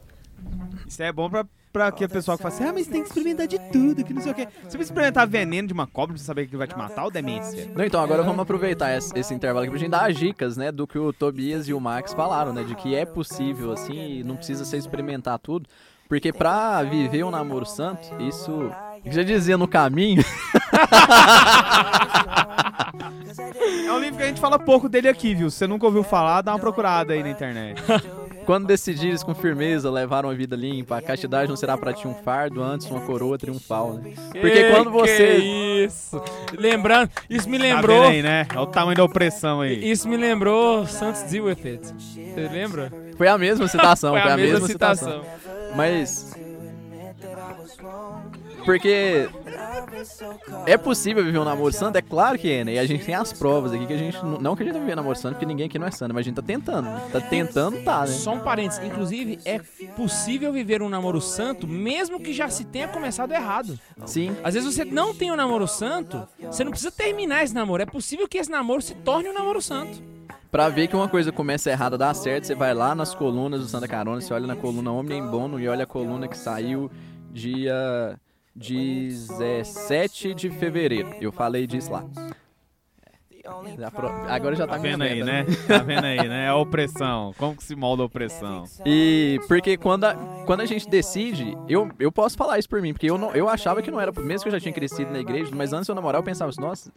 Isso 0.88 1.02
é 1.02 1.12
bom 1.12 1.28
pra, 1.28 1.44
pra 1.70 1.92
que 1.92 2.02
a 2.02 2.08
pessoa 2.08 2.38
que 2.38 2.42
fala 2.42 2.54
assim, 2.54 2.64
ah, 2.64 2.72
mas 2.72 2.86
tem 2.86 3.02
que 3.02 3.08
experimentar 3.08 3.46
de 3.46 3.58
tudo, 3.70 4.02
que 4.02 4.14
não 4.14 4.22
sei 4.22 4.32
o 4.32 4.34
quê. 4.34 4.48
Você 4.62 4.78
vai 4.78 4.84
experimentar 4.84 5.28
veneno 5.28 5.68
de 5.68 5.74
uma 5.74 5.86
cobra 5.86 6.14
pra 6.14 6.18
você 6.18 6.24
saber 6.24 6.46
que 6.46 6.56
vai 6.56 6.66
te 6.66 6.74
matar 6.74 7.04
ou 7.04 7.10
demência? 7.10 7.70
Não, 7.76 7.84
então 7.84 8.00
agora 8.00 8.22
vamos 8.22 8.40
aproveitar 8.40 8.96
esse, 8.96 9.12
esse 9.14 9.34
intervalo 9.34 9.64
aqui 9.64 9.70
pra 9.70 9.78
gente 9.78 9.90
dar 9.90 10.08
as 10.08 10.16
dicas, 10.16 10.56
né, 10.56 10.72
do 10.72 10.86
que 10.86 10.98
o 10.98 11.12
Tobias 11.12 11.68
e 11.68 11.74
o 11.74 11.80
Max 11.80 12.14
falaram, 12.14 12.54
né, 12.54 12.64
de 12.64 12.74
que 12.74 12.94
é 12.94 13.04
possível, 13.04 13.72
assim, 13.72 14.20
e 14.20 14.24
não 14.24 14.36
precisa 14.36 14.64
ser 14.64 14.78
experimentar 14.78 15.38
tudo, 15.38 15.68
porque 16.08 16.32
pra 16.32 16.82
viver 16.82 17.24
um 17.24 17.30
namoro 17.30 17.66
santo, 17.66 18.08
isso, 18.22 18.70
já 19.06 19.22
dizia 19.22 19.56
no 19.58 19.66
caminho, 19.68 20.22
É 23.86 23.92
um 23.92 23.98
livro 23.98 24.16
que 24.16 24.22
a 24.22 24.26
gente 24.26 24.40
fala 24.40 24.58
pouco 24.58 24.88
dele 24.88 25.08
aqui, 25.08 25.34
viu? 25.34 25.50
Se 25.50 25.58
você 25.58 25.66
nunca 25.66 25.86
ouviu 25.86 26.02
falar, 26.02 26.42
dá 26.42 26.52
uma 26.52 26.58
procurada 26.58 27.12
aí 27.12 27.22
na 27.22 27.30
internet. 27.30 27.82
quando 28.44 28.66
decidires 28.66 29.22
com 29.22 29.34
firmeza 29.34 29.90
levar 29.90 30.24
uma 30.24 30.34
vida 30.34 30.54
limpa, 30.56 30.98
a 30.98 31.02
castidade 31.02 31.48
não 31.48 31.56
será 31.56 31.76
pra 31.78 31.92
ti 31.92 32.06
um 32.06 32.14
fardo, 32.14 32.62
antes 32.62 32.90
uma 32.90 33.00
coroa 33.00 33.38
triunfal, 33.38 33.94
né? 33.94 34.12
Porque 34.32 34.70
quando 34.70 34.90
você... 34.90 35.36
Que 35.36 35.84
isso? 35.86 36.22
Lembrando, 36.56 37.10
isso 37.28 37.48
me 37.48 37.58
Tá 37.58 37.64
lembrou. 37.64 38.02
aí, 38.04 38.22
né? 38.22 38.46
Olha 38.52 38.60
o 38.62 38.66
tamanho 38.66 38.96
da 38.96 39.04
opressão 39.04 39.60
aí. 39.60 39.90
Isso 39.90 40.08
me 40.08 40.16
lembrou 40.16 40.86
Santos 40.86 41.22
Deal 41.22 41.46
With 41.46 41.58
It. 41.64 41.94
Você 41.98 42.48
lembra? 42.52 42.92
Foi 43.16 43.28
a 43.28 43.38
mesma 43.38 43.66
citação, 43.68 44.12
Foi 44.12 44.20
foi, 44.20 44.30
a, 44.30 44.34
a 44.34 44.36
mesma, 44.36 44.52
mesma 44.54 44.66
citação. 44.68 45.22
citação. 45.22 45.76
Mas. 45.76 46.33
Porque 48.64 49.28
É 50.66 50.76
possível 50.76 51.22
viver 51.24 51.38
um 51.38 51.44
namoro 51.44 51.72
santo? 51.72 51.96
É 51.96 52.02
claro 52.02 52.38
que 52.38 52.50
é, 52.50 52.64
né? 52.64 52.74
E 52.74 52.78
a 52.78 52.86
gente 52.86 53.04
tem 53.04 53.14
as 53.14 53.32
provas 53.32 53.72
aqui 53.72 53.86
que 53.86 53.92
a 53.92 53.96
gente. 53.98 54.18
não- 54.24 54.56
que 54.56 54.62
a 54.62 54.66
gente 54.66 54.74
tá 54.74 54.80
vivendo 54.80 54.96
namoro 54.96 55.16
santo, 55.16 55.34
porque 55.34 55.46
ninguém 55.46 55.66
aqui 55.66 55.78
não 55.78 55.86
é 55.86 55.90
santo, 55.90 56.14
mas 56.14 56.20
a 56.20 56.24
gente 56.24 56.34
tá 56.36 56.42
tentando. 56.42 56.84
né? 56.86 57.02
Tá 57.12 57.20
tentando, 57.20 57.82
tá, 57.84 58.00
né? 58.00 58.06
Só 58.06 58.34
um 58.34 58.40
parênteses. 58.40 58.84
Inclusive, 58.84 59.38
é 59.44 59.58
possível 59.96 60.52
viver 60.52 60.82
um 60.82 60.88
namoro 60.88 61.20
santo 61.20 61.66
mesmo 61.66 62.18
que 62.20 62.32
já 62.32 62.48
se 62.48 62.64
tenha 62.64 62.88
começado 62.88 63.32
errado. 63.32 63.78
Sim. 64.06 64.36
Às 64.42 64.54
vezes 64.54 64.74
você 64.74 64.84
não 64.84 65.14
tem 65.14 65.30
um 65.32 65.36
namoro 65.36 65.66
santo, 65.68 66.26
você 66.40 66.64
não 66.64 66.70
precisa 66.70 66.90
terminar 66.90 67.42
esse 67.44 67.54
namoro. 67.54 67.82
É 67.82 67.86
possível 67.86 68.26
que 68.28 68.38
esse 68.38 68.50
namoro 68.50 68.80
se 68.82 68.94
torne 68.94 69.28
um 69.28 69.34
namoro 69.34 69.60
santo. 69.60 70.02
Pra 70.50 70.68
ver 70.68 70.86
que 70.86 70.94
uma 70.94 71.08
coisa 71.08 71.32
começa 71.32 71.68
errada, 71.70 71.98
dá 71.98 72.14
certo, 72.14 72.44
você 72.46 72.54
vai 72.54 72.72
lá 72.72 72.94
nas 72.94 73.12
colunas 73.14 73.60
do 73.60 73.66
Santa 73.66 73.88
Carona, 73.88 74.20
você 74.20 74.32
olha 74.32 74.46
na 74.46 74.54
coluna 74.54 74.92
Homem 74.92 75.18
em 75.18 75.26
Bono 75.26 75.58
e 75.58 75.66
olha 75.68 75.82
a 75.82 75.86
coluna 75.86 76.28
que 76.28 76.38
saiu 76.38 76.88
dia 77.32 78.16
17 78.54 80.34
de 80.34 80.50
fevereiro. 80.50 81.14
Eu 81.20 81.32
falei 81.32 81.66
disso 81.66 81.92
lá. 81.92 82.04
Agora 84.28 84.56
já 84.56 84.66
tá, 84.66 84.74
Tá 84.74 84.78
vendo 84.78 85.02
aí, 85.02 85.16
vendo, 85.16 85.26
né? 85.26 85.44
Tá 85.68 85.78
vendo 85.78 86.04
aí, 86.04 86.28
né? 86.28 86.48
A 86.48 86.56
opressão. 86.56 87.34
Como 87.36 87.54
que 87.54 87.62
se 87.62 87.76
molda 87.76 88.02
a 88.02 88.06
opressão? 88.06 88.64
E 88.86 89.38
porque 89.46 89.76
quando 89.76 90.04
a, 90.04 90.14
quando 90.46 90.60
a 90.60 90.66
gente 90.66 90.88
decide, 90.88 91.54
eu, 91.68 91.90
eu 91.98 92.10
posso 92.10 92.38
falar 92.38 92.58
isso 92.58 92.68
por 92.68 92.80
mim, 92.80 92.94
porque 92.94 93.10
eu, 93.10 93.18
não, 93.18 93.32
eu 93.32 93.48
achava 93.48 93.82
que 93.82 93.90
não 93.90 94.00
era, 94.00 94.10
mesmo 94.12 94.44
que 94.44 94.48
eu 94.48 94.52
já 94.52 94.60
tinha 94.60 94.72
crescido 94.72 95.10
na 95.10 95.18
igreja, 95.18 95.50
mas 95.54 95.74
antes 95.74 95.88
eu 95.88 95.94
namorar, 95.94 96.20
eu 96.20 96.24
pensava 96.24 96.48
assim, 96.50 96.60
nossa, 96.60 96.90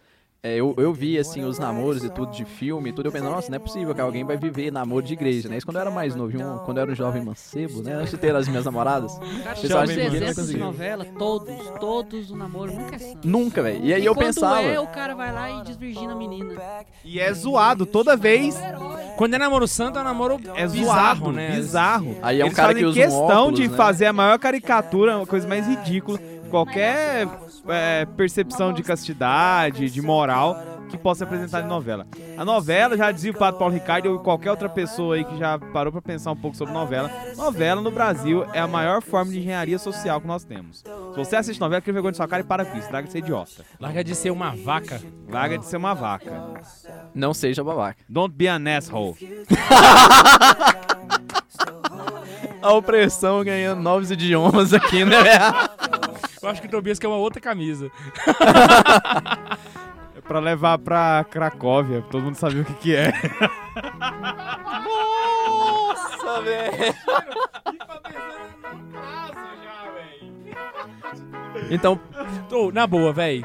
é, 0.43 0.55
eu, 0.55 0.73
eu 0.77 0.93
vi 0.93 1.17
assim 1.17 1.43
os 1.43 1.57
namoros 1.57 2.03
e 2.03 2.09
tudo 2.09 2.31
de 2.31 2.45
filme 2.45 2.89
e 2.89 2.93
tudo, 2.93 3.07
eu 3.07 3.11
pensava, 3.11 3.31
nossa, 3.35 3.49
não 3.49 3.55
é 3.55 3.59
possível 3.59 3.93
que 3.93 4.01
alguém 4.01 4.23
vai 4.23 4.37
viver 4.37 4.71
namoro 4.71 5.05
de 5.05 5.13
igreja, 5.13 5.49
né? 5.49 5.57
Isso 5.57 5.65
quando 5.65 5.77
eu 5.77 5.81
era 5.81 5.91
mais 5.91 6.15
novinho, 6.15 6.61
quando 6.63 6.77
eu 6.77 6.83
era 6.83 6.91
um 6.91 6.95
jovem 6.95 7.23
mancebo, 7.23 7.81
né? 7.81 7.93
Antes 7.93 8.11
de 8.11 8.17
ter 8.17 8.35
as 8.35 8.47
minhas 8.47 8.63
namoradas. 8.63 9.17
Cara, 9.43 9.83
os 9.83 9.89
exemplos 9.89 10.47
de 10.47 10.57
novela, 10.57 11.05
todos, 11.17 11.55
todos 11.79 12.31
o 12.31 12.35
namoro 12.35 12.71
nunca 12.71 12.95
é 12.95 12.99
santo. 12.99 13.27
Nunca, 13.27 13.61
velho. 13.63 13.83
E 13.83 13.93
aí 13.93 14.05
eu 14.05 14.13
quando 14.13 14.25
pensava. 14.25 14.61
é, 14.61 14.79
o 14.79 14.87
cara 14.87 15.15
vai 15.15 15.31
lá 15.33 15.49
e 15.59 15.63
desvirgina 15.63 16.13
a 16.13 16.15
menina. 16.15 16.53
E 17.03 17.19
é 17.19 17.33
zoado 17.33 17.85
toda 17.85 18.15
vez. 18.15 18.55
Quando 19.17 19.33
é 19.33 19.37
namoro 19.39 19.67
santo, 19.67 19.97
é 19.97 20.01
um 20.01 20.05
namoro 20.05 20.39
É 20.55 20.67
bizarro, 20.67 21.19
zoado, 21.25 21.31
né? 21.31 21.55
bizarro. 21.55 22.15
Aí 22.21 22.39
é 22.39 22.43
um 22.43 22.47
Eles 22.47 22.55
cara 22.55 22.67
fazem 22.69 22.83
que 22.83 22.89
usa 22.89 22.99
um 22.99 23.03
questão 23.03 23.41
óculos, 23.43 23.59
de 23.59 23.67
né? 23.67 23.75
fazer 23.75 24.05
a 24.05 24.13
maior 24.13 24.37
caricatura, 24.37 25.17
uma 25.17 25.25
coisa 25.25 25.47
mais 25.47 25.65
ridícula. 25.65 26.19
Qualquer 26.49 27.27
é, 27.69 28.05
percepção 28.05 28.73
de 28.73 28.83
castidade, 28.83 29.89
de 29.89 30.01
moral 30.01 30.77
que 30.87 30.97
possa 30.97 31.19
ser 31.19 31.23
apresentada 31.25 31.65
em 31.65 31.69
novela. 31.69 32.07
A 32.37 32.45
novela, 32.45 32.97
já 32.97 33.11
dizia 33.11 33.31
o 33.31 33.37
Padre 33.37 33.59
Paulo 33.59 33.73
Ricardo 33.73 34.11
ou 34.11 34.19
qualquer 34.19 34.51
outra 34.51 34.69
pessoa 34.69 35.15
aí 35.15 35.23
que 35.23 35.37
já 35.37 35.59
parou 35.59 35.91
pra 35.91 36.01
pensar 36.01 36.31
um 36.31 36.35
pouco 36.35 36.55
sobre 36.55 36.73
novela. 36.73 37.11
Novela 37.35 37.81
no 37.81 37.91
Brasil 37.91 38.45
é 38.53 38.59
a 38.59 38.67
maior 38.67 39.01
forma 39.01 39.31
de 39.31 39.39
engenharia 39.39 39.77
social 39.77 40.21
que 40.21 40.27
nós 40.27 40.43
temos. 40.43 40.79
Se 40.79 41.17
você 41.17 41.35
assiste 41.35 41.59
novela, 41.59 41.81
cria 41.81 41.93
vergonha 41.93 42.11
de 42.11 42.17
sua 42.17 42.27
cara 42.27 42.41
e 42.41 42.45
para 42.45 42.65
com 42.65 42.77
isso. 42.77 42.91
Larga 42.91 43.07
de 43.07 43.11
ser 43.11 43.19
idiota. 43.19 43.65
Larga 43.79 44.03
de 44.03 44.15
ser 44.15 44.31
uma 44.31 44.55
vaca. 44.55 45.01
Larga 45.27 45.57
de 45.57 45.65
ser 45.65 45.77
uma 45.77 45.93
vaca. 45.93 46.61
Não 47.13 47.33
seja 47.33 47.63
babaca. 47.63 48.03
Don't 48.07 48.33
be 48.33 48.47
an 48.47 48.63
asshole. 48.77 49.15
A 52.59 52.73
opressão 52.73 53.43
ganhando 53.43 53.81
novos 53.81 54.09
idiomas 54.11 54.73
aqui, 54.73 55.05
né? 55.05 55.17
Eu 56.41 56.49
acho 56.49 56.61
que 56.61 56.67
o 56.67 56.71
Tobias 56.71 56.99
quer 56.99 57.07
uma 57.07 57.17
outra 57.17 57.41
camisa. 57.41 57.91
É 60.15 60.21
pra 60.21 60.39
levar 60.39 60.79
pra 60.79 61.23
Cracóvia, 61.29 62.01
pra 62.01 62.09
todo 62.09 62.23
mundo 62.23 62.35
saber 62.35 62.61
o 62.61 62.65
que 62.65 62.73
que 62.73 62.95
é. 62.95 63.13
Nossa, 64.83 66.41
velho. 66.41 66.95
Então, 71.69 71.99
Ô, 72.51 72.71
na 72.71 72.87
boa, 72.87 73.13
véi. 73.13 73.43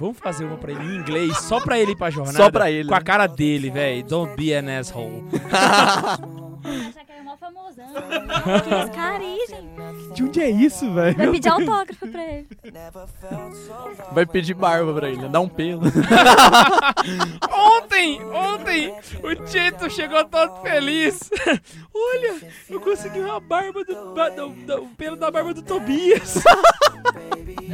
Vamos 0.00 0.18
fazer 0.18 0.44
uma 0.44 0.56
pra 0.56 0.72
ele 0.72 0.82
em 0.84 0.96
inglês, 0.96 1.38
só 1.38 1.60
pra 1.60 1.78
ele 1.78 1.92
ir 1.92 1.96
pra 1.96 2.10
jornada. 2.10 2.36
Só 2.36 2.50
pra 2.50 2.68
ele, 2.68 2.88
Com 2.88 2.94
a 2.94 2.98
né? 2.98 3.04
cara 3.04 3.28
dele, 3.28 3.70
véi. 3.70 4.02
Don't 4.02 4.34
be 4.34 4.52
an 4.52 4.80
asshole. 4.80 5.22
Acha 6.64 7.04
que 7.04 7.12
é 7.12 7.22
mó 7.22 7.36
famosão. 7.36 7.86
Que 8.62 9.46
gente. 9.48 10.14
De 10.14 10.22
onde 10.24 10.40
é 10.42 10.50
isso, 10.50 10.92
velho? 10.92 11.16
Vai 11.16 11.30
pedir 11.30 11.48
autógrafo 11.48 12.06
pra 12.08 12.22
ele. 12.24 12.48
vai 14.12 14.26
pedir 14.26 14.54
barba 14.54 14.92
pra 14.94 15.08
ele? 15.08 15.28
Dá 15.28 15.40
um 15.40 15.48
pelo. 15.48 15.82
Ontem, 17.50 18.20
ontem, 18.24 18.94
o 19.22 19.34
Tito 19.44 19.90
chegou 19.90 20.24
todo 20.24 20.62
feliz. 20.62 21.30
Olha, 21.94 22.40
eu 22.68 22.80
consegui 22.80 23.20
uma 23.20 23.40
barba 23.40 23.84
do, 23.84 23.94
do, 24.14 24.48
do- 24.66 24.82
o 24.84 24.88
pelo 24.96 25.16
da 25.16 25.30
barba 25.30 25.52
do 25.54 25.62
Tobias. 25.62 26.42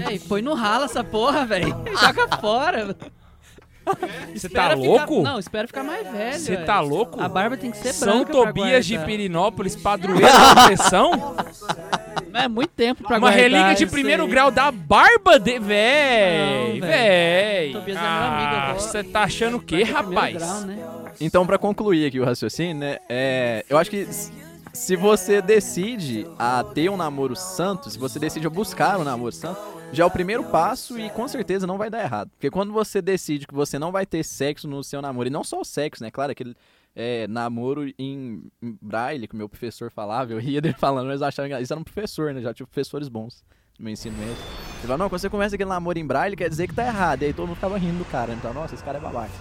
Ei, 0.09 0.19
põe 0.19 0.43
no 0.43 0.55
ralo 0.55 0.85
essa 0.85 1.03
porra, 1.05 1.45
velho. 1.47 1.69
Joga 2.01 2.37
fora. 2.39 2.97
Você 4.35 4.49
tá 4.49 4.75
louco? 4.75 5.17
Ficar... 5.19 5.31
Não, 5.31 5.39
espera 5.39 5.67
ficar 5.67 5.83
mais 5.83 6.11
velho. 6.11 6.39
Você 6.39 6.55
velho. 6.55 6.67
tá 6.67 6.81
louco? 6.81 7.21
A 7.21 7.29
barba 7.29 7.57
tem 7.57 7.71
que 7.71 7.77
ser 7.79 7.93
São 7.93 8.19
branca 8.25 8.33
pra 8.33 8.47
Tobias 8.53 8.87
de. 8.87 8.99
Pirinópolis, 8.99 9.77
padroeiro 9.77 10.27
da 10.27 10.53
opressão? 10.63 11.37
Não 12.31 12.41
é 12.41 12.49
muito 12.49 12.71
tempo 12.71 13.03
pra 13.05 13.19
Uma 13.19 13.31
relíquia 13.31 13.75
de 13.75 13.87
primeiro 13.87 14.25
aí. 14.25 14.29
grau 14.31 14.51
da 14.51 14.71
barba 14.71 15.39
de... 15.39 15.59
Véi, 15.59 16.81
Não, 16.81 16.87
véi. 16.89 17.73
Tobias 17.73 17.97
é 17.99 18.01
meu 18.01 18.11
amigo, 18.11 18.55
eu 18.55 18.73
vou- 18.75 18.81
Você 18.81 19.03
tá 19.05 19.23
achando 19.23 19.57
o 19.57 19.61
quê, 19.61 19.83
rapaz? 19.83 20.35
grau, 20.37 20.61
né? 20.63 20.79
Então, 21.21 21.47
pra 21.47 21.59
concluir 21.59 22.07
aqui 22.07 22.21
o 22.21 22.25
raciocínio, 22.25 22.77
né? 22.77 22.99
É, 23.09 23.65
eu 23.69 23.77
acho 23.79 23.91
que 23.91 24.07
se 24.73 24.95
você 24.97 25.43
decide 25.43 26.27
a 26.39 26.63
ter 26.63 26.89
um 26.91 26.97
namoro 26.97 27.35
santo, 27.35 27.91
se 27.91 27.99
você 27.99 28.19
decide 28.19 28.47
a 28.47 28.51
buscar 28.51 28.99
um 28.99 29.05
namoro 29.05 29.33
santo, 29.33 29.59
já 29.93 30.05
é 30.05 30.07
o 30.07 30.11
primeiro 30.11 30.45
passo 30.45 30.99
e 30.99 31.11
com 31.11 31.27
certeza 31.27 31.67
não 31.67 31.79
vai 31.79 31.91
dar 31.91 32.03
errado. 32.03 32.31
Porque 32.31 32.51
quando 32.51 32.73
você 32.73 33.01
decide 33.01 33.47
que 33.47 33.55
você 33.55 33.79
não 33.79 33.91
vai 33.91 34.05
ter 34.05 34.23
sexo 34.23 34.69
no 34.69 34.83
seu 34.85 35.01
namoro, 35.01 35.29
e 35.29 35.31
não 35.31 35.43
só 35.43 35.61
o 35.61 35.65
sexo, 35.65 36.03
né? 36.03 36.11
Claro, 36.11 36.33
aquele 36.33 36.55
é, 36.95 37.27
namoro 37.29 37.87
em, 37.99 38.43
braille, 38.83 39.27
que 39.27 39.35
o 39.35 39.39
meu 39.39 39.49
professor 39.49 39.91
falava, 39.91 40.33
eu 40.33 40.39
ria 40.39 40.61
dele 40.61 40.75
falando, 40.79 41.07
mas 41.07 41.23
achava 41.23 41.61
isso 41.61 41.73
era 41.73 41.81
um 41.81 41.85
professor, 41.85 42.35
né? 42.35 42.41
Já 42.41 42.53
tive 42.53 42.69
professores 42.69 43.09
bons 43.09 43.43
no 43.79 43.85
meu 43.85 43.93
ensino 43.93 44.17
médio. 44.19 44.33
Ele 44.35 44.83
falava, 44.83 45.05
não, 45.05 45.09
quando 45.09 45.21
você 45.21 45.31
começa 45.31 45.55
aquele 45.55 45.71
namoro 45.71 45.99
em 45.99 46.07
braille, 46.07 46.37
quer 46.37 46.49
dizer 46.49 46.69
que 46.69 46.75
tá 46.75 46.87
errado. 46.87 47.23
E 47.23 47.27
aí 47.27 47.33
todo 47.33 47.47
mundo 47.47 47.57
ficava 47.57 47.79
rindo 47.79 47.99
do 47.99 48.05
cara, 48.05 48.33
então, 48.33 48.53
nossa, 48.53 48.75
esse 48.75 48.85
cara 48.85 48.99
é 48.99 49.01
babaca. 49.01 49.33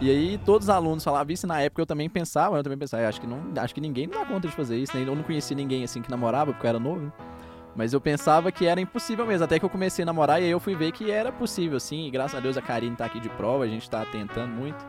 E 0.00 0.08
aí 0.10 0.38
todos 0.38 0.66
os 0.66 0.70
alunos 0.70 1.02
falavam 1.02 1.32
isso, 1.32 1.44
e 1.44 1.48
na 1.48 1.60
época 1.60 1.82
eu 1.82 1.86
também 1.86 2.08
pensava, 2.08 2.56
eu 2.56 2.62
também 2.62 2.78
pensava, 2.78 3.02
"Ah, 3.02 3.08
acho 3.08 3.20
que 3.20 3.26
não, 3.26 3.40
acho 3.56 3.74
que 3.74 3.80
ninguém 3.80 4.08
dá 4.08 4.24
conta 4.24 4.46
de 4.46 4.54
fazer 4.54 4.78
isso, 4.78 4.96
né? 4.96 5.02
Eu 5.04 5.16
não 5.16 5.24
conheci 5.24 5.56
ninguém 5.56 5.82
assim 5.82 6.00
que 6.00 6.08
namorava, 6.08 6.52
porque 6.52 6.64
eu 6.64 6.68
era 6.68 6.78
novo, 6.78 7.00
né? 7.00 7.12
Mas 7.78 7.92
eu 7.92 8.00
pensava 8.00 8.50
que 8.50 8.66
era 8.66 8.80
impossível 8.80 9.24
mesmo, 9.24 9.44
até 9.44 9.56
que 9.56 9.64
eu 9.64 9.68
comecei 9.70 10.02
a 10.02 10.06
namorar 10.06 10.42
e 10.42 10.46
aí 10.46 10.50
eu 10.50 10.58
fui 10.58 10.74
ver 10.74 10.90
que 10.90 11.12
era 11.12 11.30
possível, 11.30 11.78
sim. 11.78 12.08
E 12.08 12.10
graças 12.10 12.36
a 12.36 12.40
Deus 12.40 12.56
a 12.56 12.60
Karine 12.60 12.96
tá 12.96 13.04
aqui 13.04 13.20
de 13.20 13.28
prova, 13.28 13.62
a 13.62 13.68
gente 13.68 13.88
tá 13.88 14.04
tentando 14.04 14.52
muito. 14.52 14.84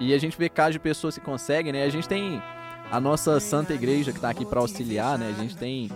E 0.00 0.12
a 0.12 0.18
gente 0.18 0.36
vê 0.36 0.48
casos 0.48 0.72
de 0.72 0.80
pessoas 0.80 1.14
que 1.14 1.20
conseguem, 1.20 1.72
né? 1.72 1.84
A 1.84 1.88
gente 1.88 2.08
tem 2.08 2.42
a 2.90 2.98
nossa 2.98 3.38
Santa 3.38 3.74
Igreja 3.74 4.12
que 4.12 4.18
tá 4.18 4.28
aqui 4.28 4.44
para 4.44 4.58
auxiliar, 4.58 5.16
né? 5.16 5.32
A 5.38 5.40
gente 5.40 5.56
tem 5.56 5.88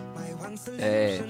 é, 0.78 1.20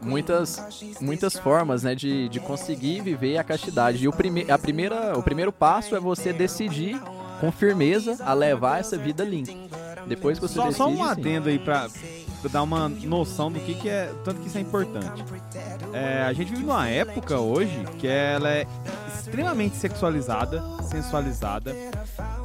muitas, 0.00 0.96
muitas 1.02 1.36
formas, 1.36 1.82
né, 1.82 1.94
de, 1.94 2.30
de 2.30 2.40
conseguir 2.40 3.02
viver 3.02 3.36
a 3.36 3.44
castidade. 3.44 4.02
E 4.02 4.08
o, 4.08 4.12
prime 4.12 4.50
a 4.50 4.56
primeira, 4.56 5.18
o 5.18 5.22
primeiro 5.22 5.52
passo 5.52 5.94
é 5.94 6.00
você 6.00 6.32
decidir 6.32 6.98
com 7.42 7.52
firmeza 7.52 8.16
a 8.24 8.32
levar 8.32 8.80
essa 8.80 8.96
vida 8.96 9.22
limpa. 9.22 9.52
Depois 10.06 10.38
que 10.38 10.48
você 10.48 10.54
Só, 10.54 10.62
decide, 10.62 10.78
só 10.78 10.88
um 10.88 10.96
sim. 10.96 11.02
adendo 11.02 11.50
aí 11.50 11.58
pra, 11.58 11.90
pra 11.90 11.90
dar 12.48 12.62
uma 12.62 12.88
noção 12.88 13.50
do 13.50 13.60
que, 13.60 13.74
que 13.74 13.88
é. 13.88 14.12
Tanto 14.24 14.40
que 14.40 14.48
isso 14.48 14.58
é 14.58 14.60
importante. 14.60 15.24
É, 15.92 16.22
a 16.22 16.32
gente 16.32 16.50
vive 16.50 16.62
numa 16.62 16.88
época 16.88 17.38
hoje 17.38 17.84
que 17.98 18.06
ela 18.06 18.50
é 18.50 18.66
extremamente 19.08 19.76
sexualizada, 19.76 20.62
sensualizada. 20.82 21.74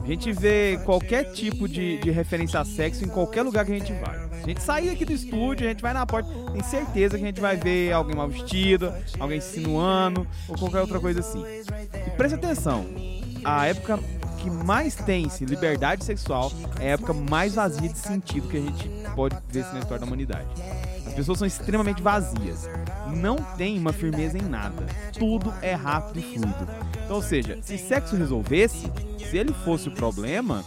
A 0.04 0.08
gente 0.08 0.32
vê 0.32 0.80
qualquer 0.86 1.32
tipo 1.32 1.68
de, 1.68 1.98
de 1.98 2.12
referência 2.12 2.60
a 2.60 2.66
sexo 2.66 3.04
em 3.04 3.08
qualquer 3.08 3.42
lugar 3.42 3.66
que 3.66 3.72
a 3.72 3.80
gente 3.80 3.94
vai. 3.94 4.26
A 4.44 4.48
gente 4.48 4.62
sair 4.62 4.90
aqui 4.90 5.04
do 5.04 5.12
estúdio, 5.12 5.66
a 5.66 5.70
gente 5.70 5.82
vai 5.82 5.94
na 5.94 6.06
porta, 6.06 6.30
tem 6.52 6.62
certeza 6.62 7.18
que 7.18 7.24
a 7.24 7.28
gente 7.28 7.42
vai 7.42 7.58
ver 7.58 7.92
alguém 7.92 8.16
mal 8.16 8.28
vestido, 8.28 8.94
alguém 9.20 9.42
se 9.42 9.60
insinuando 9.60 10.28
ou 10.48 10.58
qualquer 10.58 10.82
outra 10.82 11.00
coisa 11.00 11.22
assim. 11.22 11.44
E 11.44 12.10
presta 12.12 12.38
atenção, 12.38 12.86
a 13.44 13.66
época 13.66 14.00
que 14.46 14.50
mais 14.52 14.94
tem-se 14.94 15.44
liberdade 15.44 16.06
sexual 16.06 16.52
é 16.80 16.90
a 16.90 16.92
época 16.92 17.14
mais 17.14 17.56
vazia 17.56 17.90
de 17.90 17.98
sentido 17.98 18.48
que 18.48 18.58
a 18.58 18.62
gente 18.62 18.90
pode 19.16 19.36
ver 19.50 19.66
na 19.74 19.80
história 19.80 20.00
da 20.00 20.06
humanidade. 20.06 20.46
As 21.08 21.16
pessoas 21.16 21.40
são 21.40 21.48
extremamente 21.48 22.00
vazias. 22.00 22.70
Não 23.16 23.38
tem 23.58 23.80
uma 23.80 23.92
firmeza 23.92 24.38
em 24.38 24.44
nada. 24.44 24.86
Tudo 25.18 25.52
é 25.64 25.74
rápido 25.74 26.20
e 26.20 26.22
fluido. 26.22 26.68
Então, 27.04 27.16
ou 27.16 27.24
seja, 27.24 27.58
se 27.64 27.76
sexo 27.80 28.16
resolvesse, 28.16 28.92
se 29.18 29.36
ele 29.36 29.52
fosse 29.52 29.90
o 29.90 29.92
problema, 29.92 30.64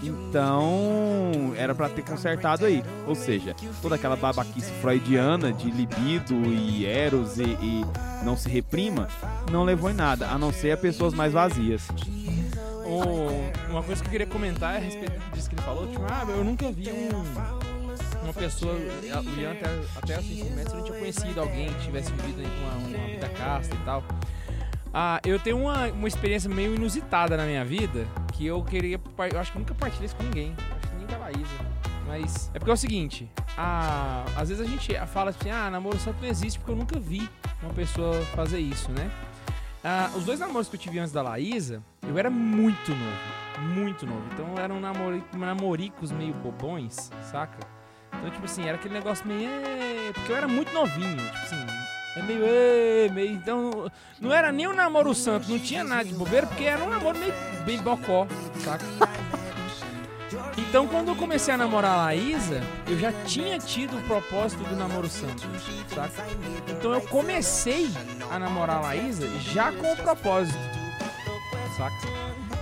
então 0.00 1.52
era 1.56 1.74
pra 1.74 1.88
ter 1.88 2.02
consertado 2.02 2.64
aí. 2.64 2.84
Ou 3.08 3.16
seja, 3.16 3.56
toda 3.82 3.96
aquela 3.96 4.14
babaquice 4.14 4.70
freudiana 4.80 5.52
de 5.52 5.68
libido 5.68 6.34
e 6.44 6.86
eros 6.86 7.38
e, 7.38 7.42
e 7.42 7.84
não 8.24 8.36
se 8.36 8.48
reprima, 8.48 9.08
não 9.50 9.64
levou 9.64 9.90
em 9.90 9.94
nada, 9.94 10.28
a 10.28 10.38
não 10.38 10.52
ser 10.52 10.70
a 10.70 10.76
pessoas 10.76 11.12
mais 11.12 11.32
vazias. 11.32 11.88
O- 12.86 13.70
uma 13.70 13.82
coisa 13.82 14.00
que 14.02 14.08
eu 14.08 14.12
queria 14.12 14.26
comentar 14.26 14.76
a 14.76 14.78
respeito 14.78 15.18
disso 15.34 15.48
que 15.48 15.54
ele 15.56 15.62
falou. 15.62 15.86
Tipo, 15.88 16.02
ah, 16.10 16.24
eu 16.28 16.44
nunca 16.44 16.70
vi 16.70 16.90
um, 16.90 17.10
uma 18.22 18.32
pessoa, 18.32 18.74
o 18.74 19.40
Ian 19.40 19.52
até, 19.52 19.66
até 19.96 20.14
assim, 20.16 20.44
começa, 20.44 20.70
eu 20.70 20.76
não 20.76 20.84
tinha 20.84 20.98
conhecido 20.98 21.40
alguém 21.40 21.72
que 21.74 21.84
tivesse 21.84 22.12
vivido 22.12 22.40
aí 22.40 22.46
uma, 22.60 22.98
uma 22.98 23.06
vida 23.08 23.28
casta 23.30 23.74
e 23.74 23.78
tal. 23.78 24.02
Ah, 24.94 25.20
eu 25.24 25.38
tenho 25.38 25.58
uma, 25.58 25.88
uma 25.88 26.08
experiência 26.08 26.48
meio 26.48 26.74
inusitada 26.74 27.36
na 27.36 27.44
minha 27.44 27.64
vida, 27.64 28.06
que 28.32 28.46
eu 28.46 28.62
queria, 28.62 28.98
eu 29.32 29.40
acho 29.40 29.52
que 29.52 29.58
nunca 29.58 29.74
partilhei 29.74 30.06
isso 30.06 30.16
com 30.16 30.22
ninguém, 30.22 30.54
acho 30.78 30.88
que 30.90 30.96
nem 30.96 31.06
com 31.06 31.14
a 31.14 31.18
Laísa. 31.18 31.76
Mas 32.06 32.50
é 32.54 32.58
porque 32.58 32.70
é 32.70 32.74
o 32.74 32.76
seguinte, 32.76 33.28
ah, 33.58 34.24
às 34.36 34.48
vezes 34.48 34.64
a 34.64 34.68
gente 34.68 34.94
fala 35.08 35.30
assim, 35.30 35.50
ah, 35.50 35.68
namoro 35.70 35.98
santo 35.98 36.16
não 36.22 36.28
existe 36.28 36.58
porque 36.58 36.70
eu 36.72 36.76
nunca 36.76 36.98
vi 37.00 37.28
uma 37.62 37.72
pessoa 37.74 38.22
fazer 38.26 38.58
isso, 38.60 38.90
né? 38.92 39.10
Ah, 39.88 40.10
os 40.16 40.24
dois 40.24 40.40
namoros 40.40 40.68
que 40.68 40.74
eu 40.74 40.80
tive 40.80 40.98
antes 40.98 41.12
da 41.12 41.22
Laísa, 41.22 41.80
eu 42.08 42.18
era 42.18 42.28
muito 42.28 42.90
novo, 42.90 43.68
muito 43.72 44.04
novo. 44.04 44.22
Então 44.32 44.58
eram 44.58 44.80
namori- 44.80 45.22
namoricos 45.32 46.10
meio 46.10 46.34
bobões, 46.34 47.08
saca? 47.30 47.56
Então, 48.18 48.28
tipo 48.30 48.46
assim, 48.46 48.64
era 48.66 48.76
aquele 48.76 48.94
negócio 48.94 49.24
meio. 49.28 49.48
Porque 50.12 50.32
eu 50.32 50.36
era 50.36 50.48
muito 50.48 50.72
novinho, 50.72 51.16
tipo 51.16 51.36
assim. 51.38 51.66
É 52.16 52.22
meio. 52.22 53.12
Meio 53.14 53.30
então, 53.32 53.88
não 54.20 54.34
era 54.34 54.50
nem 54.50 54.66
um 54.66 54.74
namoro 54.74 55.14
santo, 55.14 55.48
não 55.48 55.58
tinha 55.60 55.84
nada 55.84 56.04
de 56.04 56.14
bobeira, 56.14 56.48
porque 56.48 56.64
era 56.64 56.82
um 56.82 56.88
namoro 56.88 57.16
meio 57.16 57.32
bem 57.64 57.78
bocó, 57.80 58.26
saca? 58.64 58.84
Então, 60.58 60.88
quando 60.88 61.08
eu 61.08 61.16
comecei 61.16 61.54
a 61.54 61.56
namorar 61.56 61.92
a 61.92 61.96
Laísa, 62.04 62.60
eu 62.88 62.98
já 62.98 63.12
tinha 63.24 63.58
tido 63.58 63.96
o 63.96 64.02
propósito 64.02 64.62
do 64.64 64.74
namoro 64.74 65.08
santo, 65.08 65.42
saca? 65.94 66.24
Então, 66.68 66.92
eu 66.92 67.00
comecei 67.02 67.90
a 68.30 68.38
namorar 68.38 68.78
a 68.78 68.80
Laísa 68.80 69.28
já 69.38 69.70
com 69.72 69.92
o 69.92 69.96
propósito, 69.96 70.58
saca? 71.76 71.96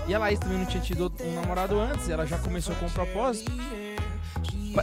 E 0.06 0.14
a 0.14 0.18
Laís 0.18 0.38
também 0.38 0.58
não 0.58 0.66
tinha 0.66 0.82
tido 0.82 1.10
um 1.22 1.34
namorado 1.34 1.78
antes, 1.80 2.08
ela 2.10 2.26
já 2.26 2.38
começou 2.38 2.74
com 2.76 2.86
o 2.86 2.90
propósito. 2.90 3.50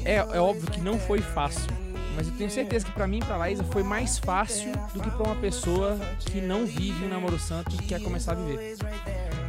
É, 0.03 0.15
é 0.15 0.39
óbvio 0.39 0.71
que 0.71 0.81
não 0.81 0.97
foi 0.97 1.19
fácil, 1.19 1.69
mas 2.15 2.27
eu 2.27 2.33
tenho 2.33 2.49
certeza 2.49 2.85
que 2.85 2.91
pra 2.91 3.05
mim 3.05 3.19
pra 3.19 3.37
Laísa 3.37 3.63
foi 3.65 3.83
mais 3.83 4.17
fácil 4.17 4.71
do 4.93 5.01
que 5.01 5.11
pra 5.11 5.23
uma 5.23 5.35
pessoa 5.35 5.99
que 6.19 6.41
não 6.41 6.65
vive 6.65 7.05
um 7.05 7.09
namoro 7.09 7.37
santo 7.37 7.75
e 7.75 7.77
quer 7.85 8.01
começar 8.01 8.31
a 8.31 8.35
viver. 8.35 8.77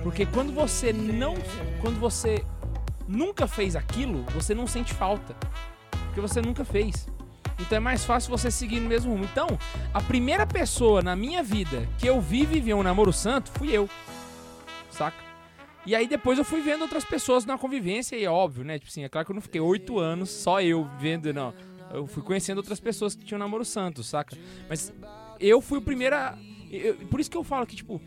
Porque 0.02 0.26
quando 0.26 0.52
você 0.52 0.92
não. 0.92 1.34
Quando 1.80 1.98
você 1.98 2.44
nunca 3.12 3.46
fez 3.46 3.76
aquilo, 3.76 4.22
você 4.34 4.54
não 4.54 4.66
sente 4.66 4.92
falta. 4.94 5.34
Porque 6.06 6.20
você 6.20 6.40
nunca 6.40 6.64
fez. 6.64 7.08
Então 7.60 7.76
é 7.76 7.80
mais 7.80 8.04
fácil 8.04 8.30
você 8.30 8.50
seguir 8.50 8.80
no 8.80 8.88
mesmo 8.88 9.12
rumo. 9.12 9.24
Então, 9.24 9.46
a 9.94 10.00
primeira 10.00 10.46
pessoa 10.46 11.00
na 11.02 11.14
minha 11.14 11.42
vida 11.42 11.88
que 11.98 12.06
eu 12.06 12.20
vi 12.20 12.44
viver 12.44 12.74
um 12.74 12.82
namoro 12.82 13.12
santo 13.12 13.50
fui 13.52 13.70
eu. 13.70 13.88
Saca? 14.90 15.16
E 15.84 15.94
aí 15.94 16.06
depois 16.06 16.38
eu 16.38 16.44
fui 16.44 16.60
vendo 16.60 16.82
outras 16.82 17.04
pessoas 17.04 17.44
na 17.44 17.58
convivência 17.58 18.16
e 18.16 18.24
é 18.24 18.30
óbvio, 18.30 18.64
né? 18.64 18.78
Tipo 18.78 18.90
assim, 18.90 19.04
é 19.04 19.08
claro 19.08 19.26
que 19.26 19.32
eu 19.32 19.34
não 19.34 19.42
fiquei 19.42 19.60
oito 19.60 19.98
anos 19.98 20.30
só 20.30 20.60
eu 20.60 20.88
vendo, 20.98 21.32
não. 21.32 21.52
Eu 21.92 22.06
fui 22.06 22.22
conhecendo 22.22 22.58
outras 22.58 22.80
pessoas 22.80 23.14
que 23.14 23.24
tinham 23.24 23.38
namoro 23.38 23.64
santo, 23.64 24.02
saca? 24.02 24.36
Mas 24.68 24.92
eu 25.40 25.60
fui 25.60 25.78
o 25.78 25.82
primeiro 25.82 26.14
a... 26.16 26.38
eu- 26.70 26.94
por 27.08 27.20
isso 27.20 27.30
que 27.30 27.36
eu 27.36 27.44
falo 27.44 27.66
que, 27.66 27.74
tipo, 27.76 28.00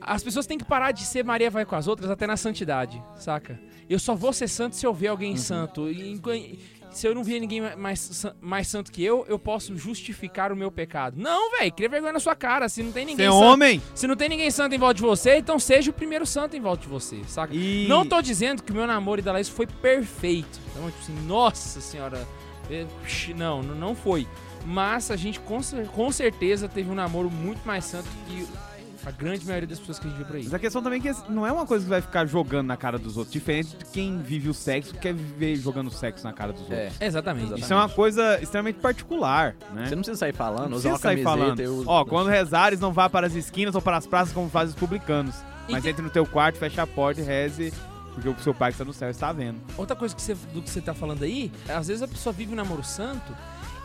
as 0.00 0.22
pessoas 0.22 0.46
têm 0.46 0.58
que 0.58 0.64
parar 0.64 0.92
de 0.92 1.04
ser 1.04 1.24
Maria 1.24 1.50
vai 1.50 1.64
com 1.64 1.74
as 1.76 1.86
outras 1.86 2.10
até 2.10 2.26
na 2.26 2.36
santidade, 2.36 3.02
saca? 3.16 3.58
Eu 3.88 3.98
só 3.98 4.14
vou 4.14 4.32
ser 4.32 4.48
santo 4.48 4.76
se 4.76 4.86
eu 4.86 4.92
ver 4.92 5.08
alguém 5.08 5.36
santo. 5.36 5.88
E 5.90 6.58
se 6.90 7.06
eu 7.06 7.14
não 7.14 7.22
ver 7.24 7.38
ninguém 7.40 7.60
ma- 7.60 7.76
mais, 7.76 8.26
mais 8.40 8.68
santo 8.68 8.90
que 8.90 9.02
eu, 9.04 9.24
eu 9.28 9.38
posso 9.38 9.76
justificar 9.76 10.50
o 10.52 10.56
meu 10.56 10.70
pecado. 10.70 11.14
Não, 11.18 11.50
velho, 11.58 11.72
cria 11.72 11.88
vergonha 11.88 12.12
na 12.14 12.20
sua 12.20 12.34
cara. 12.34 12.68
Se 12.68 12.82
não 12.82 12.92
tem 12.92 13.04
Você 13.04 13.10
ninguém 13.12 13.26
é 13.26 13.30
santo, 13.30 13.42
homem? 13.44 13.82
se 13.94 14.06
não 14.06 14.16
tem 14.16 14.28
ninguém 14.28 14.50
santo 14.50 14.74
em 14.74 14.78
volta 14.78 14.94
de 14.94 15.02
você, 15.02 15.36
então 15.36 15.58
seja 15.58 15.90
o 15.90 15.94
primeiro 15.94 16.26
santo 16.26 16.56
em 16.56 16.60
volta 16.60 16.82
de 16.82 16.88
você, 16.88 17.20
saca? 17.26 17.54
E... 17.54 17.86
Não 17.88 18.06
tô 18.06 18.20
dizendo 18.22 18.62
que 18.62 18.72
o 18.72 18.74
meu 18.74 18.86
namoro 18.86 19.20
e 19.20 19.24
da 19.24 19.32
Laís 19.32 19.48
foi 19.48 19.66
perfeito. 19.66 20.58
Então, 20.70 20.86
tipo 20.90 20.98
assim, 21.02 21.26
nossa 21.26 21.80
senhora. 21.80 22.26
é, 22.70 22.86
Não, 23.36 23.62
não 23.62 23.94
foi. 23.94 24.26
Mas 24.66 25.10
a 25.10 25.16
gente 25.16 25.40
com, 25.40 25.60
com 25.94 26.12
certeza 26.12 26.68
teve 26.68 26.90
um 26.90 26.94
namoro 26.94 27.30
muito 27.30 27.64
mais 27.66 27.84
santo 27.84 28.08
que 28.26 28.46
a 29.06 29.10
grande 29.10 29.46
maioria 29.46 29.66
das 29.68 29.78
pessoas 29.78 29.98
que 29.98 30.06
a 30.06 30.10
gente 30.10 30.16
viu 30.18 30.26
por 30.26 30.36
aí. 30.36 30.44
Mas 30.44 30.54
a 30.54 30.58
questão 30.58 30.82
também 30.82 30.98
é 30.98 31.02
que 31.12 31.30
não 31.30 31.46
é 31.46 31.52
uma 31.52 31.66
coisa 31.66 31.84
que 31.84 31.90
vai 31.90 32.00
ficar 32.00 32.26
jogando 32.26 32.66
na 32.66 32.76
cara 32.76 32.98
dos 32.98 33.16
outros. 33.16 33.32
Diferente 33.32 33.76
de 33.76 33.84
quem 33.86 34.18
vive 34.20 34.48
o 34.48 34.54
sexo, 34.54 34.94
quer 34.94 35.14
viver 35.14 35.56
jogando 35.56 35.90
sexo 35.90 36.24
na 36.24 36.32
cara 36.32 36.52
dos 36.52 36.62
outros. 36.62 36.78
É. 37.00 37.06
Exatamente. 37.06 37.60
Isso 37.60 37.72
é 37.72 37.76
uma 37.76 37.88
coisa 37.88 38.40
extremamente 38.42 38.76
particular, 38.80 39.54
né? 39.72 39.86
Você 39.86 39.94
não 39.94 40.02
precisa 40.02 40.16
sair 40.18 40.34
falando, 40.34 40.70
Não 40.70 40.76
usar 40.76 40.90
precisa 40.90 40.92
uma 40.92 40.98
sair 40.98 41.22
camiseta. 41.24 41.38
falando. 41.44 41.60
eu 41.60 41.84
Ó, 41.86 42.04
quando 42.04 42.28
rezares, 42.28 42.80
não 42.80 42.92
vá 42.92 43.08
para 43.08 43.26
as 43.26 43.34
esquinas 43.34 43.74
ou 43.74 43.80
para 43.82 43.96
as 43.96 44.06
praças 44.06 44.32
como 44.34 44.48
fazem 44.50 44.74
os 44.74 44.80
publicanos. 44.80 45.34
Mas 45.68 45.84
entre 45.84 46.02
no 46.02 46.10
teu 46.10 46.26
quarto, 46.26 46.58
fecha 46.58 46.82
a 46.82 46.86
porta 46.86 47.20
e 47.20 47.24
reze, 47.24 47.72
porque 48.14 48.28
o 48.28 48.38
seu 48.40 48.54
pai 48.54 48.70
que 48.70 48.74
está 48.74 48.84
no 48.84 48.92
céu 48.92 49.10
está 49.10 49.32
vendo. 49.32 49.60
Outra 49.76 49.94
coisa 49.94 50.14
que 50.14 50.20
você, 50.22 50.34
do 50.52 50.62
que 50.62 50.70
você 50.70 50.80
tá 50.80 50.94
falando 50.94 51.22
aí, 51.22 51.52
é, 51.68 51.74
às 51.74 51.88
vezes 51.88 52.02
a 52.02 52.08
pessoa 52.08 52.32
vive 52.32 52.52
um 52.52 52.56
namoro 52.56 52.82
santo 52.82 53.36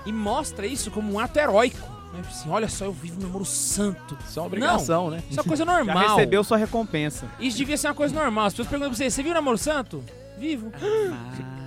e 0.05 0.11
mostra 0.11 0.65
isso 0.65 0.89
como 0.91 1.13
um 1.13 1.19
ato 1.19 1.37
heróico. 1.37 2.02
Assim, 2.19 2.49
olha 2.49 2.69
só, 2.69 2.85
eu 2.85 2.91
vivo 2.93 3.19
um 3.19 3.23
namoro 3.23 3.45
santo. 3.45 4.17
Isso 4.27 4.37
é 4.37 4.41
uma 4.41 4.47
obrigação, 4.47 5.09
né? 5.09 5.21
Isso 5.29 5.39
é 5.39 5.41
uma 5.43 5.47
coisa 5.47 5.65
Já 5.65 5.71
normal. 5.73 6.15
recebeu 6.15 6.43
sua 6.43 6.57
recompensa. 6.57 7.27
Isso 7.39 7.57
devia 7.57 7.75
ser 7.77 7.87
uma 7.87 7.93
coisa 7.95 8.13
normal. 8.13 8.45
As 8.45 8.53
pessoas 8.53 8.67
perguntam 8.67 8.91
pra 8.91 8.97
você, 8.97 9.09
você 9.09 9.23
viu 9.23 9.31
o 9.31 9.35
namoro 9.35 9.57
santo? 9.57 10.03
Vivo. 10.37 10.71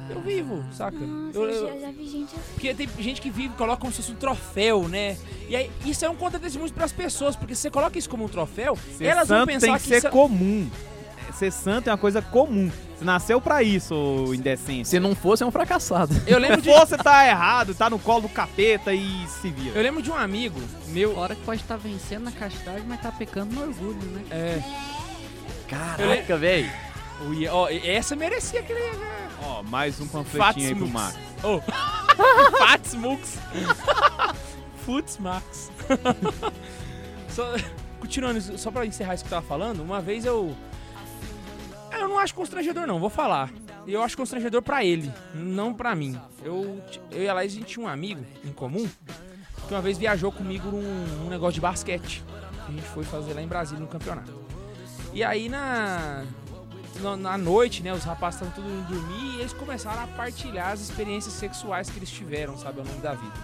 Eu 0.08 0.20
vivo, 0.20 0.64
saca? 0.72 0.96
Nossa, 0.96 1.36
Eu- 1.38 1.44
eu, 1.44 1.50
eu- 1.50 1.68
já, 1.80 1.86
já 1.86 1.90
vi 1.90 2.08
gente 2.08 2.32
assim. 2.34 2.52
Porque 2.54 2.74
tem 2.74 2.88
gente 3.00 3.20
que 3.20 3.28
vive, 3.28 3.54
coloca 3.54 3.76
como 3.80 3.92
se 3.92 3.96
fosse 3.98 4.12
um 4.12 4.16
troféu, 4.16 4.88
né? 4.88 5.16
E 5.48 5.56
aí, 5.56 5.70
isso 5.84 6.04
é 6.04 6.08
um 6.08 6.14
contratestemunho 6.14 6.72
para 6.72 6.84
as 6.84 6.92
pessoas, 6.92 7.34
porque 7.34 7.54
se 7.56 7.62
você 7.62 7.70
coloca 7.70 7.98
isso 7.98 8.08
como 8.08 8.24
um 8.24 8.28
troféu, 8.28 8.78
Ser 8.96 9.04
elas 9.04 9.28
vão 9.28 9.44
pensar 9.44 9.66
tem 9.66 9.74
que 9.76 9.82
que 9.82 9.88
ser 9.88 9.96
isso 9.98 10.06
é- 10.06 10.10
comum. 10.10 10.70
Ser 11.34 11.50
santo 11.52 11.88
é 11.88 11.92
uma 11.92 11.98
coisa 11.98 12.22
comum. 12.22 12.70
Você 12.96 13.04
nasceu 13.04 13.40
pra 13.40 13.62
isso, 13.62 13.94
ô 13.94 14.32
indecente. 14.34 14.88
Se 14.88 14.98
não 14.98 15.14
fosse, 15.14 15.42
é 15.42 15.46
um 15.46 15.50
fracassado. 15.50 16.14
Eu 16.26 16.38
lembro 16.38 16.56
Se 16.56 16.62
de, 16.62 16.70
você 16.70 16.96
tá 16.96 17.26
errado, 17.26 17.74
tá 17.74 17.90
no 17.90 17.98
colo 17.98 18.22
do 18.22 18.28
capeta 18.30 18.94
e 18.94 19.26
se 19.28 19.50
vira. 19.50 19.76
eu 19.78 19.82
lembro 19.82 20.00
de 20.00 20.10
um 20.10 20.14
amigo 20.14 20.58
meu. 20.88 21.14
Fora 21.14 21.34
que 21.34 21.42
pode 21.42 21.60
estar 21.60 21.76
vencendo 21.76 22.24
na 22.24 22.32
castidade, 22.32 22.82
mas 22.86 23.00
tá 23.02 23.12
pecando 23.12 23.54
no 23.54 23.62
orgulho, 23.62 24.00
né? 24.12 24.22
É, 24.30 24.62
Caraca, 25.68 26.36
velho. 26.38 26.70
ó, 27.52 27.68
essa 27.68 28.16
merecia 28.16 28.60
aquele. 28.60 28.80
né? 28.80 29.28
Ó, 29.42 29.62
mais 29.62 30.00
um 30.00 30.06
panfletinho 30.08 30.68
aí 30.68 30.74
pro. 30.74 30.88
Max. 30.88 31.18
Oh. 31.42 31.60
Fatsmux. 32.56 33.38
Futsmax. 34.84 35.70
só, 37.28 37.54
continuando, 38.00 38.40
só 38.58 38.70
pra 38.70 38.86
encerrar 38.86 39.14
isso 39.14 39.24
que 39.24 39.28
eu 39.28 39.36
tava 39.36 39.46
falando, 39.46 39.80
uma 39.82 40.00
vez 40.00 40.24
eu. 40.24 40.54
Eu 41.92 42.08
não 42.08 42.18
acho 42.18 42.34
constrangedor, 42.34 42.86
não, 42.86 42.98
vou 42.98 43.10
falar. 43.10 43.50
Eu 43.86 44.02
acho 44.02 44.16
constrangedor 44.16 44.62
pra 44.62 44.84
ele, 44.84 45.12
não 45.34 45.72
pra 45.72 45.94
mim. 45.94 46.18
Eu, 46.44 46.82
eu 47.10 47.22
e 47.22 47.28
a 47.28 47.34
Laís, 47.34 47.52
a 47.52 47.56
gente 47.56 47.66
tinha 47.66 47.86
um 47.86 47.88
amigo 47.88 48.24
em 48.44 48.52
comum 48.52 48.88
que 49.66 49.74
uma 49.74 49.80
vez 49.80 49.98
viajou 49.98 50.30
comigo 50.32 50.70
num, 50.70 51.06
num 51.22 51.28
negócio 51.28 51.54
de 51.54 51.60
basquete. 51.60 52.22
Que 52.66 52.72
a 52.72 52.74
gente 52.74 52.86
foi 52.88 53.04
fazer 53.04 53.32
lá 53.34 53.42
em 53.42 53.46
Brasília 53.46 53.80
no 53.80 53.86
campeonato. 53.86 54.32
E 55.12 55.22
aí 55.22 55.48
na, 55.48 56.24
na, 57.00 57.16
na 57.16 57.38
noite, 57.38 57.82
né, 57.82 57.92
os 57.92 58.04
rapazes 58.04 58.40
estavam 58.40 58.54
tudo 58.54 58.68
indo 58.68 58.88
dormir 58.88 59.36
e 59.36 59.40
eles 59.40 59.52
começaram 59.52 60.02
a 60.02 60.06
partilhar 60.08 60.72
as 60.72 60.80
experiências 60.80 61.34
sexuais 61.34 61.88
que 61.88 61.98
eles 61.98 62.10
tiveram, 62.10 62.56
sabe, 62.58 62.80
ao 62.80 62.86
longo 62.86 63.00
da 63.00 63.14
vida. 63.14 63.34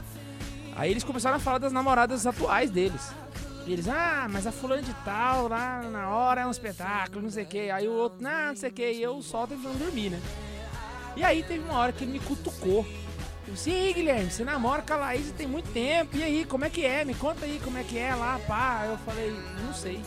Aí 0.77 0.91
eles 0.91 1.05
começaram 1.05 1.37
a 1.37 1.41
falar 1.41 1.59
das 1.59 1.73
namoradas 1.73 2.27
atuais 2.27 2.71
deles. 2.71 3.13
E 3.67 3.73
eles, 3.73 3.87
ah, 3.89 4.27
mas 4.31 4.47
a 4.47 4.53
fulana 4.53 4.83
de 4.83 4.93
tal, 5.05 5.49
lá 5.49 5.83
na 5.83 6.09
hora 6.09 6.41
é 6.41 6.47
um 6.47 6.51
espetáculo, 6.51 7.23
não 7.23 7.31
sei 7.31 7.45
o 7.45 7.47
que. 7.47 7.71
Aí 7.71 7.87
o 7.87 7.93
outro, 7.93 8.23
não, 8.23 8.49
não 8.49 8.57
sei 8.57 8.71
o 8.71 8.73
que. 8.73 8.93
E 8.93 9.03
eu 9.03 9.23
só 9.23 9.47
tentando 9.47 9.79
dormir, 9.79 10.11
né? 10.11 10.21
E 11.17 11.23
aí 11.23 11.43
teve 11.43 11.61
uma 11.65 11.79
hora 11.79 11.93
que 11.93 12.05
ele 12.05 12.13
me 12.13 12.21
cutucou. 12.21 12.85
Eu 13.47 13.55
disse, 13.55 13.71
"Ih, 13.71 13.93
Guilherme, 13.93 14.31
você 14.31 14.45
namora 14.45 14.83
com 14.83 14.95
a 14.95 14.97
Laís 14.97 15.31
tem 15.33 15.47
muito 15.47 15.71
tempo. 15.73 16.17
E 16.17 16.23
aí, 16.23 16.45
como 16.45 16.65
é 16.65 16.71
que 16.71 16.85
é? 16.85 17.05
Me 17.05 17.15
conta 17.15 17.45
aí 17.45 17.61
como 17.63 17.77
é 17.79 17.83
que 17.85 17.99
é 17.99 18.15
lá, 18.15 18.41
pá. 18.47 18.85
Eu 18.87 18.97
falei, 18.99 19.35
não 19.65 19.75
sei. 19.75 20.01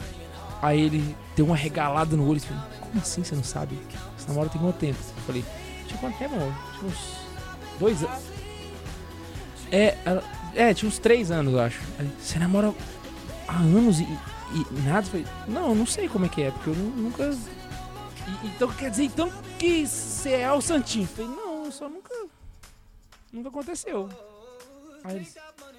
Aí 0.62 0.82
ele 0.82 1.16
deu 1.36 1.46
uma 1.46 1.56
regalada 1.56 2.16
no 2.16 2.28
olho 2.28 2.38
e 2.38 2.42
falou, 2.42 2.64
como 2.80 3.02
assim 3.02 3.24
você 3.24 3.36
não 3.36 3.44
sabe? 3.44 3.78
Você 4.18 4.28
namora 4.28 4.50
tem 4.50 4.60
quanto 4.60 4.78
tempo? 4.78 4.98
Eu 5.18 5.24
falei, 5.24 5.46
tinha 5.88 6.00
quanto 6.00 6.18
tempo, 6.18 6.36
amor? 6.36 6.54
Tinha 6.80 6.92
uns 6.92 7.18
dois 7.80 8.04
anos. 8.04 8.24
É, 9.72 9.98
é, 10.56 10.74
tinha 10.74 10.88
uns 10.90 10.98
três 10.98 11.30
anos, 11.30 11.54
eu 11.54 11.60
acho. 11.60 11.82
Aí, 12.00 12.10
você 12.20 12.40
namora 12.40 12.74
há 13.48 13.56
anos 13.58 14.00
e, 14.00 14.04
e 14.04 14.80
nada? 14.86 15.06
Eu 15.08 15.12
falei, 15.12 15.26
não, 15.48 15.70
eu 15.70 15.76
não 15.76 15.86
sei 15.86 16.08
como 16.10 16.26
é 16.26 16.30
que 16.30 16.42
é, 16.44 16.52
porque 16.52 16.70
eu 16.70 16.76
nu- 16.76 16.96
nunca. 17.04 17.24
E- 17.24 18.48
então 18.48 18.72
quer 18.74 18.90
dizer 18.90 19.04
então 19.04 19.32
que 19.60 19.86
você 19.86 20.32
é 20.32 20.52
o 20.52 20.62
Santinho? 20.62 21.04
Eu 21.04 21.26
falei, 21.28 21.32
não, 21.46 21.72
só 21.72 21.88
nunca. 21.90 22.14
Nunca 23.32 23.50
aconteceu. 23.50 24.10
Eles, 25.10 25.36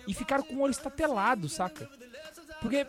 e 0.07 0.15
ficaram 0.15 0.43
com 0.45 0.55
o 0.57 0.61
olho 0.61 0.71
estatelado, 0.71 1.49
saca? 1.49 1.89
Porque 2.61 2.87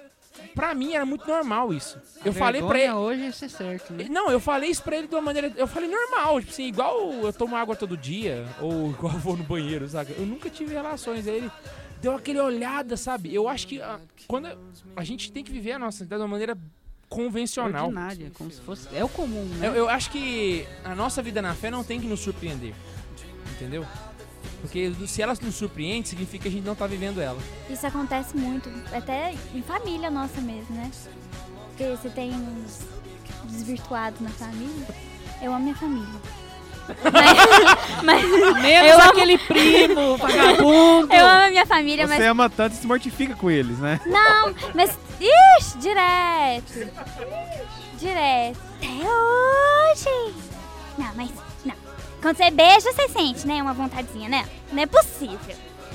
pra 0.54 0.76
mim 0.76 0.94
era 0.94 1.06
muito 1.06 1.28
normal 1.28 1.74
isso. 1.74 2.00
Eu 2.24 2.32
falei 2.34 2.62
pra 2.62 2.80
ele. 2.80 2.92
Hoje 2.94 3.26
é 3.26 3.32
ser 3.32 3.50
certo, 3.50 3.94
né? 3.94 4.06
Não, 4.10 4.30
eu 4.30 4.40
falei 4.40 4.70
isso 4.70 4.84
pra 4.84 4.98
ele 4.98 5.08
de 5.08 5.16
uma 5.16 5.22
maneira. 5.22 5.52
Eu 5.56 5.66
falei 5.68 5.90
normal, 5.90 6.40
tipo 6.42 6.52
assim, 6.52 6.66
igual 6.68 7.12
eu 7.14 7.34
tomo 7.34 7.56
água 7.56 7.76
todo 7.76 7.98
dia, 7.98 8.46
ou 8.62 8.92
igual 8.92 9.14
eu 9.14 9.20
vou 9.20 9.36
no 9.38 9.44
banheiro, 9.44 9.88
sabe? 9.88 10.14
Eu 10.18 10.26
nunca 10.26 10.50
tive 10.50 10.74
relações. 10.74 11.28
Aí 11.28 11.38
ele 11.38 11.52
deu 12.02 12.16
aquele 12.16 12.40
olhada, 12.40 12.96
sabe? 12.98 13.34
Eu 13.34 13.48
acho 13.48 13.68
que 13.68 13.82
ah, 13.82 14.00
quando 14.28 14.48
a 14.96 15.04
gente 15.04 15.32
tem 15.32 15.44
que 15.44 15.52
viver 15.52 15.74
a 15.74 15.80
nossa 15.80 16.04
vida 16.04 16.16
de 16.16 16.22
uma 16.22 16.28
maneira 16.28 16.58
convencional. 17.10 17.86
Ordinária, 17.86 18.32
como 18.34 18.52
se 18.52 18.62
fosse. 18.62 18.88
É 18.96 19.04
o 19.04 19.10
comum, 19.10 19.46
né? 19.46 19.68
Eu, 19.68 19.76
eu 19.76 19.90
acho 19.90 20.12
que 20.12 20.68
a 20.84 20.94
nossa 20.94 21.22
vida 21.22 21.42
na 21.42 21.54
fé 21.54 21.72
não 21.72 21.84
tem 21.84 22.00
que 22.00 22.08
nos 22.08 22.20
surpreender. 22.20 22.74
Entendeu? 23.56 23.86
Porque 24.62 24.92
se 25.08 25.22
elas 25.22 25.40
nos 25.40 25.56
surpreendem, 25.56 26.04
significa 26.04 26.44
que 26.44 26.48
a 26.50 26.52
gente 26.52 26.66
não 26.66 26.76
tá 26.76 26.88
vivendo 26.88 27.22
ela. 27.22 27.40
Isso 27.70 27.86
acontece 27.86 28.36
muito, 28.36 28.70
até 28.92 29.34
em 29.54 29.62
família 29.62 30.10
nossa 30.10 30.42
mesmo, 30.42 30.76
né? 30.76 30.92
Porque 31.70 31.90
você 31.90 32.10
tem 32.10 32.32
uns 32.34 32.86
desvirtuados 33.46 34.20
na 34.20 34.30
família. 34.30 34.88
Eu 35.42 35.54
amo 35.54 35.64
minha 35.64 35.76
família. 35.76 36.22
Mas, 37.12 38.04
mas 38.04 38.62
Menos 38.62 38.90
Eu 38.90 39.00
amo- 39.00 39.10
aquele 39.12 39.38
primo, 39.38 40.18
vagabundo. 40.18 41.14
eu 41.14 41.26
amo 41.26 41.46
a 41.46 41.50
minha 41.50 41.66
família, 41.66 42.08
Você 42.08 42.18
mas. 42.20 42.28
ama 42.28 42.50
tanto 42.50 42.74
e 42.74 42.78
se 42.78 42.88
mortifica 42.88 43.36
com 43.36 43.50
eles, 43.52 43.78
né? 43.80 44.00
Não, 44.06 44.54
mas. 44.74 44.98
Ixi, 45.20 45.78
direto. 45.80 46.92
Direto. 47.98 48.60
Até 48.78 48.88
hoje. 48.88 50.34
Não, 50.98 51.10
mas. 51.16 51.30
Não. 51.66 51.76
Quando 52.22 52.38
você 52.38 52.52
beija, 52.52 52.92
você 52.92 53.08
sente, 53.10 53.48
né? 53.48 53.62
Uma 53.62 53.74
vontadezinha, 53.74 54.30
né? 54.30 54.46
Não 54.72 54.84
é 54.84 54.86
possível. 54.86 55.40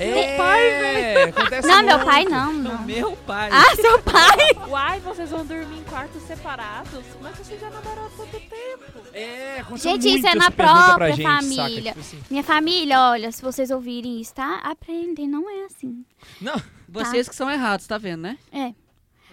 É, 0.03 1.23
acontece 1.25 1.69
Não, 1.69 1.83
meu 1.83 1.99
pai 2.05 2.25
não, 2.25 2.53
não. 2.55 2.83
meu 2.83 3.17
pai. 3.19 3.51
Ah, 3.53 3.77
seu 3.77 4.03
pai? 4.03 4.39
Uai, 4.69 5.01
vocês 5.01 5.31
vão 5.31 5.45
dormir 5.47 5.79
em 5.79 5.85
quartos 5.85 6.23
separados? 6.25 7.05
Mas 7.21 7.37
vocês 7.39 7.61
já 7.61 7.71
namoraram 7.71 8.07
há 8.07 8.11
tanto 8.11 8.33
tempo. 8.41 8.85
É, 9.13 9.61
aconteceu 9.61 9.93
Gente, 9.93 10.03
muito 10.09 10.19
isso 10.19 10.27
é 10.27 10.31
essa 10.31 10.39
na 10.39 10.51
pergunta 10.51 10.79
pra 10.79 10.87
própria 10.87 11.13
gente, 11.13 11.23
saca? 11.27 11.43
família. 11.43 11.93
Tipo 11.93 12.01
assim, 12.01 12.23
Minha 12.31 12.43
família, 12.45 13.01
olha, 13.11 13.33
se 13.33 13.43
vocês 13.43 13.71
ouvirem 13.71 14.21
isso, 14.21 14.35
tá? 14.35 14.57
Aprendem, 14.65 15.29
não 15.29 15.49
é 15.49 15.65
assim. 15.67 16.05
não, 16.41 16.61
Vocês 16.89 17.29
que 17.29 17.35
são 17.35 17.51
errados, 17.51 17.87
tá 17.87 17.99
vendo, 17.99 18.23
né? 18.23 18.39
É. 18.53 18.73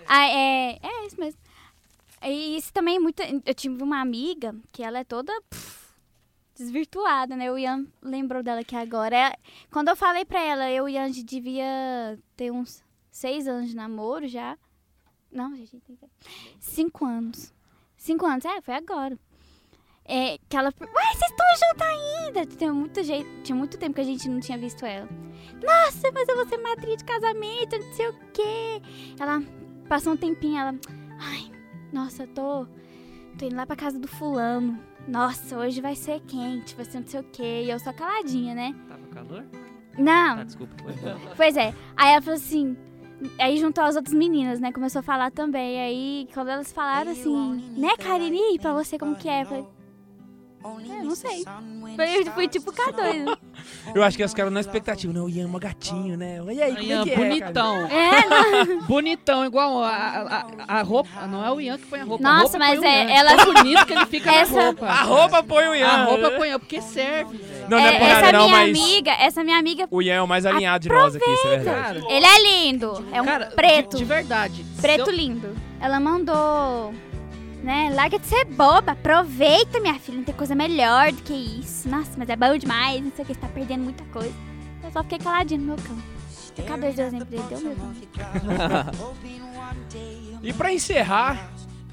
Ah, 0.07 0.25
é, 0.27 0.79
é 0.81 1.05
isso 1.07 1.19
mesmo. 1.19 1.39
E 2.23 2.57
isso 2.57 2.73
também 2.73 2.97
é 2.97 2.99
muito. 2.99 3.21
Eu 3.45 3.53
tive 3.53 3.81
uma 3.81 4.01
amiga 4.01 4.53
que 4.73 4.83
ela 4.83 4.99
é 4.99 5.03
toda 5.05 5.31
pff, 5.49 5.78
desvirtuada, 6.63 7.35
né? 7.35 7.51
O 7.51 7.57
Ian 7.57 7.85
lembrou 8.01 8.43
dela 8.43 8.61
aqui 8.61 8.75
agora. 8.75 9.15
É- 9.15 9.35
quando 9.71 9.87
eu 9.89 9.95
falei 9.95 10.23
pra 10.25 10.39
ela, 10.41 10.69
eu 10.69 10.87
e 10.87 10.97
a 10.97 11.07
gente 11.07 11.23
devia 11.23 12.17
ter 12.35 12.51
uns 12.51 12.83
seis 13.11 13.47
anos 13.47 13.69
de 13.69 13.75
namoro 13.75 14.27
já. 14.27 14.57
Não, 15.31 15.55
gente, 15.55 15.79
que- 15.79 15.97
cinco 16.59 17.05
anos. 17.05 17.53
Cinco 17.97 18.25
anos, 18.25 18.45
é, 18.45 18.61
foi 18.61 18.75
agora. 18.75 19.17
É, 20.05 20.37
que 20.49 20.57
ela. 20.57 20.73
Uai, 20.79 21.15
vocês 21.15 21.31
estão 21.31 21.45
juntos 21.69 21.87
ainda? 21.87 22.45
Tinha 22.45 22.73
muito, 22.73 23.03
jeito, 23.03 23.43
tinha 23.43 23.55
muito 23.55 23.77
tempo 23.77 23.93
que 23.95 24.01
a 24.01 24.05
gente 24.05 24.27
não 24.27 24.39
tinha 24.39 24.57
visto 24.57 24.83
ela. 24.85 25.07
Nossa, 25.63 26.11
mas 26.11 26.27
eu 26.27 26.35
vou 26.35 26.47
ser 26.47 26.57
madrinha 26.57 26.97
de 26.97 27.03
casamento, 27.03 27.77
não 27.77 27.93
sei 27.93 28.07
o 28.09 28.13
quê. 28.33 28.81
Ela 29.19 29.39
passou 29.87 30.13
um 30.13 30.17
tempinho, 30.17 30.57
ela. 30.57 30.73
Ai, 31.19 31.51
nossa, 31.93 32.23
eu 32.23 32.27
tô. 32.33 32.65
Tô 33.37 33.45
indo 33.45 33.55
lá 33.55 33.65
pra 33.67 33.75
casa 33.75 33.99
do 33.99 34.07
fulano. 34.07 34.83
Nossa, 35.07 35.57
hoje 35.57 35.81
vai 35.81 35.95
ser 35.95 36.19
quente, 36.21 36.75
vai 36.75 36.85
ser 36.85 36.99
não 36.99 37.07
sei 37.07 37.19
o 37.19 37.23
quê. 37.23 37.63
E 37.65 37.69
eu 37.69 37.79
só 37.79 37.91
caladinha, 37.91 38.53
né? 38.53 38.75
Tava 38.87 39.07
calor? 39.07 39.45
Não, 39.97 40.37
Tá, 40.37 40.43
desculpa. 40.43 40.73
Pois 41.35 41.57
é. 41.57 41.73
Aí 41.97 42.11
ela 42.13 42.21
falou 42.21 42.37
assim. 42.37 42.77
Aí 43.37 43.57
juntou 43.57 43.83
as 43.83 43.95
outras 43.97 44.13
meninas, 44.13 44.61
né? 44.61 44.71
Começou 44.71 44.99
a 44.99 45.03
falar 45.03 45.29
também. 45.31 45.81
Aí 45.81 46.27
quando 46.33 46.49
elas 46.49 46.71
falaram 46.71 47.11
assim, 47.11 47.73
né, 47.77 47.89
Karine, 47.97 48.57
pra 48.59 48.71
você 48.73 48.97
como 48.97 49.15
que 49.15 49.27
é? 49.27 49.41
Eu 49.41 49.45
falei, 49.45 49.65
é, 50.63 51.03
não 51.03 51.15
sei. 51.15 51.43
Foi, 51.95 52.25
fui 52.33 52.47
tipo 52.47 52.71
K2. 52.71 53.37
eu 53.95 54.03
acho 54.03 54.17
que 54.17 54.23
elas 54.23 54.31
ficaram 54.31 54.51
na 54.51 54.59
expectativa. 54.59 55.11
Não, 55.13 55.25
o 55.25 55.29
Ian 55.29 55.45
é 55.45 55.47
mó 55.47 55.57
gatinho, 55.57 56.17
né? 56.17 56.41
Olha 56.41 56.65
aí, 56.65 56.73
como 56.75 56.83
Ian, 56.85 57.01
é 57.01 57.03
que 57.03 57.11
é, 57.11 57.15
bonitão. 57.15 57.75
É, 57.89 58.25
não. 58.65 58.81
bonitão, 58.83 59.45
igual 59.45 59.83
a, 59.83 59.89
a, 59.89 60.37
a- 60.67 60.79
a 60.79 60.81
roupa. 60.81 61.27
Não 61.27 61.45
é 61.45 61.51
o 61.51 61.61
Ian 61.61 61.77
que 61.77 61.85
põe 61.87 61.99
a 62.01 62.03
roupa. 62.03 62.27
a 62.27 62.33
Nossa, 62.33 62.57
roupa 62.57 62.59
mas 62.59 62.79
o 62.79 62.83
é- 62.85 63.03
Ian. 63.05 63.09
ela- 63.11 63.35
Tão 63.37 63.53
bonito 63.53 63.85
que 63.85 63.93
ele 63.93 64.05
fica 64.07 64.31
Essa- 64.31 64.55
na 64.55 64.63
roupa. 64.65 64.85
A 64.85 65.01
roupa 65.03 65.43
põe 65.43 65.67
o 65.69 65.75
Ian. 65.75 65.87
A 65.87 66.03
roupa 66.05 66.31
põe 66.31 66.53
o 66.53 66.59
porque 66.59 66.81
serve, 66.81 67.37
velho. 67.37 67.69
Não, 67.69 67.77
não 67.77 67.85
é, 67.85 67.87
É, 67.95 67.99
por 67.99 68.07
nada, 68.07 68.19
essa 68.27 68.31
não, 68.37 68.45
minha 68.49 68.57
mas 68.57 68.69
amiga, 68.69 69.11
essa 69.11 69.43
minha 69.43 69.57
amiga, 69.57 69.87
o 69.89 70.01
Ian 70.01 70.15
é 70.15 70.21
o 70.21 70.27
mais 70.27 70.45
alinhado 70.45 70.83
de 70.83 70.89
nós 70.89 71.15
aqui, 71.15 71.29
isso 71.31 71.47
é 71.47 71.57
verdade. 71.57 72.01
Cara, 72.01 72.13
ele 72.13 72.25
é 72.25 72.41
lindo. 72.65 73.05
É 73.13 73.21
um 73.21 73.25
cara, 73.25 73.45
preto. 73.55 73.91
De, 73.91 73.97
de 73.97 74.05
verdade. 74.05 74.65
Preto 74.81 75.09
lindo. 75.11 75.55
Ela 75.81 75.99
mandou, 75.99 76.93
né? 77.63 77.91
Larga 77.93 78.19
de 78.19 78.25
ser 78.25 78.45
boba. 78.45 78.93
Aproveita, 78.93 79.79
minha 79.79 79.99
filha. 79.99 80.17
Não 80.17 80.23
tem 80.23 80.35
coisa 80.35 80.55
melhor 80.55 81.11
do 81.11 81.21
que 81.21 81.33
isso. 81.33 81.87
Nossa, 81.89 82.11
mas 82.17 82.29
é 82.29 82.35
bom 82.35 82.57
demais. 82.57 83.03
Não 83.03 83.11
sei 83.15 83.23
o 83.23 83.27
que, 83.27 83.33
você 83.33 83.39
tá 83.39 83.47
perdendo 83.47 83.83
muita 83.83 84.03
coisa. 84.05 84.33
Eu 84.83 84.91
só 84.91 85.03
fiquei 85.03 85.19
caladinha 85.19 85.59
no 85.59 85.67
meu 85.67 85.75
canto. 85.75 86.19
Cada 86.67 86.81
dois 86.81 86.99
exemplo 86.99 87.25
dele 87.25 87.43
deu 87.49 87.59
mesmo. 87.61 87.95
E 90.41 90.53
pra 90.53 90.73
encerrar, 90.73 91.51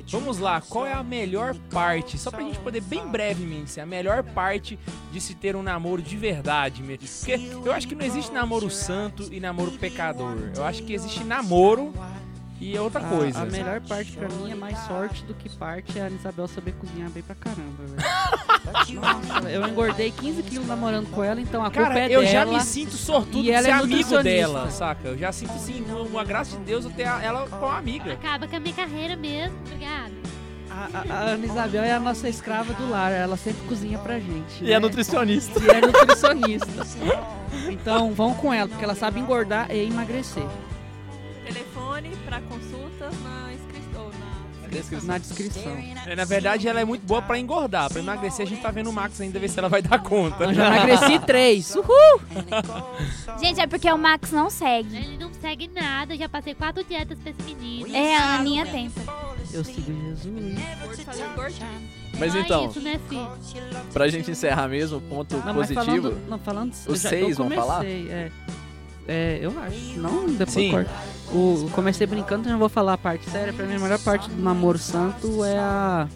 vamos 0.09 0.39
lá, 0.39 0.61
qual 0.61 0.87
é 0.87 0.93
a 0.93 1.03
melhor 1.03 1.55
parte? 1.71 2.17
Só 2.17 2.31
pra 2.31 2.41
gente 2.41 2.59
poder 2.61 2.81
bem 2.81 3.07
brevemente, 3.09 3.71
ser 3.71 3.81
a 3.81 3.87
melhor 3.87 4.23
parte 4.23 4.79
de 5.13 5.21
se 5.21 5.35
ter 5.35 5.57
um 5.57 5.63
namoro 5.63 6.01
de 6.01 6.17
verdade 6.17 6.83
mesmo. 6.83 7.07
Porque 7.19 7.69
eu 7.69 7.73
acho 7.73 7.89
que 7.89 7.95
não 7.95 8.05
existe 8.05 8.33
namoro 8.33 8.71
santo 8.71 9.29
e 9.33 9.41
namoro 9.41 9.73
pecador. 9.73 10.37
Eu 10.55 10.65
acho 10.65 10.85
que 10.85 10.93
existe 10.95 11.25
namoro 11.25 11.93
e 12.61 12.77
é 12.77 12.81
outra 12.81 13.01
coisa. 13.03 13.39
A, 13.39 13.43
a 13.43 13.47
melhor 13.47 13.81
parte 13.83 14.13
pra 14.13 14.29
mim 14.29 14.51
é 14.51 14.55
mais 14.55 14.79
sorte 14.87 15.23
do 15.25 15.35
que 15.35 15.49
parte 15.51 15.99
é 15.99 16.03
a 16.03 16.09
Isabel 16.11 16.49
saber 16.49 16.73
cozinhar 16.73 17.11
bem 17.11 17.23
pra 17.23 17.35
caramba, 17.35 17.83
velho. 17.85 19.01
Nossa, 19.01 19.49
eu 19.51 19.67
engordei 19.69 20.11
15 20.11 20.43
quilos 20.43 20.67
namorando 20.67 21.11
com 21.11 21.23
ela, 21.23 21.41
então 21.41 21.63
a 21.65 21.71
culpa 21.71 21.89
Cara, 21.89 22.01
é 22.01 22.07
eu 22.07 22.21
dela. 22.23 22.27
já 22.27 22.47
me 22.47 22.61
sinto 22.63 22.93
sortudo 22.97 23.39
e 23.41 23.43
de 23.45 23.51
ela 23.51 23.63
ser 23.63 23.69
é 23.69 23.73
amigo 23.73 23.87
nutricionista. 23.89 24.23
dela, 24.25 24.71
saca? 24.71 25.09
Eu 25.09 25.19
já 25.19 25.33
sinto, 25.33 25.59
sim, 25.59 25.85
uma 26.11 26.25
graça 26.25 26.57
de 26.57 26.65
Deus 26.65 26.85
eu 26.85 26.91
ter 26.91 27.05
a- 27.07 27.23
ela 27.23 27.47
como 27.47 27.67
amiga. 27.67 28.13
Acaba 28.15 28.47
com 28.49 28.57
a 28.57 28.61
minha 28.61 28.75
carreira 28.75 29.17
mesmo, 29.17 29.57
obrigada. 29.67 30.15
A, 30.71 30.89
a- 30.99 31.15
a 31.15 31.21
Ana 31.31 31.47
Isabel 31.47 31.83
é 31.85 31.93
a 31.93 32.01
nossa 32.01 32.29
escrava 32.29 32.73
do 32.75 32.91
lar, 32.91 33.13
ela 33.13 33.37
sempre 33.37 33.67
cozinha 33.69 33.99
pra 33.99 34.19
gente. 34.19 34.63
E 34.63 34.69
é 34.71 34.75
né? 34.75 34.79
nutricionista. 34.81 35.61
E 35.63 35.69
é 35.71 35.81
nutricionista. 35.81 36.67
Então 37.71 38.13
vão 38.13 38.35
com 38.35 38.53
ela, 38.53 38.69
porque 38.69 38.85
ela 38.85 38.95
sabe 38.95 39.21
engordar 39.21 39.71
e 39.71 39.87
emagrecer. 39.87 40.45
Telefone 41.97 42.17
pra 42.25 42.41
consultas 42.43 43.15
na 43.23 43.53
inscrição. 43.55 44.11
Na... 44.21 44.37
Na 45.07 45.19
descrição. 45.19 45.73
É, 46.07 46.15
Na 46.17 46.25
verdade, 46.25 46.69
ela 46.69 46.81
é 46.81 46.85
muito 46.85 47.07
boa 47.07 47.23
pra 47.23 47.39
engordar. 47.39 47.89
Pra 47.91 48.01
emagrecer, 48.01 48.45
a 48.45 48.49
gente 48.49 48.61
tá 48.61 48.71
vendo 48.71 48.91
o 48.91 48.93
Max 48.93 49.21
ainda 49.21 49.39
ver 49.39 49.49
se 49.49 49.59
ela 49.59 49.69
vai 49.69 49.81
dar 49.81 49.99
conta. 50.03 50.45
Eu 50.45 50.55
já 50.55 50.67
emagreci 50.67 51.19
três. 51.21 51.75
Uhul! 51.75 52.21
Gente, 53.41 53.61
é 53.61 53.67
porque 53.67 53.91
o 53.91 53.97
Max 53.97 54.33
não 54.33 54.51
segue. 54.51 54.95
Ele 54.97 55.17
não 55.19 55.33
segue 55.33 55.69
nada, 55.69 56.17
já 56.17 56.29
passei 56.29 56.55
quatro 56.55 56.85
dietas 56.85 57.19
pra 57.19 57.31
esse 57.31 57.43
menino. 57.43 57.95
É, 57.95 58.17
a 58.17 58.35
Aninha 58.37 58.67
tenta. 58.67 59.01
Eu 59.53 59.65
sigo 59.65 59.93
Jesus. 59.93 60.59
Mas 62.19 62.33
Não 62.35 62.41
é 62.41 62.45
então, 62.45 62.67
isso, 62.71 62.81
né, 62.81 63.01
pra 63.93 64.09
gente 64.09 64.31
encerrar 64.31 64.69
mesmo, 64.69 65.01
ponto 65.03 65.37
Não, 65.37 65.55
positivo. 65.55 65.85
falando, 65.85 66.29
não, 66.29 66.39
falando 66.39 66.73
Os 66.87 67.01
seis 67.01 67.39
eu 67.39 67.45
vão 67.45 67.51
falar? 67.51 67.85
É, 67.85 68.31
é, 69.09 69.39
eu 69.41 69.53
acho. 69.61 69.99
Não, 69.99 70.27
depois 70.27 70.51
Sim. 70.53 70.71
corta. 70.71 70.91
O, 71.33 71.65
eu 71.65 71.71
comecei 71.71 72.07
brincando, 72.07 72.43
então 72.43 72.53
já 72.53 72.59
vou 72.59 72.69
falar 72.69 72.95
a 72.95 72.99
parte 72.99 73.29
séria. 73.31 73.53
Pra 73.53 73.67
mim, 73.67 73.77
a 73.77 73.79
melhor 73.79 73.99
parte 73.99 74.29
do 74.31 74.43
namoro 74.43 74.79
santo 74.79 75.45
é 75.45 75.59
a, 75.59 76.09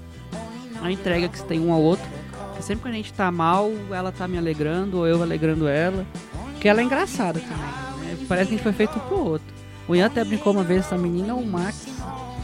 a 0.82 0.90
entrega 0.90 1.28
que 1.28 1.38
se 1.38 1.44
tem 1.44 1.60
um 1.60 1.72
ao 1.72 1.80
outro. 1.80 2.06
Porque 2.48 2.62
sempre 2.62 2.82
que 2.84 2.88
a 2.88 2.92
gente 2.92 3.12
tá 3.12 3.30
mal, 3.30 3.70
ela 3.90 4.12
tá 4.12 4.26
me 4.28 4.38
alegrando, 4.38 4.98
ou 4.98 5.06
eu 5.06 5.22
alegrando 5.22 5.68
ela. 5.68 6.06
Porque 6.52 6.68
ela 6.68 6.80
é 6.80 6.84
engraçada 6.84 7.40
também. 7.40 7.56
né? 7.56 8.16
Parece 8.28 8.48
que 8.48 8.54
a 8.54 8.56
gente 8.56 8.62
foi 8.62 8.72
feito 8.72 8.96
um 8.96 9.00
pro 9.00 9.18
outro. 9.18 9.54
O 9.88 9.96
Ian 9.96 10.06
até 10.06 10.24
brincou 10.24 10.52
uma 10.52 10.62
vez, 10.62 10.80
essa 10.80 10.96
menina, 10.96 11.34
o 11.34 11.44
Max, 11.44 11.86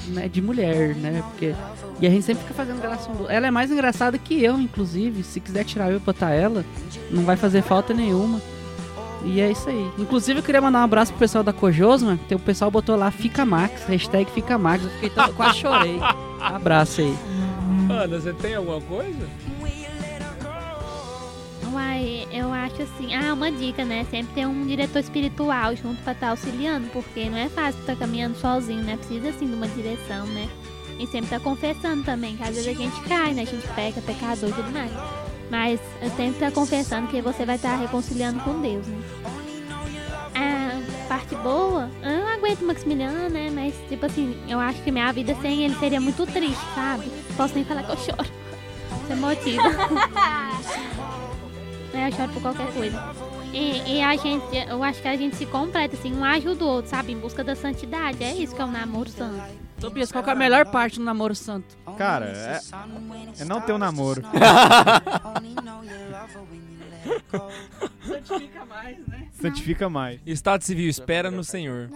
né, 0.09 0.29
de 0.29 0.41
mulher, 0.41 0.95
né? 0.97 1.23
Porque. 1.31 1.55
E 2.01 2.07
a 2.07 2.11
gente 2.11 2.25
sempre 2.25 2.43
fica 2.43 2.55
fazendo 2.55 2.81
graça 2.81 3.11
um 3.11 3.15
do 3.15 3.31
Ela 3.31 3.47
é 3.47 3.51
mais 3.51 3.71
engraçada 3.71 4.19
que 4.19 4.43
eu, 4.43 4.61
inclusive. 4.61 5.23
Se 5.23 5.41
quiser 5.41 5.65
tirar 5.65 5.91
eu 5.91 5.97
e 5.97 6.01
botar 6.01 6.31
ela, 6.31 6.65
não 7.11 7.23
vai 7.23 7.37
fazer 7.37 7.63
falta 7.63 7.95
nenhuma. 7.95 8.41
E 9.25 9.41
é 9.41 9.51
isso 9.51 9.69
aí. 9.69 9.91
Inclusive, 9.99 10.39
eu 10.41 10.43
queria 10.43 10.61
mandar 10.61 10.81
um 10.81 10.85
abraço 10.85 11.13
pro 11.13 11.19
pessoal 11.21 11.43
da 11.43 11.53
Cojosma, 11.53 12.19
que 12.29 12.35
o 12.35 12.39
pessoal 12.39 12.71
botou 12.71 12.97
lá 12.97 13.11
Fica 13.11 13.45
Max, 13.45 13.85
hashtag 13.87 14.31
Fica 14.31 14.57
Max. 14.59 14.85
Eu 14.85 14.91
fiquei 14.91 15.11
tão, 15.11 15.33
quase 15.33 15.59
chorei. 15.59 15.99
Abraço 16.41 17.01
aí. 17.01 17.17
Ana, 17.91 18.21
você 18.21 18.33
tem 18.33 18.55
alguma 18.55 18.81
coisa? 18.81 19.27
Uai, 21.73 22.27
eu 22.33 22.53
acho 22.53 22.83
assim, 22.83 23.15
ah, 23.15 23.35
uma 23.35 23.51
dica, 23.51 23.85
né? 23.85 24.07
Sempre 24.11 24.35
ter 24.35 24.47
um 24.47 24.67
diretor 24.67 24.99
espiritual 25.01 25.75
junto 25.77 26.01
pra 26.03 26.13
estar 26.13 26.31
auxiliando, 26.31 26.89
porque 26.89 27.29
não 27.29 27.37
é 27.37 27.49
fácil 27.49 27.81
estar 27.81 27.97
caminhando 27.97 28.37
sozinho, 28.39 28.83
né? 28.83 28.97
Precisa 28.97 29.31
assim 29.31 29.47
de 29.47 29.55
uma 29.55 29.69
direção, 29.69 30.27
né? 30.27 30.49
E 30.99 31.07
sempre 31.07 31.29
tá 31.29 31.39
confessando 31.41 32.03
também, 32.05 32.37
que 32.37 32.43
às 32.43 32.55
vezes 32.55 32.69
a 32.69 32.73
gente 32.73 32.99
cai, 33.03 33.35
né? 33.35 33.43
A 33.43 33.45
gente 33.45 33.67
peca, 33.75 34.01
pecador 34.01 34.49
e 34.49 34.53
tudo 34.53 34.73
mais. 34.73 34.93
Mas 35.51 35.81
eu 36.03 36.11
sempre 36.11 36.41
tá 36.41 36.51
confessando 36.51 37.09
que 37.09 37.23
você 37.23 37.45
vai 37.45 37.57
estar 37.57 37.77
reconciliando 37.77 38.41
com 38.41 38.61
Deus, 38.61 38.87
né? 38.87 38.99
A 40.35 41.09
parte 41.09 41.35
boa, 41.37 41.89
eu 42.03 42.19
não 42.19 42.29
aguento 42.29 42.63
o 42.63 42.67
Maximiliano, 42.67 43.29
né? 43.29 43.51
Mas, 43.51 43.75
tipo 43.89 44.05
assim, 44.07 44.37
eu 44.49 44.59
acho 44.59 44.83
que 44.83 44.91
minha 44.91 45.11
vida 45.13 45.35
sem 45.41 45.65
ele 45.65 45.75
seria 45.77 46.01
muito 46.01 46.27
triste, 46.27 46.65
sabe? 46.75 47.11
Posso 47.37 47.55
nem 47.55 47.65
falar 47.65 47.85
que 47.85 47.93
eu 47.93 47.97
choro. 47.97 48.29
Você 49.07 49.15
motiva. 49.15 49.63
É, 51.95 52.09
eu 52.09 52.13
choro 52.13 52.31
por 52.35 52.43
qualquer 52.43 52.71
coisa. 52.75 53.15
E, 53.55 53.97
e 53.97 54.03
a 54.03 54.15
gente, 54.17 54.45
eu 54.69 54.83
acho 54.83 55.01
que 55.01 55.09
a 55.09 55.17
gente 55.17 55.35
se 55.35 55.47
completa, 55.47 55.97
assim, 55.97 56.13
um 56.13 56.23
ajuda 56.23 56.63
o 56.63 56.69
outro, 56.69 56.91
sabe? 56.91 57.13
Em 57.13 57.19
busca 57.19 57.43
da 57.43 57.57
santidade. 57.57 58.23
É 58.23 58.35
isso 58.35 58.55
que 58.55 58.61
é 58.61 58.65
o 58.67 58.71
namoro 58.71 59.09
santo. 59.09 59.66
Tobias, 59.81 60.11
qual 60.11 60.25
que 60.25 60.31
é 60.31 60.33
a 60.33 60.37
melhor 60.37 60.67
parte 60.67 60.99
do 60.99 61.05
namoro 61.05 61.35
santo? 61.35 61.77
Cara, 61.99 62.27
é, 62.27 62.61
é 63.41 63.45
não 63.45 63.61
ter 63.61 63.73
um 63.73 63.79
namoro. 63.79 64.23
Santifica 68.07 68.65
mais, 68.65 69.07
né? 69.07 69.29
Santifica 69.33 69.89
mais. 69.89 70.21
Estado 70.27 70.63
civil, 70.63 70.89
espera 70.89 71.31
no 71.31 71.45
Senhor. 71.45 71.91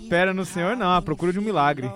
Espera 0.00 0.32
no 0.32 0.44
Senhor, 0.44 0.76
não, 0.76 0.92
a 0.92 1.02
procura 1.02 1.32
de 1.32 1.38
um 1.38 1.42
milagre. 1.42 1.90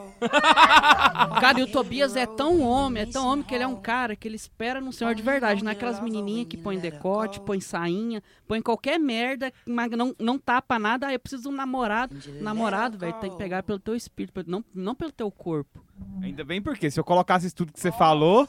Cara, 1.41 1.61
e 1.61 1.63
o 1.63 1.67
Tobias 1.67 2.15
é 2.17 2.27
tão 2.27 2.61
homem, 2.61 3.03
é 3.03 3.07
tão 3.07 3.27
homem 3.27 3.45
que 3.45 3.55
ele 3.55 3.65
é 3.65 3.67
um 3.67 3.81
cara 3.81 4.15
que 4.15 4.29
ele 4.29 4.37
espera 4.37 4.81
no 4.81 4.93
Senhor 4.93 5.15
de 5.15 5.23
verdade. 5.23 5.65
Não 5.65 5.71
é 5.71 5.75
aquelas 5.75 6.01
menininhas 6.01 6.47
que 6.49 6.57
põem 6.57 6.79
decote, 6.79 7.41
põem 7.41 7.61
sainha, 7.61 8.23
põem 8.47 8.63
qualquer 8.63 8.99
merda, 8.99 9.53
mas 9.67 9.91
não, 9.91 10.15
não 10.19 10.39
tapa 10.39 10.79
nada. 10.79 11.09
Ah, 11.09 11.13
eu 11.13 11.19
preciso 11.19 11.43
de 11.45 11.49
um 11.49 11.53
namorado. 11.53 12.17
Namorado, 12.41 12.99
velho, 12.99 13.15
tem 13.15 13.31
que 13.31 13.37
pegar 13.37 13.63
pelo 13.63 13.79
teu 13.79 13.97
espírito, 13.97 14.45
não, 14.47 14.65
não 14.75 14.95
pelo 14.95 15.13
teu 15.13 15.31
corpo. 15.31 15.85
Ainda 16.23 16.45
bem 16.45 16.61
porque 16.61 16.91
se 16.91 16.99
eu 16.99 17.05
colocasse 17.05 17.47
isso 17.47 17.57
tudo 17.57 17.73
que 17.73 17.81
você 17.81 17.93
falou, 17.93 18.49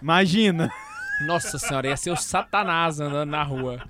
imagina. 0.00 0.72
Nossa 1.22 1.58
senhora, 1.58 1.88
ia 1.88 1.96
ser 1.96 2.10
o 2.10 2.16
Satanás 2.16 3.00
andando 3.00 3.30
na 3.30 3.42
rua. 3.42 3.82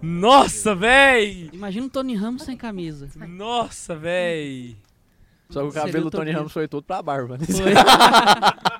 Nossa, 0.00 0.74
véi! 0.74 1.50
Imagina 1.52 1.86
o 1.86 1.90
Tony 1.90 2.14
Ramos 2.16 2.42
sem 2.42 2.56
camisa. 2.56 3.08
Nossa, 3.28 3.94
véi! 3.94 4.76
Só 5.50 5.60
que 5.62 5.68
o 5.68 5.72
cabelo 5.72 6.06
o 6.06 6.10
do 6.10 6.16
Tony. 6.16 6.30
Ramos 6.30 6.52
foi 6.52 6.66
todo 6.66 6.82
pra 6.82 7.02
barba. 7.02 7.36
né? 7.38 7.46
Foi. 7.46 7.72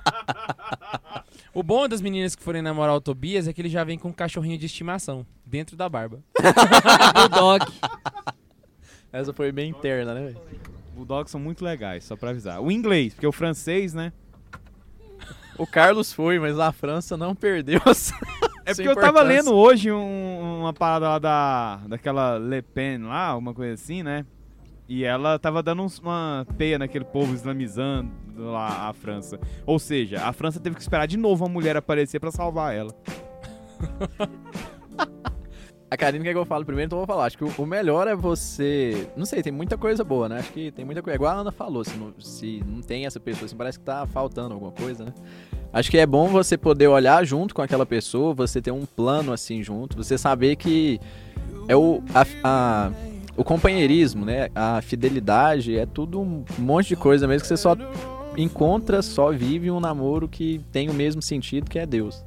O 1.55 1.63
bom 1.63 1.87
das 1.87 2.01
meninas 2.01 2.35
que 2.35 2.43
forem 2.43 2.63
namorar 2.63 2.95
o 2.95 3.01
Tobias 3.01 3.47
é 3.47 3.53
que 3.53 3.61
ele 3.61 3.69
já 3.69 3.85
vem 3.85 3.99
com 3.99 4.09
um 4.09 4.13
cachorrinho 4.13 4.57
de 4.57 4.65
estimação 4.65 5.27
dentro 5.45 5.77
da 5.77 5.87
barba. 5.87 6.21
Bulldog. 7.29 7.67
Essa 9.13 9.35
foi 9.35 9.53
bem 9.53 9.69
interna, 9.69 10.15
né, 10.15 10.29
velho? 10.29 10.41
Bulldogs 10.95 11.31
são 11.31 11.39
muito 11.39 11.63
legais, 11.63 12.05
só 12.05 12.17
pra 12.17 12.31
avisar. 12.31 12.59
O 12.63 12.73
inglês, 12.73 13.13
porque 13.13 13.27
o 13.27 13.33
francês, 13.33 13.93
né? 13.93 14.15
O 15.59 15.67
Carlos 15.67 16.13
foi, 16.13 16.39
mas 16.39 16.59
a 16.59 16.73
França 16.73 17.17
não 17.17 17.35
perdeu. 17.35 17.81
É 18.65 18.73
porque 18.73 18.89
eu 18.89 18.95
tava 18.95 19.23
lendo 19.23 19.53
hoje 19.53 19.91
um- 19.91 20.61
uma 20.61 20.73
parada 20.73 21.09
lá 21.09 21.19
da, 21.19 21.81
daquela 21.89 22.39
Le 22.39 22.63
Pen 22.63 22.99
lá, 23.03 23.37
uma 23.37 23.53
coisa 23.53 23.75
assim, 23.75 24.05
né? 24.05 24.25
E 24.89 25.03
ela 25.03 25.37
tava 25.37 25.65
dando 25.65 25.83
uns- 25.83 25.99
uma 25.99 26.47
peia 26.57 26.79
naquele 26.79 27.05
povo 27.05 27.35
islamizando 27.35 28.09
lá 28.37 28.89
a 28.89 28.93
França. 28.93 29.37
Ou 29.67 29.81
seja, 29.81 30.23
a 30.25 30.33
França 30.33 30.61
teve 30.61 30.77
que 30.77 30.83
esperar 30.83 31.07
de 31.07 31.17
novo 31.17 31.45
uma 31.45 31.51
mulher 31.53 31.77
aparecer 31.77 32.21
pra 32.21 32.31
salvar 32.31 32.73
ela. 32.73 32.95
A 35.93 35.97
Karine 35.99 36.25
quer 36.25 36.33
que 36.33 36.39
eu 36.39 36.47
falo 36.47 36.65
primeiro, 36.65 36.87
então 36.87 36.99
eu 36.99 37.05
vou 37.05 37.15
falar. 37.15 37.27
Acho 37.27 37.37
que 37.37 37.45
o, 37.45 37.67
melhor 37.67 38.09
é 38.09 38.17
você. 38.17 39.09
Não 39.15 39.27
sei, 39.27 39.43
tem 39.43 39.53
muita 39.53 39.77
coisa 39.77 40.03
boa, 40.03 40.27
né? 40.27 40.39
Acho 40.39 40.51
que 40.51 40.71
tem 40.71 40.87
muita 40.87 41.03
coisa. 41.03 41.17
Igual 41.17 41.37
a 41.37 41.41
Ana 41.43 41.53
falou, 41.53 41.85
se 41.85 41.95
não, 41.99 42.15
se 42.19 42.65
não 42.67 42.81
tem 42.81 43.05
essa 43.05 43.21
pessoa, 43.21 43.45
assim, 43.45 43.55
parece 43.55 43.79
que 43.79 43.85
tá 43.85 44.07
faltando 44.07 44.55
alguma 44.55 44.73
coisa, 44.73 45.05
né? 45.05 45.13
Acho 45.71 45.91
que 45.91 45.99
é 45.99 46.07
bom 46.07 46.29
você 46.29 46.57
poder 46.57 46.87
olhar 46.89 47.23
junto 47.27 47.55
com 47.55 47.61
aquela 47.61 47.85
pessoa, 47.85 48.33
você 48.33 48.63
ter 48.63 48.71
um 48.71 48.87
plano 48.87 49.35
assim 49.35 49.63
junto, 49.63 49.95
você 49.95 50.17
saber 50.17 50.57
que 50.57 50.99
é 51.69 51.77
o, 51.77 52.03
a, 52.15 52.25
a- 52.43 52.91
o 53.37 53.45
companheirismo, 53.45 54.25
né? 54.25 54.49
A 54.55 54.81
fidelidade, 54.81 55.77
é 55.77 55.85
tudo 55.85 56.23
um 56.23 56.43
monte 56.59 56.89
de 56.89 56.97
coisa 56.97 57.29
mesmo 57.29 57.43
que 57.43 57.49
você 57.49 57.57
só 57.59 57.77
encontra, 58.35 59.03
só 59.03 59.31
vive 59.31 59.71
um 59.71 59.79
namoro 59.79 60.27
que 60.27 60.59
tem 60.73 60.89
o 60.89 60.95
mesmo 60.95 61.21
sentido 61.21 61.69
que 61.69 61.79
é 61.79 61.85
Deus. 61.85 62.25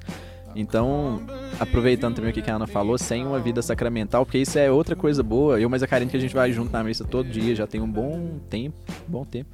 Então, 0.56 1.22
aproveitando 1.60 2.16
também 2.16 2.32
o 2.32 2.34
que 2.34 2.50
a 2.50 2.56
Ana 2.56 2.66
falou, 2.66 2.98
sem 2.98 3.26
uma 3.26 3.40
vida 3.40 3.62
sacramental, 3.62 4.26
porque 4.26 4.38
isso 4.38 4.58
é 4.58 4.72
outra 4.72 4.96
coisa 4.96 5.22
boa. 5.22 5.60
Eu 5.60 5.70
mais 5.70 5.84
a 5.84 5.88
Karine 5.88 6.10
que 6.10 6.16
a 6.16 6.20
gente 6.20 6.34
vai 6.34 6.52
junto 6.54 6.72
na 6.72 6.82
missa 6.82 7.04
todo 7.04 7.28
dia, 7.28 7.54
já 7.54 7.68
tem 7.68 7.82
um 7.82 7.92
bom 7.92 8.40
tempo, 8.50 8.78
bom 9.06 9.26
tempo. 9.26 9.50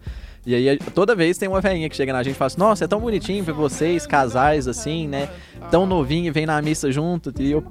E 0.46 0.54
aí, 0.54 0.78
toda 0.94 1.16
vez 1.16 1.38
tem 1.38 1.50
uma 1.50 1.62
velhinha 1.62 1.90
que 1.90 1.96
chega 1.96 2.14
na 2.14 2.22
gente 2.22 2.36
e 2.36 2.38
fala 2.38 2.48
assim, 2.48 2.60
nossa, 2.60 2.86
é 2.86 2.88
tão 2.88 3.00
bonitinho 3.00 3.44
ver 3.44 3.54
vocês, 3.54 4.06
casais 4.06 4.68
assim, 4.68 5.08
né? 5.08 5.30
Tão 5.70 5.86
novinho 5.86 6.28
e 6.28 6.32
vem 6.32 6.46
na 6.46 6.62
missa 6.62 6.92
junto. 6.92 7.34
E 7.40 7.52
eu. 7.52 7.64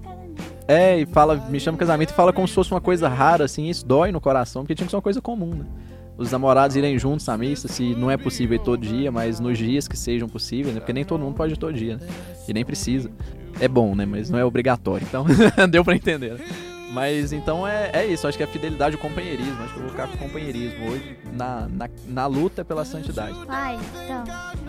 É, 0.69 1.01
e 1.01 1.07
fala, 1.07 1.35
me 1.35 1.59
chama 1.59 1.77
casamento 1.77 2.11
e 2.11 2.15
fala 2.15 2.33
como 2.33 2.47
se 2.47 2.55
fosse 2.55 2.71
uma 2.71 2.81
coisa 2.81 3.09
rara, 3.09 3.45
assim, 3.45 3.69
isso 3.69 3.85
dói 3.85 4.13
no 4.13 4.21
coração, 4.21 4.63
porque 4.63 4.75
tinha 4.75 4.87
que 4.87 4.91
ser 4.91 4.97
uma 4.97 5.03
coisa 5.03 5.21
comum, 5.21 5.51
né? 5.53 5.65
Os 6.21 6.31
namorados 6.31 6.77
irem 6.77 6.99
juntos 6.99 7.27
na 7.27 7.39
missa, 7.39 7.67
se 7.67 7.95
não 7.95 8.11
é 8.11 8.17
possível 8.19 8.57
ir 8.57 8.59
todo 8.59 8.83
dia, 8.83 9.11
mas 9.11 9.41
nos 9.41 9.57
dias 9.57 9.89
que 9.89 9.97
sejam 9.97 10.29
possíveis, 10.29 10.75
né? 10.75 10.81
Porque 10.81 10.93
nem 10.93 11.03
todo 11.03 11.23
mundo 11.23 11.35
pode 11.35 11.55
ir 11.55 11.57
todo 11.57 11.73
dia, 11.73 11.97
né? 11.97 12.07
E 12.47 12.53
nem 12.53 12.63
precisa. 12.63 13.11
É 13.59 13.67
bom, 13.67 13.95
né? 13.95 14.05
Mas 14.05 14.29
não 14.29 14.39
é 14.39 14.45
obrigatório. 14.45 15.07
Então, 15.09 15.25
deu 15.71 15.83
pra 15.83 15.97
entender, 15.97 16.35
né? 16.35 16.45
Mas 16.93 17.33
então 17.33 17.67
é, 17.67 17.91
é 17.95 18.07
isso, 18.07 18.27
acho 18.29 18.37
que 18.37 18.43
é 18.43 18.47
a 18.47 18.49
fidelidade 18.51 18.97
e 18.97 18.99
o 18.99 19.01
companheirismo. 19.01 19.63
Acho 19.63 19.73
que 19.73 19.79
eu 19.79 19.83
vou 19.85 19.91
ficar 19.93 20.09
com 20.09 20.17
o 20.17 20.19
companheirismo 20.19 20.91
hoje 20.91 21.17
na, 21.33 21.67
na, 21.69 21.89
na 22.07 22.27
luta 22.27 22.65
pela 22.67 22.85
santidade. 22.85 23.35
Pai, 23.47 23.79
então, 24.05 24.25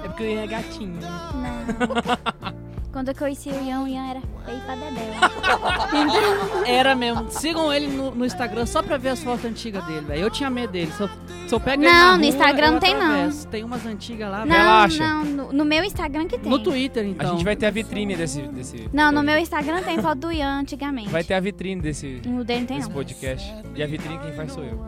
É 0.05 0.07
porque 0.07 0.23
Ian 0.23 0.43
é 0.43 0.47
gatinho. 0.47 0.99
não. 1.01 2.61
Quando 2.91 3.07
eu 3.07 3.15
conheci 3.15 3.49
o 3.49 3.63
Ian, 3.65 3.81
o 3.83 3.87
Ian 3.87 4.05
era 4.09 4.21
feio 4.45 4.59
pra 4.61 4.75
dedéu. 4.75 6.65
Era 6.67 6.93
mesmo. 6.95 7.29
Sigam 7.31 7.71
ele 7.73 7.87
no, 7.87 8.11
no 8.11 8.25
Instagram 8.25 8.65
só 8.65 8.81
pra 8.83 8.97
ver 8.97 9.09
as 9.09 9.23
fotos 9.23 9.45
antigas 9.45 9.83
dele, 9.85 10.01
velho. 10.05 10.21
Eu 10.21 10.29
tinha 10.29 10.49
medo 10.49 10.71
dele. 10.71 10.91
Se 10.91 11.01
eu, 11.01 11.09
se 11.47 11.55
eu 11.55 11.59
pego 11.59 11.83
ele 11.83 11.91
Não, 11.91 12.17
no 12.17 12.23
Instagram 12.25 12.71
não 12.71 12.79
tem, 12.79 12.93
não. 12.93 13.01
atravesso. 13.01 13.47
Tem 13.47 13.63
umas 13.63 13.85
antigas 13.85 14.29
lá. 14.29 14.45
Não, 14.45 14.55
Relaxa. 14.55 15.07
não, 15.07 15.23
no, 15.25 15.53
no 15.53 15.65
meu 15.65 15.83
Instagram 15.83 16.27
que 16.27 16.37
tem. 16.37 16.51
No 16.51 16.59
Twitter, 16.59 17.05
então. 17.05 17.29
A 17.29 17.31
gente 17.31 17.43
vai 17.45 17.55
ter 17.55 17.65
a 17.65 17.71
vitrine 17.71 18.15
desse. 18.15 18.41
desse 18.41 18.89
Não, 18.91 19.11
no 19.11 19.23
meu 19.23 19.37
Instagram 19.37 19.81
tem 19.83 20.01
foto 20.01 20.19
do 20.19 20.31
Ian 20.31 20.59
antigamente. 20.59 21.09
Vai 21.09 21.23
ter 21.23 21.33
a 21.35 21.39
vitrine 21.39 21.81
desse, 21.81 22.21
No 22.25 22.43
dele 22.43 22.59
não 22.61 22.67
tem 22.67 22.77
desse 22.77 22.89
não. 22.89 22.95
podcast. 22.95 23.53
E 23.75 23.81
a 23.83 23.87
vitrine 23.87 24.19
quem 24.19 24.33
faz 24.33 24.51
sou 24.51 24.63
eu. 24.63 24.79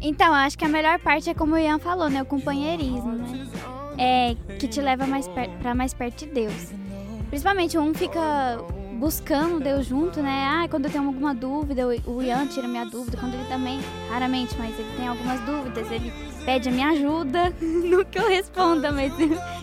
Então, 0.00 0.32
acho 0.34 0.56
que 0.58 0.64
a 0.64 0.68
melhor 0.68 0.98
parte 0.98 1.28
é 1.30 1.34
como 1.34 1.54
o 1.54 1.58
Ian 1.58 1.78
falou, 1.78 2.08
né? 2.08 2.22
O 2.22 2.26
companheirismo, 2.26 3.12
né? 3.12 3.46
É 3.98 4.34
que 4.58 4.66
te 4.66 4.80
leva 4.80 5.06
mais 5.06 5.28
per 5.28 5.48
pra 5.60 5.74
mais 5.74 5.92
perto 5.92 6.24
de 6.24 6.32
Deus. 6.32 6.72
Principalmente 7.28 7.78
um 7.78 7.94
fica 7.94 8.58
buscando 9.02 9.58
Deus 9.58 9.86
junto, 9.86 10.20
né? 10.22 10.46
Ah, 10.48 10.68
quando 10.68 10.84
eu 10.84 10.90
tenho 10.90 11.06
alguma 11.06 11.34
dúvida, 11.34 11.82
o 12.06 12.22
Ian 12.22 12.46
tira 12.46 12.68
minha 12.68 12.84
dúvida. 12.84 13.16
Quando 13.16 13.34
ele 13.34 13.44
também, 13.48 13.80
raramente, 14.08 14.54
mas 14.56 14.78
ele 14.78 14.96
tem 14.96 15.08
algumas 15.08 15.40
dúvidas, 15.40 15.90
ele 15.90 16.12
pede 16.44 16.68
a 16.68 16.72
minha 16.72 16.90
ajuda. 16.90 17.52
Não 17.60 18.04
que 18.04 18.18
eu 18.18 18.28
responda, 18.28 18.92
mas 18.92 19.12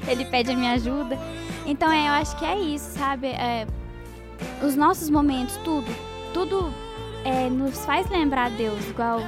ele 0.08 0.26
pede 0.26 0.52
a 0.52 0.56
minha 0.56 0.74
ajuda. 0.74 1.18
Então, 1.66 1.92
é, 1.92 2.10
eu 2.10 2.14
acho 2.14 2.38
que 2.38 2.44
é 2.44 2.60
isso, 2.60 2.98
sabe? 2.98 3.28
É, 3.28 3.66
os 4.62 4.76
nossos 4.76 5.10
momentos, 5.10 5.56
tudo, 5.64 5.88
tudo 6.34 6.74
é, 7.24 7.50
nos 7.50 7.86
faz 7.86 8.10
lembrar 8.10 8.50
Deus, 8.52 8.86
igual 8.90 9.20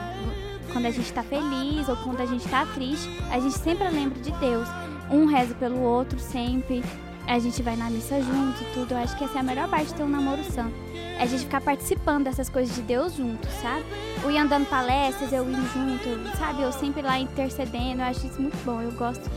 quando 0.73 0.85
a 0.85 0.91
gente 0.91 1.11
tá 1.13 1.23
feliz 1.23 1.87
ou 1.87 1.95
quando 1.97 2.21
a 2.21 2.25
gente 2.25 2.47
tá 2.47 2.65
triste, 2.65 3.09
a 3.29 3.39
gente 3.39 3.57
sempre 3.57 3.87
lembra 3.89 4.19
de 4.19 4.31
Deus. 4.31 4.67
Um 5.11 5.25
reza 5.25 5.53
pelo 5.55 5.79
outro 5.81 6.19
sempre. 6.19 6.83
A 7.27 7.37
gente 7.37 7.61
vai 7.61 7.75
na 7.75 7.89
missa 7.89 8.19
junto 8.21 8.61
e 8.63 8.65
tudo. 8.73 8.93
Eu 8.93 8.97
acho 8.97 9.15
que 9.17 9.23
essa 9.23 9.37
é 9.37 9.39
a 9.39 9.43
melhor 9.43 9.69
parte 9.69 9.87
de 9.87 9.93
ter 9.93 10.03
um 10.03 10.09
namoro 10.09 10.43
santo. 10.43 10.73
É 10.95 11.23
a 11.23 11.25
gente 11.25 11.43
ficar 11.43 11.61
participando 11.61 12.23
dessas 12.23 12.49
coisas 12.49 12.73
de 12.75 12.81
Deus 12.81 13.13
junto, 13.15 13.47
sabe? 13.61 13.83
O 14.25 14.31
Ian 14.31 14.47
dando 14.47 14.65
palestras, 14.67 15.31
eu 15.31 15.47
indo 15.47 15.61
junto, 15.73 16.37
sabe? 16.37 16.63
Eu 16.63 16.71
sempre 16.71 17.01
lá 17.01 17.19
intercedendo. 17.19 18.01
Eu 18.01 18.05
acho 18.05 18.25
isso 18.25 18.41
muito 18.41 18.57
bom. 18.65 18.81
Eu 18.81 18.91
gosto. 18.93 19.29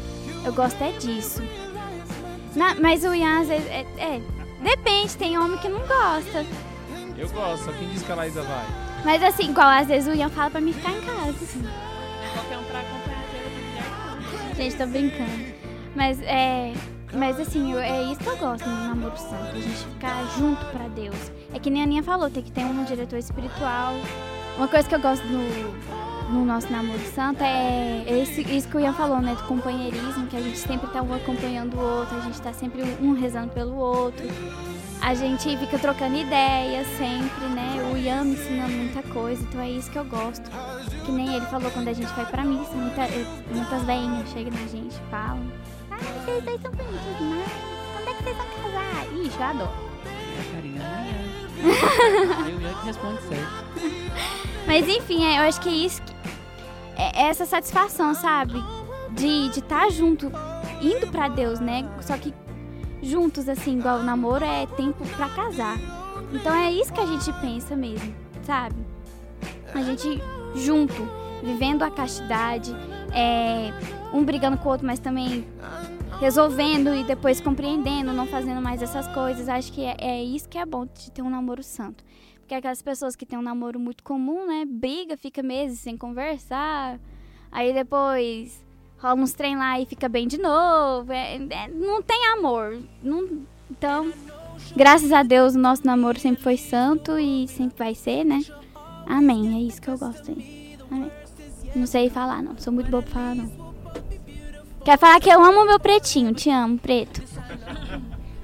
Eu 0.44 0.52
gosto 0.52 0.80
é 0.82 0.92
disso. 0.92 1.42
Na- 2.54 2.74
mas 2.76 3.04
o 3.04 3.12
Ian, 3.14 3.40
às 3.40 3.48
vezes, 3.48 3.66
é, 3.68 3.84
é, 3.98 4.22
Depende, 4.64 5.14
tem 5.18 5.36
homem 5.36 5.58
que 5.58 5.68
não 5.68 5.80
gosta. 5.80 6.46
Eu 7.18 7.28
gosto, 7.28 7.66
só 7.66 7.72
quem 7.72 7.86
diz 7.90 8.02
que 8.02 8.10
a 8.10 8.14
Laísa 8.14 8.40
vai. 8.42 8.64
Mas 9.04 9.22
assim, 9.22 9.50
igual 9.50 9.68
às 9.68 9.86
vezes 9.86 10.08
o 10.08 10.16
Ian 10.16 10.30
fala 10.30 10.50
pra 10.50 10.60
mim 10.60 10.72
ficar 10.72 10.90
em 10.90 11.02
casa. 11.02 11.34
Qualquer 12.32 12.58
um 12.58 12.64
pra 12.64 12.80
acompanhar 12.80 13.24
a 14.50 14.54
Gente, 14.54 14.76
tô 14.76 14.86
brincando. 14.86 15.53
Mas 15.94 16.20
é. 16.22 16.72
Mas 17.12 17.38
assim, 17.38 17.72
eu- 17.72 17.78
é 17.78 18.02
isso 18.10 18.18
que 18.20 18.26
eu 18.28 18.36
gosto 18.36 18.68
no 18.68 18.88
namoro 18.88 19.16
santo, 19.16 19.56
a 19.56 19.60
gente 19.60 19.84
ficar 19.86 20.24
junto 20.36 20.64
pra 20.66 20.88
Deus. 20.88 21.30
É 21.52 21.58
que 21.60 21.70
nem 21.70 21.82
a 21.82 21.84
Aninha 21.84 22.02
falou, 22.02 22.28
tem 22.28 22.42
que 22.42 22.50
ter 22.50 22.64
um 22.64 22.82
diretor 22.84 23.16
espiritual. 23.18 23.94
Uma 24.56 24.66
coisa 24.66 24.88
que 24.88 24.94
eu 24.96 25.00
gosto 25.00 25.24
no, 25.26 26.34
no 26.34 26.44
nosso 26.44 26.70
namoro 26.72 26.98
santo 27.14 27.42
é 27.44 28.04
esse, 28.08 28.40
isso 28.42 28.66
que 28.68 28.76
o 28.76 28.80
Ian 28.80 28.92
falou, 28.94 29.20
né? 29.20 29.34
Do 29.36 29.44
companheirismo, 29.44 30.26
que 30.26 30.36
a 30.36 30.40
gente 30.40 30.58
sempre 30.58 30.88
tá 30.90 31.02
um 31.02 31.14
acompanhando 31.14 31.74
o 31.76 31.80
outro, 31.80 32.16
a 32.16 32.20
gente 32.22 32.40
tá 32.42 32.52
sempre 32.52 32.82
um 33.00 33.12
rezando 33.12 33.52
pelo 33.52 33.76
outro. 33.76 34.26
A 35.00 35.14
gente 35.14 35.56
fica 35.58 35.78
trocando 35.78 36.16
ideias 36.16 36.86
sempre, 36.98 37.44
né? 37.54 37.90
O 37.92 37.96
Ian 37.96 38.24
me 38.24 38.32
ensinando 38.34 38.72
muita 38.72 39.02
coisa, 39.02 39.40
então 39.42 39.60
é 39.60 39.70
isso 39.70 39.88
que 39.90 39.98
eu 39.98 40.04
gosto. 40.04 40.50
Que 41.04 41.12
nem 41.12 41.32
ele 41.34 41.46
falou 41.46 41.70
quando 41.70 41.88
a 41.88 41.92
gente 41.92 42.12
vai 42.14 42.26
pra 42.26 42.42
missa, 42.44 42.72
muita, 42.74 43.02
muitas 43.54 43.82
veinhas 43.84 44.28
chegam 44.30 44.52
na 44.52 44.66
gente, 44.66 44.96
falam. 45.10 45.46
Ah, 45.94 46.24
vocês 46.24 46.44
dois 46.44 46.60
são 46.60 46.70
bonitos 46.72 47.18
demais. 47.18 47.50
Quando 47.92 48.08
é 48.08 48.14
que 48.14 48.22
vocês 48.24 48.36
vão 48.36 48.46
casar? 48.46 49.06
Ixi, 49.14 49.36
eu 49.38 49.44
adoro. 49.44 49.70
É, 50.04 50.54
Karina, 50.54 50.84
amanhã. 50.84 52.48
eu, 52.48 52.60
eu 52.60 52.74
que 52.78 52.86
respondo 52.86 53.20
certo. 53.22 53.64
Mas 54.66 54.88
enfim, 54.88 55.24
é, 55.24 55.38
eu 55.38 55.48
acho 55.48 55.60
que 55.60 55.68
é 55.68 55.72
isso 55.72 56.02
que, 56.02 56.12
é 56.96 57.22
é 57.22 57.28
essa 57.28 57.46
satisfação, 57.46 58.14
sabe? 58.14 58.62
De 59.12 59.48
estar 59.48 59.90
junto, 59.90 60.32
indo 60.80 61.06
pra 61.08 61.28
Deus, 61.28 61.60
né? 61.60 61.88
Só 62.00 62.16
que 62.16 62.34
juntos, 63.02 63.48
assim, 63.48 63.78
igual 63.78 63.98
o 63.98 64.02
namoro 64.02 64.44
é 64.44 64.66
tempo 64.66 65.06
pra 65.16 65.28
casar. 65.28 65.78
Então 66.32 66.52
é 66.54 66.72
isso 66.72 66.92
que 66.92 67.00
a 67.00 67.06
gente 67.06 67.32
pensa 67.40 67.76
mesmo, 67.76 68.14
sabe? 68.42 68.76
A 69.74 69.82
gente 69.82 70.20
junto, 70.56 71.08
vivendo 71.42 71.82
a 71.82 71.90
castidade, 71.90 72.74
é, 73.12 73.72
um 74.12 74.24
brigando 74.24 74.56
com 74.56 74.68
o 74.68 74.72
outro, 74.72 74.86
mas 74.86 74.98
também 74.98 75.46
resolvendo 76.24 76.94
e 76.94 77.04
depois 77.04 77.38
compreendendo, 77.38 78.10
não 78.10 78.26
fazendo 78.26 78.58
mais 78.58 78.80
essas 78.80 79.06
coisas. 79.08 79.46
Acho 79.46 79.70
que 79.70 79.82
é, 79.84 79.94
é 80.00 80.24
isso 80.24 80.48
que 80.48 80.56
é 80.56 80.64
bom 80.64 80.86
de 80.86 81.10
ter 81.10 81.20
um 81.20 81.28
namoro 81.28 81.62
santo. 81.62 82.02
Porque 82.40 82.54
aquelas 82.54 82.80
pessoas 82.80 83.14
que 83.14 83.26
têm 83.26 83.38
um 83.38 83.42
namoro 83.42 83.78
muito 83.78 84.02
comum, 84.02 84.46
né? 84.46 84.64
Briga, 84.66 85.18
fica 85.18 85.42
meses 85.42 85.80
sem 85.80 85.98
conversar. 85.98 86.98
Aí 87.52 87.74
depois 87.74 88.58
rola 88.98 89.20
uns 89.20 89.34
trem 89.34 89.54
lá 89.54 89.78
e 89.78 89.84
fica 89.84 90.08
bem 90.08 90.26
de 90.26 90.38
novo. 90.38 91.12
É- 91.12 91.36
é- 91.36 91.68
não 91.68 92.00
tem 92.00 92.26
amor. 92.28 92.78
Não- 93.02 93.42
então, 93.70 94.10
graças 94.74 95.12
a 95.12 95.22
Deus, 95.22 95.54
o 95.54 95.58
nosso 95.58 95.84
namoro 95.84 96.18
sempre 96.18 96.42
foi 96.42 96.56
santo 96.56 97.18
e 97.18 97.46
sempre 97.48 97.76
vai 97.76 97.94
ser, 97.94 98.24
né? 98.24 98.40
Amém. 99.06 99.58
É 99.58 99.68
isso 99.68 99.80
que 99.80 99.88
eu 99.90 99.98
gosto 99.98 100.30
aí. 100.30 100.78
Amém. 100.90 101.12
Não 101.76 101.86
sei 101.86 102.08
falar, 102.08 102.42
não. 102.42 102.56
Sou 102.56 102.72
muito 102.72 102.90
boa 102.90 103.02
pra 103.02 103.12
falar, 103.12 103.34
não. 103.34 103.63
Quer 104.84 104.98
falar 104.98 105.18
que 105.18 105.30
eu 105.30 105.42
amo 105.42 105.64
meu 105.64 105.80
pretinho. 105.80 106.34
Te 106.34 106.50
amo, 106.50 106.78
preto. 106.78 107.22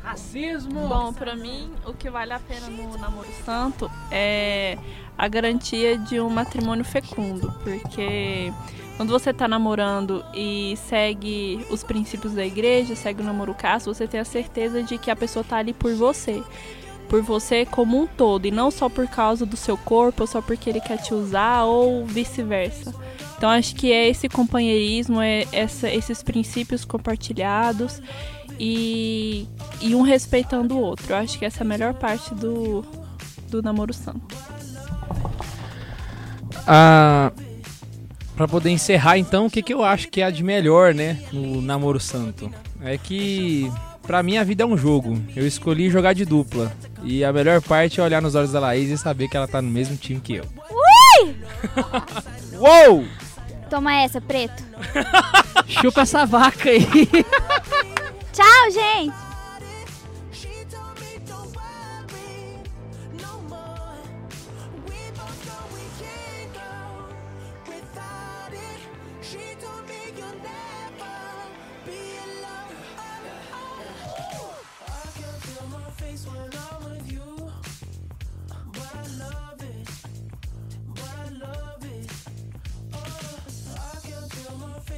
Racismo! 0.02 0.88
Bom, 0.88 1.12
pra 1.12 1.36
mim, 1.36 1.70
o 1.86 1.92
que 1.92 2.08
vale 2.08 2.32
a 2.32 2.40
pena 2.40 2.68
no 2.68 2.96
namoro 2.96 3.28
santo 3.44 3.90
é 4.10 4.78
a 5.18 5.28
garantia 5.28 5.98
de 5.98 6.18
um 6.18 6.30
matrimônio 6.30 6.84
fecundo, 6.84 7.52
porque 7.62 8.50
quando 8.96 9.10
você 9.10 9.34
tá 9.34 9.46
namorando 9.46 10.24
e 10.34 10.76
segue 10.88 11.64
os 11.70 11.84
princípios 11.84 12.32
da 12.32 12.44
igreja, 12.44 12.96
segue 12.96 13.20
o 13.20 13.24
namoro 13.24 13.54
casto, 13.54 13.92
você 13.92 14.08
tem 14.08 14.18
a 14.18 14.24
certeza 14.24 14.82
de 14.82 14.96
que 14.96 15.10
a 15.10 15.16
pessoa 15.16 15.44
tá 15.44 15.58
ali 15.58 15.74
por 15.74 15.94
você. 15.94 16.42
Por 17.08 17.22
você 17.22 17.66
como 17.66 18.00
um 18.00 18.06
todo, 18.06 18.46
e 18.46 18.50
não 18.50 18.70
só 18.70 18.88
por 18.88 19.06
causa 19.08 19.44
do 19.44 19.56
seu 19.56 19.76
corpo, 19.76 20.22
ou 20.22 20.26
só 20.26 20.40
porque 20.40 20.70
ele 20.70 20.80
quer 20.80 20.96
te 20.96 21.12
usar, 21.12 21.64
ou 21.64 22.06
vice-versa. 22.06 22.94
Então 23.40 23.48
acho 23.48 23.74
que 23.74 23.90
é 23.90 24.06
esse 24.06 24.28
companheirismo, 24.28 25.18
é 25.18 25.46
essa- 25.50 25.88
esses 25.88 26.22
princípios 26.22 26.84
compartilhados 26.84 27.98
e, 28.58 29.48
e 29.80 29.94
um 29.94 30.02
respeitando 30.02 30.76
o 30.76 30.80
outro. 30.82 31.06
Eu 31.08 31.16
acho 31.16 31.38
que 31.38 31.46
essa 31.46 31.60
é 31.60 31.64
a 31.64 31.66
melhor 31.66 31.94
parte 31.94 32.34
do, 32.34 32.84
do 33.48 33.62
namoro 33.62 33.94
santo. 33.94 34.20
Ah, 36.66 37.32
pra 38.36 38.46
poder 38.46 38.68
encerrar, 38.68 39.16
então, 39.16 39.46
o 39.46 39.50
que, 39.50 39.62
que 39.62 39.72
eu 39.72 39.82
acho 39.82 40.08
que 40.08 40.20
é 40.20 40.30
de 40.30 40.44
melhor, 40.44 40.92
né, 40.92 41.18
no 41.32 41.62
namoro 41.62 41.98
santo? 41.98 42.52
É 42.82 42.98
que, 42.98 43.72
pra 44.02 44.22
mim, 44.22 44.36
a 44.36 44.44
vida 44.44 44.64
é 44.64 44.66
um 44.66 44.76
jogo. 44.76 45.18
Eu 45.34 45.46
escolhi 45.46 45.88
jogar 45.88 46.12
de 46.12 46.26
dupla. 46.26 46.70
E 47.02 47.24
a 47.24 47.32
melhor 47.32 47.62
parte 47.62 48.00
é 48.00 48.02
olhar 48.02 48.20
nos 48.20 48.34
olhos 48.34 48.52
da 48.52 48.60
Laís 48.60 48.90
e 48.90 48.98
saber 48.98 49.28
que 49.28 49.36
ela 49.38 49.48
tá 49.48 49.62
no 49.62 49.70
mesmo 49.70 49.96
time 49.96 50.20
que 50.20 50.34
eu. 50.34 50.44
Uou! 52.60 53.04
Toma 53.70 53.94
essa, 53.94 54.20
preto. 54.20 54.62
Chupa 55.80 56.01
essa 56.01 56.26
vaca 56.26 56.68
aí. 56.68 56.84
Tchau, 58.32 58.70
gente. 58.72 59.30